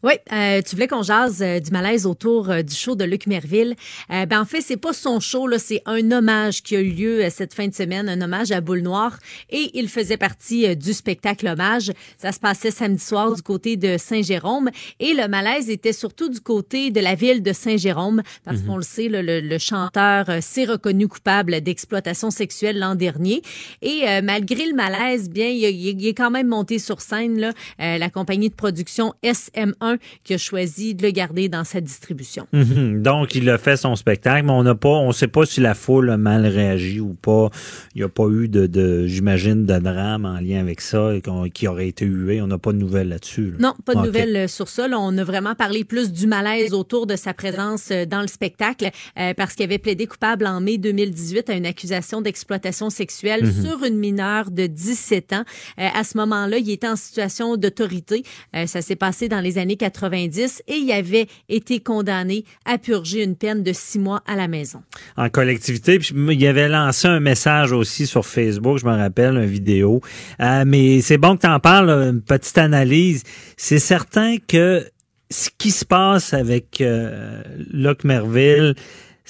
Oui, 0.03 0.13
euh, 0.33 0.63
tu 0.63 0.75
voulais 0.75 0.87
qu'on 0.87 1.03
jase 1.03 1.43
euh, 1.43 1.59
du 1.59 1.69
malaise 1.69 2.07
autour 2.07 2.49
euh, 2.49 2.63
du 2.63 2.73
show 2.73 2.95
de 2.95 3.03
Luc 3.03 3.27
Merville. 3.27 3.75
ben 4.09 4.41
en 4.41 4.45
fait, 4.45 4.61
c'est 4.61 4.77
pas 4.77 4.93
son 4.93 5.19
show 5.19 5.45
là, 5.45 5.59
c'est 5.59 5.83
un 5.85 6.11
hommage 6.11 6.63
qui 6.63 6.75
a 6.75 6.79
eu 6.79 6.89
lieu 6.89 7.29
cette 7.29 7.53
fin 7.53 7.67
de 7.67 7.73
semaine, 7.73 8.09
un 8.09 8.19
hommage 8.19 8.51
à 8.51 8.61
Boule 8.61 8.81
Noire, 8.81 9.19
et 9.51 9.69
il 9.75 9.89
faisait 9.89 10.17
partie 10.17 10.75
du 10.75 10.93
spectacle 10.93 11.47
hommage. 11.47 11.91
Ça 12.17 12.31
se 12.31 12.39
passait 12.39 12.71
samedi 12.71 13.03
soir 13.03 13.31
du 13.35 13.43
côté 13.43 13.77
de 13.77 13.97
Saint-Jérôme, 13.97 14.71
et 14.99 15.13
le 15.13 15.27
malaise 15.27 15.69
était 15.69 15.93
surtout 15.93 16.29
du 16.29 16.41
côté 16.41 16.89
de 16.89 16.99
la 16.99 17.13
ville 17.13 17.43
de 17.43 17.53
Saint-Jérôme, 17.53 18.23
parce 18.43 18.61
mhm. 18.61 18.65
qu'on 18.65 18.77
le 18.77 18.83
sait, 18.83 19.07
le, 19.07 19.57
chanteur 19.59 20.25
s'est 20.41 20.65
reconnu 20.65 21.07
coupable 21.07 21.61
d'exploitation 21.61 22.31
sexuelle 22.31 22.79
l'an 22.79 22.95
dernier, 22.95 23.43
et 23.83 24.03
malgré 24.23 24.65
le 24.65 24.73
malaise, 24.73 25.29
bien, 25.29 25.47
il, 25.47 25.63
il, 25.63 26.07
est 26.07 26.13
quand 26.15 26.31
même 26.31 26.47
monté 26.47 26.79
sur 26.79 27.01
scène 27.01 27.39
là, 27.39 27.51
la 27.77 28.09
compagnie 28.09 28.49
de 28.49 28.55
production 28.55 29.13
SM1 29.23 29.90
qui 30.23 30.33
a 30.33 30.37
choisi 30.37 30.95
de 30.95 31.03
le 31.03 31.11
garder 31.11 31.49
dans 31.49 31.63
sa 31.63 31.81
distribution. 31.81 32.47
Mhm. 32.53 33.01
Donc, 33.01 33.35
il 33.35 33.49
a 33.49 33.57
fait 33.57 33.77
son 33.77 33.95
spectacle, 33.95 34.45
mais 34.45 34.51
on 34.51 34.63
n'a 34.63 34.75
pas, 34.75 34.89
on 34.89 35.11
sait 35.11 35.27
pas 35.27 35.45
si 35.45 35.61
la 35.61 35.73
foule 35.73 36.09
a 36.09 36.17
mal 36.17 36.45
réagi 36.45 36.99
ou 36.99 37.13
pas. 37.13 37.49
Il 37.95 37.99
n'y 37.99 38.03
a 38.03 38.09
pas 38.09 38.27
eu 38.27 38.47
de, 38.47 39.07
j'imagine, 39.07 39.65
de 39.65 39.79
drame 39.79 40.25
en 40.25 40.39
lien 40.39 40.59
avec 40.59 40.81
ça 40.81 41.11
qui 41.53 41.67
aurait 41.67 41.87
été 41.87 42.05
hué. 42.05 42.41
On 42.41 42.47
n'a 42.47 42.57
pas 42.57 42.73
de 42.73 42.77
nouvelles 42.77 43.09
là-dessus. 43.09 43.53
Non, 43.59 43.73
pas 43.85 43.95
de 43.95 44.05
nouvelles 44.05 44.35
euh, 44.35 44.47
sur 44.47 44.67
ça. 44.67 44.87
on 44.91 45.17
a 45.17 45.23
vraiment 45.23 45.55
parlé 45.55 45.83
plus 45.83 46.11
du 46.11 46.27
malaise 46.27 46.73
autour 46.73 47.07
de 47.07 47.15
sa 47.15 47.33
présence 47.33 47.89
euh, 47.91 48.05
dans 48.05 48.21
le 48.21 48.27
spectacle 48.27 48.89
euh, 49.19 49.33
parce 49.33 49.53
qu'il 49.53 49.65
avait 49.65 49.77
plaidé 49.77 50.07
coupable 50.07 50.45
en 50.45 50.61
mai 50.61 50.77
2018 50.77 51.49
à 51.49 51.53
une 51.53 51.65
accusation 51.65 52.21
d'exploitation 52.21 52.89
sexuelle 52.89 53.45
mhm. 53.45 53.63
sur 53.63 53.83
une 53.83 53.97
mineure 53.97 54.51
de 54.51 54.67
17 54.67 55.33
ans. 55.33 55.43
à 55.77 56.03
ce 56.03 56.17
moment-là, 56.17 56.57
il 56.57 56.69
était 56.69 56.87
en 56.87 56.95
situation 56.95 57.57
d'autorité. 57.57 58.23
ça 58.65 58.81
s'est 58.81 58.95
passé 58.95 59.29
dans 59.29 59.39
les 59.39 59.57
années 59.57 59.77
90 59.81 60.63
et 60.67 60.75
il 60.75 60.91
avait 60.91 61.25
été 61.49 61.79
condamné 61.79 62.45
à 62.65 62.77
purger 62.77 63.23
une 63.23 63.35
peine 63.35 63.63
de 63.63 63.73
six 63.73 63.97
mois 63.97 64.21
à 64.27 64.35
la 64.35 64.47
maison. 64.47 64.83
En 65.17 65.29
collectivité, 65.29 65.97
puis 65.97 66.13
il 66.15 66.47
avait 66.47 66.69
lancé 66.69 67.07
un 67.07 67.19
message 67.19 67.71
aussi 67.71 68.05
sur 68.05 68.25
Facebook, 68.25 68.77
je 68.77 68.85
me 68.85 68.95
rappelle, 68.95 69.37
une 69.37 69.45
vidéo. 69.45 70.01
Euh, 70.39 70.63
mais 70.67 71.01
c'est 71.01 71.17
bon 71.17 71.35
que 71.35 71.41
tu 71.41 71.47
en 71.47 71.59
parles, 71.59 71.89
une 71.89 72.21
petite 72.21 72.59
analyse. 72.59 73.23
C'est 73.57 73.79
certain 73.79 74.37
que 74.47 74.85
ce 75.31 75.49
qui 75.57 75.71
se 75.71 75.85
passe 75.85 76.33
avec 76.33 76.81
euh, 76.81 77.41
Locke 77.71 78.03
Merville, 78.03 78.75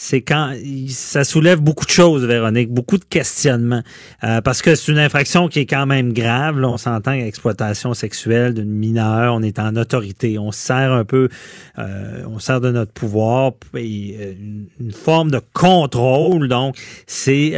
c'est 0.03 0.23
quand 0.23 0.55
ça 0.87 1.23
soulève 1.23 1.61
beaucoup 1.61 1.85
de 1.85 1.91
choses, 1.91 2.25
Véronique, 2.25 2.71
beaucoup 2.71 2.97
de 2.97 3.05
questionnements. 3.05 3.83
Euh, 4.23 4.41
parce 4.41 4.63
que 4.63 4.73
c'est 4.73 4.91
une 4.91 4.97
infraction 4.97 5.47
qui 5.47 5.59
est 5.59 5.65
quand 5.67 5.85
même 5.85 6.11
grave. 6.11 6.59
Là, 6.59 6.69
on 6.69 6.77
s'entend 6.77 7.11
exploitation 7.11 7.93
sexuelle 7.93 8.55
d'une 8.55 8.71
mineure, 8.71 9.35
on 9.35 9.43
est 9.43 9.59
en 9.59 9.75
autorité, 9.75 10.39
on 10.39 10.51
sert 10.51 10.91
un 10.91 11.05
peu, 11.05 11.29
euh, 11.77 12.23
on 12.27 12.39
sert 12.39 12.59
de 12.61 12.71
notre 12.71 12.91
pouvoir 12.91 13.51
et 13.75 14.17
euh, 14.19 14.33
une, 14.79 14.91
forme 14.91 15.29
de 15.29 15.39
contrôle. 15.53 16.47
Donc, 16.47 16.77
c'est 17.05 17.51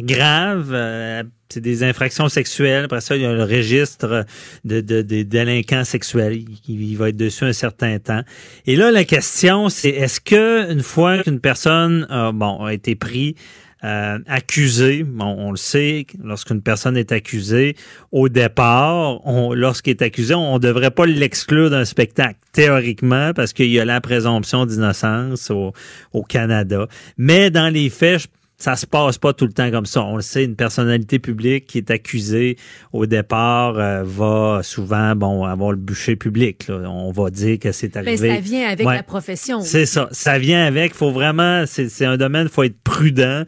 grave 0.00 0.74
c'est 1.50 1.60
des 1.60 1.82
infractions 1.82 2.28
sexuelles. 2.28 2.84
Après 2.84 3.00
ça, 3.00 3.16
il 3.16 3.22
y 3.22 3.26
a 3.26 3.32
le 3.32 3.44
registre 3.44 4.24
de, 4.64 4.80
des 4.80 5.24
délinquants 5.24 5.84
sexuels. 5.84 6.44
Il, 6.68 6.96
va 6.96 7.08
être 7.08 7.16
dessus 7.16 7.44
un 7.44 7.52
certain 7.52 7.98
temps. 7.98 8.22
Et 8.66 8.76
là, 8.76 8.90
la 8.90 9.04
question, 9.04 9.68
c'est 9.68 9.90
est-ce 9.90 10.20
que 10.20 10.70
une 10.70 10.82
fois 10.82 11.22
qu'une 11.22 11.40
personne 11.40 12.06
a, 12.10 12.32
bon, 12.32 12.64
a 12.64 12.72
été 12.72 12.94
pris 12.94 13.34
euh, 13.82 14.18
accusé, 14.26 15.04
bon, 15.04 15.34
on 15.38 15.50
le 15.52 15.56
sait, 15.56 16.06
lorsqu'une 16.22 16.60
personne 16.60 16.98
est 16.98 17.12
accusée, 17.12 17.76
au 18.12 18.28
départ, 18.28 19.20
lorsqu'il 19.54 19.92
est 19.92 20.02
accusé, 20.02 20.34
on 20.34 20.54
ne 20.54 20.58
devrait 20.58 20.90
pas 20.90 21.06
l'exclure 21.06 21.70
d'un 21.70 21.86
spectacle, 21.86 22.38
théoriquement, 22.52 23.32
parce 23.32 23.54
qu'il 23.54 23.70
y 23.70 23.80
a 23.80 23.86
la 23.86 24.02
présomption 24.02 24.66
d'innocence 24.66 25.50
au, 25.50 25.72
au 26.12 26.22
Canada. 26.22 26.88
Mais 27.16 27.50
dans 27.50 27.72
les 27.72 27.88
faits, 27.88 28.20
je 28.20 28.26
ça 28.60 28.76
se 28.76 28.86
passe 28.86 29.16
pas 29.16 29.32
tout 29.32 29.46
le 29.46 29.52
temps 29.52 29.70
comme 29.70 29.86
ça. 29.86 30.02
On 30.04 30.16
le 30.16 30.22
sait, 30.22 30.44
une 30.44 30.54
personnalité 30.54 31.18
publique 31.18 31.66
qui 31.66 31.78
est 31.78 31.90
accusée 31.90 32.56
au 32.92 33.06
départ 33.06 33.78
euh, 33.78 34.02
va 34.04 34.60
souvent 34.62 35.16
bon 35.16 35.44
avoir 35.44 35.70
le 35.70 35.78
bûcher 35.78 36.14
public. 36.14 36.66
On 36.68 37.10
va 37.10 37.30
dire 37.30 37.58
que 37.58 37.72
c'est 37.72 37.94
ben, 37.94 38.06
arrivé. 38.06 38.28
Mais 38.28 38.34
ça 38.34 38.40
vient 38.40 38.68
avec 38.68 38.86
la 38.86 39.02
profession. 39.02 39.62
C'est 39.62 39.86
ça. 39.86 40.08
Ça 40.12 40.38
vient 40.38 40.66
avec. 40.66 40.94
Faut 40.94 41.10
vraiment. 41.10 41.64
C'est 41.66 42.04
un 42.04 42.18
domaine. 42.18 42.50
Faut 42.50 42.62
être 42.62 42.78
prudent. 42.84 43.44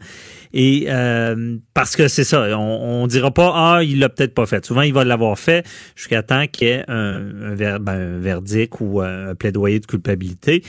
Et 0.51 0.85
euh, 0.87 1.57
parce 1.75 1.95
que 1.95 2.07
c'est 2.07 2.23
ça, 2.23 2.57
on, 2.57 3.03
on 3.03 3.07
dira 3.07 3.31
pas 3.31 3.51
ah 3.55 3.83
il 3.83 3.97
l'a 3.97 4.09
peut-être 4.09 4.35
pas 4.35 4.45
fait. 4.45 4.63
Souvent 4.63 4.83
il 4.83 4.93
va 4.93 5.03
l'avoir 5.03 5.39
fait 5.39 5.65
jusqu'à 5.95 6.21
temps 6.21 6.45
qu'il 6.45 6.67
y 6.67 6.71
ait 6.71 6.83
un, 6.87 7.55
ben, 7.55 7.87
un, 7.87 8.19
verdict 8.19 8.75
ou 8.79 9.01
un 9.01 9.33
plaidoyer 9.33 9.79
de 9.79 9.87
culpabilité. 9.87 10.63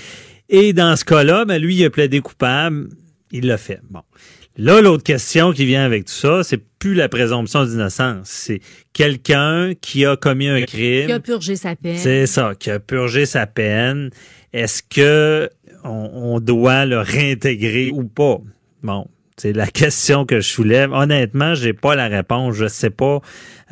Et 0.48 0.72
dans 0.72 0.96
ce 0.96 1.04
cas-là, 1.04 1.44
ben 1.44 1.60
lui 1.60 1.76
il 1.76 1.84
a 1.84 1.90
plaidé 1.90 2.20
coupable 2.20 2.88
il 3.34 3.46
l'a 3.46 3.58
fait. 3.58 3.80
Bon. 3.90 4.02
Là, 4.56 4.80
l'autre 4.80 5.02
question 5.02 5.52
qui 5.52 5.66
vient 5.66 5.84
avec 5.84 6.04
tout 6.04 6.12
ça, 6.12 6.44
c'est 6.44 6.62
plus 6.78 6.94
la 6.94 7.08
présomption 7.08 7.64
d'innocence. 7.64 8.28
C'est 8.28 8.60
quelqu'un 8.92 9.72
qui 9.80 10.06
a 10.06 10.16
commis 10.16 10.46
un 10.46 10.62
crime. 10.62 11.06
Qui 11.06 11.12
a 11.12 11.20
purgé 11.20 11.56
sa 11.56 11.74
peine. 11.74 11.96
C'est 11.96 12.26
ça, 12.26 12.52
qui 12.56 12.70
a 12.70 12.78
purgé 12.78 13.26
sa 13.26 13.46
peine. 13.46 14.10
Est-ce 14.52 14.82
que 14.82 15.50
on, 15.82 16.38
doit 16.38 16.86
le 16.86 17.00
réintégrer 17.00 17.90
ou 17.90 18.04
pas? 18.04 18.38
Bon, 18.84 19.08
c'est 19.36 19.52
la 19.52 19.66
question 19.70 20.24
que 20.24 20.40
je 20.40 20.48
soulève. 20.48 20.92
Honnêtement, 20.92 21.54
j'ai 21.56 21.72
pas 21.72 21.96
la 21.96 22.06
réponse. 22.06 22.54
Je 22.54 22.68
sais 22.68 22.90
pas 22.90 23.20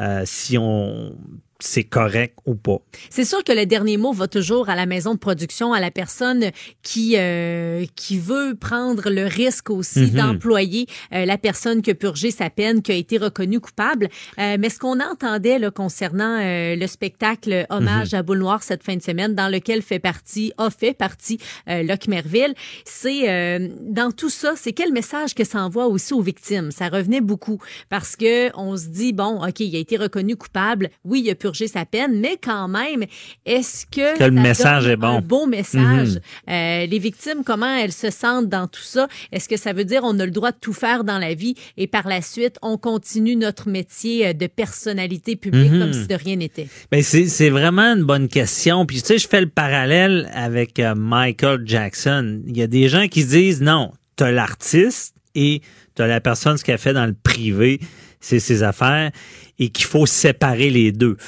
euh, 0.00 0.22
si 0.24 0.58
on 0.58 1.16
c'est 1.62 1.84
correct 1.84 2.36
ou 2.44 2.54
pas. 2.54 2.78
C'est 3.08 3.24
sûr 3.24 3.44
que 3.44 3.52
le 3.52 3.66
dernier 3.66 3.96
mot 3.96 4.12
va 4.12 4.26
toujours 4.26 4.68
à 4.68 4.74
la 4.74 4.86
maison 4.86 5.14
de 5.14 5.18
production, 5.18 5.72
à 5.72 5.80
la 5.80 5.90
personne 5.90 6.50
qui 6.82 7.14
euh, 7.16 7.84
qui 7.94 8.18
veut 8.18 8.54
prendre 8.54 9.10
le 9.10 9.24
risque 9.26 9.70
aussi 9.70 10.00
mhm. 10.00 10.10
d'employer 10.10 10.86
euh, 11.14 11.24
la 11.24 11.38
personne 11.38 11.82
qui 11.82 11.90
a 11.90 11.94
purgé 11.94 12.30
sa 12.30 12.50
peine, 12.50 12.82
qui 12.82 12.92
a 12.92 12.94
été 12.94 13.16
reconnue 13.16 13.60
coupable. 13.60 14.08
Euh, 14.38 14.56
mais 14.58 14.70
ce 14.70 14.78
qu'on 14.78 14.98
entendait 15.00 15.58
là, 15.58 15.70
concernant 15.70 16.38
le 16.42 16.86
spectacle 16.86 17.66
Hommage 17.70 18.12
mhm. 18.12 18.18
à 18.18 18.22
Boule 18.22 18.38
Noire 18.38 18.62
cette 18.62 18.82
fin 18.82 18.96
de 18.96 19.02
semaine, 19.02 19.34
dans 19.34 19.48
lequel 19.48 19.82
fait 19.82 19.98
partie, 19.98 20.52
a 20.58 20.70
fait 20.70 20.94
partie 20.94 21.38
Locke 21.66 22.08
Merville, 22.08 22.54
c'est 22.84 23.58
dans 23.80 24.10
tout 24.10 24.30
ça, 24.30 24.54
c'est 24.56 24.72
quel 24.72 24.92
message 24.92 25.34
que 25.34 25.44
ça 25.44 25.62
envoie 25.62 25.86
aussi 25.86 26.12
aux 26.12 26.20
victimes? 26.20 26.70
Ça 26.70 26.88
revenait 26.88 27.20
beaucoup 27.20 27.58
parce 27.88 28.16
que 28.16 28.50
on 28.56 28.76
se 28.76 28.88
dit 28.88 29.12
bon, 29.12 29.44
ok, 29.46 29.60
il 29.60 29.76
a 29.76 29.78
été 29.78 29.96
reconnu 29.96 30.36
coupable, 30.36 30.90
oui, 31.04 31.22
il 31.24 31.30
a 31.30 31.34
purgé 31.34 31.51
sa 31.52 31.84
peine, 31.84 32.18
mais 32.20 32.38
quand 32.42 32.68
même, 32.68 33.04
est-ce 33.46 33.86
que, 33.86 34.22
le 34.22 34.30
message 34.30 34.86
est 34.86 34.96
bon? 34.96 35.18
Un 35.18 35.20
bon 35.20 35.46
message? 35.46 36.14
Mhm. 36.14 36.20
Euh, 36.50 36.86
les 36.86 36.98
victimes, 36.98 37.44
comment 37.44 37.74
elles 37.74 37.92
se 37.92 38.10
sentent 38.10 38.48
dans 38.48 38.66
tout 38.66 38.82
ça? 38.82 39.08
Est-ce 39.32 39.48
que 39.48 39.56
ça 39.56 39.72
veut 39.72 39.84
dire 39.84 40.02
on 40.04 40.18
a 40.18 40.24
le 40.24 40.30
droit 40.30 40.52
de 40.52 40.56
tout 40.60 40.72
faire 40.72 41.04
dans 41.04 41.18
la 41.18 41.34
vie 41.34 41.54
et 41.76 41.86
par 41.86 42.08
la 42.08 42.22
suite, 42.22 42.56
on 42.62 42.78
continue 42.78 43.36
notre 43.36 43.68
métier 43.68 44.28
euh, 44.28 44.32
de 44.32 44.46
personnalité 44.46 45.36
publique 45.36 45.70
comme 45.70 45.88
mhm. 45.88 45.92
si 45.92 46.06
de 46.06 46.14
rien 46.14 46.36
n'était? 46.36 46.68
Ben 46.90 47.02
c'est 47.02 47.50
vraiment 47.50 47.94
une 47.94 48.04
bonne 48.04 48.28
question. 48.28 48.86
Puis 48.86 49.00
tu 49.00 49.06
sais, 49.06 49.18
je 49.18 49.28
fais 49.28 49.40
le 49.40 49.48
parallèle 49.48 50.30
avec 50.34 50.78
euh, 50.78 50.94
Michael 50.94 51.62
Jackson. 51.64 52.42
Il 52.46 52.56
y 52.56 52.62
a 52.62 52.66
des 52.66 52.88
gens 52.88 53.08
qui 53.08 53.24
disent 53.24 53.60
non, 53.62 53.92
tu 54.16 54.24
as 54.24 54.32
l'artiste 54.32 55.14
et 55.34 55.62
tu 55.94 56.02
as 56.02 56.06
la 56.06 56.20
personne 56.20 56.56
ce 56.56 56.64
qu'elle 56.64 56.78
fait 56.78 56.92
dans 56.92 57.06
le 57.06 57.14
privé 57.14 57.80
c'est 58.22 58.40
ses 58.40 58.62
affaires 58.62 59.10
et 59.58 59.68
qu'il 59.68 59.84
faut 59.84 60.06
séparer 60.06 60.70
les 60.70 60.92
deux. 60.92 61.18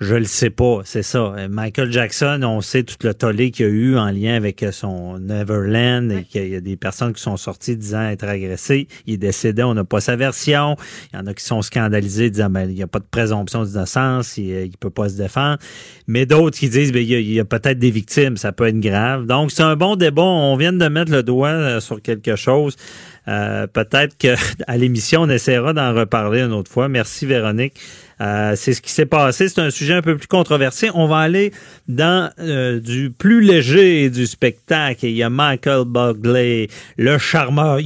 Je 0.00 0.16
le 0.16 0.24
sais 0.24 0.50
pas, 0.50 0.80
c'est 0.84 1.04
ça. 1.04 1.34
Michael 1.48 1.92
Jackson, 1.92 2.40
on 2.42 2.60
sait 2.60 2.82
tout 2.82 2.96
le 3.04 3.14
tollé 3.14 3.52
qu'il 3.52 3.66
y 3.66 3.68
a 3.68 3.72
eu 3.72 3.96
en 3.96 4.10
lien 4.10 4.34
avec 4.34 4.64
son 4.72 5.20
Neverland 5.20 6.10
et 6.10 6.24
qu'il 6.24 6.48
y 6.48 6.56
a 6.56 6.60
des 6.60 6.76
personnes 6.76 7.12
qui 7.12 7.22
sont 7.22 7.36
sorties 7.36 7.76
disant 7.76 8.02
être 8.02 8.24
agressées. 8.24 8.88
Il 9.06 9.14
est 9.14 9.18
décédé, 9.18 9.62
on 9.62 9.74
n'a 9.74 9.84
pas 9.84 10.00
sa 10.00 10.16
version. 10.16 10.76
Il 11.12 11.16
y 11.16 11.22
en 11.22 11.26
a 11.28 11.32
qui 11.32 11.44
sont 11.44 11.62
scandalisés 11.62 12.28
disant 12.28 12.50
ben, 12.50 12.68
il 12.68 12.74
n'y 12.74 12.82
a 12.82 12.88
pas 12.88 12.98
de 12.98 13.06
présomption 13.08 13.62
d'innocence, 13.62 14.36
il, 14.36 14.52
ne 14.52 14.76
peut 14.80 14.90
pas 14.90 15.08
se 15.08 15.16
défendre. 15.16 15.58
Mais 16.08 16.26
d'autres 16.26 16.58
qui 16.58 16.68
disent 16.68 16.92
ben, 16.92 17.00
il 17.00 17.32
y 17.32 17.38
a, 17.38 17.42
a 17.42 17.44
peut-être 17.44 17.78
des 17.78 17.92
victimes, 17.92 18.36
ça 18.36 18.50
peut 18.50 18.66
être 18.66 18.80
grave. 18.80 19.26
Donc 19.26 19.52
c'est 19.52 19.62
un 19.62 19.76
bon 19.76 19.94
débat. 19.94 20.22
On 20.22 20.56
vient 20.56 20.72
de 20.72 20.88
mettre 20.88 21.12
le 21.12 21.22
doigt 21.22 21.48
euh, 21.50 21.80
sur 21.80 22.02
quelque 22.02 22.34
chose. 22.34 22.74
Euh, 23.28 23.66
peut-être 23.66 24.16
qu'à 24.16 24.36
l'émission, 24.76 25.22
on 25.22 25.28
essaiera 25.28 25.72
d'en 25.72 25.94
reparler 25.94 26.40
une 26.40 26.52
autre 26.52 26.70
fois. 26.70 26.88
Merci 26.88 27.26
Véronique. 27.26 27.74
Euh, 28.20 28.54
c'est 28.56 28.74
ce 28.74 28.80
qui 28.80 28.90
s'est 28.90 29.06
passé. 29.06 29.48
C'est 29.48 29.60
un 29.60 29.70
sujet 29.70 29.94
un 29.94 30.02
peu 30.02 30.16
plus 30.16 30.26
controversé. 30.26 30.90
On 30.94 31.06
va 31.06 31.18
aller 31.18 31.52
dans 31.88 32.30
euh, 32.38 32.80
du 32.80 33.10
plus 33.10 33.40
léger 33.40 34.10
du 34.10 34.26
spectacle. 34.26 35.06
Il 35.06 35.16
y 35.16 35.22
a 35.22 35.30
Michael 35.30 35.84
Bugley, 35.86 36.68
le 36.96 37.18
charmeur. 37.18 37.80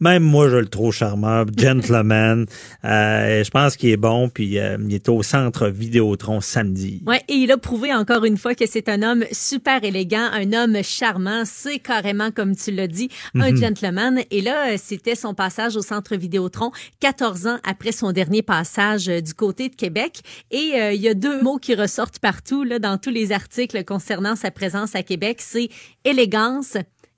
même 0.00 0.22
moi, 0.22 0.48
je 0.48 0.56
le 0.56 0.66
trouve 0.66 0.92
charmeur, 0.92 1.46
gentleman. 1.56 2.46
je 2.84 3.50
pense 3.50 3.76
qu'il 3.76 3.90
est 3.90 3.96
bon. 3.96 4.28
Puis 4.28 4.56
il 4.56 4.94
est 4.94 5.08
au 5.08 5.22
centre 5.22 5.68
Vidéotron 5.68 6.40
samedi. 6.40 7.02
Ouais, 7.06 7.22
et 7.28 7.34
il 7.34 7.52
a 7.52 7.56
prouvé 7.56 7.92
encore 7.92 8.24
une 8.24 8.36
fois 8.36 8.54
que 8.54 8.66
c'est 8.66 8.88
un 8.88 9.02
homme 9.02 9.24
super 9.32 9.84
élégant, 9.84 10.28
un 10.32 10.52
homme 10.52 10.82
charmant. 10.82 11.42
C'est 11.44 11.78
carrément 11.78 12.30
comme 12.30 12.56
tu 12.56 12.70
l'as 12.70 12.86
dit, 12.86 13.08
un 13.34 13.50
mhm. 13.50 13.56
gentleman. 13.56 14.20
Et 14.30 14.40
là, 14.40 14.76
c'était 14.78 15.14
son 15.14 15.34
passage 15.34 15.76
au 15.76 15.82
centre 15.82 16.16
Vidéotron, 16.16 16.70
14 17.00 17.46
ans 17.46 17.58
après 17.64 17.92
son 17.92 18.12
dernier 18.12 18.42
passage 18.42 19.08
euh, 19.08 19.20
du 19.20 19.34
côté 19.34 19.70
Québec. 19.76 20.20
Et 20.50 20.74
euh, 20.74 20.92
il 20.92 21.00
y 21.00 21.08
a 21.08 21.14
deux 21.14 21.42
mots 21.42 21.58
qui 21.58 21.74
ressortent 21.74 22.18
partout 22.18 22.64
là, 22.64 22.78
dans 22.78 22.98
tous 22.98 23.10
les 23.10 23.32
articles 23.32 23.84
concernant 23.84 24.36
sa 24.36 24.50
présence 24.50 24.94
à 24.94 25.02
Québec, 25.02 25.38
c'est 25.40 25.68
élégance 26.04 26.76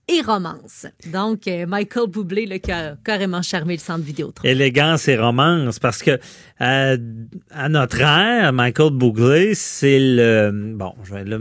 et 0.08 0.20
romance. 0.22 0.86
Donc, 1.12 1.48
euh, 1.48 1.66
Michael 1.66 2.08
Bublé, 2.08 2.46
là, 2.46 2.58
qui 2.58 2.70
a 2.70 2.96
carrément 3.04 3.42
charmé 3.42 3.74
le 3.74 3.80
centre 3.80 4.04
vidéo. 4.04 4.32
Élégance 4.44 5.08
et 5.08 5.16
romance, 5.16 5.78
parce 5.78 6.02
que 6.02 6.18
à 6.58 7.68
notre 7.68 8.00
ère, 8.00 8.52
Michael 8.52 8.92
Bublé, 8.92 9.54
c'est 9.54 9.98
le... 9.98 10.50
Bon, 10.74 10.94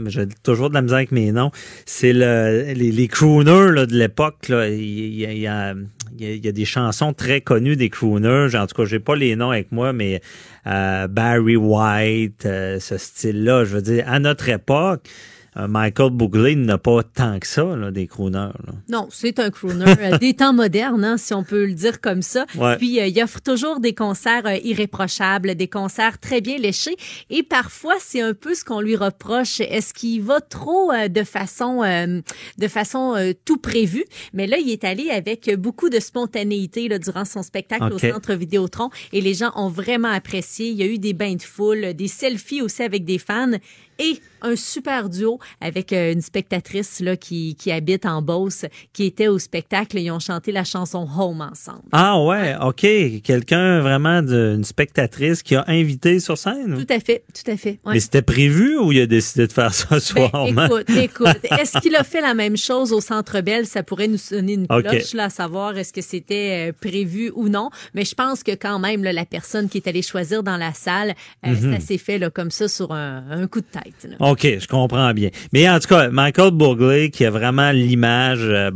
j'ai 0.06 0.26
toujours 0.42 0.68
de 0.68 0.74
la 0.74 0.82
misère 0.82 0.96
avec 0.96 1.12
mes 1.12 1.32
noms. 1.32 1.50
C'est 1.86 2.12
le 2.12 2.72
les, 2.74 3.08
crooners 3.08 3.72
là, 3.72 3.86
de 3.86 3.94
l'époque. 3.94 4.46
Il, 4.48 5.14
y 5.14 5.46
a, 5.46 5.74
y, 6.18 6.48
a, 6.48 6.52
des 6.52 6.64
chansons 6.64 7.12
très 7.12 7.40
connues 7.40 7.76
des 7.76 7.88
crooners. 7.88 8.54
En 8.56 8.66
tout 8.66 8.74
cas, 8.74 8.84
j'ai 8.84 8.98
pas 8.98 9.16
les 9.16 9.36
noms 9.36 9.50
avec 9.50 9.72
moi, 9.72 9.92
mais 9.92 10.20
euh, 10.66 11.06
Barry 11.08 11.56
White, 11.56 12.44
euh, 12.46 12.80
ce 12.80 12.98
style-là. 12.98 13.64
Je 13.64 13.74
veux 13.76 13.82
dire, 13.82 14.04
à 14.06 14.18
notre 14.18 14.48
époque, 14.48 15.08
euh, 15.08 15.35
Michael 15.56 16.10
Bublé 16.10 16.54
n'a 16.54 16.78
pas 16.78 17.02
tant 17.02 17.38
que 17.38 17.46
ça, 17.46 17.64
là, 17.76 17.90
des 17.90 18.06
crooners. 18.06 18.52
Non, 18.88 19.08
c'est 19.10 19.38
un 19.38 19.50
crooner 19.50 19.86
euh, 20.00 20.18
des 20.18 20.34
temps 20.34 20.52
modernes, 20.52 21.04
hein, 21.04 21.16
si 21.16 21.32
on 21.32 21.44
peut 21.44 21.66
le 21.66 21.72
dire 21.72 22.00
comme 22.00 22.22
ça. 22.22 22.46
Puis 22.78 23.00
euh, 23.00 23.06
il 23.06 23.22
offre 23.22 23.40
toujours 23.40 23.80
des 23.80 23.94
concerts 23.94 24.46
irréprochables, 24.64 25.54
des 25.54 25.68
concerts 25.68 26.18
très 26.18 26.40
bien 26.40 26.58
léchés. 26.58 26.96
Et 27.30 27.42
parfois, 27.42 27.94
c'est 28.00 28.20
un 28.20 28.34
peu 28.34 28.54
ce 28.54 28.64
qu'on 28.64 28.80
lui 28.80 28.96
reproche. 28.96 29.60
Est-ce 29.60 29.94
qu'il 29.94 30.22
va 30.22 30.40
trop 30.40 30.92
de 31.08 31.24
façon, 31.24 31.82
de 31.82 32.68
façon 32.68 33.14
tout 33.44 33.56
prévu? 33.56 34.04
Mais 34.32 34.46
là, 34.46 34.58
il 34.58 34.70
est 34.70 34.84
allé 34.84 35.10
avec 35.10 35.50
beaucoup 35.56 35.88
de 35.88 36.00
spontanéité 36.00 36.88
là, 36.88 36.98
durant 36.98 37.24
son 37.24 37.42
spectacle 37.42 37.92
au 37.92 37.98
Centre 37.98 38.34
Vidéotron. 38.34 38.90
Et 39.12 39.20
les 39.20 39.34
gens 39.34 39.52
ont 39.56 39.68
vraiment 39.68 40.10
apprécié. 40.10 40.68
Il 40.68 40.76
y 40.76 40.82
a 40.82 40.86
eu 40.86 40.98
des 40.98 41.12
bains 41.12 41.36
de 41.36 41.42
foule, 41.42 41.94
des 41.94 42.08
selfies 42.08 42.62
aussi 42.62 42.82
avec 42.82 43.04
des 43.04 43.18
fans 43.18 43.52
et 43.98 44.20
un 44.42 44.56
super 44.56 45.08
duo 45.08 45.38
avec 45.60 45.92
euh, 45.92 46.12
une 46.12 46.20
spectatrice 46.20 47.00
là, 47.00 47.16
qui, 47.16 47.56
qui 47.56 47.72
habite 47.72 48.06
en 48.06 48.22
Beauce, 48.22 48.66
qui 48.92 49.04
était 49.04 49.28
au 49.28 49.38
spectacle. 49.38 49.98
Ils 49.98 50.10
ont 50.10 50.18
chanté 50.18 50.52
la 50.52 50.64
chanson 50.64 51.08
Home 51.18 51.40
ensemble. 51.40 51.82
Ah 51.92 52.20
ouais, 52.22 52.54
OK. 52.60 52.86
Quelqu'un 53.22 53.80
vraiment 53.80 54.22
d'une 54.22 54.64
spectatrice 54.64 55.42
qui 55.42 55.54
a 55.54 55.64
invité 55.66 56.20
sur 56.20 56.38
scène? 56.38 56.76
Tout 56.76 56.92
à 56.92 57.00
fait, 57.00 57.24
tout 57.32 57.50
à 57.50 57.56
fait. 57.56 57.78
Mais 57.86 58.00
c'était 58.00 58.22
prévu 58.22 58.78
ou 58.78 58.92
il 58.92 59.00
a 59.00 59.06
décidé 59.06 59.46
de 59.46 59.52
faire 59.52 59.74
ça 59.74 60.00
ce 60.00 60.14
ben, 60.14 60.28
soir? 60.28 60.46
écoute, 60.48 60.90
écoute. 60.90 61.44
Est-ce 61.58 61.78
qu'il 61.78 61.96
a 61.96 62.04
fait 62.04 62.20
la 62.20 62.34
même 62.34 62.56
chose 62.56 62.92
au 62.92 63.00
Centre 63.00 63.40
Bell? 63.40 63.66
Ça 63.66 63.82
pourrait 63.82 64.08
nous 64.08 64.18
sonner 64.18 64.54
une 64.54 64.66
cloche 64.66 65.14
là, 65.14 65.24
à 65.24 65.30
savoir 65.30 65.76
est-ce 65.76 65.92
que 65.92 66.02
c'était 66.02 66.70
euh, 66.70 66.72
prévu 66.78 67.32
ou 67.34 67.48
non. 67.48 67.70
Mais 67.94 68.04
je 68.04 68.14
pense 68.14 68.42
que 68.42 68.52
quand 68.52 68.78
même, 68.78 69.02
là, 69.02 69.12
la 69.12 69.24
personne 69.24 69.68
qui 69.68 69.78
est 69.78 69.88
allée 69.88 70.02
choisir 70.02 70.42
dans 70.42 70.56
la 70.56 70.72
salle, 70.72 71.14
euh, 71.46 71.50
mhm. 71.50 71.74
ça 71.74 71.80
s'est 71.80 71.98
fait 71.98 72.18
là, 72.18 72.30
comme 72.30 72.50
ça 72.50 72.68
sur 72.68 72.92
un, 72.92 73.24
un 73.30 73.46
coup 73.46 73.60
de 73.60 73.66
tête. 73.66 73.85
OK, 74.20 74.42
je 74.42 74.66
comprends 74.66 75.12
bien. 75.12 75.30
Mais 75.52 75.68
en 75.68 75.78
tout 75.78 75.88
cas, 75.88 76.08
Michael 76.10 76.52
Bublé, 76.52 77.10
qui 77.10 77.24
a 77.24 77.30
vraiment 77.30 77.70
l'image, 77.70 78.40
euh, 78.42 78.70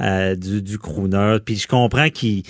euh, 0.00 0.36
du, 0.36 0.62
du 0.62 0.78
crooner, 0.78 1.38
puis 1.44 1.56
je 1.56 1.66
comprends 1.68 2.08
qu'il 2.10 2.42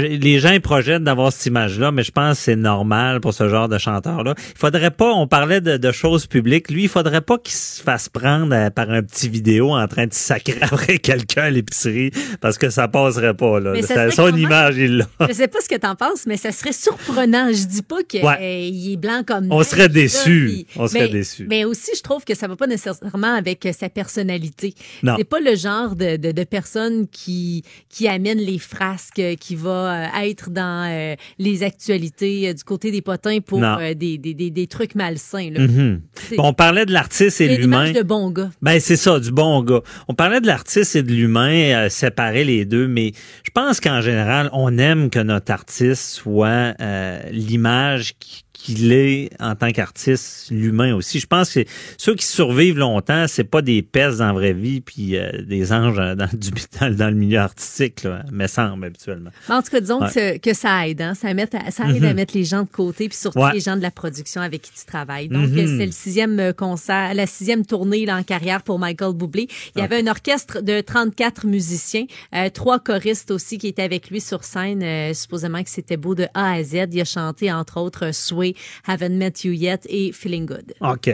les 0.00 0.38
gens 0.38 0.50
ils 0.50 0.60
projettent 0.60 1.04
d'avoir 1.04 1.32
cette 1.32 1.46
image-là, 1.46 1.92
mais 1.92 2.02
je 2.02 2.12
pense 2.12 2.38
que 2.38 2.44
c'est 2.44 2.56
normal 2.56 3.20
pour 3.20 3.34
ce 3.34 3.48
genre 3.48 3.68
de 3.68 3.78
chanteur-là. 3.78 4.34
Il 4.36 4.58
faudrait 4.58 4.90
pas, 4.90 5.12
on 5.12 5.26
parlait 5.26 5.60
de, 5.60 5.92
choses 5.92 6.26
publiques, 6.26 6.70
lui, 6.70 6.84
il 6.84 6.88
faudrait 6.88 7.20
pas 7.20 7.38
qu'il 7.38 7.54
se 7.54 7.82
fasse 7.82 8.08
prendre 8.08 8.54
euh, 8.54 8.70
par 8.70 8.90
un 8.90 9.02
petit 9.02 9.28
vidéo 9.28 9.70
en 9.70 9.86
train 9.86 10.06
de 10.06 10.12
sacrer 10.12 10.58
après 10.60 10.98
quelqu'un 10.98 11.42
à 11.42 11.50
l'épicerie, 11.50 12.10
parce 12.40 12.58
que 12.58 12.70
ça 12.70 12.88
passerait 12.88 13.34
pas, 13.34 13.60
là. 13.60 13.74
C'est 13.82 14.10
son 14.10 14.34
image, 14.36 14.76
il 14.76 14.98
l'a. 14.98 15.28
Je 15.28 15.34
sais 15.34 15.48
pas 15.48 15.60
ce 15.60 15.68
que 15.68 15.76
t'en 15.76 15.94
penses, 15.94 16.26
mais 16.26 16.36
ça 16.36 16.52
serait 16.52 16.72
surprenant. 16.72 17.48
Je 17.52 17.66
dis 17.66 17.82
pas 17.82 18.02
qu'il 18.02 18.22
est 18.24 18.96
blanc 18.96 19.22
comme 19.26 19.48
On 19.50 19.62
serait 19.62 19.88
déçus. 19.88 20.66
On 20.76 20.88
serait 20.88 21.08
déçus. 21.08 21.46
Mais 21.48 21.64
aussi, 21.64 21.90
je 21.96 22.02
trouve 22.02 22.24
que 22.24 22.34
ça 22.34 22.48
va 22.48 22.56
pas 22.56 22.66
nécessairement 22.66 23.34
avec 23.34 23.68
sa 23.78 23.88
personnalité. 23.88 24.74
C'est 25.16 25.24
pas 25.24 25.40
le 25.40 25.54
genre 25.54 25.94
de, 25.94 26.16
de, 26.16 26.32
de 26.32 26.44
personne 26.44 27.06
qui, 27.08 27.62
qui 27.88 28.08
amène 28.08 28.38
les 28.38 28.58
frasques, 28.58 29.22
qui 29.40 29.53
va 29.56 30.10
euh, 30.14 30.22
être 30.22 30.50
dans 30.50 30.88
euh, 30.90 31.14
les 31.38 31.62
actualités 31.62 32.48
euh, 32.48 32.54
du 32.54 32.64
côté 32.64 32.90
des 32.90 33.02
potins 33.02 33.38
pour 33.40 33.60
des, 33.60 33.94
des, 33.94 34.18
des, 34.18 34.50
des, 34.50 34.66
trucs 34.66 34.94
malsains. 34.94 35.50
Là. 35.50 35.60
Mm-hmm. 35.60 36.00
on 36.38 36.52
parlait 36.52 36.86
de 36.86 36.92
l'artiste 36.92 37.40
et 37.40 37.48
de 37.48 37.60
l'humain. 37.60 37.92
de 37.92 38.02
bon 38.02 38.30
gars. 38.30 38.50
Ben, 38.62 38.80
c'est 38.80 38.96
ça, 38.96 39.18
du 39.20 39.30
bon 39.30 39.62
gars. 39.62 39.82
On 40.08 40.14
parlait 40.14 40.40
de 40.40 40.46
l'artiste 40.46 40.96
et 40.96 41.02
de 41.02 41.12
l'humain, 41.12 41.88
séparer 41.88 42.44
les 42.44 42.64
deux, 42.64 42.86
mais 42.86 43.12
je 43.42 43.50
pense 43.52 43.80
qu'en 43.80 44.00
général, 44.00 44.50
on 44.52 44.78
aime 44.78 45.10
que 45.10 45.20
notre 45.20 45.52
artiste 45.52 46.02
soit 46.02 46.74
l'image 47.30 48.14
qui 48.18 48.44
qu'il 48.64 48.92
est 48.92 49.30
en 49.40 49.54
tant 49.54 49.70
qu'artiste, 49.72 50.48
l'humain 50.50 50.94
aussi. 50.94 51.20
Je 51.20 51.26
pense 51.26 51.52
que 51.52 51.60
ceux 51.98 52.14
qui 52.14 52.24
survivent 52.24 52.78
longtemps, 52.78 53.26
c'est 53.28 53.44
pas 53.44 53.60
des 53.60 53.82
pestes 53.82 54.18
dans 54.18 54.28
la 54.28 54.32
vraie 54.32 54.54
vie 54.54 54.80
puis 54.80 55.18
euh, 55.18 55.42
des 55.42 55.70
anges 55.70 55.96
dans, 55.96 56.28
du, 56.32 56.50
dans, 56.80 57.08
le 57.08 57.14
milieu 57.14 57.40
artistique, 57.40 58.04
là, 58.04 58.22
me 58.32 58.46
semble 58.46 58.86
habituellement. 58.86 59.30
En 59.50 59.60
tout 59.60 59.70
cas, 59.70 59.80
disons 59.80 60.00
que, 60.00 60.54
ça 60.54 60.88
aide, 60.88 61.02
hein? 61.02 61.14
ça, 61.14 61.34
met, 61.34 61.46
ça 61.70 61.90
aide 61.90 62.04
à 62.04 62.08
mhm. 62.08 62.16
mettre 62.16 62.34
les 62.34 62.44
gens 62.44 62.62
de 62.62 62.68
côté 62.68 63.08
puis 63.08 63.18
surtout 63.18 63.40
les 63.52 63.60
gens 63.60 63.76
de 63.76 63.82
la 63.82 63.90
production 63.90 64.40
avec 64.40 64.62
qui 64.62 64.72
tu 64.72 64.86
travailles. 64.86 65.28
Donc, 65.28 65.50
mhm. 65.50 65.78
c'est 65.78 65.86
le 65.86 65.92
sixième 65.92 66.40
euh, 66.40 66.52
concert, 66.54 67.12
la 67.12 67.26
sixième 67.26 67.66
tournée 67.66 68.06
là, 68.06 68.16
en 68.16 68.22
carrière 68.22 68.62
pour 68.62 68.78
Michael 68.78 69.12
Bublé. 69.12 69.46
Il 69.76 69.80
y 69.80 69.84
avait 69.84 70.00
un 70.00 70.06
orchestre 70.06 70.62
de 70.62 70.80
34 70.80 71.46
musiciens, 71.46 72.06
euh, 72.34 72.48
trois 72.48 72.78
choristes 72.78 73.30
aussi 73.30 73.58
qui 73.58 73.66
étaient 73.66 73.82
avec 73.82 74.08
lui 74.08 74.22
sur 74.22 74.42
scène. 74.42 75.12
supposément 75.12 75.62
que 75.62 75.70
c'était 75.70 75.98
beau 75.98 76.14
de 76.14 76.26
A 76.32 76.52
à 76.52 76.62
Z. 76.62 76.86
Il 76.92 77.00
a 77.02 77.04
chanté 77.04 77.52
entre 77.52 77.78
autres 77.78 78.12
Sway 78.14 78.53
Haven't 78.86 79.16
Met 79.16 79.44
You 79.44 79.52
Yet 79.52 79.86
et 79.88 80.12
Feeling 80.12 80.46
Good. 80.46 80.74
OK. 80.80 81.10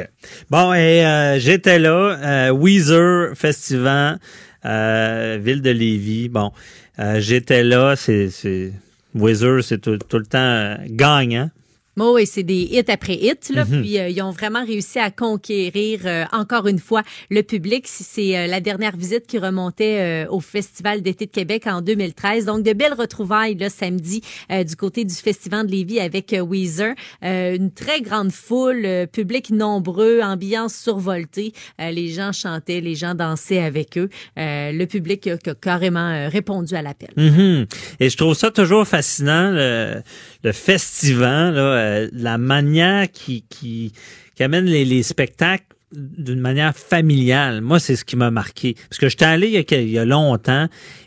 Bon, 0.50 0.72
et 0.72 1.04
euh, 1.04 1.38
j'étais 1.38 1.78
là, 1.78 1.90
euh, 1.90 2.50
Weezer 2.50 3.36
Festival, 3.36 4.18
euh, 4.64 5.38
Ville 5.40 5.62
de 5.62 5.70
Lévis. 5.70 6.28
Bon, 6.28 6.52
j'étais 7.18 7.62
là, 7.62 7.96
c'est... 7.96 8.30
Weezer, 9.12 9.64
c'est 9.64 9.78
tout, 9.78 9.98
tout, 9.98 10.18
le 10.18 10.26
temps 10.26 10.76
gagnant. 10.86 11.50
Et 12.18 12.26
c'est 12.26 12.42
des 12.42 12.68
hits 12.70 12.84
après 12.88 13.14
hits, 13.14 13.52
là. 13.52 13.64
Mhm. 13.64 13.82
Puis 13.82 13.98
euh, 13.98 14.08
ils 14.08 14.22
ont 14.22 14.30
vraiment 14.30 14.64
réussi 14.64 14.98
à 14.98 15.10
conquérir 15.10 16.00
euh, 16.04 16.24
encore 16.32 16.66
une 16.66 16.78
fois 16.78 17.02
le 17.30 17.42
public. 17.42 17.84
C'est 17.86 18.36
euh, 18.36 18.46
la 18.46 18.60
dernière 18.60 18.96
visite 18.96 19.26
qui 19.26 19.38
remontait 19.38 20.26
au 20.30 20.40
Festival 20.40 21.02
d'été 21.02 21.26
de 21.26 21.30
Québec 21.30 21.66
en 21.66 21.82
2013. 21.82 22.46
Donc 22.46 22.62
de 22.62 22.72
belles 22.72 22.94
retrouvailles 22.94 23.54
là 23.54 23.68
samedi 23.68 24.22
du 24.50 24.76
côté 24.76 25.04
du 25.04 25.14
Festival 25.14 25.66
de 25.66 25.72
Lévis 25.72 26.00
avec 26.00 26.34
Weezer. 26.38 26.94
une 27.22 27.70
très 27.70 28.00
grande 28.00 28.32
foule, 28.32 29.06
public 29.12 29.50
nombreux, 29.50 30.20
ambiance 30.22 30.74
survoltée. 30.74 31.52
les 31.78 32.08
gens 32.08 32.32
chantaient, 32.32 32.80
les 32.80 32.94
gens 32.94 33.14
dansaient 33.14 33.62
avec 33.62 33.98
eux. 33.98 34.08
le 34.36 34.84
public 34.86 35.28
a, 35.28 35.36
carrément 35.54 36.28
répondu 36.28 36.74
à 36.74 36.82
l'appel. 36.82 37.10
Mhm. 37.16 37.66
Et 38.00 38.10
je 38.10 38.16
trouve 38.16 38.34
ça 38.34 38.50
toujours 38.50 38.86
fascinant 38.86 39.50
le, 39.50 40.02
le 40.42 40.52
festival 40.52 41.54
là 41.54 41.60
euh, 41.60 42.08
la 42.12 42.38
manière 42.38 43.10
qui, 43.10 43.44
qui, 43.48 43.92
amène 44.38 44.64
les, 44.64 45.02
spectacles 45.02 45.66
d'une 45.92 46.40
manière 46.40 46.74
familiale. 46.74 47.60
Moi, 47.60 47.78
c'est 47.78 47.96
ce 47.96 48.04
qui 48.04 48.16
m'a 48.16 48.30
marqué. 48.30 48.74
Parce 48.88 48.98
que 48.98 49.08
j'étais 49.08 49.24
allé 49.24 49.48
il 49.48 49.90
y, 49.90 49.98
a, 49.98 50.04
longtemps 50.04 50.66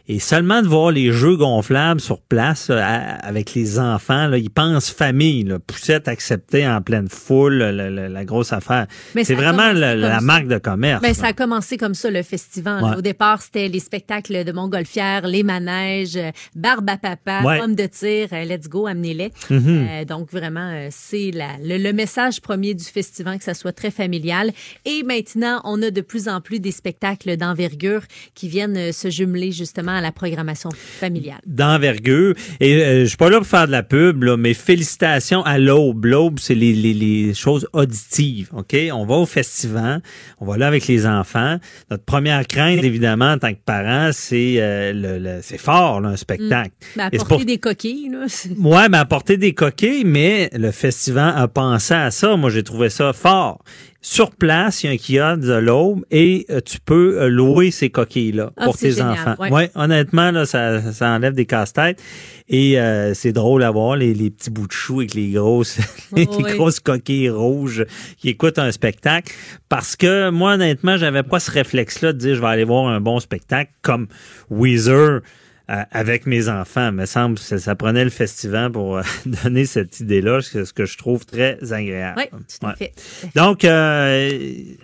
Et 0.09 0.19
seulement 0.19 0.61
de 0.61 0.67
voir 0.67 0.91
les 0.91 1.13
jeux 1.13 1.37
gonflables 1.37 2.01
sur 2.01 2.19
place 2.19 2.69
avec 2.69 3.53
les 3.53 3.79
enfants, 3.79 4.27
là, 4.27 4.37
ils 4.37 4.49
pensent 4.49 4.89
famille, 4.89 5.43
là, 5.45 5.59
poussette 5.59 6.09
acceptée 6.09 6.67
en 6.67 6.81
pleine 6.81 7.07
foule, 7.07 7.59
la, 7.59 8.25
grosse 8.25 8.51
affaire. 8.51 8.87
C'est 9.23 9.33
vraiment 9.33 9.71
la, 9.71 10.19
marque 10.19 10.47
de 10.47 10.57
commerce. 10.57 11.01
Mais 11.01 11.09
ben, 11.09 11.13
ça 11.13 11.27
a 11.27 11.33
commencé 11.33 11.77
comme 11.77 11.93
ça, 11.93 12.11
le 12.11 12.21
festival. 12.21 12.95
Au 12.97 13.01
départ, 13.01 13.41
c'était 13.41 13.69
les 13.69 13.79
spectacles 13.79 14.43
de 14.43 14.51
montgolfière, 14.51 15.25
les 15.25 15.43
manèges, 15.43 16.19
barbe 16.53 16.89
à 16.89 16.97
papa, 16.97 17.59
homme 17.63 17.75
de 17.75 17.85
tir, 17.85 18.27
euh, 18.33 18.43
let's 18.43 18.67
go, 18.67 18.87
amenez-les. 18.87 19.29
Mm-hmm. 19.49 19.87
Euh, 20.01 20.05
donc 20.05 20.31
vraiment, 20.31 20.69
euh, 20.73 20.87
c'est 20.91 21.31
le, 21.33 21.77
le, 21.77 21.93
message 21.93 22.41
premier 22.41 22.73
du 22.73 22.83
festival, 22.83 23.37
que 23.37 23.43
ça 23.43 23.53
soit 23.53 23.71
très 23.71 23.91
familial. 23.91 24.51
Et 24.85 25.03
maintenant, 25.03 25.61
on 25.63 25.81
a 25.81 25.91
de 25.91 26.01
plus 26.01 26.27
en 26.27 26.41
plus 26.41 26.59
des 26.59 26.71
spectacles 26.71 27.37
d'envergure 27.37 28.01
qui 28.33 28.49
viennent 28.49 28.91
se 28.91 29.09
jumeler 29.09 29.51
justement 29.51 29.92
à 29.93 30.01
la 30.01 30.11
programmation 30.11 30.69
familiale. 30.71 31.39
D'envergure. 31.45 32.35
Et 32.59 32.75
euh, 32.75 33.03
je 33.03 33.05
suis 33.05 33.17
pas 33.17 33.29
là 33.29 33.37
pour 33.37 33.47
faire 33.47 33.67
de 33.67 33.71
la 33.71 33.83
pub, 33.83 34.23
là, 34.23 34.37
mais 34.37 34.53
félicitations 34.53 35.43
à 35.43 35.57
l'Aube. 35.57 36.05
L'Aube, 36.05 36.39
c'est 36.39 36.55
les, 36.55 36.73
les, 36.73 36.93
les, 36.93 37.33
choses 37.33 37.67
auditives. 37.73 38.49
OK? 38.53 38.75
On 38.93 39.05
va 39.05 39.15
au 39.15 39.25
festival, 39.25 40.01
on 40.39 40.45
va 40.45 40.57
là 40.57 40.67
avec 40.67 40.87
les 40.87 41.05
enfants. 41.05 41.57
Notre 41.89 42.03
première 42.03 42.45
crainte, 42.47 42.83
évidemment, 42.83 43.31
en 43.31 43.37
tant 43.37 43.53
que 43.53 43.59
parent, 43.65 44.11
c'est 44.13 44.55
euh, 44.57 44.91
le, 44.93 45.39
c'est 45.41 45.57
fort, 45.57 46.01
là, 46.01 46.09
un 46.09 46.17
spectacle. 46.17 46.71
Mmh. 46.95 46.99
apporter 46.99 47.45
des 47.45 47.57
coquilles, 47.57 48.09
là. 48.09 48.25
Ouais, 48.73 48.89
mais 48.89 48.97
apporter 48.97 49.37
des 49.37 49.53
coquilles, 49.53 50.05
mais 50.05 50.49
le 50.53 50.71
festival 50.71 51.33
a 51.35 51.47
pensé 51.47 51.93
à 51.93 52.11
ça. 52.11 52.35
Moi, 52.35 52.49
j'ai 52.49 52.63
trouvé 52.63 52.89
ça 52.89 53.13
fort. 53.13 53.63
Sur 54.05 54.31
place, 54.31 54.83
il 54.83 54.87
y 54.87 54.89
a 54.89 55.29
un 55.29 55.33
kiosque 55.37 55.47
de 55.47 55.53
l'aube 55.53 56.03
et 56.11 56.45
euh, 56.49 56.59
tu 56.59 56.77
peux 56.81 57.21
euh, 57.21 57.29
louer 57.29 57.71
ces 57.71 57.89
coquilles-là 57.89 58.51
ah, 58.57 58.65
pour 58.65 58.77
tes 58.77 59.01
enfants. 59.01 59.35
Ouais. 59.39 59.71
honnêtement, 59.75 60.29
là, 60.31 60.45
ça, 60.45 60.91
ça 60.91 61.07
enlève 61.07 61.33
des 61.33 61.45
casse-têtes. 61.45 62.03
Et 62.49 62.77
euh, 62.77 63.13
c'est 63.13 63.31
drôle 63.31 63.63
à 63.63 63.71
voir 63.71 63.95
les, 63.95 64.13
les, 64.13 64.29
petits 64.29 64.49
bouts 64.49 64.67
de 64.67 64.73
chou 64.73 64.99
avec 64.99 65.13
les 65.13 65.31
grosses, 65.31 65.79
les 66.17 66.25
grosses 66.25 66.81
coquilles 66.81 67.29
rouges 67.29 67.85
qui 68.17 68.27
écoutent 68.27 68.59
un 68.59 68.73
spectacle. 68.73 69.31
Parce 69.69 69.95
que 69.95 70.31
moi, 70.31 70.55
honnêtement, 70.55 70.97
j'avais 70.97 71.23
pas 71.23 71.39
ce 71.39 71.49
réflexe-là 71.51 72.11
de 72.11 72.17
dire 72.17 72.35
je 72.35 72.41
vais 72.41 72.47
aller 72.47 72.65
voir 72.65 72.89
un 72.89 72.99
bon 72.99 73.21
spectacle 73.21 73.71
comme 73.81 74.07
Weezer 74.49 75.21
avec 75.67 76.25
mes 76.25 76.49
enfants. 76.49 76.89
Il 76.89 76.95
me 76.95 77.05
semble 77.05 77.37
que 77.37 77.57
ça, 77.57 77.75
prenait 77.75 78.03
le 78.03 78.09
festival 78.09 78.71
pour 78.71 78.97
euh, 78.97 79.03
donner 79.25 79.65
cette 79.65 79.99
idée-là, 79.99 80.41
ce 80.41 80.73
que 80.73 80.85
je 80.85 80.97
trouve 80.97 81.25
très 81.25 81.57
agréable. 81.71 82.21
Oui, 82.33 82.39
tout 82.59 82.67
à 82.67 82.75
fait. 82.75 82.93
Donc, 83.35 83.63
euh, 83.63 84.29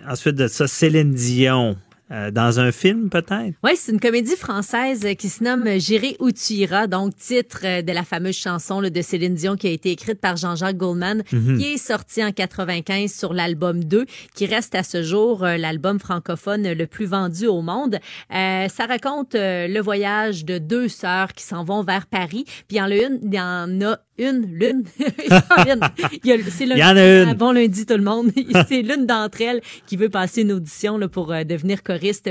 ensuite 0.08 0.36
de 0.36 0.48
ça, 0.48 0.66
Céline 0.66 1.12
Dion. 1.12 1.76
Euh, 2.12 2.30
dans 2.30 2.58
un 2.58 2.72
film, 2.72 3.08
peut-être? 3.08 3.54
Oui, 3.62 3.72
c'est 3.76 3.92
une 3.92 4.00
comédie 4.00 4.36
française 4.36 5.06
qui 5.16 5.28
se 5.28 5.44
nomme 5.44 5.78
J'irai 5.78 6.16
où 6.18 6.32
tu 6.32 6.54
iras, 6.54 6.88
donc 6.88 7.14
titre 7.16 7.60
euh, 7.64 7.82
de 7.82 7.92
la 7.92 8.02
fameuse 8.02 8.36
chanson 8.36 8.82
de 8.82 9.02
Céline 9.02 9.34
Dion 9.34 9.56
qui 9.56 9.68
a 9.68 9.70
été 9.70 9.90
écrite 9.90 10.20
par 10.20 10.36
Jean-Jacques 10.36 10.76
Goldman, 10.76 11.22
mhm. 11.32 11.58
qui 11.58 11.74
est 11.74 11.76
sortie 11.76 12.24
en 12.24 12.32
95 12.32 13.12
sur 13.12 13.32
l'album 13.32 13.84
2, 13.84 14.06
qui 14.34 14.46
reste 14.46 14.74
à 14.74 14.82
ce 14.82 15.02
jour 15.02 15.44
euh, 15.44 15.56
l'album 15.56 16.00
francophone 16.00 16.72
le 16.72 16.86
plus 16.86 17.06
vendu 17.06 17.46
au 17.46 17.62
monde. 17.62 17.98
ça 18.30 18.86
raconte 18.86 19.34
le 19.34 19.80
voyage 19.80 20.44
de 20.44 20.58
deux 20.58 20.88
sœurs 20.88 21.32
qui 21.32 21.44
s'en 21.44 21.64
vont 21.64 21.82
vers 21.82 22.06
Paris, 22.06 22.44
puis 22.68 22.76
il 22.76 22.78
y 22.78 22.82
en 22.82 22.86
a 22.86 22.96
une, 22.96 23.18
il 23.22 23.34
y 23.34 23.40
en 23.40 23.80
a 23.82 23.98
une, 24.20 24.46
l'une. 24.46 24.84
c'est 24.96 25.04
il 26.24 26.78
y 26.78 26.84
en 26.84 26.96
a 26.96 27.22
une. 27.22 27.34
Bon 27.34 27.52
lundi 27.52 27.86
tout 27.86 27.96
le 27.96 28.02
monde. 28.02 28.30
c'est 28.68 28.82
l'une 28.82 29.06
d'entre 29.06 29.40
elles 29.40 29.60
qui 29.86 29.96
veut 29.96 30.08
passer 30.08 30.42
une 30.42 30.52
audition 30.52 30.98
là, 30.98 31.08
pour 31.08 31.28
devenir 31.28 31.82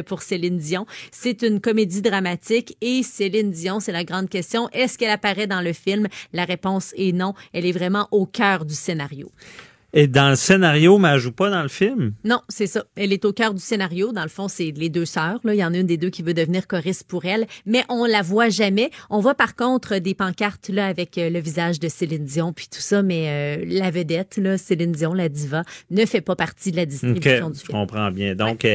pour 0.05 0.21
Céline 0.21 0.57
Dion. 0.57 0.85
C'est 1.11 1.41
une 1.41 1.59
comédie 1.59 2.01
dramatique 2.01 2.77
et 2.81 3.03
Céline 3.03 3.51
Dion, 3.51 3.79
c'est 3.79 3.91
la 3.91 4.03
grande 4.03 4.29
question. 4.29 4.69
Est-ce 4.71 4.97
qu'elle 4.97 5.09
apparaît 5.09 5.47
dans 5.47 5.61
le 5.61 5.73
film? 5.73 6.07
La 6.33 6.45
réponse 6.45 6.93
est 6.97 7.11
non. 7.11 7.33
Elle 7.53 7.65
est 7.65 7.71
vraiment 7.71 8.07
au 8.11 8.25
cœur 8.25 8.65
du 8.65 8.73
scénario. 8.73 9.31
Et 9.91 10.07
dans 10.07 10.29
le 10.29 10.35
scénario, 10.35 10.99
mais 10.99 11.09
elle 11.09 11.19
joue 11.19 11.31
pas 11.31 11.49
dans 11.49 11.63
le 11.63 11.67
film? 11.67 12.13
Non, 12.23 12.41
c'est 12.47 12.67
ça. 12.67 12.83
Elle 12.95 13.11
est 13.11 13.25
au 13.25 13.33
cœur 13.33 13.55
du 13.55 13.61
scénario. 13.61 14.11
Dans 14.11 14.21
le 14.21 14.29
fond, 14.29 14.47
c'est 14.47 14.71
les 14.75 14.89
deux 14.89 15.05
sœurs. 15.05 15.39
Là. 15.43 15.55
Il 15.55 15.57
y 15.57 15.63
en 15.63 15.73
a 15.73 15.77
une 15.77 15.87
des 15.87 15.97
deux 15.97 16.11
qui 16.11 16.21
veut 16.21 16.35
devenir 16.35 16.67
choriste 16.67 17.07
pour 17.07 17.25
elle, 17.25 17.47
mais 17.65 17.83
on 17.89 18.05
la 18.05 18.21
voit 18.21 18.49
jamais. 18.49 18.91
On 19.09 19.19
voit 19.19 19.33
par 19.33 19.55
contre 19.55 19.97
des 19.97 20.13
pancartes 20.13 20.69
là 20.69 20.85
avec 20.85 21.17
euh, 21.17 21.29
le 21.29 21.39
visage 21.39 21.79
de 21.79 21.87
Céline 21.87 22.23
Dion 22.23 22.53
puis 22.53 22.67
tout 22.71 22.81
ça, 22.81 23.01
mais 23.01 23.29
euh, 23.29 23.65
la 23.67 23.89
vedette, 23.89 24.37
là, 24.37 24.57
Céline 24.57 24.91
Dion, 24.91 25.13
la 25.13 25.27
diva, 25.27 25.63
ne 25.89 26.05
fait 26.05 26.21
pas 26.21 26.35
partie 26.35 26.71
de 26.71 26.77
la 26.77 26.85
distribution 26.85 27.49
du 27.49 27.57
film. 27.57 27.67
Je 27.67 27.71
comprends 27.71 28.11
bien. 28.11 28.35
Donc, 28.35 28.67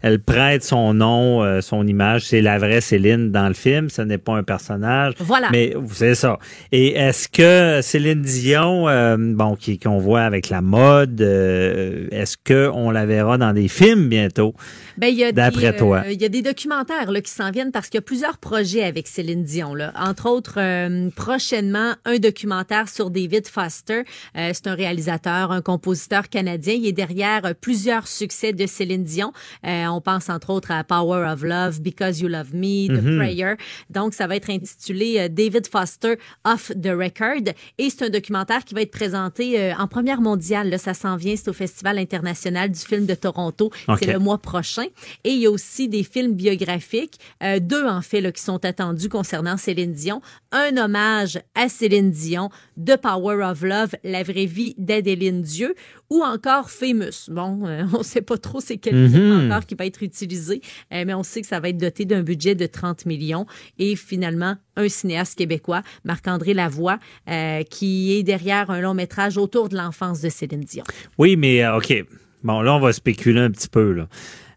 elle, 0.00 0.20
prête 0.20 0.64
son 0.64 0.94
nom, 0.94 1.42
euh, 1.42 1.60
son 1.60 1.86
image. 1.86 2.28
C'est 2.28 2.40
la 2.40 2.58
vraie 2.58 2.80
Céline 2.80 3.30
dans 3.30 3.48
le 3.48 3.54
film. 3.54 3.90
Ce 3.90 4.00
n'est 4.00 4.18
pas 4.18 4.36
un 4.36 4.42
personnage. 4.42 5.14
Voilà. 5.18 5.48
Mais 5.52 5.74
c'est 5.92 6.14
ça. 6.14 6.38
Et 6.70 6.92
est-ce 6.92 7.28
que 7.28 7.82
Céline 7.82 8.22
Dion, 8.22 8.84
bon, 9.18 9.58
qu'on 9.82 9.98
voit 9.98 10.22
avec 10.22 10.48
la 10.48 10.61
mode. 10.62 11.20
Euh, 11.20 12.08
est-ce 12.10 12.36
qu'on 12.36 12.90
la 12.90 13.06
verra 13.06 13.38
dans 13.38 13.52
des 13.52 13.68
films 13.68 14.08
bientôt? 14.08 14.54
Ben, 15.02 15.32
d'après 15.32 15.76
toi? 15.76 16.04
Euh, 16.06 16.12
il 16.12 16.20
y 16.20 16.24
a 16.24 16.28
des 16.28 16.42
documentaires 16.42 17.10
là, 17.10 17.20
qui 17.20 17.30
s'en 17.30 17.50
viennent 17.50 17.72
parce 17.72 17.88
qu'il 17.88 17.98
y 17.98 17.98
a 17.98 18.02
plusieurs 18.02 18.38
projets 18.38 18.84
avec 18.84 19.08
Céline 19.08 19.42
Dion. 19.42 19.74
Là. 19.74 19.92
Entre 19.96 20.28
autres, 20.28 20.54
euh, 20.58 21.10
prochainement, 21.16 21.94
un 22.04 22.18
documentaire 22.18 22.88
sur 22.88 23.10
David 23.10 23.46
Foster. 23.48 24.02
c'est 24.34 24.66
un 24.66 24.74
réalisateur, 24.74 25.50
un 25.50 25.60
compositeur 25.60 26.28
canadien. 26.28 26.74
Il 26.74 26.86
est 26.86 26.92
derrière 26.92 27.54
plusieurs 27.60 28.06
succès 28.06 28.52
de 28.52 28.66
Céline 28.66 29.04
Dion. 29.04 29.32
on 29.64 30.00
pense 30.00 30.28
entre 30.28 30.50
autres 30.50 30.70
à 30.70 30.84
Power 30.84 31.26
of 31.28 31.42
Love, 31.42 31.80
Because 31.80 32.20
You 32.20 32.28
Love 32.28 32.54
Me, 32.54 32.88
The 32.88 33.02
mm-hmm. 33.02 33.16
Prayer. 33.18 33.54
Donc, 33.90 34.14
ça 34.14 34.26
va 34.26 34.36
être 34.36 34.50
intitulé 34.50 35.28
David 35.28 35.66
Foster 35.66 36.14
Off 36.44 36.72
the 36.80 36.88
Record. 36.88 37.52
Et 37.78 37.90
c'est 37.90 38.04
un 38.04 38.10
documentaire 38.10 38.64
qui 38.64 38.74
va 38.74 38.82
être 38.82 38.90
présenté 38.90 39.72
en 39.78 39.86
première 39.86 40.20
mondiale 40.20 40.70
Là, 40.70 40.78
ça 40.78 40.94
s'en 40.94 41.16
vient, 41.16 41.34
c'est 41.36 41.48
au 41.48 41.52
Festival 41.52 41.98
international 41.98 42.70
du 42.70 42.78
film 42.78 43.06
de 43.06 43.14
Toronto. 43.14 43.70
C'est 43.98 44.12
le 44.12 44.18
mois 44.18 44.38
prochain. 44.38 44.86
Et 45.24 45.30
il 45.30 45.38
y 45.38 45.46
a 45.46 45.50
aussi 45.50 45.88
des 45.88 46.02
films 46.02 46.34
biographiques, 46.34 47.18
euh, 47.42 47.58
deux 47.60 47.86
en 47.86 48.02
fait, 48.02 48.20
là, 48.20 48.32
qui 48.32 48.42
sont 48.42 48.64
attendus 48.64 49.08
concernant 49.08 49.56
Céline 49.56 49.92
Dion. 49.92 50.20
Un 50.50 50.76
hommage 50.76 51.40
à 51.54 51.68
Céline 51.68 52.10
Dion, 52.10 52.50
The 52.76 52.96
Power 52.96 53.44
of 53.44 53.62
Love, 53.62 53.94
la 54.04 54.22
vraie 54.22 54.46
vie 54.46 54.74
d'Adeline 54.78 55.42
Dieu, 55.42 55.74
ou 56.10 56.22
encore 56.22 56.70
Famous. 56.70 57.28
Bon, 57.28 57.66
euh, 57.66 57.84
on 57.94 57.98
ne 57.98 58.02
sait 58.02 58.22
pas 58.22 58.38
trop 58.38 58.60
c'est 58.60 58.76
quel 58.76 59.08
film 59.08 59.22
mhm. 59.22 59.46
encore 59.46 59.66
qui 59.66 59.74
va 59.74 59.86
être 59.86 60.02
utilisé, 60.02 60.60
euh, 60.92 61.04
mais 61.06 61.14
on 61.14 61.22
sait 61.22 61.40
que 61.40 61.46
ça 61.46 61.60
va 61.60 61.68
être 61.68 61.78
doté 61.78 62.04
d'un 62.04 62.22
budget 62.22 62.54
de 62.54 62.66
30 62.66 63.06
millions. 63.06 63.46
Et 63.78 63.96
finalement, 63.96 64.56
un 64.76 64.88
cinéaste 64.88 65.36
québécois, 65.36 65.82
Marc-André 66.04 66.54
Lavoie, 66.54 66.98
qui 67.70 68.14
est 68.14 68.22
derrière 68.22 68.70
un 68.70 68.80
long 68.80 68.94
métrage 68.94 69.36
autour 69.36 69.68
de 69.68 69.76
l'enfance 69.76 70.20
de 70.20 70.28
Céline 70.28 70.60
Dion. 70.60 70.84
Oui, 71.18 71.36
mais 71.36 71.66
OK. 71.68 71.92
Bon, 72.42 72.60
là, 72.60 72.74
on 72.74 72.80
va 72.80 72.92
spéculer 72.92 73.40
un 73.40 73.50
petit 73.50 73.68
peu. 73.68 73.92
Là 73.92 74.08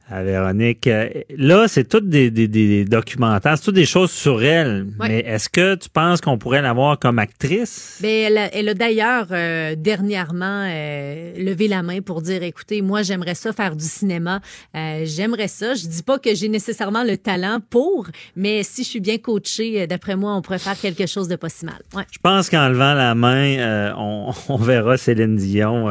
à 0.09 0.23
Véronique. 0.23 0.85
Euh, 0.85 1.09
là, 1.35 1.67
c'est 1.67 1.85
toutes 1.89 2.07
des, 2.07 2.29
des, 2.29 2.47
des, 2.47 2.85
documentaires, 2.85 3.57
c'est 3.57 3.63
toutes 3.63 3.75
des 3.75 3.85
choses 3.85 4.11
sur 4.11 4.43
elle. 4.43 4.85
Mais 4.99 5.19
est-ce 5.19 5.49
que 5.49 5.75
tu 5.75 5.89
penses 5.89 6.21
qu'on 6.21 6.37
pourrait 6.37 6.61
l'avoir 6.61 6.99
comme 6.99 7.17
actrice? 7.17 7.97
Bien, 8.01 8.27
elle 8.27 8.37
a, 8.37 8.53
elle 8.53 8.69
a 8.69 8.73
d'ailleurs 8.75 9.27
euh, 9.31 9.75
dernièrement 9.75 10.67
euh, 10.69 11.33
levé 11.37 11.67
la 11.67 11.81
main 11.81 12.01
pour 12.01 12.21
dire, 12.21 12.43
écoutez, 12.43 12.83
moi, 12.83 13.01
j'aimerais 13.01 13.33
ça 13.33 13.51
faire 13.51 13.75
du 13.75 13.85
cinéma. 13.85 14.41
j'aimerais 14.73 15.47
ça. 15.47 15.73
Je 15.73 15.87
dis 15.87 16.03
pas 16.03 16.19
que 16.19 16.35
j'ai 16.35 16.49
nécessairement 16.49 17.03
le 17.03 17.17
talent 17.17 17.59
pour, 17.69 18.07
mais 18.35 18.61
si 18.61 18.83
je 18.83 18.89
suis 18.89 18.99
bien 18.99 19.17
coachée, 19.17 19.87
d'après 19.87 20.15
moi, 20.15 20.35
on 20.35 20.41
pourrait 20.41 20.59
faire 20.59 20.79
quelque 20.79 21.07
chose 21.07 21.27
de 21.27 21.35
pas 21.35 21.49
si 21.49 21.65
mal. 21.65 21.79
Ouais. 21.95 22.03
Je 22.11 22.19
pense 22.19 22.49
qu'en 22.49 22.69
levant 22.69 22.93
la 22.93 23.15
main, 23.15 23.93
on, 23.97 24.31
on, 24.49 24.57
verra 24.57 24.97
Céline 24.97 25.35
Dion 25.35 25.87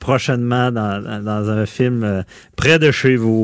prochainement 0.00 0.72
dans, 0.72 1.22
dans 1.22 1.50
un 1.50 1.66
film 1.66 2.24
près 2.56 2.78
de 2.78 2.90
chez 2.90 3.16
vous. 3.16 3.35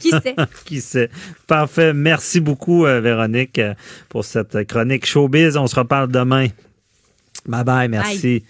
Qui 0.00 0.10
sait? 0.10 0.36
Qui 0.64 0.80
sait? 0.80 1.10
Parfait. 1.46 1.92
Merci 1.92 2.40
beaucoup, 2.40 2.86
euh, 2.86 3.00
Véronique, 3.00 3.58
euh, 3.58 3.74
pour 4.08 4.24
cette 4.24 4.66
chronique 4.66 5.06
showbiz. 5.06 5.56
On 5.56 5.66
se 5.66 5.76
reparle 5.76 6.10
demain. 6.10 6.48
Bye 7.46 7.64
bye, 7.64 7.88
merci. 7.88 8.44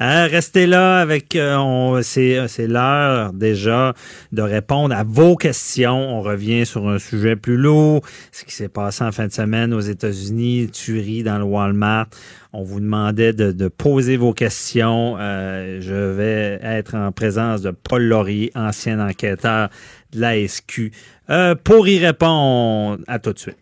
Hein, 0.00 0.26
restez 0.26 0.66
là 0.66 1.00
avec 1.00 1.34
euh, 1.34 2.02
c'est 2.02 2.66
l'heure 2.66 3.32
déjà 3.32 3.94
de 4.32 4.42
répondre 4.42 4.94
à 4.94 5.02
vos 5.04 5.36
questions. 5.36 6.18
On 6.18 6.22
revient 6.22 6.64
sur 6.64 6.88
un 6.88 6.98
sujet 6.98 7.36
plus 7.36 7.56
lourd, 7.56 8.02
ce 8.32 8.44
qui 8.44 8.54
s'est 8.54 8.68
passé 8.68 9.04
en 9.04 9.12
fin 9.12 9.26
de 9.26 9.32
semaine 9.32 9.74
aux 9.74 9.80
États-Unis, 9.80 10.70
tuerie 10.72 11.22
dans 11.22 11.38
le 11.38 11.44
Walmart. 11.44 12.06
On 12.52 12.62
vous 12.62 12.80
demandait 12.80 13.32
de, 13.32 13.68
poser 13.68 14.16
vos 14.16 14.32
questions. 14.32 15.16
je 15.18 16.12
vais 16.12 16.58
être 16.62 16.94
en 16.94 17.12
présence 17.12 17.60
de 17.60 17.70
Paul 17.70 18.02
Laurier, 18.04 18.50
ancien 18.54 19.06
enquêteur 19.06 19.68
de 20.12 20.20
la 20.20 20.46
SQ. 20.46 20.92
Euh, 21.30 21.54
pour 21.54 21.86
y 21.88 21.98
répondre, 21.98 22.98
à 23.06 23.18
tout 23.18 23.32
de 23.32 23.38
suite. 23.38 23.58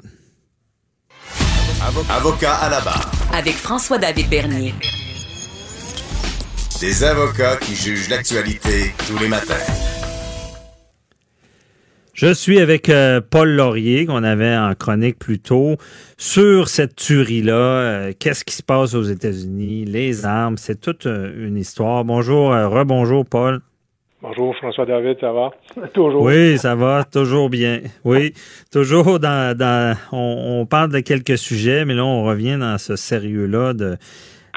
Avocat 2.08 2.54
à 2.54 2.70
la 2.70 2.80
barre. 2.80 3.10
Avec 3.32 3.54
François-David 3.54 4.28
Bernier. 4.28 4.74
Des 6.80 7.04
avocats 7.04 7.56
qui 7.56 7.74
jugent 7.74 8.10
l'actualité 8.10 8.92
tous 9.08 9.18
les 9.18 9.28
matins. 9.28 9.54
Je 12.12 12.34
suis 12.34 12.60
avec 12.60 12.90
euh, 12.90 13.22
Paul 13.22 13.48
Laurier, 13.48 14.04
qu'on 14.04 14.22
avait 14.22 14.54
en 14.54 14.74
chronique 14.74 15.18
plus 15.18 15.38
tôt, 15.38 15.76
sur 16.18 16.68
cette 16.68 16.94
tuerie-là. 16.94 17.54
Euh, 17.54 18.12
qu'est-ce 18.18 18.44
qui 18.44 18.54
se 18.54 18.62
passe 18.62 18.92
aux 18.92 19.04
États-Unis? 19.04 19.86
Les 19.86 20.26
armes, 20.26 20.58
c'est 20.58 20.78
toute 20.78 21.06
euh, 21.06 21.48
une 21.48 21.56
histoire. 21.56 22.04
Bonjour, 22.04 22.50
rebonjour, 22.50 23.24
Paul. 23.24 23.60
Bonjour, 24.20 24.54
François 24.56 24.84
David, 24.84 25.16
ça 25.18 25.32
va? 25.32 25.52
Toujours. 25.94 26.22
Oui, 26.22 26.58
ça 26.58 26.74
va, 26.74 27.04
toujours 27.04 27.48
bien. 27.48 27.80
Oui, 28.04 28.34
toujours 28.70 29.18
dans. 29.18 29.96
on, 30.12 30.60
on, 30.60 30.66
parle 30.66 30.90
de 30.90 31.00
quelques 31.00 31.38
sujets, 31.38 31.86
mais 31.86 31.94
là, 31.94 32.04
on 32.04 32.24
revient 32.24 32.58
dans 32.60 32.76
ce 32.76 32.96
sérieux-là 32.96 33.72
de 33.72 33.96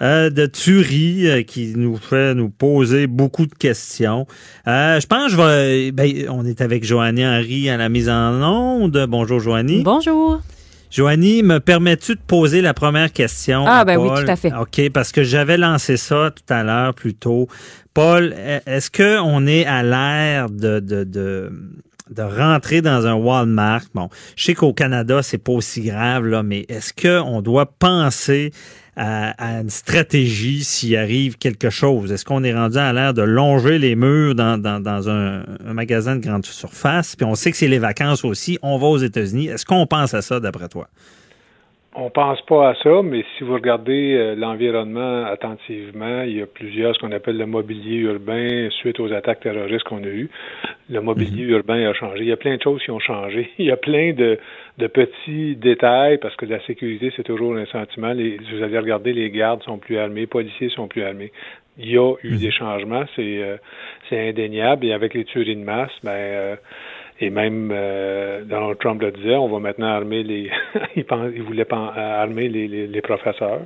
euh, 0.01 0.29
de 0.29 0.45
tuerie 0.45 1.29
euh, 1.29 1.41
qui 1.43 1.73
nous 1.75 1.97
fait 1.97 2.33
nous 2.33 2.49
poser 2.49 3.07
beaucoup 3.07 3.45
de 3.45 3.53
questions. 3.53 4.27
Euh, 4.67 4.99
je 4.99 5.07
pense 5.07 5.25
que 5.25 5.31
je 5.31 5.37
vais. 5.37 5.91
Ben, 5.91 6.29
on 6.29 6.45
est 6.45 6.61
avec 6.61 6.83
Joannie 6.85 7.25
Henry 7.25 7.69
à 7.69 7.77
la 7.77 7.89
mise 7.89 8.09
en 8.09 8.41
onde. 8.41 9.05
Bonjour, 9.09 9.39
Joannie. 9.39 9.83
Bonjour. 9.83 10.41
Joannie, 10.89 11.43
me 11.43 11.59
permets-tu 11.59 12.15
de 12.15 12.21
poser 12.25 12.61
la 12.61 12.73
première 12.73 13.13
question? 13.13 13.63
Ah, 13.67 13.85
ben 13.85 13.97
oui, 13.97 14.09
tout 14.09 14.31
à 14.31 14.35
fait. 14.35 14.51
OK, 14.53 14.89
parce 14.91 15.11
que 15.11 15.21
j'avais 15.23 15.57
lancé 15.57 15.97
ça 15.97 16.31
tout 16.35 16.51
à 16.51 16.63
l'heure 16.63 16.95
plus 16.95 17.13
tôt. 17.13 17.47
Paul, 17.93 18.33
est-ce 18.65 18.89
qu'on 18.89 19.45
est 19.45 19.65
à 19.65 19.83
l'ère 19.83 20.49
de, 20.49 20.79
de, 20.79 21.03
de, 21.03 21.51
de 22.09 22.21
rentrer 22.23 22.81
dans 22.81 23.05
un 23.05 23.13
Walmart? 23.13 23.83
Bon, 23.93 24.09
je 24.35 24.45
sais 24.45 24.53
qu'au 24.55 24.73
Canada, 24.73 25.21
c'est 25.21 25.37
pas 25.37 25.51
aussi 25.51 25.81
grave, 25.81 26.25
là, 26.25 26.41
mais 26.41 26.65
est-ce 26.69 26.93
qu'on 26.93 27.43
doit 27.43 27.67
penser 27.67 28.51
à, 28.99 29.61
une 29.61 29.69
stratégie 29.69 30.63
s'il 30.63 30.97
arrive 30.97 31.37
quelque 31.37 31.69
chose? 31.69 32.11
Est-ce 32.11 32.25
qu'on 32.25 32.43
est 32.43 32.53
rendu 32.53 32.77
à 32.77 32.91
l'air 32.91 33.13
de 33.13 33.21
longer 33.21 33.79
les 33.79 33.95
murs 33.95 34.35
dans, 34.35 34.61
dans, 34.61 35.09
un, 35.09 35.43
magasin 35.73 36.17
de 36.17 36.21
grande 36.21 36.45
surface? 36.45 37.15
Puis 37.15 37.25
on 37.25 37.35
sait 37.35 37.51
que 37.51 37.57
c'est 37.57 37.67
les 37.67 37.79
vacances 37.79 38.25
aussi. 38.25 38.59
On 38.61 38.77
va 38.77 38.87
aux 38.87 38.97
États-Unis. 38.97 39.47
Est-ce 39.47 39.65
qu'on 39.65 39.87
pense 39.87 40.13
à 40.13 40.21
ça 40.21 40.39
d'après 40.39 40.67
toi? 40.67 40.89
On 41.95 42.11
pense 42.11 42.39
pas 42.43 42.69
à 42.69 42.75
ça, 42.75 43.01
mais 43.03 43.25
si 43.35 43.43
vous 43.43 43.55
regardez 43.55 44.13
euh, 44.13 44.35
l'environnement 44.35 45.25
attentivement, 45.25 46.21
il 46.21 46.37
y 46.37 46.41
a 46.41 46.45
plusieurs, 46.45 46.93
ce 46.95 46.99
qu'on 46.99 47.11
appelle 47.11 47.37
le 47.37 47.47
mobilier 47.47 47.97
urbain 47.97 48.69
suite 48.69 48.99
aux 48.99 49.11
attaques 49.11 49.39
terroristes 49.39 49.85
qu'on 49.85 50.03
a 50.03 50.07
eues. 50.07 50.29
Le 50.87 51.01
mobilier 51.01 51.45
mhm. 51.45 51.49
urbain 51.49 51.89
a 51.89 51.93
changé. 51.93 52.19
Il 52.21 52.27
y 52.27 52.31
a 52.31 52.37
plein 52.37 52.57
de 52.57 52.61
choses 52.61 52.83
qui 52.83 52.91
ont 52.91 52.99
changé. 52.99 53.49
Il 53.57 53.65
y 53.65 53.71
a 53.71 53.77
plein 53.77 54.13
de, 54.13 54.37
de 54.77 54.87
petits 54.87 55.55
détails 55.55 56.19
parce 56.19 56.35
que 56.35 56.45
la 56.45 56.63
sécurité, 56.67 57.11
c'est 57.15 57.23
toujours 57.23 57.55
un 57.55 57.65
sentiment. 57.65 58.13
Les, 58.13 58.37
vous 58.37 58.61
allez 58.61 58.77
regarder, 58.77 59.11
les 59.11 59.31
gardes 59.31 59.63
sont 59.63 59.79
plus 59.79 59.97
armés, 59.97 60.21
les 60.21 60.27
policiers 60.27 60.69
sont 60.69 60.87
plus 60.87 61.01
armés. 61.01 61.31
Il 61.79 61.89
y 61.89 61.97
a 61.97 62.13
eu 62.21 62.33
mhm. 62.33 62.37
des 62.37 62.51
changements, 62.51 63.05
c'est 63.15 63.41
euh, 63.41 63.57
c'est 64.09 64.29
indéniable. 64.29 64.85
Et 64.85 64.93
avec 64.93 65.15
les 65.15 65.25
tueries 65.25 65.55
de 65.55 65.63
masse, 65.63 65.91
ben 66.03 66.11
euh, 66.11 66.55
et 67.21 67.29
même 67.29 67.71
euh, 67.73 68.43
Donald 68.45 68.77
Trump 68.79 69.01
le 69.01 69.11
disait, 69.11 69.35
on 69.35 69.49
va 69.49 69.59
maintenant 69.59 69.87
armer 69.87 70.23
les. 70.23 70.49
il, 70.95 71.05
pense, 71.05 71.31
il 71.35 71.43
voulait 71.43 71.67
armer 71.71 72.47
les, 72.47 72.87
les, 72.87 73.01
professeurs. 73.01 73.61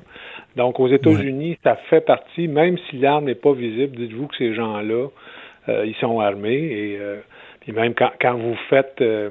Donc 0.55 0.79
aux 0.79 0.87
États-Unis, 0.87 1.57
ça 1.63 1.75
fait 1.89 2.01
partie, 2.01 2.47
même 2.47 2.77
si 2.89 2.97
l'arme 2.97 3.25
n'est 3.25 3.35
pas 3.35 3.53
visible, 3.53 3.95
dites-vous 3.95 4.27
que 4.27 4.37
ces 4.37 4.53
gens-là, 4.53 5.07
euh, 5.69 5.85
ils 5.85 5.95
sont 5.95 6.19
armés. 6.19 6.53
Et 6.53 6.97
euh, 6.99 7.17
puis 7.61 7.71
même 7.71 7.93
quand, 7.93 8.11
quand 8.19 8.35
vous 8.35 8.55
faites 8.69 9.01
euh, 9.01 9.29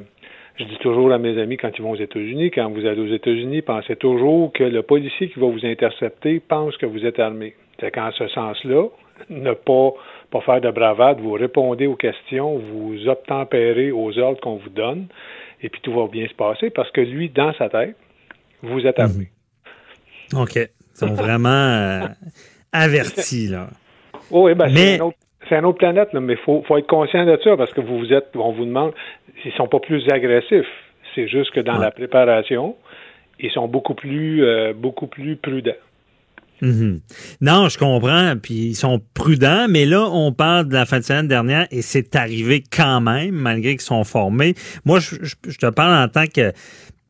je 0.57 0.65
dis 0.65 0.79
toujours 0.79 1.13
à 1.13 1.19
mes 1.19 1.41
amis 1.41 1.57
quand 1.57 1.71
ils 1.77 1.83
vont 1.83 1.93
aux 1.93 1.97
États-Unis, 1.97 2.51
quand 2.51 2.71
vous 2.71 2.87
allez 2.87 3.01
aux 3.01 3.15
États-Unis, 3.15 3.63
pensez 3.63 3.97
toujours 3.97 4.53
que 4.53 4.65
le 4.65 4.83
policier 4.83 5.29
qui 5.29 5.41
va 5.41 5.47
vous 5.47 5.65
intercepter 5.65 6.41
pense 6.41 6.77
que 6.77 6.87
vous 6.87 7.07
êtes 7.07 7.19
armé. 7.19 7.55
C'est 7.81 7.91
qu'en 7.91 8.13
ce 8.13 8.29
sens-là, 8.29 8.89
ne 9.31 9.53
pas 9.53 9.93
pas 10.33 10.41
faire 10.41 10.61
de 10.61 10.71
bravade, 10.71 11.21
vous 11.21 11.33
répondez 11.33 11.87
aux 11.87 11.95
questions, 11.95 12.59
vous 12.59 13.07
obtempérez 13.07 13.93
aux 13.93 14.19
ordres 14.19 14.41
qu'on 14.41 14.57
vous 14.57 14.71
donne, 14.71 15.07
et 15.63 15.69
puis 15.69 15.81
tout 15.83 15.93
va 15.93 16.09
bien 16.09 16.27
se 16.27 16.35
passer 16.35 16.71
parce 16.71 16.91
que 16.91 17.03
lui, 17.03 17.29
dans 17.29 17.53
sa 17.55 17.69
tête, 17.69 17.97
vous 18.63 18.81
êtes 18.87 18.99
armé. 18.99 19.29
Mhm. 20.33 20.41
OK. 20.41 20.57
Ils 20.57 20.69
sont 20.95 21.15
vraiment 21.15 21.49
euh, 21.49 22.07
avertis, 22.73 23.49
là. 23.49 23.69
oui, 24.31 24.55
ben 24.55 24.71
mais... 24.73 24.99
c'est 25.49 25.59
une 25.59 25.67
autre 25.67 25.79
planète, 25.79 26.09
mais 26.15 26.35
il 26.35 26.39
faut, 26.39 26.63
être 26.77 26.87
conscient 26.87 27.27
de 27.27 27.39
ça 27.45 27.57
parce 27.57 27.73
que 27.73 27.81
vous, 27.81 27.99
vous 27.99 28.13
êtes, 28.13 28.35
on 28.35 28.53
vous 28.53 28.65
demande, 28.65 28.93
ils 29.45 29.53
sont 29.53 29.69
pas 29.69 29.81
plus 29.81 30.09
agressifs. 30.11 30.67
C'est 31.15 31.29
juste 31.29 31.51
que 31.51 31.61
dans 31.61 31.77
la 31.77 31.91
préparation, 31.91 32.77
ils 33.39 33.51
sont 33.51 33.69
beaucoup 33.69 33.95
plus, 33.95 34.45
euh, 34.45 34.73
beaucoup 34.73 35.07
plus 35.07 35.37
prudents. 35.37 35.73
Mhm. 36.63 37.01
Non, 37.41 37.69
je 37.69 37.77
comprends, 37.77 38.37
puis 38.41 38.69
ils 38.69 38.77
sont 38.77 39.03
prudents, 39.15 39.67
mais 39.69 39.85
là, 39.85 40.09
on 40.09 40.33
parle 40.33 40.69
de 40.69 40.75
la 40.75 40.87
fin 40.87 41.01
de 41.01 41.05
semaine 41.05 41.27
dernière 41.27 41.67
et 41.73 41.83
c'est 41.83 42.15
arrivé 42.15 42.63
quand 42.63 43.01
même, 43.01 43.35
malgré 43.35 43.73
qu'ils 43.73 43.81
sont 43.81 44.05
formés. 44.05 44.55
Moi, 44.85 45.01
je, 45.01 45.57
te 45.57 45.71
parle 45.71 46.05
en 46.05 46.09
tant 46.09 46.27
que 46.29 46.53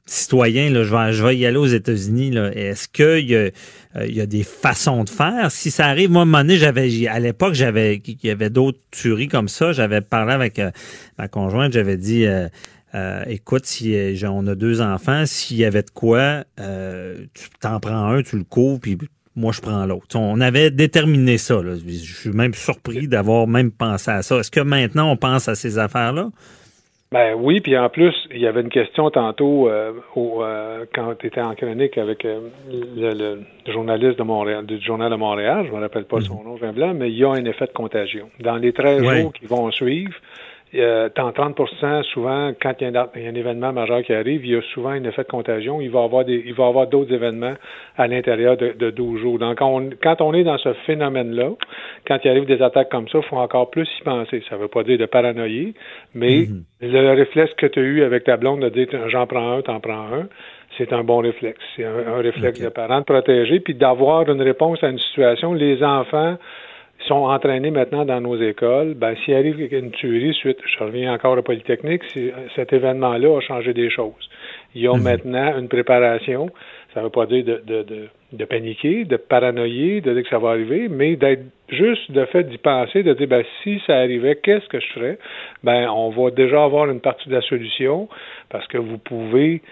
citoyen, 0.06 0.70
là, 0.70 0.84
je, 0.84 0.96
vais, 0.96 1.12
je 1.12 1.22
vais 1.22 1.36
y 1.36 1.44
aller 1.44 1.58
aux 1.58 1.66
États-Unis. 1.66 2.34
Est-ce 2.54 2.88
qu'il 2.88 3.28
y, 3.28 3.36
a, 3.36 3.50
euh, 3.96 4.06
y 4.06 4.22
a 4.22 4.26
des 4.26 4.42
façons 4.42 5.04
de 5.04 5.10
faire? 5.10 5.52
Si 5.52 5.70
ça 5.70 5.86
arrive, 5.86 6.10
moi, 6.10 6.20
à 6.20 6.22
un 6.22 6.26
moment 6.26 6.38
donné, 6.38 6.56
j'avais, 6.56 7.06
à 7.06 7.20
l'époque, 7.20 7.52
j'avais, 7.52 8.00
il 8.06 8.18
y 8.24 8.30
avait 8.30 8.50
d'autres 8.50 8.80
tueries 8.90 9.28
comme 9.28 9.48
ça. 9.48 9.72
J'avais 9.72 10.00
parlé 10.00 10.32
avec 10.32 10.60
euh, 10.60 10.70
ma 11.18 11.28
conjointe, 11.28 11.74
j'avais 11.74 11.98
dit, 11.98 12.24
euh, 12.24 13.24
écoute, 13.26 13.66
si 13.66 13.94
on 14.26 14.46
a 14.46 14.54
deux 14.54 14.80
enfants, 14.80 15.26
s'il 15.26 15.58
y 15.58 15.66
avait 15.66 15.82
de 15.82 15.90
quoi, 15.90 16.44
tu 16.56 17.50
t'en 17.60 17.80
prends 17.80 18.06
un, 18.06 18.22
tu 18.22 18.38
le 18.38 18.44
couvres, 18.44 18.80
puis 18.80 18.96
moi 19.36 19.52
je 19.52 19.60
prends 19.60 19.84
l'autre. 19.86 20.16
On 20.16 20.40
avait 20.40 20.70
déterminé 20.70 21.38
ça. 21.38 21.60
Je 21.62 22.14
suis 22.14 22.30
même 22.30 22.54
surpris 22.54 23.08
d'avoir 23.08 23.46
même 23.46 23.70
pensé 23.70 24.10
à 24.10 24.22
ça. 24.22 24.38
Est-ce 24.38 24.50
que 24.50 24.60
maintenant 24.60 25.10
on 25.10 25.16
pense 25.16 25.48
à 25.48 25.54
ces 25.54 25.78
affaires-là? 25.78 26.30
Ben 27.12 27.34
oui, 27.38 27.60
puis 27.60 27.76
en 27.76 27.90
plus, 27.90 28.14
il 28.30 28.40
y 28.40 28.46
avait 28.46 28.62
une 28.62 28.70
question 28.70 29.10
tantôt 29.10 29.68
euh, 29.68 29.92
euh, 30.16 30.86
quand 30.94 31.14
tu 31.18 31.26
étais 31.26 31.42
en 31.42 31.54
chronique 31.54 31.98
avec 31.98 32.24
euh, 32.24 32.48
le, 32.70 33.42
journaliste 33.70 34.18
de 34.18 34.22
Montréal, 34.22 34.64
du 34.64 34.80
Journal 34.80 35.10
de 35.10 35.16
Montréal, 35.16 35.66
je 35.66 35.72
ne 35.72 35.76
me 35.76 35.82
rappelle 35.82 36.06
pas 36.06 36.22
son 36.22 36.38
mhm. 36.38 36.44
nom, 36.44 36.56
Jean 36.56 36.72
Blanc, 36.72 36.94
mais 36.94 37.10
il 37.10 37.18
y 37.18 37.24
a 37.24 37.30
un 37.30 37.44
effet 37.44 37.66
de 37.66 37.72
contagion. 37.72 38.30
Dans 38.40 38.56
les 38.56 38.72
13 38.72 39.04
jours 39.04 39.32
qui 39.34 39.44
vont 39.44 39.70
suivre, 39.70 40.14
euh, 40.74 41.08
30% 41.10 42.02
souvent, 42.04 42.52
quand 42.60 42.72
il 42.80 42.90
y, 42.90 42.96
a 42.96 43.10
un, 43.14 43.34
événement 43.34 43.72
majeur 43.72 44.02
qui 44.02 44.12
arrive, 44.12 44.44
il 44.44 44.52
y 44.52 44.56
a 44.56 44.62
souvent 44.72 44.90
un 44.90 45.04
effet 45.04 45.22
de 45.22 45.28
contagion. 45.28 45.80
Il 45.80 45.90
va 45.90 46.00
y 46.00 46.04
avoir 46.04 46.24
des, 46.24 46.42
il 46.46 46.54
va 46.54 46.66
avoir 46.66 46.86
d'autres 46.86 47.12
événements 47.12 47.54
à 47.96 48.06
l'intérieur 48.06 48.56
de, 48.56 48.72
de 48.72 48.90
12 48.90 49.20
jours. 49.20 49.38
Donc, 49.38 49.58
quand 49.58 50.20
on 50.20 50.34
est 50.34 50.44
dans 50.44 50.58
ce 50.58 50.72
phénomène-là, 50.86 51.50
quand 52.06 52.18
il 52.24 52.30
arrive 52.30 52.46
des 52.46 52.62
attaques 52.62 52.90
comme 52.90 53.08
ça, 53.08 53.18
il 53.18 53.28
faut 53.28 53.36
encore 53.36 53.70
plus 53.70 53.88
y 54.00 54.02
penser. 54.02 54.42
Ça 54.48 54.56
ne 54.56 54.62
veut 54.62 54.68
pas 54.68 54.82
dire 54.82 54.98
de 54.98 55.06
paranoïer, 55.06 55.74
mais 56.14 56.46
mm-hmm. 56.46 56.90
le 56.90 57.12
réflexe 57.12 57.52
que 57.54 57.66
tu 57.66 57.78
as 57.78 57.82
eu 57.82 58.02
avec 58.02 58.24
ta 58.24 58.36
blonde 58.36 58.60
de 58.60 58.68
dire 58.70 58.86
j'en 59.08 59.26
prends 59.26 59.58
un, 59.58 59.62
t'en 59.62 59.80
prends 59.80 60.06
un, 60.12 60.28
c'est 60.78 60.92
un 60.92 61.04
bon 61.04 61.18
réflexe. 61.18 61.60
C'est 61.76 61.84
un, 61.84 62.16
réflexe 62.16 62.60
de 62.60 62.68
parent 62.68 63.00
de 63.00 63.04
protéger, 63.04 63.60
puis 63.60 63.74
d'avoir 63.74 64.28
une 64.28 64.42
réponse 64.42 64.82
à 64.82 64.88
une 64.88 64.98
situation. 64.98 65.52
Les 65.52 65.82
enfants 65.82 66.36
sont 67.06 67.24
entraînés 67.24 67.70
maintenant 67.70 68.04
dans 68.04 68.20
nos 68.20 68.36
écoles, 68.36 68.94
ben, 68.94 69.14
s'il 69.24 69.34
arrive 69.34 69.60
une 69.72 69.90
tuerie 69.90 70.34
suite, 70.34 70.58
je 70.64 70.84
reviens 70.84 71.12
encore 71.12 71.36
à 71.36 71.42
Polytechnique, 71.42 72.02
cet 72.54 72.72
événement-là 72.72 73.38
a 73.38 73.40
changé 73.40 73.72
des 73.72 73.90
choses. 73.90 74.28
Ils 74.74 74.88
ont 74.88 74.96
mhm. 74.96 75.02
maintenant 75.02 75.58
une 75.58 75.68
préparation, 75.68 76.50
ça 76.94 77.00
ne 77.00 77.06
veut 77.06 77.10
pas 77.10 77.26
dire 77.26 77.44
de, 77.44 77.62
de, 77.66 77.82
de, 77.82 78.08
de, 78.32 78.44
paniquer, 78.44 79.04
de 79.04 79.16
paranoïer, 79.16 80.00
de 80.00 80.12
dire 80.12 80.22
que 80.22 80.28
ça 80.28 80.38
va 80.38 80.50
arriver, 80.50 80.88
mais 80.88 81.16
d'être 81.16 81.44
juste 81.68 82.10
de 82.10 82.24
fait 82.26 82.44
d'y 82.44 82.58
penser, 82.58 83.02
de 83.02 83.14
dire 83.14 83.28
ben, 83.28 83.44
si 83.62 83.80
ça 83.86 83.96
arrivait, 83.96 84.36
qu'est-ce 84.36 84.68
que 84.68 84.80
je 84.80 84.92
ferais? 84.92 85.18
Ben, 85.62 85.88
on 85.90 86.10
va 86.10 86.30
déjà 86.30 86.64
avoir 86.64 86.90
une 86.90 87.00
partie 87.00 87.28
de 87.28 87.34
la 87.34 87.42
solution 87.42 88.08
parce 88.50 88.66
que 88.68 88.78
vous 88.78 88.98
pouvez 88.98 89.62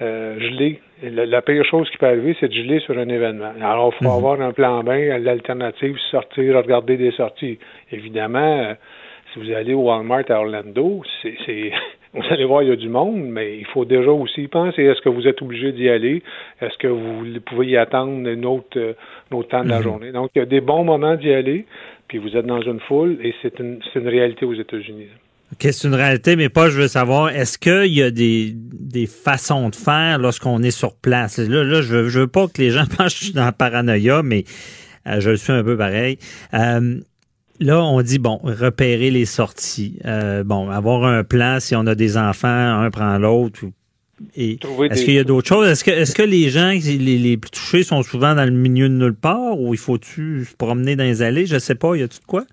euh, 0.00 0.38
geler. 0.38 0.80
La, 1.02 1.42
pire 1.42 1.64
chose 1.64 1.88
qui 1.90 1.96
peut 1.96 2.06
arriver, 2.06 2.36
c'est 2.40 2.48
de 2.48 2.52
geler 2.52 2.80
sur 2.80 2.98
un 2.98 3.08
événement. 3.08 3.52
Alors, 3.60 3.94
il 3.94 4.04
faut 4.04 4.10
mhm. 4.10 4.16
avoir 4.16 4.40
un 4.40 4.52
plan 4.52 4.82
B, 4.82 4.88
l'alternative, 5.20 5.96
sortir, 6.10 6.56
regarder 6.56 6.96
des 6.96 7.12
sorties. 7.12 7.58
Évidemment, 7.92 8.38
euh, 8.38 8.74
si 9.32 9.38
vous 9.38 9.52
allez 9.52 9.74
au 9.74 9.82
Walmart 9.82 10.24
à 10.28 10.40
Orlando, 10.40 11.02
c'est 11.22 11.70
vous 12.14 12.22
allez 12.30 12.44
voir, 12.44 12.62
il 12.62 12.70
y 12.70 12.72
a 12.72 12.76
du 12.76 12.88
monde, 12.88 13.22
mais 13.28 13.58
il 13.58 13.66
faut 13.66 13.84
déjà 13.84 14.10
aussi 14.10 14.48
penser, 14.48 14.82
est-ce 14.82 15.00
que 15.00 15.08
vous 15.08 15.28
êtes 15.28 15.40
obligé 15.40 15.72
d'y 15.72 15.88
aller? 15.88 16.22
Est-ce 16.60 16.76
que 16.78 16.88
vous 16.88 17.24
pouvez 17.46 17.66
y 17.66 17.76
attendre 17.76 18.28
une 18.28 18.44
autre, 18.44 18.76
euh, 18.76 18.94
un 19.30 19.36
autre 19.36 19.50
temps 19.50 19.62
de 19.62 19.68
la 19.68 19.78
mhm. 19.78 19.82
journée? 19.84 20.12
Donc, 20.12 20.30
il 20.34 20.40
y 20.40 20.42
a 20.42 20.46
des 20.46 20.60
bons 20.60 20.82
moments 20.82 21.14
d'y 21.14 21.32
aller, 21.32 21.64
puis 22.08 22.18
vous 22.18 22.36
êtes 22.36 22.46
dans 22.46 22.62
une 22.62 22.80
foule, 22.80 23.18
et 23.22 23.34
c'est 23.40 23.60
une, 23.60 23.80
une 23.94 24.08
réalité 24.08 24.44
aux 24.46 24.54
États-Unis. 24.54 25.08
OK, 25.52 25.68
c'est 25.72 25.88
une 25.88 25.94
réalité, 25.94 26.36
mais 26.36 26.50
pas, 26.50 26.68
je 26.68 26.78
veux 26.78 26.88
savoir, 26.88 27.30
est-ce 27.30 27.56
qu'il 27.56 27.92
y 27.92 28.02
a 28.02 28.10
des, 28.10 28.52
des 28.54 29.06
façons 29.06 29.70
de 29.70 29.76
faire 29.76 30.18
lorsqu'on 30.18 30.62
est 30.62 30.70
sur 30.70 30.94
place? 30.94 31.38
Là, 31.38 31.64
là 31.64 31.80
je, 31.80 31.96
veux, 31.96 32.08
je 32.08 32.20
veux 32.20 32.26
pas 32.26 32.48
que 32.48 32.60
les 32.60 32.70
gens 32.70 32.84
pensent 32.96 33.14
que 33.14 33.20
je 33.20 33.24
suis 33.26 33.32
dans 33.32 33.46
la 33.46 33.52
paranoïa, 33.52 34.22
mais 34.22 34.44
euh, 35.06 35.20
je 35.20 35.30
le 35.30 35.36
suis 35.36 35.52
un 35.52 35.64
peu 35.64 35.76
pareil. 35.76 36.18
Euh, 36.52 37.00
là, 37.60 37.82
on 37.82 38.02
dit, 38.02 38.18
bon, 38.18 38.38
repérer 38.42 39.10
les 39.10 39.24
sorties. 39.24 39.98
Euh, 40.04 40.44
bon, 40.44 40.68
avoir 40.68 41.04
un 41.04 41.24
plan, 41.24 41.60
si 41.60 41.74
on 41.74 41.86
a 41.86 41.94
des 41.94 42.18
enfants, 42.18 42.48
un 42.82 42.90
prend 42.90 43.16
l'autre. 43.16 43.60
Est-ce 44.36 45.04
qu'il 45.04 45.14
y 45.14 45.18
a 45.18 45.24
d'autres 45.24 45.48
choses? 45.48 45.68
Est-ce 45.68 45.84
que, 45.84 45.90
est-ce 45.90 46.14
que 46.14 46.22
les 46.22 46.50
gens, 46.50 46.70
les, 46.70 46.98
les 46.98 47.36
plus 47.36 47.50
touchés, 47.50 47.84
sont 47.84 48.02
souvent 48.02 48.34
dans 48.34 48.44
le 48.44 48.50
milieu 48.50 48.88
de 48.88 48.94
nulle 48.94 49.14
part 49.14 49.58
ou 49.58 49.74
il 49.74 49.78
faut-tu 49.78 50.44
se 50.44 50.54
promener 50.56 50.96
dans 50.96 51.04
les 51.04 51.22
allées? 51.22 51.46
Je 51.46 51.58
sais 51.58 51.76
pas, 51.76 51.94
y 51.94 52.02
a-tu 52.02 52.18
de 52.18 52.24
quoi? 52.26 52.44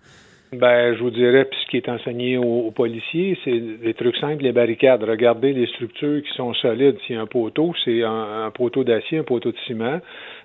Ben, 0.53 0.93
je 0.95 1.01
vous 1.01 1.09
dirais, 1.09 1.45
puis 1.45 1.59
ce 1.59 1.67
qui 1.69 1.77
est 1.77 1.89
enseigné 1.89 2.38
aux, 2.38 2.72
policiers, 2.72 3.38
c'est 3.43 3.59
des 3.59 3.93
trucs 3.93 4.15
simples, 4.17 4.43
les 4.43 4.51
barricades. 4.51 5.03
Regardez 5.03 5.53
les 5.53 5.65
structures 5.67 6.22
qui 6.22 6.31
sont 6.34 6.53
solides. 6.53 6.97
S'il 7.05 7.15
y 7.15 7.19
a 7.19 7.22
un 7.22 7.26
poteau, 7.26 7.73
c'est 7.84 8.03
un, 8.03 8.51
poteau 8.53 8.84
d'acier, 8.84 9.17
un 9.17 9.23
poteau 9.23 9.51
de 9.51 9.57
ciment. 9.65 9.99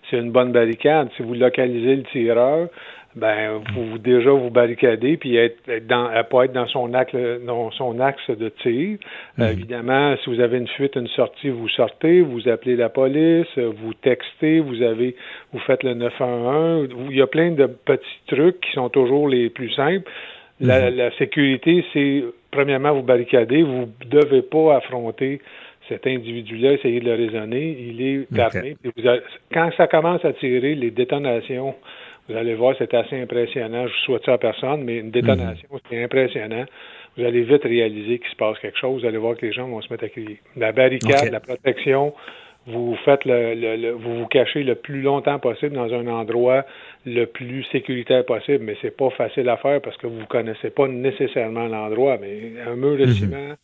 C'est 0.09 0.19
une 0.19 0.33
bonne 0.33 0.53
barricade. 0.53 1.11
Si 1.17 1.23
vous 1.23 1.35
localisez 1.35 1.97
le 1.97 2.03
tireur, 2.05 2.69
ben 3.17 3.61
vous, 3.75 3.99
déjà 3.99 4.31
vous 4.31 4.51
barricadez 4.51 5.17
puis 5.17 5.37
être, 5.37 5.87
dans 5.87 6.11
pas 6.31 6.45
être 6.45 6.53
dans 6.53 6.69
son 6.69 6.95
axe 6.95 7.15
dans 7.45 7.71
son 7.73 7.99
axe 7.99 8.31
de 8.31 8.49
tir. 8.49 8.99
Euh, 9.39 9.51
évidemment, 9.51 10.15
si 10.23 10.31
vous 10.31 10.41
avez 10.41 10.59
une 10.59 10.69
fuite, 10.69 10.95
une 10.95 11.09
sortie, 11.09 11.49
vous 11.49 11.69
sortez, 11.69 12.21
vous 12.21 12.49
appelez 12.49 12.77
la 12.77 12.89
police, 12.89 13.49
vous 13.59 13.95
textez, 13.95 14.61
vous 14.61 14.83
avez 14.83 15.17
vous 15.53 15.59
faites 15.61 15.83
le 15.83 15.95
911. 15.95 16.89
Il 17.11 17.17
y 17.17 17.23
a 17.23 17.27
plein 17.27 17.51
de 17.51 17.67
petits 17.67 18.21
trucs 18.29 18.61
qui 18.61 18.73
sont 18.73 18.89
toujours 18.89 19.29
les 19.29 19.51
plus 19.51 19.71
simples. 19.71 20.09
La, 20.61 20.91
mhm. 20.91 21.11
sécurité, 21.19 21.85
c'est 21.93 22.23
premièrement 22.51 22.93
vous 22.93 23.03
barricader, 23.03 23.63
vous 23.63 23.89
devez 24.07 24.43
pas 24.43 24.77
affronter 24.77 25.41
cet 25.89 26.07
individu-là, 26.07 26.75
essayer 26.75 27.01
de 27.01 27.07
le 27.07 27.15
raisonner, 27.15 27.77
il 27.81 28.01
est 28.03 28.39
armé. 28.39 28.77
quand 29.53 29.71
ça 29.77 29.89
commence 29.89 30.25
à 30.25 30.33
tirer, 30.35 30.75
les 30.75 30.91
détonations 30.91 31.75
vous 32.29 32.37
allez 32.37 32.55
voir, 32.55 32.75
c'est 32.79 32.93
assez 32.95 33.21
impressionnant. 33.21 33.87
Je 33.87 33.93
ne 33.93 34.05
souhaite 34.05 34.25
ça 34.25 34.35
à 34.35 34.39
personne, 34.39 34.85
mais 34.85 34.99
une 34.99 35.11
détonation, 35.11 35.69
mhm. 35.71 35.81
c'est 35.89 36.05
impressionnant. 36.05 36.65
Vous 37.17 37.25
allez 37.25 37.43
vite 37.43 37.65
réaliser 37.65 38.19
qu'il 38.19 38.31
se 38.31 38.37
passe 38.37 38.59
quelque 38.61 38.79
chose. 38.79 39.03
Vous 39.03 39.09
allez 39.09 39.19
voir 39.19 39.37
que 39.37 39.45
les 39.45 39.53
gens 39.53 39.67
vont 39.67 39.81
se 39.81 39.93
mettre 39.93 40.05
à 40.05 40.09
crier. 40.09 40.41
La 40.57 40.73
barricade, 40.73 41.31
la 41.33 41.41
protection, 41.41 42.15
vous 42.67 42.97
faites 43.05 43.25
le, 43.25 43.93
vous 43.93 44.21
vous 44.21 44.27
cachez 44.27 44.63
le 44.63 44.75
plus 44.75 45.03
longtemps 45.03 45.39
possible 45.39 45.75
dans 45.75 45.93
un 45.93 46.07
endroit 46.07 46.65
le 47.07 47.25
plus 47.25 47.65
sécuritaire 47.73 48.25
possible, 48.25 48.65
mais 48.65 48.77
c'est 48.83 48.97
pas 48.97 49.11
facile 49.11 49.49
à 49.49 49.57
faire 49.57 49.81
parce 49.81 49.97
que 49.97 50.07
vous 50.07 50.21
ne 50.21 50.27
connaissez 50.27 50.71
pas 50.71 50.87
nécessairement 50.87 51.67
l'endroit. 51.67 52.19
Mais 52.21 52.53
un 52.67 52.77
mur 52.77 52.97
de 52.97 53.07
mhm. 53.07 53.13
ciment, 53.13 53.57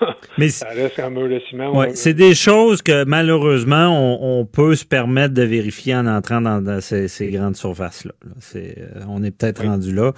Mais 0.38 0.48
ça 0.48 0.68
reste 0.68 0.98
un 0.98 1.10
mur 1.10 1.28
de 1.28 1.38
ciment. 1.48 1.84
c'est 1.94 2.14
des 2.14 2.34
choses 2.34 2.82
que 2.82 3.04
malheureusement 3.04 4.18
on, 4.20 4.44
peut 4.44 4.74
se 4.74 4.84
permettre 4.84 5.34
de 5.34 5.42
vérifier 5.42 5.94
en 5.94 6.06
entrant 6.06 6.40
dans, 6.40 6.80
ces, 6.80 7.30
grandes 7.30 7.56
surfaces-là. 7.56 8.12
C'est, 8.40 8.78
euh, 8.78 9.04
on 9.08 9.22
est 9.22 9.30
peut-être 9.30 9.64
rendu 9.64 9.92
là. 9.92 10.12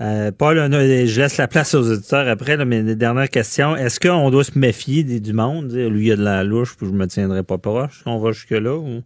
Euh, 0.00 0.30
Paul, 0.36 0.56
je 0.56 1.20
laisse 1.20 1.38
la 1.38 1.48
place 1.48 1.74
aux 1.74 1.90
auditeurs 1.90 2.28
après, 2.28 2.56
là, 2.56 2.64
mais 2.64 2.82
dernière 2.94 3.28
question. 3.28 3.74
Est-ce 3.74 3.98
qu'on 3.98 4.30
doit 4.30 4.44
se 4.44 4.58
méfier 4.58 5.02
du 5.02 5.32
monde? 5.32 5.72
lui, 5.72 6.02
il 6.02 6.08
y 6.08 6.12
a 6.12 6.16
de 6.16 6.24
la 6.24 6.44
louche, 6.44 6.76
puis 6.76 6.86
je 6.86 6.92
me 6.92 7.06
tiendrai 7.06 7.42
pas 7.42 7.58
proche. 7.58 8.02
On 8.06 8.18
va 8.18 8.32
jusque-là? 8.32 8.76
Ou... 8.76 9.02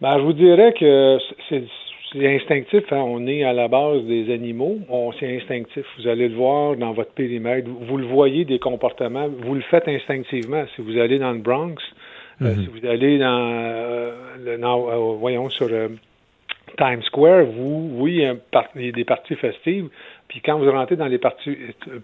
Ben, 0.00 0.18
je 0.18 0.22
vous 0.22 0.32
dirais 0.32 0.72
que 0.78 1.18
c'est 1.48 1.64
c'est 2.12 2.34
instinctif. 2.34 2.84
Hein. 2.92 3.02
On 3.04 3.26
est 3.26 3.44
à 3.44 3.52
la 3.52 3.68
base 3.68 4.02
des 4.04 4.32
animaux. 4.32 4.78
On, 4.88 5.12
c'est 5.12 5.36
instinctif. 5.36 5.84
Vous 5.98 6.08
allez 6.08 6.28
le 6.28 6.34
voir 6.34 6.76
dans 6.76 6.92
votre 6.92 7.12
périmètre. 7.12 7.68
Vous, 7.68 7.96
le 7.96 8.06
voyez 8.06 8.44
des 8.44 8.58
comportements. 8.58 9.28
Vous 9.28 9.54
le 9.54 9.60
faites 9.62 9.88
instinctivement. 9.88 10.64
Si 10.74 10.82
vous 10.82 10.98
allez 10.98 11.18
dans 11.18 11.32
le 11.32 11.38
Bronx, 11.38 11.76
euh, 12.42 12.54
mhm. 12.54 12.62
si 12.62 12.66
vous 12.66 12.86
allez 12.86 13.18
dans, 13.18 13.50
euh, 13.52 14.14
le, 14.44 14.64
euh, 14.64 15.16
voyons, 15.18 15.48
sur 15.50 15.68
Times 16.78 17.02
Square, 17.02 17.44
vous, 17.44 17.90
oui, 17.94 18.22
il 18.76 18.82
y, 18.84 18.88
a 18.88 18.92
des 18.92 19.04
parties 19.04 19.36
festives. 19.36 19.88
Puis 20.28 20.40
quand 20.40 20.58
vous 20.58 20.70
rentrez 20.70 20.96
dans 20.96 21.06
les 21.06 21.18
parties 21.18 21.56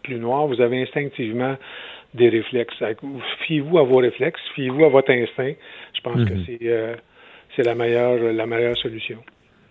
plus 0.02 0.16
noires, 0.16 0.46
vous 0.46 0.60
avez 0.60 0.82
instinctivement 0.82 1.56
des 2.14 2.28
réflexes. 2.28 2.82
Fiez-vous 3.46 3.78
à 3.78 3.82
vos 3.82 3.98
réflexes, 3.98 4.40
fiez-vous 4.54 4.84
à 4.84 4.88
votre 4.88 5.10
instinct. 5.10 5.52
Je 5.94 6.00
pense 6.00 6.24
que 6.24 6.34
mhm. 6.34 6.44
c'est, 6.46 6.96
c'est 7.54 7.62
la 7.62 7.74
meilleure, 7.74 8.32
la 8.32 8.46
meilleure 8.46 8.76
solution. 8.76 9.18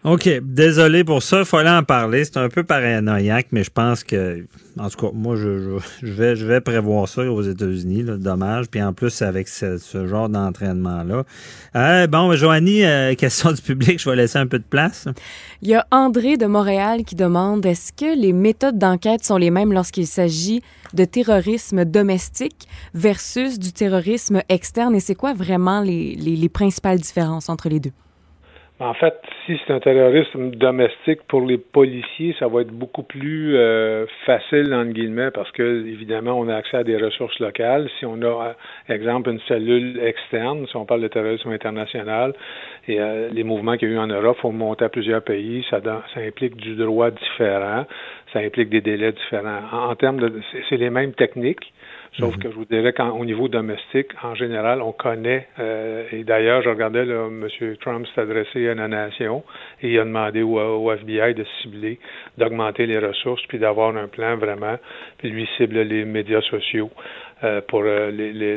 OK. 0.05 0.29
Désolé 0.43 1.03
pour 1.03 1.23
ça. 1.23 1.39
Il 1.39 1.45
fallait 1.45 1.71
en 1.71 1.81
parler. 1.81 2.25
C'est 2.25 2.37
un 2.37 2.47
peu 2.47 2.63
paranoïaque, 2.63 3.47
mais 3.51 3.63
je 3.63 3.71
pense 3.71 4.03
que, 4.03 4.45
en 4.77 4.87
tout 4.87 5.07
cas, 5.07 5.11
moi, 5.11 5.35
je, 5.35 5.79
vais, 6.03 6.35
je 6.35 6.45
vais 6.45 6.61
prévoir 6.61 7.07
ça 7.07 7.23
aux 7.23 7.41
États-Unis. 7.41 8.03
Dommage. 8.03 8.67
Puis 8.69 8.83
en 8.83 8.93
plus, 8.93 9.23
avec 9.23 9.47
ce, 9.47 9.79
genre 10.05 10.29
d'entraînement-là. 10.29 11.23
Euh, 11.75 12.05
bon, 12.05 12.31
Joanie, 12.33 12.85
euh, 12.85 13.15
question 13.15 13.51
du 13.51 13.61
public. 13.63 13.99
Je 13.99 14.07
vais 14.07 14.15
laisser 14.15 14.37
un 14.37 14.45
peu 14.45 14.59
de 14.59 14.63
place. 14.63 15.07
Il 15.63 15.69
y 15.69 15.73
a 15.73 15.87
André 15.89 16.37
de 16.37 16.45
Montréal 16.45 17.03
qui 17.03 17.15
demande 17.15 17.65
est-ce 17.65 17.91
que 17.91 18.15
les 18.15 18.31
méthodes 18.31 18.77
d'enquête 18.77 19.23
sont 19.23 19.37
les 19.37 19.49
mêmes 19.49 19.73
lorsqu'il 19.73 20.05
s'agit 20.05 20.61
de 20.93 21.03
terrorisme 21.03 21.83
domestique 21.83 22.67
versus 22.93 23.57
du 23.57 23.73
terrorisme 23.73 24.43
externe? 24.49 24.93
Et 24.93 24.99
c'est 24.99 25.15
quoi 25.15 25.33
vraiment 25.33 25.81
les 25.81 26.49
principales 26.53 26.99
différences 26.99 27.49
entre 27.49 27.69
les 27.69 27.79
deux? 27.79 27.91
En 28.81 28.93
fait, 28.93 29.13
si 29.45 29.57
c'est 29.65 29.71
un 29.71 29.79
terrorisme 29.79 30.49
domestique 30.51 31.23
pour 31.29 31.39
les 31.45 31.57
policiers, 31.57 32.35
ça 32.37 32.49
va 32.49 32.59
être 32.59 32.73
beaucoup 32.73 33.03
plus 33.03 33.55
euh, 33.55 34.05
facile, 34.25 34.73
entre 34.73 34.91
guillemets, 34.91 35.31
parce 35.31 35.49
que, 35.51 35.87
évidemment, 35.87 36.37
on 36.37 36.49
a 36.49 36.55
accès 36.57 36.75
à 36.75 36.83
des 36.83 36.97
ressources 36.97 37.39
locales. 37.39 37.89
Si 37.99 38.05
on 38.05 38.21
a, 38.21 38.53
exemple, 38.89 39.29
une 39.29 39.39
cellule 39.47 40.01
externe, 40.03 40.67
si 40.67 40.75
on 40.75 40.83
parle 40.83 40.99
de 40.99 41.07
terrorisme 41.07 41.51
international, 41.51 42.33
et 42.89 42.99
euh, 42.99 43.29
les 43.31 43.45
mouvements 43.45 43.77
qu'il 43.77 43.87
y 43.87 43.91
a 43.93 43.95
eu 43.95 43.97
en 43.97 44.07
Europe, 44.07 44.35
il 44.39 44.41
faut 44.41 44.51
monter 44.51 44.83
à 44.83 44.89
plusieurs 44.89 45.23
pays, 45.23 45.65
ça, 45.69 45.79
ça 46.13 46.19
implique 46.19 46.57
du 46.57 46.75
droit 46.75 47.11
différent, 47.11 47.85
ça 48.33 48.39
implique 48.39 48.67
des 48.67 48.81
délais 48.81 49.13
différents. 49.13 49.61
En, 49.71 49.95
termes 49.95 50.19
de, 50.19 50.41
c'est 50.67 50.75
les 50.75 50.89
mêmes 50.89 51.13
techniques, 51.13 51.71
Sauf 52.19 52.35
mhm. 52.35 52.43
que 52.43 52.49
je 52.49 52.55
vous 52.55 52.65
dirais 52.65 52.93
qu'au 52.93 53.25
niveau 53.25 53.49
domestique, 53.49 54.07
en 54.23 54.35
général, 54.35 54.81
on 54.81 54.93
connaît, 54.93 55.47
euh, 55.59 56.05
et 56.11 56.23
d'ailleurs, 56.23 56.61
je 56.61 56.69
regardais, 56.69 57.03
là, 57.03 57.27
M. 57.27 57.75
Trump 57.81 58.07
s'est 58.13 58.21
adressé 58.21 58.69
à 58.69 58.75
la 58.75 58.87
nation 58.87 59.43
et 59.81 59.91
il 59.91 59.99
a 59.99 60.05
demandé 60.05 60.41
au, 60.41 60.91
FBI 60.91 61.33
de 61.33 61.45
cibler, 61.61 61.99
d'augmenter 62.37 62.85
les 62.85 62.99
ressources, 62.99 63.41
puis 63.47 63.59
d'avoir 63.59 63.95
un 63.97 64.07
plan 64.07 64.37
vraiment, 64.37 64.77
puis 65.17 65.29
lui 65.29 65.47
cible 65.57 65.81
les 65.81 66.05
médias 66.05 66.41
sociaux 66.41 66.89
euh, 67.43 67.59
pour 67.67 67.81
euh, 67.83 68.11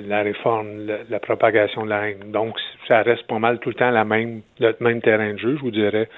la 0.07 0.23
réforme, 0.23 0.87
la, 1.09 1.19
propagation 1.19 1.85
de 1.85 1.91
la 1.91 2.11
haine. 2.11 2.31
Donc, 2.31 2.55
ça 2.87 3.03
reste 3.03 3.27
pas 3.27 3.41
mal 3.41 3.59
tout 3.59 3.71
le 3.71 3.75
temps 3.75 3.91
la 3.91 4.05
même, 4.05 4.43
le 4.61 4.77
même 4.79 5.01
terrain 5.01 5.33
de 5.33 5.39
jeu, 5.39 5.57
je 5.57 5.61
vous 5.63 5.73
dirais, 5.73 6.09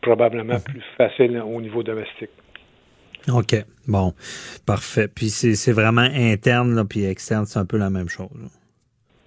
probablement 0.00 0.54
mhm. 0.54 0.62
plus 0.62 0.82
facile 0.96 1.42
au 1.44 1.60
niveau 1.60 1.82
domestique. 1.82 2.30
OK. 3.32 3.54
Bon. 3.86 4.12
Parfait. 4.66 5.08
Puis 5.08 5.28
c'est 5.30 5.72
vraiment 5.72 6.08
interne, 6.14 6.74
là, 6.74 6.84
puis 6.84 7.04
externe, 7.04 7.44
c'est 7.46 7.58
un 7.58 7.66
peu 7.66 7.78
la 7.78 7.90
même 7.90 8.08
chose. 8.08 8.28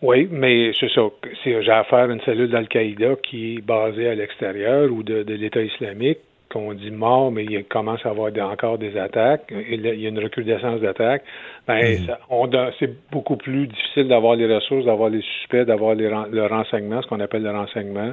Oui, 0.01 0.27
mais 0.31 0.71
c'est 0.79 0.89
ça. 0.89 1.01
Si 1.43 1.51
j'ai 1.61 1.71
affaire 1.71 2.09
à 2.09 2.13
une 2.13 2.21
cellule 2.21 2.49
d'Al-Qaïda 2.49 3.17
qui 3.23 3.55
est 3.55 3.61
basée 3.61 4.07
à 4.07 4.15
l'extérieur 4.15 4.91
ou 4.91 5.03
de, 5.03 5.21
de 5.21 5.33
l'État 5.35 5.61
islamique, 5.61 6.17
qu'on 6.51 6.73
dit 6.73 6.91
mort, 6.91 7.31
mais 7.31 7.45
il 7.45 7.63
commence 7.65 8.05
à 8.05 8.09
avoir 8.09 8.31
encore 8.41 8.77
des 8.77 8.97
attaques, 8.97 9.51
il 9.51 9.81
y 9.81 10.05
a 10.05 10.09
une 10.09 10.19
recrudescence 10.19 10.81
d'attaques, 10.81 11.23
ben, 11.67 11.99
mhm. 11.99 12.71
c'est 12.79 12.93
beaucoup 13.11 13.37
plus 13.37 13.67
difficile 13.67 14.07
d'avoir 14.07 14.35
les 14.35 14.53
ressources, 14.53 14.85
d'avoir 14.85 15.09
les 15.09 15.21
suspects, 15.21 15.65
d'avoir 15.65 15.95
le 15.95 16.45
renseignement, 16.47 17.01
ce 17.01 17.07
qu'on 17.07 17.19
appelle 17.19 17.43
le 17.43 17.51
renseignement, 17.51 18.11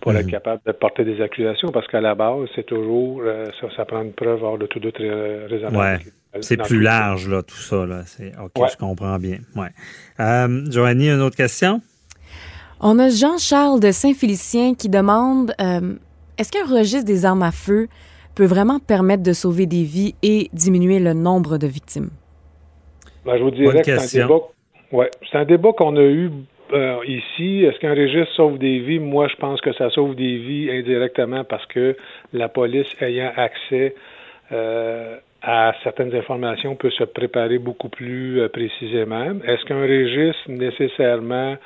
pour 0.00 0.12
être 0.12 0.26
mhm. 0.26 0.30
capable 0.30 0.62
de 0.66 0.72
porter 0.72 1.04
des 1.04 1.20
accusations, 1.20 1.68
parce 1.68 1.86
qu'à 1.88 2.00
la 2.00 2.14
base, 2.14 2.48
c'est 2.54 2.66
toujours, 2.66 3.22
euh, 3.24 3.46
ça, 3.60 3.68
ça, 3.76 3.84
prend 3.84 4.02
une 4.02 4.12
preuve 4.12 4.42
hors 4.42 4.58
de 4.58 4.66
tout 4.66 4.80
doute 4.80 4.98
raisonnable. 4.98 5.76
Ouais. 5.76 5.98
C'est 6.42 6.62
plus 6.62 6.80
large, 6.80 7.28
là, 7.28 7.42
tout 7.42 7.56
ça. 7.56 7.84
Là. 7.86 8.02
OK, 8.44 8.70
je 8.70 8.76
comprends 8.76 9.18
bien. 9.18 9.38
Ouais. 9.56 9.70
Euh, 10.20 10.64
Joanie, 10.70 11.10
une 11.10 11.22
autre 11.22 11.36
question? 11.36 11.80
On 12.80 12.98
a 12.98 13.10
Jean-Charles 13.10 13.80
de 13.80 13.90
Saint-Félicien 13.90 14.74
qui 14.74 14.88
demande 14.88 15.52
euh, 15.60 15.96
est-ce 16.40 16.50
qu'un 16.50 16.64
registre 16.64 17.04
des 17.04 17.26
armes 17.26 17.42
à 17.42 17.52
feu 17.52 17.88
peut 18.34 18.46
vraiment 18.46 18.78
permettre 18.78 19.22
de 19.22 19.34
sauver 19.34 19.66
des 19.66 19.82
vies 19.82 20.14
et 20.22 20.48
diminuer 20.54 20.98
le 20.98 21.12
nombre 21.12 21.58
de 21.58 21.66
victimes? 21.66 22.08
Ben, 23.26 23.36
je 23.36 23.42
vous 23.42 23.50
dirais 23.50 23.82
que 23.82 23.98
c'est 23.98 24.22
un 24.22 24.26
débat, 24.26 24.40
ouais, 24.92 25.10
c'est 25.30 25.36
un 25.36 25.44
débat 25.44 25.72
qu'on 25.74 25.96
a 25.96 26.02
eu 26.02 26.30
euh, 26.72 26.96
ici. 27.06 27.64
Est-ce 27.64 27.78
qu'un 27.80 27.94
registre 27.94 28.32
sauve 28.36 28.58
des 28.58 28.78
vies? 28.78 28.98
Moi, 28.98 29.28
je 29.28 29.36
pense 29.36 29.60
que 29.60 29.74
ça 29.74 29.90
sauve 29.90 30.14
des 30.14 30.38
vies 30.38 30.70
indirectement 30.70 31.44
parce 31.44 31.66
que 31.66 31.94
la 32.32 32.48
police 32.48 32.88
ayant 33.02 33.32
accès 33.36 33.94
euh, 34.50 35.16
à 35.42 35.74
certaines 35.82 36.14
informations 36.14 36.74
peut 36.74 36.90
se 36.90 37.04
préparer 37.04 37.58
beaucoup 37.58 37.90
plus 37.90 38.40
euh, 38.40 38.48
précisément. 38.48 39.26
Est-ce 39.46 39.62
qu'un 39.66 39.82
registre 39.82 40.48
nécessairement 40.48 41.56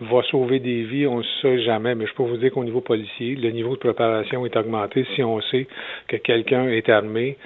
va 0.00 0.22
sauver 0.22 0.60
des 0.60 0.82
vies, 0.82 1.06
on 1.06 1.18
ne 1.18 1.24
sait 1.42 1.60
jamais, 1.62 1.94
mais 1.94 2.06
je 2.06 2.14
peux 2.14 2.22
vous 2.22 2.36
dire 2.36 2.52
qu'au 2.52 2.64
niveau 2.64 2.80
policier, 2.80 3.34
le 3.34 3.50
niveau 3.50 3.74
de 3.74 3.80
préparation 3.80 4.44
est 4.46 4.56
augmenté 4.56 5.06
si 5.14 5.22
on 5.22 5.40
sait 5.40 5.66
que 6.06 6.16
quelqu'un 6.16 6.68
est 6.68 6.88
armé. 6.88 7.36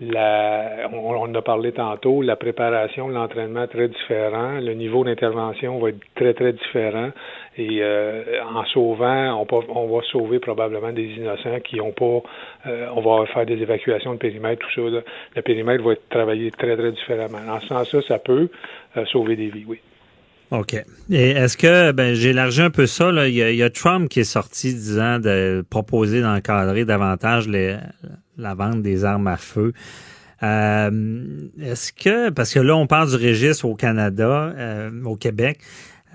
La, 0.00 0.88
on, 0.92 1.14
en 1.14 1.32
a 1.32 1.42
parlé 1.42 1.70
tantôt, 1.70 2.22
la 2.22 2.34
préparation, 2.34 3.06
l'entraînement 3.08 3.68
très 3.68 3.86
différent, 3.86 4.58
le 4.60 4.74
niveau 4.74 5.04
d'intervention 5.04 5.78
va 5.78 5.90
être 5.90 6.00
très, 6.16 6.34
très 6.34 6.52
différent. 6.52 7.10
Et 7.56 7.78
euh, 7.82 8.42
en 8.52 8.64
sauvant, 8.64 9.46
on, 9.48 9.64
on, 9.68 9.94
va 9.94 10.02
sauver 10.10 10.40
probablement 10.40 10.90
des 10.90 11.04
innocents 11.04 11.60
qui 11.60 11.76
n'ont 11.76 11.92
pas, 11.92 12.22
euh, 12.66 12.88
on 12.96 13.00
va 13.00 13.26
faire 13.26 13.46
des 13.46 13.62
évacuations 13.62 14.14
de 14.14 14.18
périmètre, 14.18 14.66
tout 14.66 14.90
ça. 14.90 15.02
Le 15.36 15.42
périmètre 15.42 15.84
va 15.84 15.92
être 15.92 16.08
travaillé 16.08 16.50
très, 16.50 16.76
très 16.76 16.90
différemment. 16.90 17.38
En 17.48 17.60
ce 17.60 17.68
sens-là, 17.68 18.00
ça 18.08 18.18
peut 18.18 18.48
euh, 18.96 19.04
sauver 19.06 19.36
des 19.36 19.50
vies, 19.50 19.66
oui. 19.68 19.78
OK. 20.52 20.74
Et 21.10 21.30
est-ce 21.30 21.56
que, 21.56 21.92
ben, 21.92 22.14
j'ai 22.14 22.30
élargi 22.30 22.60
un 22.60 22.68
peu 22.68 22.86
ça, 22.86 23.10
là. 23.10 23.26
Il, 23.26 23.34
y 23.34 23.62
a, 23.62 23.70
Trump 23.70 24.10
qui 24.10 24.20
est 24.20 24.24
sorti 24.24 24.74
disant 24.74 25.18
de 25.18 25.64
proposer 25.70 26.20
d'encadrer 26.20 26.84
davantage 26.84 27.48
la 27.48 28.54
vente 28.54 28.82
des 28.82 29.04
armes 29.04 29.28
à 29.28 29.38
feu. 29.38 29.72
Euh, 30.42 31.48
est-ce 31.58 31.92
que, 31.92 32.28
parce 32.28 32.52
que 32.52 32.60
là, 32.60 32.76
on 32.76 32.86
parle 32.86 33.08
du 33.08 33.16
registre 33.16 33.64
au 33.64 33.74
Canada, 33.74 34.52
euh, 34.56 34.90
au 35.04 35.16
Québec. 35.16 35.60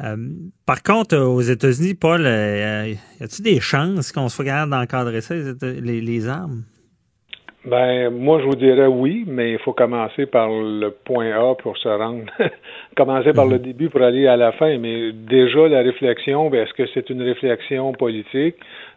Euh, 0.03 0.15
par 0.67 0.83
contre, 0.83 1.17
aux 1.17 1.41
États-Unis, 1.41 1.95
Paul, 1.95 2.21
y 2.21 3.23
a-t-il 3.23 3.41
des 3.41 3.59
chances 3.59 4.11
qu'on 4.11 4.29
soit 4.29 4.45
capable 4.45 4.71
d'encadrer 4.71 5.21
ça, 5.21 5.33
les, 5.33 5.99
les, 6.01 6.27
armes? 6.27 6.63
Ben, 7.67 8.11
moi, 8.11 8.39
je 8.39 8.45
vous 8.45 8.55
dirais 8.55 8.87
oui, 8.87 9.25
mais 9.27 9.51
il 9.51 9.59
faut 9.59 9.73
commencer 9.73 10.25
par 10.25 10.47
le 10.47 10.89
point 10.89 11.31
A 11.31 11.53
pour 11.55 11.77
se 11.77 11.89
rendre. 11.89 12.23
commencer 12.95 13.33
par 13.33 13.45
le 13.45 13.57
mhm. 13.57 13.61
début 13.61 13.89
pour 13.89 14.01
aller 14.01 14.25
à 14.25 14.37
la 14.37 14.53
fin. 14.53 14.77
Mais 14.77 15.11
déjà, 15.11 15.67
la 15.67 15.79
réflexion, 15.79 16.49
ben, 16.49 16.63
est-ce 16.63 16.73
que 16.73 16.87
c'est 16.93 17.09
une 17.09 17.21
réflexion 17.21 17.91
politique? 17.91 18.55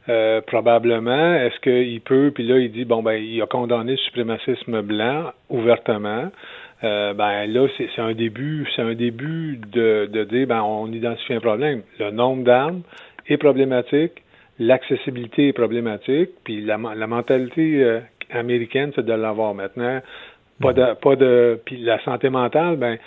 Euh, 0.08 0.40
probablement. 0.40 1.34
Est-ce 1.34 1.58
qu'il 1.58 2.00
peut, 2.02 2.30
puis 2.32 2.46
là, 2.46 2.58
il 2.58 2.70
dit, 2.70 2.84
bon, 2.84 3.02
ben, 3.02 3.14
il 3.14 3.42
a 3.42 3.46
condamné 3.46 3.92
le 3.92 3.98
suprémacisme 3.98 4.82
blanc 4.82 5.32
ouvertement. 5.48 6.30
Euh, 6.84 7.12
ben 7.12 7.46
là, 7.46 7.66
c'est 7.76 8.00
un 8.00 8.14
début, 8.14 8.68
c'est 8.76 8.82
un 8.82 8.94
début 8.94 9.60
de, 9.72 10.08
de 10.12 10.22
dire, 10.22 10.46
ben, 10.46 10.62
on 10.62 10.86
identifie 10.92 11.34
un 11.34 11.40
problème. 11.40 11.82
Le 11.98 12.12
nombre 12.12 12.44
d'armes 12.44 12.82
est 13.26 13.36
problématique, 13.36 14.22
l'accessibilité 14.60 15.48
est 15.48 15.52
problématique, 15.52 16.30
puis 16.44 16.60
la, 16.60 16.78
la 16.96 17.06
mentalité 17.08 17.82
euh, 17.82 18.00
américaine, 18.32 18.92
c'est 18.94 19.04
de 19.04 19.12
l'avoir 19.12 19.54
maintenant. 19.54 20.00
Pas 20.60 20.72
de, 20.74 20.94
pas 20.94 21.16
de, 21.16 21.58
puis 21.64 21.78
la 21.78 21.98
santé 22.04 22.28
mentale, 22.28 22.76
ben, 22.76 22.98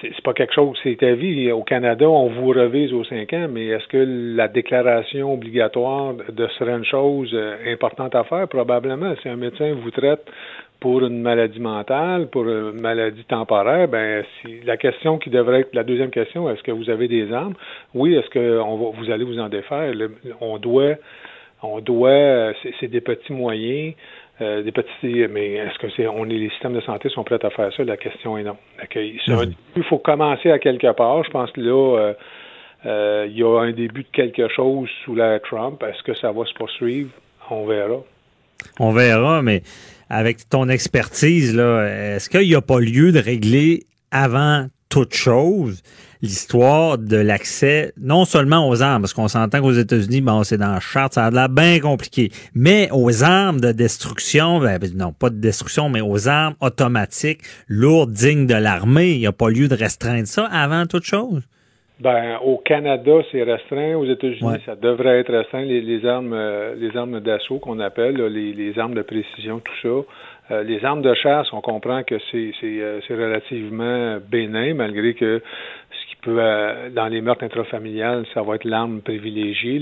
c'est 0.00 0.20
pas 0.22 0.32
quelque 0.32 0.54
chose, 0.54 0.78
c'est 0.82 0.96
ta 0.98 1.12
vie. 1.12 1.50
Au 1.52 1.62
Canada, 1.62 2.08
on 2.08 2.28
vous 2.28 2.48
revise 2.48 2.92
aux 2.92 3.04
cinq 3.04 3.32
ans, 3.32 3.46
mais 3.50 3.66
est-ce 3.66 3.86
que 3.88 4.36
la 4.36 4.48
déclaration 4.48 5.32
obligatoire 5.32 6.14
de 6.28 6.46
serait 6.58 6.72
une 6.72 6.84
chose 6.84 7.30
euh, 7.34 7.56
importante 7.72 8.14
à 8.14 8.24
faire? 8.24 8.48
Probablement. 8.48 9.14
Si 9.22 9.28
un 9.28 9.36
médecin 9.36 9.74
vous 9.74 9.90
traite 9.90 10.24
pour 10.80 11.04
une 11.04 11.22
maladie 11.22 11.60
mentale, 11.60 12.28
pour 12.28 12.48
une 12.48 12.80
maladie 12.80 13.24
temporaire, 13.24 13.86
ben 13.86 14.24
si, 14.40 14.60
la 14.64 14.76
question 14.76 15.18
qui 15.18 15.30
devrait 15.30 15.60
être 15.60 15.74
la 15.74 15.84
deuxième 15.84 16.10
question, 16.10 16.50
est-ce 16.50 16.62
que 16.62 16.72
vous 16.72 16.90
avez 16.90 17.06
des 17.06 17.32
armes? 17.32 17.54
Oui, 17.94 18.14
est-ce 18.14 18.30
que 18.30 18.58
on 18.58 18.76
va, 18.76 18.98
vous 18.98 19.10
allez 19.10 19.24
vous 19.24 19.38
en 19.38 19.48
défaire? 19.48 19.92
on 20.40 20.58
doit 20.58 20.96
on 21.62 21.80
doit, 21.80 22.52
c'est 22.80 22.88
des 22.88 23.00
petits 23.00 23.32
moyens. 23.32 23.94
Euh, 24.40 24.62
des 24.62 24.72
petits, 24.72 25.26
mais 25.30 25.52
est-ce 25.52 25.78
que 25.78 25.88
c'est, 25.94 26.08
on 26.08 26.24
est, 26.24 26.38
les 26.38 26.48
systèmes 26.50 26.72
de 26.72 26.80
santé 26.80 27.10
sont 27.10 27.22
prêts 27.22 27.38
à 27.44 27.50
faire 27.50 27.70
ça? 27.76 27.84
La 27.84 27.98
question 27.98 28.38
est 28.38 28.42
non. 28.42 28.56
Mhm. 28.94 29.52
il 29.76 29.84
faut 29.84 29.98
commencer 29.98 30.50
à 30.50 30.58
quelque 30.58 30.90
part. 30.94 31.22
Je 31.22 31.30
pense 31.30 31.50
que 31.52 31.60
là, 31.60 31.98
euh, 31.98 32.14
euh, 32.86 33.26
il 33.28 33.36
y 33.36 33.42
a 33.42 33.60
un 33.60 33.72
début 33.72 34.04
de 34.04 34.08
quelque 34.10 34.48
chose 34.48 34.88
sous 35.04 35.14
la 35.14 35.38
Trump. 35.38 35.82
Est-ce 35.82 36.02
que 36.02 36.14
ça 36.18 36.32
va 36.32 36.46
se 36.46 36.54
poursuivre? 36.54 37.10
On 37.50 37.66
verra. 37.66 37.98
On 38.80 38.92
verra, 38.92 39.42
mais 39.42 39.62
avec 40.08 40.48
ton 40.48 40.68
expertise, 40.70 41.54
là, 41.54 42.14
est-ce 42.16 42.30
qu'il 42.30 42.48
n'y 42.48 42.54
a 42.54 42.62
pas 42.62 42.80
lieu 42.80 43.12
de 43.12 43.18
régler 43.18 43.80
avant 44.10 44.66
toute 44.88 45.14
chose? 45.14 45.82
L'histoire 46.22 46.98
de 46.98 47.16
l'accès 47.16 47.92
non 48.00 48.24
seulement 48.24 48.68
aux 48.68 48.82
armes, 48.82 49.02
parce 49.02 49.12
qu'on 49.12 49.28
s'entend 49.28 49.60
qu'aux 49.60 49.72
États-Unis, 49.72 50.20
bon, 50.20 50.44
c'est 50.44 50.56
dans 50.56 50.72
la 50.72 50.80
charte, 50.80 51.14
ça 51.14 51.26
a 51.26 51.30
l'air 51.30 51.48
bien 51.48 51.80
compliqué, 51.80 52.30
mais 52.54 52.88
aux 52.92 53.24
armes 53.24 53.60
de 53.60 53.72
destruction, 53.72 54.60
ben, 54.60 54.78
ben, 54.78 54.90
non, 54.96 55.12
pas 55.12 55.30
de 55.30 55.40
destruction, 55.40 55.88
mais 55.88 56.00
aux 56.00 56.28
armes 56.28 56.54
automatiques, 56.60 57.40
lourdes, 57.68 58.12
dignes 58.12 58.46
de 58.46 58.54
l'armée, 58.54 59.10
il 59.10 59.18
n'y 59.18 59.26
a 59.26 59.32
pas 59.32 59.50
lieu 59.50 59.68
de 59.68 59.74
restreindre 59.74 60.26
ça 60.26 60.46
avant 60.46 60.86
toute 60.86 61.04
chose? 61.04 61.42
Ben, 62.02 62.38
au 62.42 62.56
Canada, 62.58 63.12
c'est 63.30 63.44
restreint. 63.44 63.94
Aux 63.94 64.04
États-Unis, 64.04 64.58
ça 64.66 64.74
devrait 64.74 65.20
être 65.20 65.32
restreint. 65.32 65.62
Les, 65.62 66.04
armes, 66.04 66.32
euh, 66.32 66.74
les 66.74 66.96
armes 66.96 67.20
d'assaut 67.20 67.60
qu'on 67.60 67.78
appelle, 67.78 68.16
les, 68.16 68.52
les, 68.52 68.76
armes 68.76 68.94
de 68.94 69.02
précision, 69.02 69.60
tout 69.60 69.72
ça. 69.82 70.52
Euh, 70.52 70.62
les 70.64 70.84
armes 70.84 71.02
de 71.02 71.14
chasse, 71.14 71.52
on 71.52 71.60
comprend 71.60 72.02
que 72.02 72.16
c'est 72.32 72.52
euh, 72.64 73.00
relativement 73.08 74.18
bénin, 74.28 74.74
malgré 74.74 75.14
que 75.14 75.40
euh, 76.28 76.90
dans 76.90 77.08
les 77.08 77.20
meurtres 77.20 77.44
intrafamiliales, 77.44 78.24
ça 78.32 78.42
va 78.42 78.54
être 78.54 78.64
l'arme 78.64 79.00
privilégiée, 79.00 79.80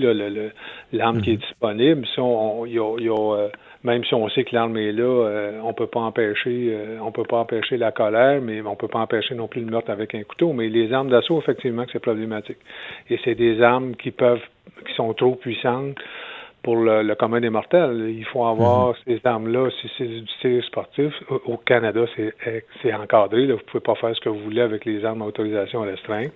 l'arme 0.93 1.21
qui 1.21 1.31
est 1.31 1.35
mhm. 1.35 1.39
disponible. 1.41 2.07
Si 2.15 2.21
on, 2.21 2.65
y 2.65 2.79
a, 2.79 2.99
y 2.99 3.09
a, 3.09 3.35
euh, 3.37 3.49
même 3.85 4.05
si 4.05 4.15
on 4.15 4.29
sait 4.31 4.45
que 4.45 4.55
l'arme 4.55 4.77
est 4.79 4.93
là, 4.93 5.03
euh, 5.03 5.61
on 5.63 5.75
peut 5.75 5.87
pas 5.87 6.01
empêcher, 6.01 6.77
on 7.03 7.13
peut 7.13 7.25
pas 7.25 7.39
empêcher 7.39 7.77
la 7.77 7.93
colère, 7.93 8.41
mais 8.41 8.63
on 8.63 8.77
peut 8.77 8.89
pas 8.89 9.01
empêcher 9.01 9.35
non 9.35 9.49
plus 9.49 9.61
le 9.61 9.71
meurtre 9.71 9.91
avec 9.91 10.15
un 10.15 10.23
couteau. 10.23 10.53
Mais 10.53 10.69
les 10.69 10.93
armes 10.93 11.11
d'assaut, 11.11 11.39
effectivement, 11.39 11.85
c'est 11.93 12.01
problématique. 12.01 12.59
Et 13.11 13.19
c'est 13.25 13.35
des 13.35 13.61
armes 13.61 13.95
qui 13.97 14.11
peuvent, 14.11 14.43
qui 14.87 14.95
sont 14.95 15.13
trop 15.13 15.35
puissantes 15.35 15.97
pour 16.63 16.77
le, 16.77 17.15
commun 17.15 17.41
des 17.41 17.51
mortels. 17.51 18.15
Il 18.17 18.25
faut 18.25 18.45
avoir 18.45 18.89
mhm. 18.89 18.95
ces 19.07 19.21
armes-là. 19.25 19.69
Si 19.81 19.91
c'est 19.97 20.07
du 20.07 20.25
tir 20.41 20.65
sportif, 20.65 21.13
au 21.47 21.57
Canada, 21.57 22.05
c'est 22.83 22.95
encadré. 22.95 23.47
Là. 23.47 23.55
Vous 23.55 23.61
pouvez 23.67 23.83
pas 23.83 23.95
faire 23.95 24.15
ce 24.15 24.21
que 24.21 24.29
vous 24.29 24.41
voulez 24.41 24.61
avec 24.63 24.85
les 24.85 25.05
armes 25.05 25.23
à 25.23 25.27
autorisation 25.27 25.81
restreinte. 25.83 26.33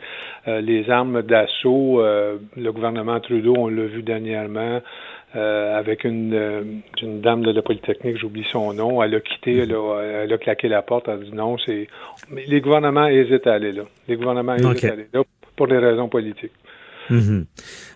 Euh, 0.49 0.61
les 0.61 0.91
armes 0.91 1.23
d'assaut, 1.23 2.01
euh, 2.01 2.39
le 2.57 2.73
gouvernement 2.73 3.21
Trudeau, 3.21 3.55
on 3.57 3.69
l'a 3.69 3.85
vu 3.85 4.03
dernièrement, 4.03 4.81
euh, 5.37 5.79
avec 5.79 6.05
une, 6.05 6.83
une 7.03 7.21
dame 7.21 7.43
de 7.43 7.51
la 7.51 7.63
Polytechnique, 7.63 8.17
j'oublie 8.19 8.47
son 8.53 8.73
nom, 8.73 9.03
elle 9.03 9.15
a 9.17 9.21
quitté, 9.21 9.59
elle 9.59 9.75
a, 9.75 10.23
elle 10.23 10.33
a, 10.33 10.39
claqué 10.39 10.69
la 10.69 10.83
porte, 10.83 11.09
elle 11.09 11.15
a 11.15 11.17
dit 11.19 11.33
non, 11.35 11.59
c'est... 11.59 11.89
Mais 12.31 12.45
les 12.47 12.61
gouvernements 12.61 13.07
hésitent 13.07 13.47
à 13.47 13.55
aller 13.55 13.73
là. 13.73 13.83
Les 14.07 14.17
gouvernements 14.17 14.55
hésitent 14.55 14.85
à 14.85 14.93
aller 14.93 15.07
là 15.13 15.23
pour 15.57 15.67
des 15.67 15.79
raisons 15.79 16.09
politiques. 16.09 16.53
Mhm. 17.11 17.47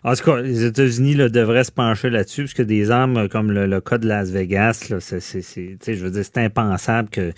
En 0.05 0.15
tout 0.15 0.25
cas, 0.25 0.41
les 0.41 0.65
États-Unis 0.65 1.17
devraient 1.17 1.65
se 1.65 1.73
pencher 1.73 2.11
là-dessus, 2.11 2.43
parce 2.43 2.55
que 2.55 2.63
des 2.63 2.91
armes 2.91 3.29
comme 3.29 3.53
le, 3.53 3.81
cas 3.81 3.99
de 3.99 4.07
Las 4.07 4.31
Vegas, 4.31 4.93
c'est, 5.01 5.95
je 5.95 6.05
veux 6.05 6.11
dire, 6.11 6.25
c'est 6.25 6.39
impensable 6.39 7.09
que, 7.09 7.33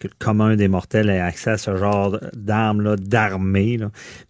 le 0.00 0.10
commun 0.20 0.54
des 0.54 0.68
mortels 0.68 1.10
ait 1.10 1.18
accès 1.18 1.50
à 1.50 1.58
ce 1.58 1.76
genre 1.76 2.18
d'armes-là, 2.32 2.94
d'armées. 2.94 3.80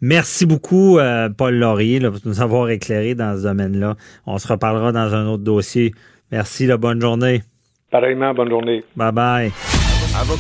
Merci 0.00 0.46
beaucoup, 0.46 0.98
euh, 0.98 1.28
Paul 1.28 1.56
Laurier, 1.56 2.00
pour 2.00 2.20
nous 2.24 2.40
avoir 2.40 2.70
éclairé 2.70 3.14
dans 3.14 3.36
ce 3.36 3.42
domaine-là. 3.42 3.94
On 4.26 4.38
se 4.38 4.48
reparlera 4.48 4.92
dans 4.92 5.14
un 5.14 5.26
autre 5.26 5.44
dossier. 5.44 5.92
Merci, 6.32 6.66
la 6.66 6.78
bonne 6.78 7.02
journée. 7.02 7.42
Pareillement, 7.90 8.32
bonne 8.32 8.48
journée. 8.48 8.82
Bye 8.96 9.12
bye. 9.12 9.52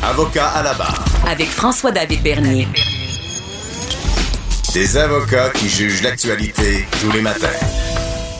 Avocat 0.02 0.48
à 0.48 0.62
la 0.62 0.72
barre. 0.72 1.04
Avec 1.26 1.48
François-David 1.48 2.22
Bernier. 2.22 2.66
Des 4.74 4.98
avocats 4.98 5.48
qui 5.50 5.66
jugent 5.66 6.02
l'actualité 6.02 6.84
tous 7.00 7.10
les 7.10 7.22
matins. 7.22 7.46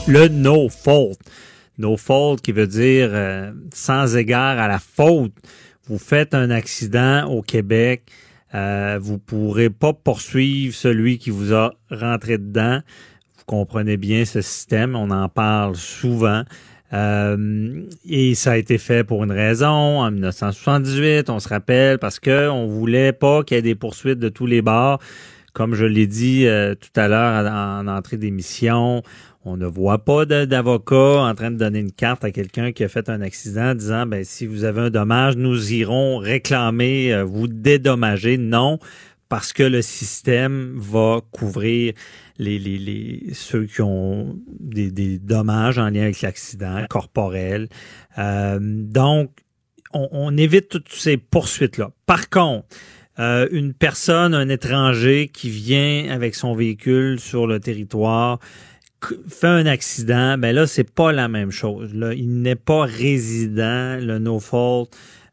Le 0.07 0.27
no 0.27 0.69
fault. 0.69 1.17
No 1.79 1.97
fault 1.97 2.35
qui 2.35 2.51
veut 2.51 2.67
dire 2.67 3.09
euh, 3.11 3.51
sans 3.73 4.15
égard 4.15 4.59
à 4.59 4.67
la 4.67 4.77
faute. 4.77 5.33
Vous 5.87 5.97
faites 5.97 6.35
un 6.35 6.51
accident 6.51 7.25
au 7.25 7.41
Québec, 7.41 8.03
euh, 8.53 8.99
vous 9.01 9.17
pourrez 9.17 9.71
pas 9.71 9.93
poursuivre 9.93 10.75
celui 10.75 11.17
qui 11.17 11.31
vous 11.31 11.51
a 11.51 11.73
rentré 11.89 12.37
dedans. 12.37 12.81
Vous 13.37 13.45
comprenez 13.47 13.97
bien 13.97 14.23
ce 14.23 14.41
système, 14.41 14.95
on 14.95 15.09
en 15.09 15.29
parle 15.29 15.75
souvent. 15.75 16.43
Euh, 16.93 17.81
et 18.07 18.35
ça 18.35 18.51
a 18.51 18.57
été 18.57 18.77
fait 18.77 19.03
pour 19.03 19.23
une 19.23 19.31
raison. 19.31 19.67
En 20.01 20.11
1978, 20.11 21.31
on 21.31 21.39
se 21.39 21.49
rappelle, 21.49 21.97
parce 21.97 22.19
que 22.19 22.49
on 22.49 22.67
voulait 22.67 23.13
pas 23.13 23.43
qu'il 23.43 23.55
y 23.55 23.57
ait 23.57 23.63
des 23.63 23.75
poursuites 23.75 24.19
de 24.19 24.29
tous 24.29 24.45
les 24.45 24.61
bords. 24.61 24.99
Comme 25.59 25.75
je 25.75 25.83
l'ai 25.83 26.07
dit 26.07 26.47
euh, 26.47 26.73
tout 26.73 26.97
à 26.97 27.09
l'heure 27.09 27.45
en, 27.45 27.85
entrée 27.87 28.15
d'émission, 28.15 29.03
on 29.43 29.57
ne 29.57 29.65
voit 29.65 30.05
pas 30.05 30.23
d'avocat 30.23 31.23
en 31.23 31.35
train 31.35 31.51
de 31.51 31.57
donner 31.57 31.79
une 31.79 31.91
carte 31.91 32.23
à 32.23 32.31
quelqu'un 32.31 32.71
qui 32.71 32.85
a 32.85 32.87
fait 32.87 33.09
un 33.09 33.19
accident 33.19 33.75
disant 33.75 34.05
ben 34.05 34.23
si 34.23 34.45
vous 34.45 34.63
avez 34.63 34.83
un 34.83 34.89
dommage, 34.89 35.35
nous 35.35 35.73
irons 35.73 36.19
réclamer, 36.19 37.13
euh, 37.13 37.25
vous 37.25 37.49
dédommager. 37.49 38.37
Non, 38.37 38.79
parce 39.27 39.51
que 39.51 39.63
le 39.63 39.81
système 39.81 40.75
va 40.77 41.19
couvrir 41.33 41.91
ceux 42.39 43.65
qui 43.65 43.81
ont 43.81 44.39
des, 44.61 44.91
des 44.91 45.19
dommages 45.19 45.77
en 45.77 45.89
lien 45.89 46.03
avec 46.03 46.21
l'accident 46.21 46.85
corporel. 46.89 47.67
Euh, 48.17 48.59
donc, 48.61 49.31
on, 49.91 50.07
on 50.13 50.37
évite 50.37 50.69
toutes 50.69 50.87
ces 50.87 51.17
poursuites-là. 51.17 51.91
Par 52.05 52.29
contre, 52.29 52.65
euh, 53.19 53.47
une 53.51 53.73
personne, 53.73 54.33
un 54.33 54.49
étranger 54.49 55.29
qui 55.33 55.49
vient 55.49 56.09
avec 56.09 56.35
son 56.35 56.55
véhicule 56.55 57.19
sur 57.19 57.47
le 57.47 57.59
territoire 57.59 58.39
fait 59.27 59.47
un 59.47 59.65
accident, 59.65 60.37
ben 60.37 60.53
là 60.53 60.67
c'est 60.67 60.89
pas 60.89 61.11
la 61.11 61.27
même 61.27 61.51
chose. 61.51 61.93
Là, 61.93 62.13
il 62.13 62.41
n'est 62.41 62.55
pas 62.55 62.83
résident, 62.83 63.97
le 63.97 64.19
no 64.19 64.39
fault 64.39 64.89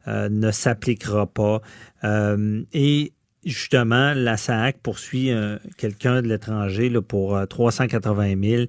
euh, 0.07 0.29
ne 0.29 0.51
s'appliquera 0.51 1.27
pas. 1.27 1.61
Euh, 2.03 2.61
et 2.73 3.11
justement, 3.47 4.13
la 4.15 4.37
SAC 4.37 4.77
poursuit 4.83 5.31
euh, 5.31 5.57
quelqu'un 5.77 6.21
de 6.21 6.27
l'étranger 6.27 6.91
pour 7.07 7.39
380 7.47 8.23
euh, 8.23 8.35
000. 8.43 8.63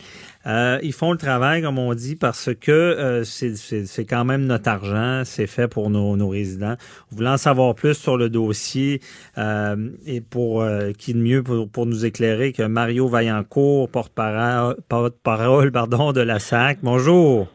Euh, 0.47 0.79
ils 0.83 0.93
font 0.93 1.13
le 1.13 1.19
travail, 1.19 1.63
comme 1.63 1.79
on 1.79 1.93
dit, 1.95 2.17
parce 2.17 2.51
que 2.55 3.23
c'est 3.25 4.05
quand 4.05 4.25
même 4.25 4.47
notre 4.47 4.69
argent, 4.69 5.23
c'est 5.25 5.47
fait 5.47 5.69
pour 5.69 5.91
nos, 5.91 6.17
nos, 6.17 6.29
résidents. 6.29 6.77
Voulant 7.11 7.33
en 7.33 7.37
savoir 7.37 7.75
plus 7.75 7.95
sur 7.95 8.17
le 8.17 8.31
dossier 8.31 9.01
et 9.37 10.21
pour 10.21 10.65
qui 10.99 11.15
de 11.15 11.19
mieux 11.19 11.43
pour, 11.43 11.69
pour, 11.69 11.87
nous 11.87 12.07
éclairer 12.07 12.53
que 12.53 12.63
Mario 12.63 13.09
Vaillancourt, 13.09 13.91
porte-parole 13.91 14.77
porte 14.89 15.17
-parole, 15.25 15.71
pardon, 15.71 16.13
de 16.13 16.21
la 16.21 16.39
SAC. 16.39 16.79
Bonjour. 16.83 17.49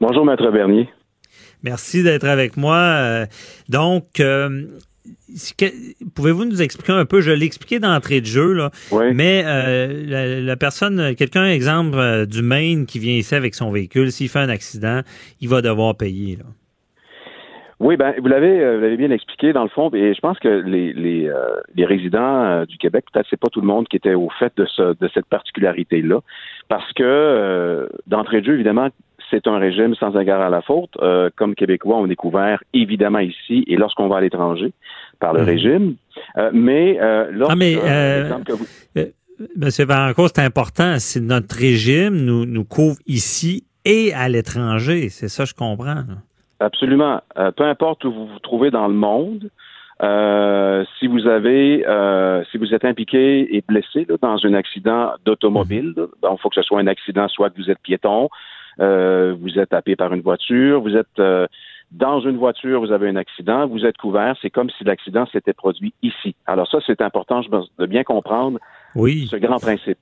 Bonjour, 0.00 0.24
Maître 0.24 0.50
Bernier. 0.50 0.88
Merci 1.62 2.02
d'être 2.02 2.26
avec 2.26 2.56
moi. 2.56 3.26
Donc, 3.68 4.20
Pouvez-vous 6.14 6.44
nous 6.44 6.62
expliquer 6.62 6.92
un 6.92 7.04
peu, 7.04 7.20
je 7.20 7.30
l'ai 7.30 7.46
expliqué 7.46 7.78
d'entrée 7.78 8.20
de 8.20 8.26
jeu, 8.26 8.52
là, 8.52 8.70
mais 9.12 9.42
euh, 9.46 10.42
la, 10.42 10.56
personne, 10.56 11.14
quelqu'un, 11.14 11.46
exemple, 11.46 11.98
euh, 11.98 12.26
du 12.26 12.42
Maine 12.42 12.86
qui 12.86 12.98
vient 12.98 13.14
ici 13.14 13.34
avec 13.34 13.54
son 13.54 13.70
véhicule, 13.70 14.10
s'il 14.12 14.28
fait 14.28 14.38
un 14.38 14.48
accident, 14.48 15.00
il 15.40 15.48
va 15.48 15.62
devoir 15.62 15.96
payer. 15.96 16.36
Là. 16.36 16.44
Oui, 17.78 17.98
ben 17.98 18.14
vous 18.18 18.28
l'avez, 18.28 18.58
euh, 18.58 18.76
vous 18.76 18.82
l'avez 18.82 18.96
bien 18.96 19.10
expliqué 19.10 19.52
dans 19.52 19.62
le 19.62 19.68
fond, 19.68 19.90
et 19.92 20.14
je 20.14 20.20
pense 20.20 20.38
que 20.38 20.48
les 20.48 20.94
les, 20.94 21.30
les 21.74 21.84
résidents 21.84 22.64
du 22.64 22.78
Québec, 22.78 23.04
peut-être 23.12 23.26
c'est 23.28 23.38
pas 23.38 23.48
tout 23.48 23.60
le 23.60 23.66
monde 23.66 23.86
qui 23.88 23.96
était 23.96 24.14
au 24.14 24.30
fait 24.38 24.52
de 24.56 24.64
ce 24.64 24.94
de 24.98 25.08
cette 25.12 25.26
particularité 25.26 26.00
là, 26.00 26.20
parce 26.68 26.90
que 26.94 27.88
d'entrée 28.06 28.40
de 28.40 28.46
jeu, 28.46 28.54
évidemment, 28.54 28.88
c'est 29.30 29.46
un 29.46 29.58
régime 29.58 29.94
sans 29.94 30.18
égard 30.18 30.40
à 30.40 30.50
la 30.50 30.62
faute. 30.62 30.90
Euh, 31.00 31.30
comme 31.36 31.54
Québécois, 31.54 31.96
on 31.96 32.08
est 32.08 32.16
couvert 32.16 32.62
évidemment 32.72 33.18
ici 33.18 33.64
et 33.66 33.76
lorsqu'on 33.76 34.08
va 34.08 34.18
à 34.18 34.20
l'étranger 34.20 34.72
par 35.20 35.32
le 35.32 35.40
mhm. 35.40 35.46
régime. 35.46 35.96
Euh, 36.36 36.50
mais 36.52 36.98
euh, 37.00 37.28
lorsque, 37.32 37.52
ah, 37.52 37.56
mais, 37.56 37.76
c'est 39.70 40.38
important. 40.38 40.98
C'est 40.98 41.20
notre 41.20 41.56
régime 41.56 42.16
nous, 42.16 42.46
nous 42.46 42.64
couvre 42.64 42.96
ici 43.06 43.64
et 43.84 44.12
à 44.14 44.28
l'étranger. 44.28 45.08
C'est 45.08 45.28
ça, 45.28 45.44
je 45.44 45.54
comprends. 45.54 46.04
Absolument. 46.58 47.20
peu 47.56 47.64
importe 47.64 48.04
où 48.04 48.12
vous 48.12 48.26
vous 48.26 48.38
trouvez 48.38 48.70
dans 48.70 48.88
le 48.88 48.94
monde, 48.94 49.50
si 50.98 51.06
vous 51.06 51.26
avez, 51.26 51.84
si 52.50 52.58
vous 52.58 52.72
êtes 52.74 52.84
impliqué 52.84 53.54
et 53.54 53.62
blessé 53.66 54.06
dans 54.22 54.38
un 54.44 54.54
accident 54.54 55.12
d'automobile, 55.24 55.92
il 55.96 56.02
mhm. 56.02 56.36
faut 56.38 56.48
que 56.48 56.54
ce 56.54 56.62
soit 56.62 56.80
un 56.80 56.86
accident, 56.86 57.28
soit 57.28 57.50
que 57.50 57.56
vous 57.56 57.70
êtes 57.70 57.80
piéton, 57.80 58.24
euh, 58.24 58.28
vous 58.78 59.58
êtes 59.58 59.70
tapé 59.70 59.96
par 59.96 60.12
une 60.12 60.22
voiture, 60.22 60.80
vous 60.80 60.96
êtes 60.96 61.18
euh, 61.18 61.46
dans 61.92 62.20
une 62.20 62.36
voiture, 62.36 62.80
vous 62.80 62.92
avez 62.92 63.08
un 63.08 63.16
accident, 63.16 63.66
vous 63.66 63.84
êtes 63.84 63.96
couvert, 63.96 64.36
c'est 64.42 64.50
comme 64.50 64.70
si 64.70 64.84
l'accident 64.84 65.26
s'était 65.26 65.52
produit 65.52 65.94
ici. 66.02 66.34
Alors 66.46 66.68
ça, 66.68 66.78
c'est 66.86 67.00
important 67.00 67.40
de 67.78 67.86
bien 67.86 68.04
comprendre 68.04 68.58
oui. 68.94 69.28
ce 69.30 69.36
grand 69.36 69.58
principe. 69.58 69.98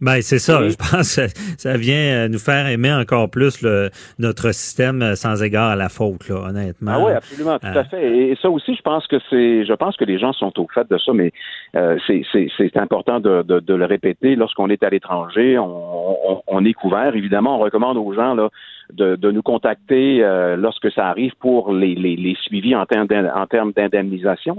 Ben 0.00 0.20
c'est 0.20 0.38
ça. 0.38 0.68
Je 0.68 0.76
pense 0.76 1.16
que 1.16 1.26
ça 1.56 1.76
vient 1.78 2.24
euh, 2.24 2.28
nous 2.28 2.38
faire 2.38 2.66
aimer 2.66 2.92
encore 2.92 3.30
plus 3.30 3.62
le, 3.62 3.88
notre 4.18 4.52
système 4.52 5.00
euh, 5.00 5.14
sans 5.14 5.42
égard 5.42 5.70
à 5.70 5.76
la 5.76 5.88
faute, 5.88 6.28
là, 6.28 6.48
honnêtement. 6.48 6.92
Ah 6.94 7.04
oui, 7.04 7.12
absolument, 7.12 7.58
tout 7.58 7.66
à 7.66 7.78
euh. 7.78 7.84
fait. 7.84 8.16
Et 8.16 8.36
ça 8.40 8.50
aussi, 8.50 8.74
je 8.74 8.82
pense 8.82 9.06
que 9.06 9.16
c'est, 9.30 9.64
je 9.64 9.72
pense 9.72 9.96
que 9.96 10.04
les 10.04 10.18
gens 10.18 10.34
sont 10.34 10.52
au 10.60 10.68
fait 10.72 10.86
de 10.90 10.98
ça, 10.98 11.12
mais 11.14 11.32
euh, 11.76 11.96
c'est 12.06 12.76
important 12.76 13.20
de, 13.20 13.42
de, 13.42 13.60
de, 13.60 13.74
le 13.74 13.86
répéter. 13.86 14.36
Lorsqu'on 14.36 14.68
est 14.68 14.82
à 14.82 14.90
l'étranger, 14.90 15.58
on, 15.58 16.30
on, 16.30 16.42
on, 16.46 16.64
est 16.66 16.74
couvert. 16.74 17.14
Évidemment, 17.14 17.56
on 17.56 17.60
recommande 17.60 17.96
aux 17.96 18.12
gens 18.12 18.34
là 18.34 18.50
de, 18.92 19.16
de 19.16 19.30
nous 19.30 19.42
contacter 19.42 20.22
euh, 20.22 20.56
lorsque 20.56 20.90
ça 20.92 21.08
arrive 21.08 21.32
pour 21.40 21.72
les, 21.72 21.94
les, 21.94 22.16
les 22.16 22.36
suivis 22.42 22.74
en 22.74 22.86
termes 22.86 23.72
d'indemnisation. 23.72 24.56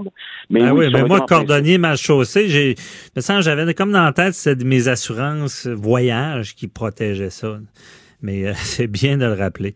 Mais 0.50 0.60
ben 0.60 0.72
oui, 0.72 0.88
mais 0.92 1.04
moi, 1.04 1.20
cordonnier 1.20 1.78
mal 1.78 1.96
chaussée, 1.96 2.48
j'ai, 2.48 2.74
me 3.16 3.20
semble, 3.20 3.42
j'avais 3.42 3.72
comme 3.74 3.92
dans 3.92 4.04
la 4.04 4.12
tête 4.12 4.34
c'est 4.34 4.62
mes 4.64 4.88
assurances 4.88 5.66
voyage 5.66 6.54
qui 6.54 6.68
protégeaient 6.68 7.30
ça. 7.30 7.58
Mais 8.22 8.46
euh, 8.46 8.52
c'est 8.54 8.88
bien 8.88 9.16
de 9.16 9.24
le 9.24 9.34
rappeler. 9.34 9.74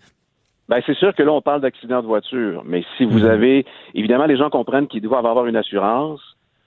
Ben, 0.68 0.80
c'est 0.86 0.96
sûr 0.96 1.14
que 1.14 1.22
là, 1.22 1.32
on 1.32 1.42
parle 1.42 1.60
d'accident 1.60 2.00
de 2.00 2.06
voiture, 2.06 2.62
mais 2.64 2.82
si 2.96 3.04
vous 3.04 3.20
mhm. 3.20 3.30
avez, 3.30 3.66
évidemment, 3.94 4.26
les 4.26 4.36
gens 4.36 4.48
comprennent 4.48 4.86
qu'ils 4.86 5.02
doivent 5.02 5.26
avoir 5.26 5.46
une 5.46 5.56
assurance. 5.56 6.20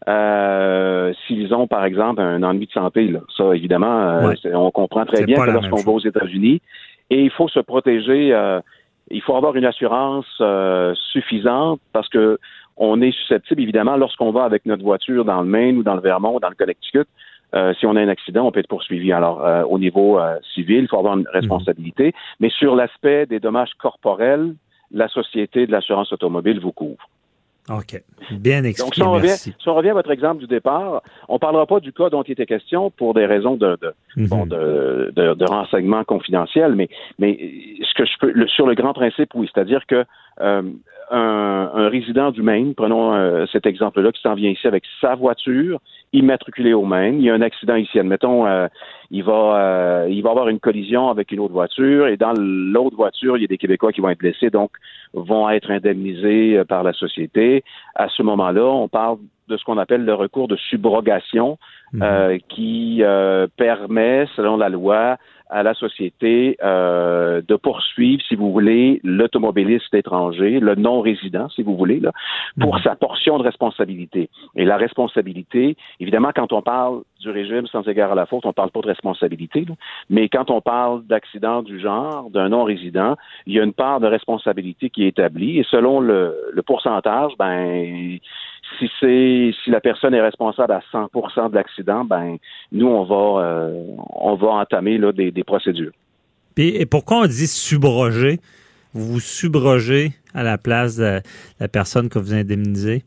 Euh, 0.07 1.13
s'ils 1.25 1.51
ont, 1.55 1.65
par 1.65 1.83
exemple, 1.83 2.21
un 2.21 2.43
ennui 2.43 2.67
de 2.67 2.71
santé, 2.71 3.07
là. 3.07 3.21
ça, 3.35 3.55
évidemment, 3.55 4.01
euh, 4.01 4.33
on 4.53 4.69
comprend 4.69 5.03
très 5.05 5.25
bien 5.25 5.43
que 5.43 5.49
lorsqu'on 5.49 5.81
va 5.81 5.91
aux 5.91 5.99
États-Unis, 5.99 6.61
et 7.09 7.21
il 7.21 7.31
faut 7.31 7.47
se 7.47 7.59
protéger. 7.59 8.33
Euh, 8.33 8.59
il 9.11 9.21
faut 9.21 9.35
avoir 9.35 9.55
une 9.55 9.65
assurance 9.65 10.25
euh, 10.41 10.93
suffisante 11.11 11.79
parce 11.93 12.09
que 12.09 12.39
on 12.77 13.01
est 13.01 13.11
susceptible, 13.11 13.61
évidemment, 13.61 13.95
lorsqu'on 13.95 14.31
va 14.31 14.43
avec 14.43 14.65
notre 14.65 14.83
voiture 14.83 15.23
dans 15.23 15.41
le 15.41 15.47
Maine 15.47 15.77
ou 15.77 15.83
dans 15.83 15.95
le 15.95 16.01
Vermont 16.01 16.35
ou 16.35 16.39
dans 16.41 16.49
le 16.49 16.55
Connecticut, 16.55 17.05
euh, 17.53 17.73
si 17.75 17.85
on 17.85 17.95
a 17.95 18.01
un 18.01 18.09
accident, 18.09 18.45
on 18.45 18.51
peut 18.51 18.59
être 18.59 18.67
poursuivi. 18.67 19.13
Alors, 19.13 19.41
au 19.69 19.79
niveau 19.79 20.19
civil, 20.53 20.81
il 20.81 20.87
faut 20.89 20.97
avoir 20.97 21.17
une 21.17 21.27
responsabilité. 21.31 22.13
Mais 22.41 22.49
sur 22.49 22.75
l'aspect 22.75 23.27
des 23.27 23.39
dommages 23.39 23.73
corporels, 23.79 24.55
la 24.91 25.07
Société 25.07 25.67
de 25.67 25.71
l'assurance 25.71 26.11
automobile 26.11 26.59
vous 26.59 26.73
couvre. 26.73 27.07
OK. 27.69 28.01
Bien 28.31 28.63
expliqué. 28.63 28.83
Donc, 28.83 28.95
si 28.95 29.01
on, 29.01 29.11
revient, 29.11 29.35
si 29.37 29.53
on, 29.67 29.73
revient, 29.73 29.89
à 29.89 29.93
votre 29.93 30.11
exemple 30.11 30.39
du 30.39 30.47
départ, 30.47 31.01
on 31.27 31.35
ne 31.35 31.39
parlera 31.39 31.65
pas 31.65 31.79
du 31.79 31.91
cas 31.93 32.09
dont 32.09 32.21
il 32.23 32.33
était 32.33 32.45
question 32.45 32.91
pour 32.91 33.13
des 33.13 33.25
raisons 33.25 33.55
de, 33.55 33.77
de, 33.81 33.93
mhm. 34.17 34.27
bon, 34.27 34.45
de, 34.45 35.11
de, 35.15 35.33
de 35.33 35.45
renseignement 35.45 36.03
confidentiel, 36.03 36.75
mais, 36.75 36.89
mais 37.17 37.37
ce 37.81 37.93
que 37.95 38.05
je 38.05 38.13
peux, 38.19 38.47
sur 38.47 38.67
le 38.67 38.75
grand 38.75 38.93
principe, 38.93 39.33
oui, 39.33 39.49
c'est-à-dire 39.51 39.85
que 39.87 40.05
euh, 40.41 40.61
un, 41.11 41.71
un, 41.73 41.89
résident 41.89 42.31
du 42.31 42.41
Maine, 42.41 42.73
prenons 42.73 43.13
euh, 43.13 43.45
cet 43.51 43.65
exemple-là, 43.65 44.11
qui 44.11 44.21
s'en 44.21 44.33
vient 44.33 44.49
ici 44.49 44.67
avec 44.67 44.83
sa 45.01 45.15
voiture, 45.15 45.79
immatriculée 46.13 46.73
au 46.73 46.85
Maine, 46.85 47.19
il 47.19 47.25
y 47.25 47.29
a 47.29 47.33
un 47.33 47.41
accident 47.41 47.75
ici, 47.75 47.99
admettons, 47.99 48.45
euh, 48.45 48.67
il 49.11 49.23
va 49.23 49.33
euh, 49.33 50.07
il 50.09 50.21
va 50.23 50.31
avoir 50.31 50.49
une 50.49 50.59
collision 50.59 51.09
avec 51.09 51.31
une 51.31 51.39
autre 51.39 51.53
voiture, 51.53 52.07
et 52.07 52.17
dans 52.17 52.33
l'autre 52.37 52.95
voiture, 52.95 53.37
il 53.37 53.41
y 53.41 53.43
a 53.43 53.47
des 53.47 53.57
Québécois 53.57 53.91
qui 53.91 54.01
vont 54.01 54.09
être 54.09 54.19
blessés, 54.19 54.49
donc 54.49 54.71
vont 55.13 55.49
être 55.49 55.71
indemnisés 55.71 56.63
par 56.67 56.83
la 56.83 56.93
société. 56.93 57.63
À 57.95 58.09
ce 58.09 58.23
moment-là, 58.23 58.65
on 58.65 58.87
parle 58.87 59.17
de 59.47 59.57
ce 59.57 59.63
qu'on 59.63 59.77
appelle 59.77 60.03
le 60.03 60.13
recours 60.15 60.47
de 60.47 60.55
subrogation, 60.55 61.59
mhm. 61.93 62.39
qui 62.49 63.03
permet, 63.57 64.25
selon 64.35 64.57
la 64.57 64.69
loi, 64.69 65.17
à 65.49 65.63
la 65.63 65.73
société 65.73 66.57
euh, 66.63 67.41
de 67.47 67.55
poursuivre, 67.55 68.21
si 68.27 68.35
vous 68.35 68.51
voulez, 68.51 68.99
l'automobiliste 69.03 69.93
étranger, 69.93 70.59
le 70.59 70.75
non-résident, 70.75 71.49
si 71.49 71.61
vous 71.61 71.77
voulez, 71.77 71.99
là, 71.99 72.11
pour 72.59 72.75
mhm. 72.75 72.81
sa 72.83 72.95
portion 72.95 73.37
de 73.37 73.43
responsabilité. 73.43 74.29
Et 74.55 74.65
la 74.65 74.77
responsabilité, 74.77 75.77
évidemment, 75.99 76.31
quand 76.35 76.51
on 76.53 76.61
parle 76.61 77.01
du 77.19 77.29
régime 77.29 77.67
sans 77.67 77.87
égard 77.87 78.11
à 78.11 78.15
la 78.15 78.25
faute, 78.25 78.45
on 78.45 78.49
ne 78.49 78.53
parle 78.53 78.71
pas 78.71 78.81
de 78.81 78.87
responsabilité, 78.87 79.65
mais 80.09 80.29
quand 80.29 80.49
on 80.49 80.61
parle 80.61 81.05
d'accident 81.05 81.61
du 81.61 81.79
genre, 81.79 82.29
d'un 82.29 82.49
non-résident, 82.49 83.15
il 83.45 83.53
y 83.53 83.59
a 83.59 83.63
une 83.63 83.73
part 83.73 83.99
de 83.99 84.07
responsabilité 84.07 84.89
qui 84.89 85.03
est 85.03 85.09
établie, 85.09 85.59
et 85.59 85.65
selon 85.69 85.99
le, 85.99 86.35
le 86.53 86.61
pourcentage, 86.61 87.33
ben 87.37 88.19
si 88.79 88.89
c'est 88.99 89.51
si 89.63 89.69
la 89.69 89.79
personne 89.79 90.13
est 90.13 90.21
responsable 90.21 90.73
à 90.73 90.81
100% 90.91 91.49
de 91.51 91.55
l'accident, 91.55 92.03
ben 92.05 92.37
nous 92.71 92.87
on 92.87 93.03
va 93.03 93.43
euh, 93.43 93.85
on 94.13 94.35
va 94.35 94.47
entamer 94.47 94.97
là 94.97 95.11
des, 95.11 95.31
des 95.31 95.43
procédures. 95.43 95.91
Et, 96.57 96.85
pourquoi 96.85 97.21
on 97.21 97.25
dit 97.25 97.47
subroger? 97.47 98.39
Vous 98.93 99.13
vous 99.13 99.19
subrogez 99.19 100.11
à 100.33 100.43
la 100.43 100.57
place 100.57 100.95
de 100.95 101.19
la 101.59 101.67
personne 101.67 102.07
que 102.07 102.17
vous 102.17 102.33
indemnisez? 102.33 103.03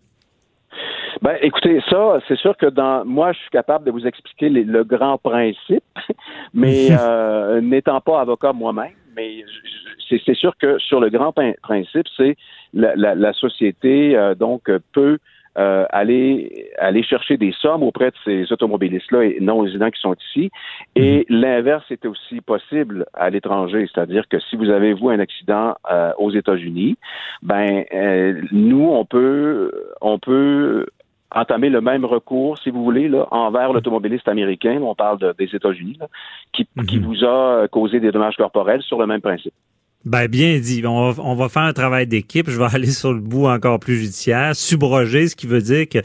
Ben, 1.23 1.37
écoutez, 1.41 1.81
ça, 1.91 2.21
c'est 2.29 2.39
sûr 2.39 2.57
que 2.57 2.67
dans 2.67 3.05
moi, 3.05 3.33
je 3.33 3.39
suis 3.39 3.51
capable 3.51 3.87
de 3.87 3.91
vous 3.91 4.07
expliquer 4.07 4.51
le 4.51 4.85
grand 4.85 5.19
principe, 5.19 5.83
mais 6.55 6.89
euh, 7.01 7.61
n'étant 7.61 8.01
pas 8.01 8.21
avocat 8.21 8.53
moi-même, 8.53 8.93
mais 9.17 9.45
c'est 10.09 10.37
sûr 10.37 10.57
que 10.59 10.79
sur 10.79 11.01
le 11.01 11.11
grand 11.11 11.33
principe, 11.63 12.07
c'est 12.17 12.37
la, 12.73 12.95
la, 12.97 13.15
la, 13.15 13.33
société 13.33 14.17
euh, 14.17 14.35
donc 14.35 14.71
peut 14.93 15.19
euh, 15.57 15.87
aller 15.91 16.71
aller 16.79 17.03
chercher 17.03 17.37
des 17.37 17.53
sommes 17.61 17.83
auprès 17.83 18.11
de 18.11 18.17
ces 18.25 18.53
automobilistes-là 18.53 19.25
et 19.25 19.39
non 19.41 19.61
résidents 19.61 19.91
qui 19.91 20.01
sont 20.01 20.15
ici. 20.15 20.51
Et 20.95 21.27
mhm. 21.29 21.41
l'inverse 21.41 21.85
est 21.91 22.05
aussi 22.07 22.41
possible 22.41 23.07
à 23.15 23.31
l'étranger, 23.31 23.89
c'est-à-dire 23.93 24.29
que 24.29 24.39
si 24.41 24.57
vous 24.57 24.71
avez 24.71 24.93
vous 24.93 25.09
un 25.09 25.19
accident 25.19 25.75
euh, 25.91 26.13
aux 26.19 26.31
États-Unis, 26.31 26.97
ben 27.43 27.85
euh, 27.95 28.41
nous 28.53 28.89
on 28.91 29.05
peut 29.05 29.73
on 30.01 30.19
peut 30.19 30.87
entamer 31.31 31.69
le 31.69 31.81
même 31.81 32.05
recours, 32.05 32.59
si 32.59 32.71
vous 32.71 32.83
voulez, 32.83 33.09
là, 33.09 33.27
envers 33.31 33.73
l'automobiliste 33.73 34.29
américain, 34.29 34.81
on 34.83 34.95
parle 34.95 35.35
des 35.39 35.55
États-Unis, 35.55 35.99
qui, 36.53 36.67
qui 36.89 36.99
mhm. 36.99 37.05
vous 37.05 37.25
a 37.25 37.69
causé 37.69 38.01
des 38.01 38.11
dommages 38.11 38.37
corporels 38.37 38.83
sur 38.83 38.99
le 38.99 39.07
même 39.07 39.21
principe. 39.21 39.53
Ben 40.09 40.27
bien 40.27 40.59
dit. 40.59 40.83
On 40.87 41.11
va, 41.11 41.23
on 41.23 41.35
va 41.35 41.51
faire 41.51 41.63
un 41.63 41.75
travail 41.75 42.07
d'équipe. 42.07 42.49
Je 42.49 42.59
vais 42.59 42.65
aller 42.73 42.91
sur 42.91 43.13
le 43.13 43.21
bout 43.21 43.47
encore 43.47 43.79
plus 43.79 43.99
judiciaire, 43.99 44.57
subroger, 44.57 45.29
ce 45.29 45.37
qui 45.37 45.47
veut 45.47 45.61
dire 45.61 45.87
que 45.87 45.99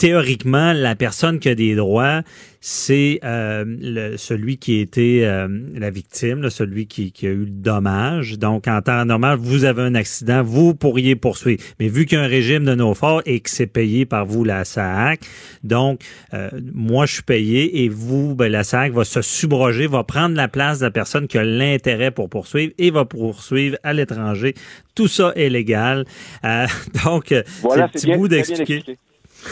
théoriquement, 0.00 0.72
la 0.72 0.96
personne 0.96 1.38
qui 1.38 1.50
a 1.50 1.54
des 1.54 1.74
droits, 1.74 2.22
c'est 2.62 3.20
euh, 3.22 3.64
le, 3.66 4.16
celui 4.16 4.56
qui 4.56 4.78
a 4.78 4.80
été 4.80 5.26
euh, 5.26 5.46
la 5.74 5.90
victime, 5.90 6.48
celui 6.48 6.86
qui, 6.86 7.12
qui, 7.12 7.26
a 7.26 7.30
eu 7.30 7.44
le 7.44 7.50
dommage. 7.50 8.38
Donc, 8.38 8.66
en 8.66 8.80
temps 8.80 9.04
normal, 9.04 9.36
vous 9.38 9.64
avez 9.64 9.82
un 9.82 9.94
accident, 9.94 10.42
vous 10.42 10.74
pourriez 10.74 11.16
poursuivre. 11.16 11.62
Mais 11.78 11.88
vu 11.88 12.06
qu'il 12.06 12.16
y 12.16 12.20
a 12.20 12.24
un 12.24 12.28
régime 12.28 12.64
de 12.64 12.74
nos 12.74 12.94
forts 12.94 13.20
et 13.26 13.40
que 13.40 13.50
c'est 13.50 13.66
payé 13.66 14.06
par 14.06 14.24
vous, 14.24 14.42
la 14.42 14.64
SAC, 14.64 15.20
donc, 15.64 16.00
euh, 16.32 16.48
moi, 16.74 17.04
je 17.04 17.14
suis 17.14 17.22
payé 17.22 17.84
et 17.84 17.90
vous, 17.90 18.34
ben, 18.34 18.50
la 18.50 18.64
SAC 18.64 18.92
va 18.92 19.04
se 19.04 19.20
subroger, 19.20 19.86
va 19.86 20.02
prendre 20.02 20.34
la 20.34 20.48
place 20.48 20.78
de 20.78 20.86
la 20.86 20.90
personne 20.90 21.28
qui 21.28 21.36
a 21.36 21.44
l'intérêt 21.44 22.10
pour 22.10 22.30
poursuivre 22.30 22.72
et 22.78 22.90
va 22.90 23.04
poursuivre 23.04 23.76
à 23.82 23.92
l'étranger. 23.92 24.54
Tout 24.94 25.08
ça 25.08 25.34
est 25.36 25.50
légal. 25.50 26.06
donc, 27.04 27.26
c'est 27.26 27.80
un 27.80 27.88
petit 27.88 28.10
bout 28.16 28.28
d'expliquer. 28.28 28.82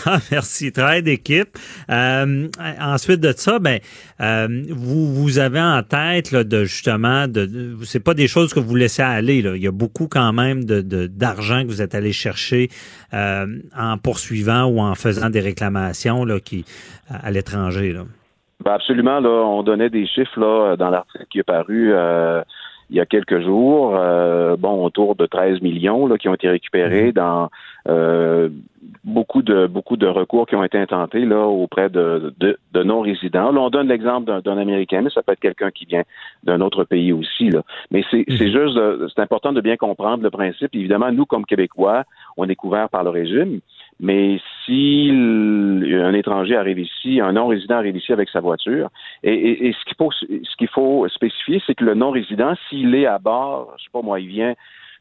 Ah, 0.06 0.18
merci. 0.30 0.72
Travail 0.72 1.02
d'équipe. 1.02 1.48
Euh, 1.90 2.48
ensuite 2.80 3.20
de 3.20 3.32
ça, 3.32 3.58
ben, 3.58 3.78
euh, 4.20 4.48
vous, 4.70 5.12
vous 5.12 5.38
avez 5.38 5.60
en 5.60 5.82
tête 5.82 6.32
là, 6.32 6.44
de 6.44 6.64
justement, 6.64 7.28
de, 7.28 7.76
c'est 7.84 8.02
pas 8.02 8.14
des 8.14 8.28
choses 8.28 8.52
que 8.52 8.60
vous 8.60 8.74
laissez 8.74 9.02
aller. 9.02 9.42
Là. 9.42 9.56
Il 9.56 9.62
y 9.62 9.66
a 9.66 9.72
beaucoup 9.72 10.08
quand 10.08 10.32
même 10.32 10.64
de, 10.64 10.80
d'argent 11.06 11.62
que 11.62 11.68
vous 11.68 11.82
êtes 11.82 11.94
allé 11.94 12.12
chercher 12.12 12.68
euh, 13.14 13.46
en 13.76 13.98
poursuivant 13.98 14.64
ou 14.64 14.80
en 14.80 14.94
faisant 14.94 15.30
des 15.30 15.40
réclamations 15.40 16.24
là, 16.24 16.40
qui, 16.40 16.64
à 17.08 17.30
l'étranger. 17.30 17.92
Là. 17.92 18.04
Ben 18.64 18.72
absolument. 18.72 19.20
Là, 19.20 19.28
on 19.28 19.62
donnait 19.62 19.90
des 19.90 20.06
chiffres 20.06 20.40
là, 20.40 20.76
dans 20.76 20.90
l'article 20.90 21.26
qui 21.30 21.38
est 21.38 21.44
paru. 21.44 21.92
Il 22.90 22.96
y 22.96 23.00
a 23.00 23.06
quelques 23.06 23.40
jours, 23.40 23.90
bon, 24.58 24.84
autour 24.84 25.14
de 25.14 25.26
13 25.26 25.60
millions 25.60 26.06
là, 26.06 26.16
qui 26.16 26.28
ont 26.28 26.34
été 26.34 26.48
récupérés 26.48 27.10
mm-hmm. 27.10 27.14
dans 27.14 27.50
euh, 27.88 28.48
beaucoup 29.04 29.42
de 29.42 29.66
beaucoup 29.66 29.96
de 29.96 30.06
recours 30.06 30.46
qui 30.46 30.54
ont 30.54 30.64
été 30.64 30.78
intentés 30.78 31.24
là 31.24 31.46
auprès 31.46 31.88
de, 31.88 32.34
de, 32.38 32.58
de 32.72 32.82
non-résidents. 32.82 33.50
Là, 33.50 33.60
on 33.60 33.70
donne 33.70 33.88
l'exemple 33.88 34.42
d'un 34.42 34.58
Américain, 34.58 35.00
mais 35.02 35.10
ça 35.10 35.22
peut 35.22 35.32
être 35.32 35.40
quelqu'un 35.40 35.70
qui 35.70 35.86
vient 35.86 36.02
d'un 36.44 36.60
autre 36.60 36.84
pays 36.84 37.12
aussi. 37.12 37.50
Là. 37.50 37.62
Mais 37.90 38.04
c'est 38.10 38.28
mhm. 38.28 38.36
juste 38.36 38.78
c'est 39.14 39.22
important 39.22 39.52
de 39.52 39.60
bien 39.60 39.76
comprendre 39.76 40.22
le 40.22 40.30
principe. 40.30 40.74
Évidemment, 40.74 41.10
nous, 41.12 41.24
comme 41.24 41.46
Québécois, 41.46 42.04
on 42.36 42.48
est 42.48 42.54
couverts 42.54 42.90
par 42.90 43.04
le 43.04 43.10
régime. 43.10 43.60
Mais 44.00 44.40
si 44.64 45.10
un 45.10 46.14
étranger 46.14 46.56
arrive 46.56 46.78
ici, 46.78 47.20
un 47.20 47.32
non-résident 47.32 47.76
arrive 47.76 47.96
ici 47.96 48.12
avec 48.12 48.28
sa 48.28 48.40
voiture, 48.40 48.90
et, 49.22 49.68
et 49.68 49.72
ce 49.72 49.84
qu'il 49.84 49.96
faut 49.96 50.12
ce 50.12 50.56
qu'il 50.56 50.68
faut 50.68 51.08
spécifier, 51.08 51.60
c'est 51.66 51.74
que 51.74 51.84
le 51.84 51.94
non-résident, 51.94 52.54
s'il 52.68 52.94
est 52.94 53.06
à 53.06 53.18
bord, 53.18 53.74
je 53.78 53.84
sais 53.84 53.90
pas 53.92 54.02
moi, 54.02 54.20
il 54.20 54.28
vient 54.28 54.54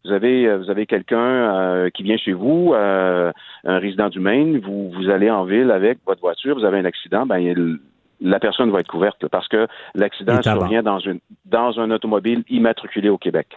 vous 0.06 0.12
avez 0.14 0.56
vous 0.58 0.70
avez 0.70 0.86
quelqu'un 0.86 1.18
euh, 1.18 1.90
qui 1.90 2.04
vient 2.04 2.18
chez 2.18 2.34
vous, 2.34 2.74
euh, 2.74 3.32
un 3.66 3.78
résident 3.80 4.10
du 4.10 4.20
Maine, 4.20 4.60
vous 4.60 4.90
vous 4.92 5.10
allez 5.10 5.30
en 5.30 5.44
ville 5.44 5.72
avec 5.72 6.00
votre 6.06 6.22
voiture, 6.22 6.58
vous 6.58 6.66
avez 6.66 6.80
un 6.80 6.86
accident, 6.86 7.26
ben 7.26 7.78
la 8.20 8.40
personne 8.40 8.72
va 8.72 8.80
être 8.80 8.88
couverte 8.88 9.28
parce 9.28 9.48
que 9.48 9.68
l'accident 9.94 10.42
survient 10.42 10.82
dans 10.82 11.00
une 11.00 11.20
dans 11.46 11.80
un 11.80 11.92
automobile 11.92 12.44
immatriculé 12.50 13.10
au 13.10 13.18
Québec. 13.18 13.48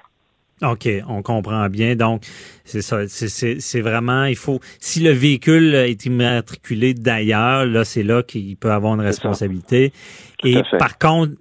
OK, 0.63 0.89
on 1.09 1.23
comprend 1.23 1.69
bien. 1.69 1.97
Donc, 1.97 2.23
c'est 2.65 2.83
ça. 2.83 3.07
C'est 3.07 3.81
vraiment, 3.81 4.25
il 4.25 4.37
faut, 4.37 4.61
si 4.79 5.03
le 5.03 5.11
véhicule 5.11 5.75
est 5.75 6.05
immatriculé 6.05 6.95
d'ailleurs, 6.95 7.67
là, 7.67 7.85
c'est 7.85 8.03
là 8.03 8.23
qu'il 8.23 8.57
peut 8.57 8.71
avoir 8.71 8.95
une 8.95 9.01
responsabilité. 9.01 9.93
Et 10.45 10.63
par 10.79 10.99
contre, 10.99 11.33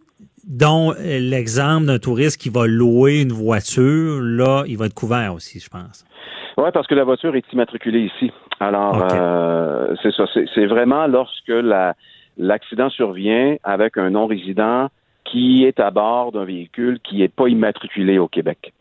dont 0.48 0.94
euh, 0.94 1.20
l'exemple 1.20 1.86
d'un 1.86 2.00
touriste 2.00 2.42
qui 2.42 2.50
va 2.50 2.66
louer 2.66 3.22
une 3.22 3.32
voiture, 3.32 4.20
là, 4.22 4.64
il 4.68 4.78
va 4.78 4.88
être 4.88 4.96
couvert 4.96 5.34
aussi, 5.34 5.60
je 5.60 5.70
pense. 5.70 6.06
Oui, 6.58 6.70
parce 6.74 6.88
que 6.88 6.96
la 6.96 7.04
voiture 7.04 7.36
est 7.36 7.54
immatriculée 7.54 8.10
ici. 8.14 8.32
Alors, 8.60 9.08
euh, 9.14 9.96
c'est 10.02 10.12
ça. 10.12 10.26
C'est 10.54 10.66
vraiment 10.66 11.08
lorsque 11.08 11.48
la, 11.48 11.96
l'accident 12.38 12.90
survient 12.90 13.56
avec 13.64 13.98
un 13.98 14.10
non-résident 14.10 14.90
qui 15.24 15.64
est 15.64 15.80
à 15.80 15.92
bord 15.92 16.32
d'un 16.32 16.46
véhicule 16.46 17.00
qui 17.02 17.18
n'est 17.18 17.30
pas 17.30 17.48
immatriculé 17.48 18.18
au 18.18 18.28
Québec. 18.28 18.74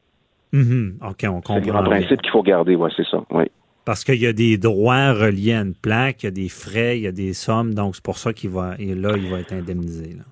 Mm-hmm. 0.52 1.10
OK, 1.10 1.24
on 1.24 1.40
comprend. 1.40 1.60
C'est 1.62 1.70
un 1.70 1.82
principe 1.82 2.22
qu'il 2.22 2.30
faut 2.30 2.42
garder, 2.42 2.74
oui, 2.74 2.90
c'est 2.96 3.06
ça, 3.06 3.22
oui. 3.30 3.44
Parce 3.84 4.04
qu'il 4.04 4.20
y 4.20 4.26
a 4.26 4.32
des 4.32 4.58
droits 4.58 5.12
reliés 5.12 5.54
à 5.54 5.60
une 5.60 5.74
plaque, 5.74 6.22
il 6.22 6.26
y 6.26 6.28
a 6.28 6.32
des 6.32 6.48
frais, 6.48 6.98
il 6.98 7.04
y 7.04 7.06
a 7.06 7.12
des 7.12 7.32
sommes, 7.32 7.72
donc 7.74 7.96
c'est 7.96 8.04
pour 8.04 8.18
ça 8.18 8.32
qu'il 8.32 8.50
va, 8.50 8.74
et 8.78 8.94
là, 8.94 9.12
il 9.16 9.30
va 9.30 9.40
être 9.40 9.52
indemnisé. 9.52 10.14
Là. 10.14 10.24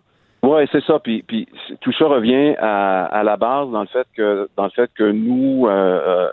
Oui, 0.42 0.66
c'est 0.70 0.84
ça. 0.84 0.98
Puis, 1.00 1.24
puis 1.26 1.48
tout 1.80 1.92
ça 1.92 2.06
revient 2.06 2.54
à, 2.58 3.06
à, 3.06 3.22
la 3.22 3.36
base 3.36 3.70
dans 3.70 3.80
le 3.80 3.86
fait 3.86 4.06
que 4.16 4.48
dans 4.56 4.64
le 4.64 4.70
fait 4.70 4.90
que 4.94 5.10
nous, 5.10 5.66
euh, 5.66 5.70
euh, 5.70 6.28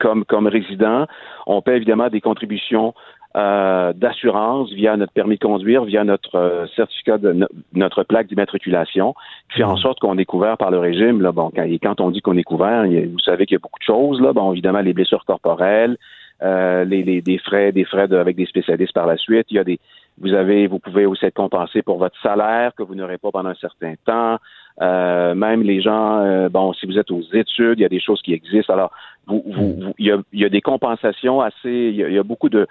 comme 0.00 0.24
comme 0.24 0.46
résidents, 0.46 1.06
on 1.46 1.62
paie 1.62 1.76
évidemment 1.76 2.08
des 2.08 2.20
contributions 2.20 2.94
euh, 3.36 3.92
d'assurance 3.94 4.70
via 4.72 4.96
notre 4.96 5.12
permis 5.12 5.36
de 5.36 5.44
conduire, 5.44 5.84
via 5.84 6.04
notre 6.04 6.36
euh, 6.36 6.66
certificat 6.76 7.18
de 7.18 7.48
notre 7.74 8.02
plaque 8.02 8.26
d'immatriculation, 8.26 9.14
qui 9.50 9.58
fait 9.58 9.64
en 9.64 9.74
mmh. 9.74 9.78
sorte 9.78 10.00
qu'on 10.00 10.18
est 10.18 10.24
couvert 10.24 10.56
par 10.56 10.70
le 10.70 10.78
régime. 10.78 11.22
Là, 11.22 11.32
bon, 11.32 11.50
quand, 11.54 11.62
et 11.62 11.78
quand 11.78 12.00
on 12.00 12.10
dit 12.10 12.20
qu'on 12.20 12.36
est 12.36 12.42
couvert, 12.42 12.84
vous 12.84 13.18
savez 13.20 13.46
qu'il 13.46 13.54
y 13.54 13.56
a 13.56 13.62
beaucoup 13.62 13.78
de 13.78 13.84
choses. 13.84 14.20
Là, 14.20 14.32
bon, 14.32 14.52
évidemment, 14.52 14.80
les 14.80 14.92
blessures 14.92 15.24
corporelles, 15.24 15.96
euh, 16.42 16.84
les, 16.84 17.02
les, 17.02 17.22
des 17.22 17.38
frais, 17.38 17.72
des 17.72 17.84
frais 17.84 18.08
de, 18.08 18.16
avec 18.16 18.36
des 18.36 18.46
spécialistes 18.46 18.92
par 18.92 19.06
la 19.06 19.16
suite. 19.16 19.46
Il 19.50 19.56
y 19.56 19.60
a 19.60 19.64
des, 19.64 19.78
vous 20.20 20.32
avez, 20.34 20.66
vous 20.66 20.78
pouvez 20.78 21.06
aussi 21.06 21.24
être 21.24 21.34
compensé 21.34 21.82
pour 21.82 21.98
votre 21.98 22.20
salaire 22.22 22.72
que 22.74 22.82
vous 22.82 22.94
n'aurez 22.94 23.18
pas 23.18 23.30
pendant 23.30 23.50
un 23.50 23.54
certain 23.54 23.94
temps. 24.04 24.38
Euh, 24.80 25.34
même 25.34 25.62
les 25.62 25.82
gens, 25.82 26.20
euh, 26.20 26.48
bon, 26.48 26.72
si 26.72 26.86
vous 26.86 26.98
êtes 26.98 27.10
aux 27.10 27.22
études, 27.32 27.78
il 27.78 27.82
y 27.82 27.84
a 27.84 27.90
des 27.90 28.00
choses 28.00 28.22
qui 28.22 28.32
existent. 28.32 28.72
Alors, 28.72 28.90
vous, 29.26 29.42
vous, 29.46 29.94
il, 29.98 30.06
y 30.06 30.10
a, 30.10 30.18
il, 30.32 30.40
y 30.40 30.44
a, 30.44 30.48
des 30.48 30.60
compensations 30.60 31.40
assez, 31.40 31.70
il 31.70 31.96
y 31.96 32.18
a, 32.18 32.22
beaucoup 32.22 32.48
de, 32.48 32.66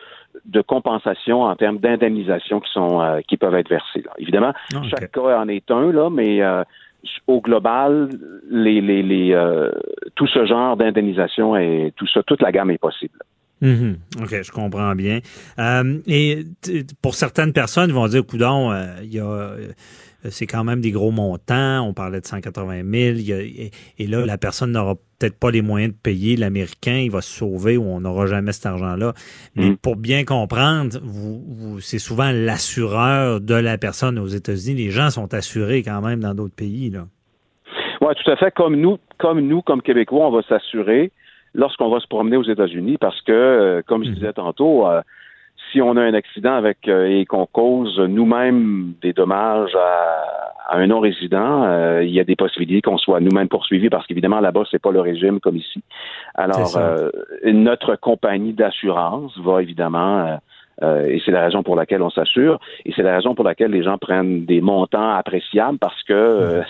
de 0.45 0.61
compensations 0.61 1.43
en 1.43 1.55
termes 1.55 1.77
d'indemnisation 1.77 2.59
qui 2.59 2.71
sont, 2.71 3.01
euh, 3.01 3.19
qui 3.27 3.37
peuvent 3.37 3.55
être 3.55 3.69
versées. 3.69 4.01
Là. 4.01 4.11
Évidemment, 4.17 4.53
ah, 4.73 4.81
chaque 4.89 5.11
cas 5.11 5.39
en 5.39 5.47
est 5.47 5.69
un 5.69 5.91
là, 5.91 6.09
mais 6.09 6.41
euh, 6.41 6.63
au 7.27 7.39
global, 7.39 8.09
les, 8.49 8.81
les, 8.81 9.03
les 9.03 9.69
tout 10.15 10.27
ce 10.27 10.45
genre 10.45 10.77
d'indemnisation 10.77 11.55
et 11.55 11.93
tout 11.95 12.07
ça, 12.07 12.23
toute 12.23 12.41
la 12.41 12.51
gamme 12.51 12.71
est 12.71 12.77
possible. 12.77 13.19
Mhm. 13.61 13.97
OK, 14.21 14.41
je 14.41 14.51
comprends 14.51 14.95
bien. 14.95 15.19
Euh, 15.59 15.99
et 16.07 16.43
pour 17.01 17.15
certaines 17.15 17.53
personnes, 17.53 17.89
ils 17.89 17.95
vont 17.95 18.07
dire, 18.07 18.25
coudon, 18.25 18.71
euh, 18.71 18.87
il 19.03 19.13
y 19.13 19.19
a, 19.19 19.25
euh, 19.25 19.67
c'est 20.29 20.47
quand 20.47 20.63
même 20.63 20.81
des 20.81 20.91
gros 20.91 21.11
montants. 21.11 21.81
On 21.87 21.93
parlait 21.93 22.21
de 22.21 22.25
180 22.25 22.81
000. 22.83 23.17
et, 23.99 24.07
là, 24.07 24.25
la 24.25 24.37
personne 24.37 24.71
n'aura 24.71 24.95
peut-être 25.19 25.39
pas 25.39 25.51
les 25.51 25.61
moyens 25.61 25.93
de 25.93 25.97
payer 25.97 26.35
l'Américain. 26.35 26.97
Il 26.97 27.11
va 27.11 27.21
se 27.21 27.31
sauver 27.31 27.77
ou 27.77 27.83
on 27.83 28.01
n'aura 28.01 28.25
jamais 28.25 28.51
cet 28.51 28.65
argent-là. 28.65 29.13
Mais 29.55 29.69
mhm. 29.69 29.77
pour 29.77 29.95
bien 29.95 30.25
comprendre, 30.25 30.99
vous, 31.03 31.79
c'est 31.81 31.99
souvent 31.99 32.31
l'assureur 32.33 33.41
de 33.41 33.55
la 33.55 33.77
personne 33.77 34.17
aux 34.17 34.27
États-Unis. 34.27 34.75
Les 34.75 34.91
gens 34.91 35.11
sont 35.11 35.33
assurés 35.35 35.83
quand 35.83 36.01
même 36.01 36.19
dans 36.19 36.33
d'autres 36.33 36.55
pays. 36.55 36.89
Là. 36.89 37.05
Oui, 38.01 38.13
tout 38.23 38.31
à 38.31 38.35
fait. 38.35 38.51
Comme 38.51 38.75
nous, 38.75 38.97
comme 39.19 39.39
nous, 39.39 39.61
comme 39.61 39.83
Québécois, 39.83 40.27
on 40.27 40.31
va 40.31 40.41
s'assurer 40.49 41.11
lorsqu'on 41.53 41.89
va 41.89 41.99
se 41.99 42.07
promener 42.07 42.37
aux 42.37 42.43
États-Unis 42.43 42.97
parce 42.99 43.19
que, 43.21 43.31
euh, 43.31 43.81
comme 43.85 44.03
je 44.03 44.09
mhm. 44.09 44.15
disais 44.15 44.33
tantôt, 44.33 44.87
euh, 44.87 45.01
si 45.71 45.81
on 45.81 45.95
a 45.97 46.01
un 46.01 46.13
accident 46.13 46.53
avec 46.53 46.87
euh, 46.87 47.05
et 47.05 47.25
qu'on 47.25 47.45
cause 47.45 47.99
nous-mêmes 47.99 48.93
des 49.01 49.13
dommages 49.13 49.75
à, 49.75 50.77
un 50.77 50.87
non-résident, 50.87 51.99
il 51.99 52.11
y 52.11 52.21
a 52.21 52.23
des 52.23 52.37
possibilités 52.37 52.81
qu'on 52.81 52.97
soit 52.97 53.19
nous-mêmes 53.19 53.49
poursuivis 53.49 53.89
parce 53.89 54.07
qu'évidemment 54.07 54.39
là-bas 54.39 54.63
c'est 54.71 54.81
pas 54.81 54.91
le 54.91 55.01
régime 55.01 55.41
comme 55.41 55.57
ici. 55.57 55.83
Alors 56.33 56.79
notre 57.43 57.97
compagnie 57.97 58.53
d'assurance 58.53 59.37
va 59.39 59.61
évidemment 59.61 60.39
et 60.81 61.21
c'est 61.25 61.31
la 61.31 61.41
raison 61.41 61.61
pour 61.61 61.75
laquelle 61.75 62.01
on 62.01 62.09
s'assure 62.09 62.57
et 62.85 62.93
c'est 62.95 63.03
la 63.03 63.15
raison 63.15 63.35
pour 63.35 63.43
laquelle 63.43 63.71
les 63.71 63.83
gens 63.83 63.97
prennent 63.97 64.45
des 64.45 64.61
montants 64.61 65.11
appréciables 65.11 65.77
parce 65.77 66.01
que 66.03 66.59
mhm. 66.59 66.63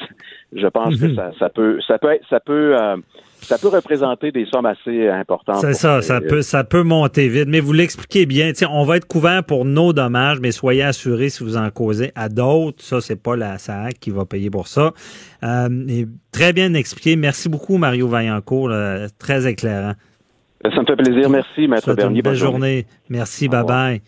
je 0.53 0.68
pense 0.68 0.99
que 0.99 1.06
mhm. 1.06 1.16
ça, 1.16 1.32
ça 1.38 1.49
peut 1.49 1.80
ça 1.88 1.99
peut 1.99 2.18
ça 2.28 2.40
peut 2.40 2.76
ça 3.41 3.57
peut 3.57 3.68
représenter 3.68 4.31
des 4.31 4.45
sommes 4.45 4.65
assez 4.65 5.07
importantes. 5.09 5.61
C'est 5.61 5.73
ça, 5.73 6.01
ça 6.01 6.22
peut, 6.22 6.41
ça 6.41 6.63
peut 6.63 6.84
monter 6.84 7.27
vite. 7.27 7.47
Mais 7.47 7.59
vous 7.59 7.73
l'expliquez 7.73 8.26
bien. 8.26 8.51
on 8.69 8.84
va 8.84 8.97
être 8.97 9.07
couvert 9.07 9.43
pour 9.43 9.65
nos 9.65 9.93
dommages, 9.93 10.39
mais 10.39 10.51
soyez 10.51 10.84
assurés 10.84 11.30
si 11.30 11.43
vous 11.43 11.57
en 11.57 11.69
causez 11.69 12.11
à 12.15 12.30
d'autres. 12.30 12.84
Ça, 12.84 13.01
c'est 13.01 13.22
pas 13.22 13.35
la 13.35 13.57
SAC 13.57 13.99
qui 13.99 14.11
va 14.11 14.26
payer 14.26 14.49
pour 14.49 14.68
ça. 14.68 14.91
Euh, 15.43 16.05
très 16.31 16.53
bien 16.53 16.73
expliqué. 16.73 17.15
Merci 17.15 17.49
beaucoup, 17.49 17.77
Mario 17.77 18.07
Vaillancourt. 18.07 18.72
très 19.19 19.47
éclairant. 19.47 19.93
Ça 20.63 20.81
me 20.81 20.85
fait 20.85 20.95
plaisir. 20.95 21.30
Merci, 21.30 21.68
Maître 21.68 21.93
Bernier. 21.93 22.22
Bonne 22.22 22.35
journée. 22.35 22.85
Merci. 23.09 23.47
Bye-bye. 23.47 24.01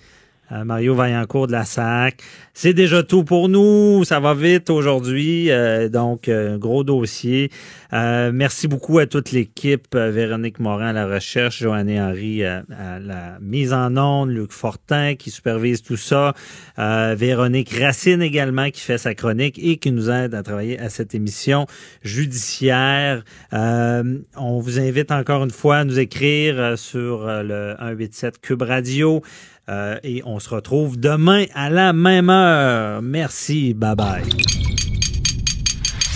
Euh, 0.53 0.63
Mario 0.63 0.93
Vaillancourt 0.93 1.47
de 1.47 1.53
la 1.53 1.65
SAC. 1.65 2.21
C'est 2.53 2.73
déjà 2.73 3.01
tout 3.01 3.23
pour 3.23 3.49
nous. 3.49 4.03
Ça 4.03 4.19
va 4.19 4.33
vite 4.33 4.69
aujourd'hui. 4.69 5.49
Euh, 5.49 5.89
donc, 5.89 6.27
euh, 6.27 6.57
gros 6.57 6.83
dossier. 6.83 7.49
merci 7.91 8.67
beaucoup 8.67 8.99
à 8.99 9.05
toute 9.07 9.31
l'équipe. 9.31 9.95
Véronique 9.95 10.59
Morin 10.59 10.87
à 10.87 10.93
la 10.93 11.07
recherche, 11.07 11.59
Joanne 11.59 11.89
Henry 11.89 12.43
à, 12.43 12.63
la 12.99 13.37
mise 13.41 13.73
en 13.73 13.95
onde, 13.97 14.29
Luc 14.29 14.51
Fortin 14.51 15.15
qui 15.15 15.29
supervise 15.29 15.81
tout 15.81 15.97
ça, 15.97 16.33
Véronique 16.77 17.71
Racine 17.71 18.21
également 18.21 18.69
qui 18.71 18.81
fait 18.81 18.97
sa 18.97 19.13
chronique 19.13 19.59
et 19.61 19.77
qui 19.77 19.91
nous 19.91 20.09
aide 20.09 20.33
à 20.33 20.43
travailler 20.43 20.79
à 20.79 20.89
cette 20.89 21.13
émission 21.13 21.67
judiciaire. 22.01 23.23
on 23.51 24.59
vous 24.59 24.79
invite 24.79 25.11
encore 25.11 25.43
une 25.43 25.51
fois 25.51 25.77
à 25.77 25.83
nous 25.83 25.99
écrire 25.99 26.77
sur 26.77 27.25
le 27.27 27.75
187 27.79 28.41
Cube 28.41 28.63
Radio. 28.63 29.21
Euh, 29.69 29.97
et 30.03 30.21
on 30.25 30.39
se 30.39 30.49
retrouve 30.49 30.99
demain 30.99 31.45
à 31.53 31.69
la 31.69 31.93
même 31.93 32.29
heure. 32.29 33.01
Merci. 33.01 33.73
Bye 33.73 33.95
bye. 33.95 34.29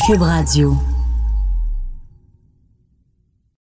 Cube 0.06 0.22
Radio. 0.22 0.78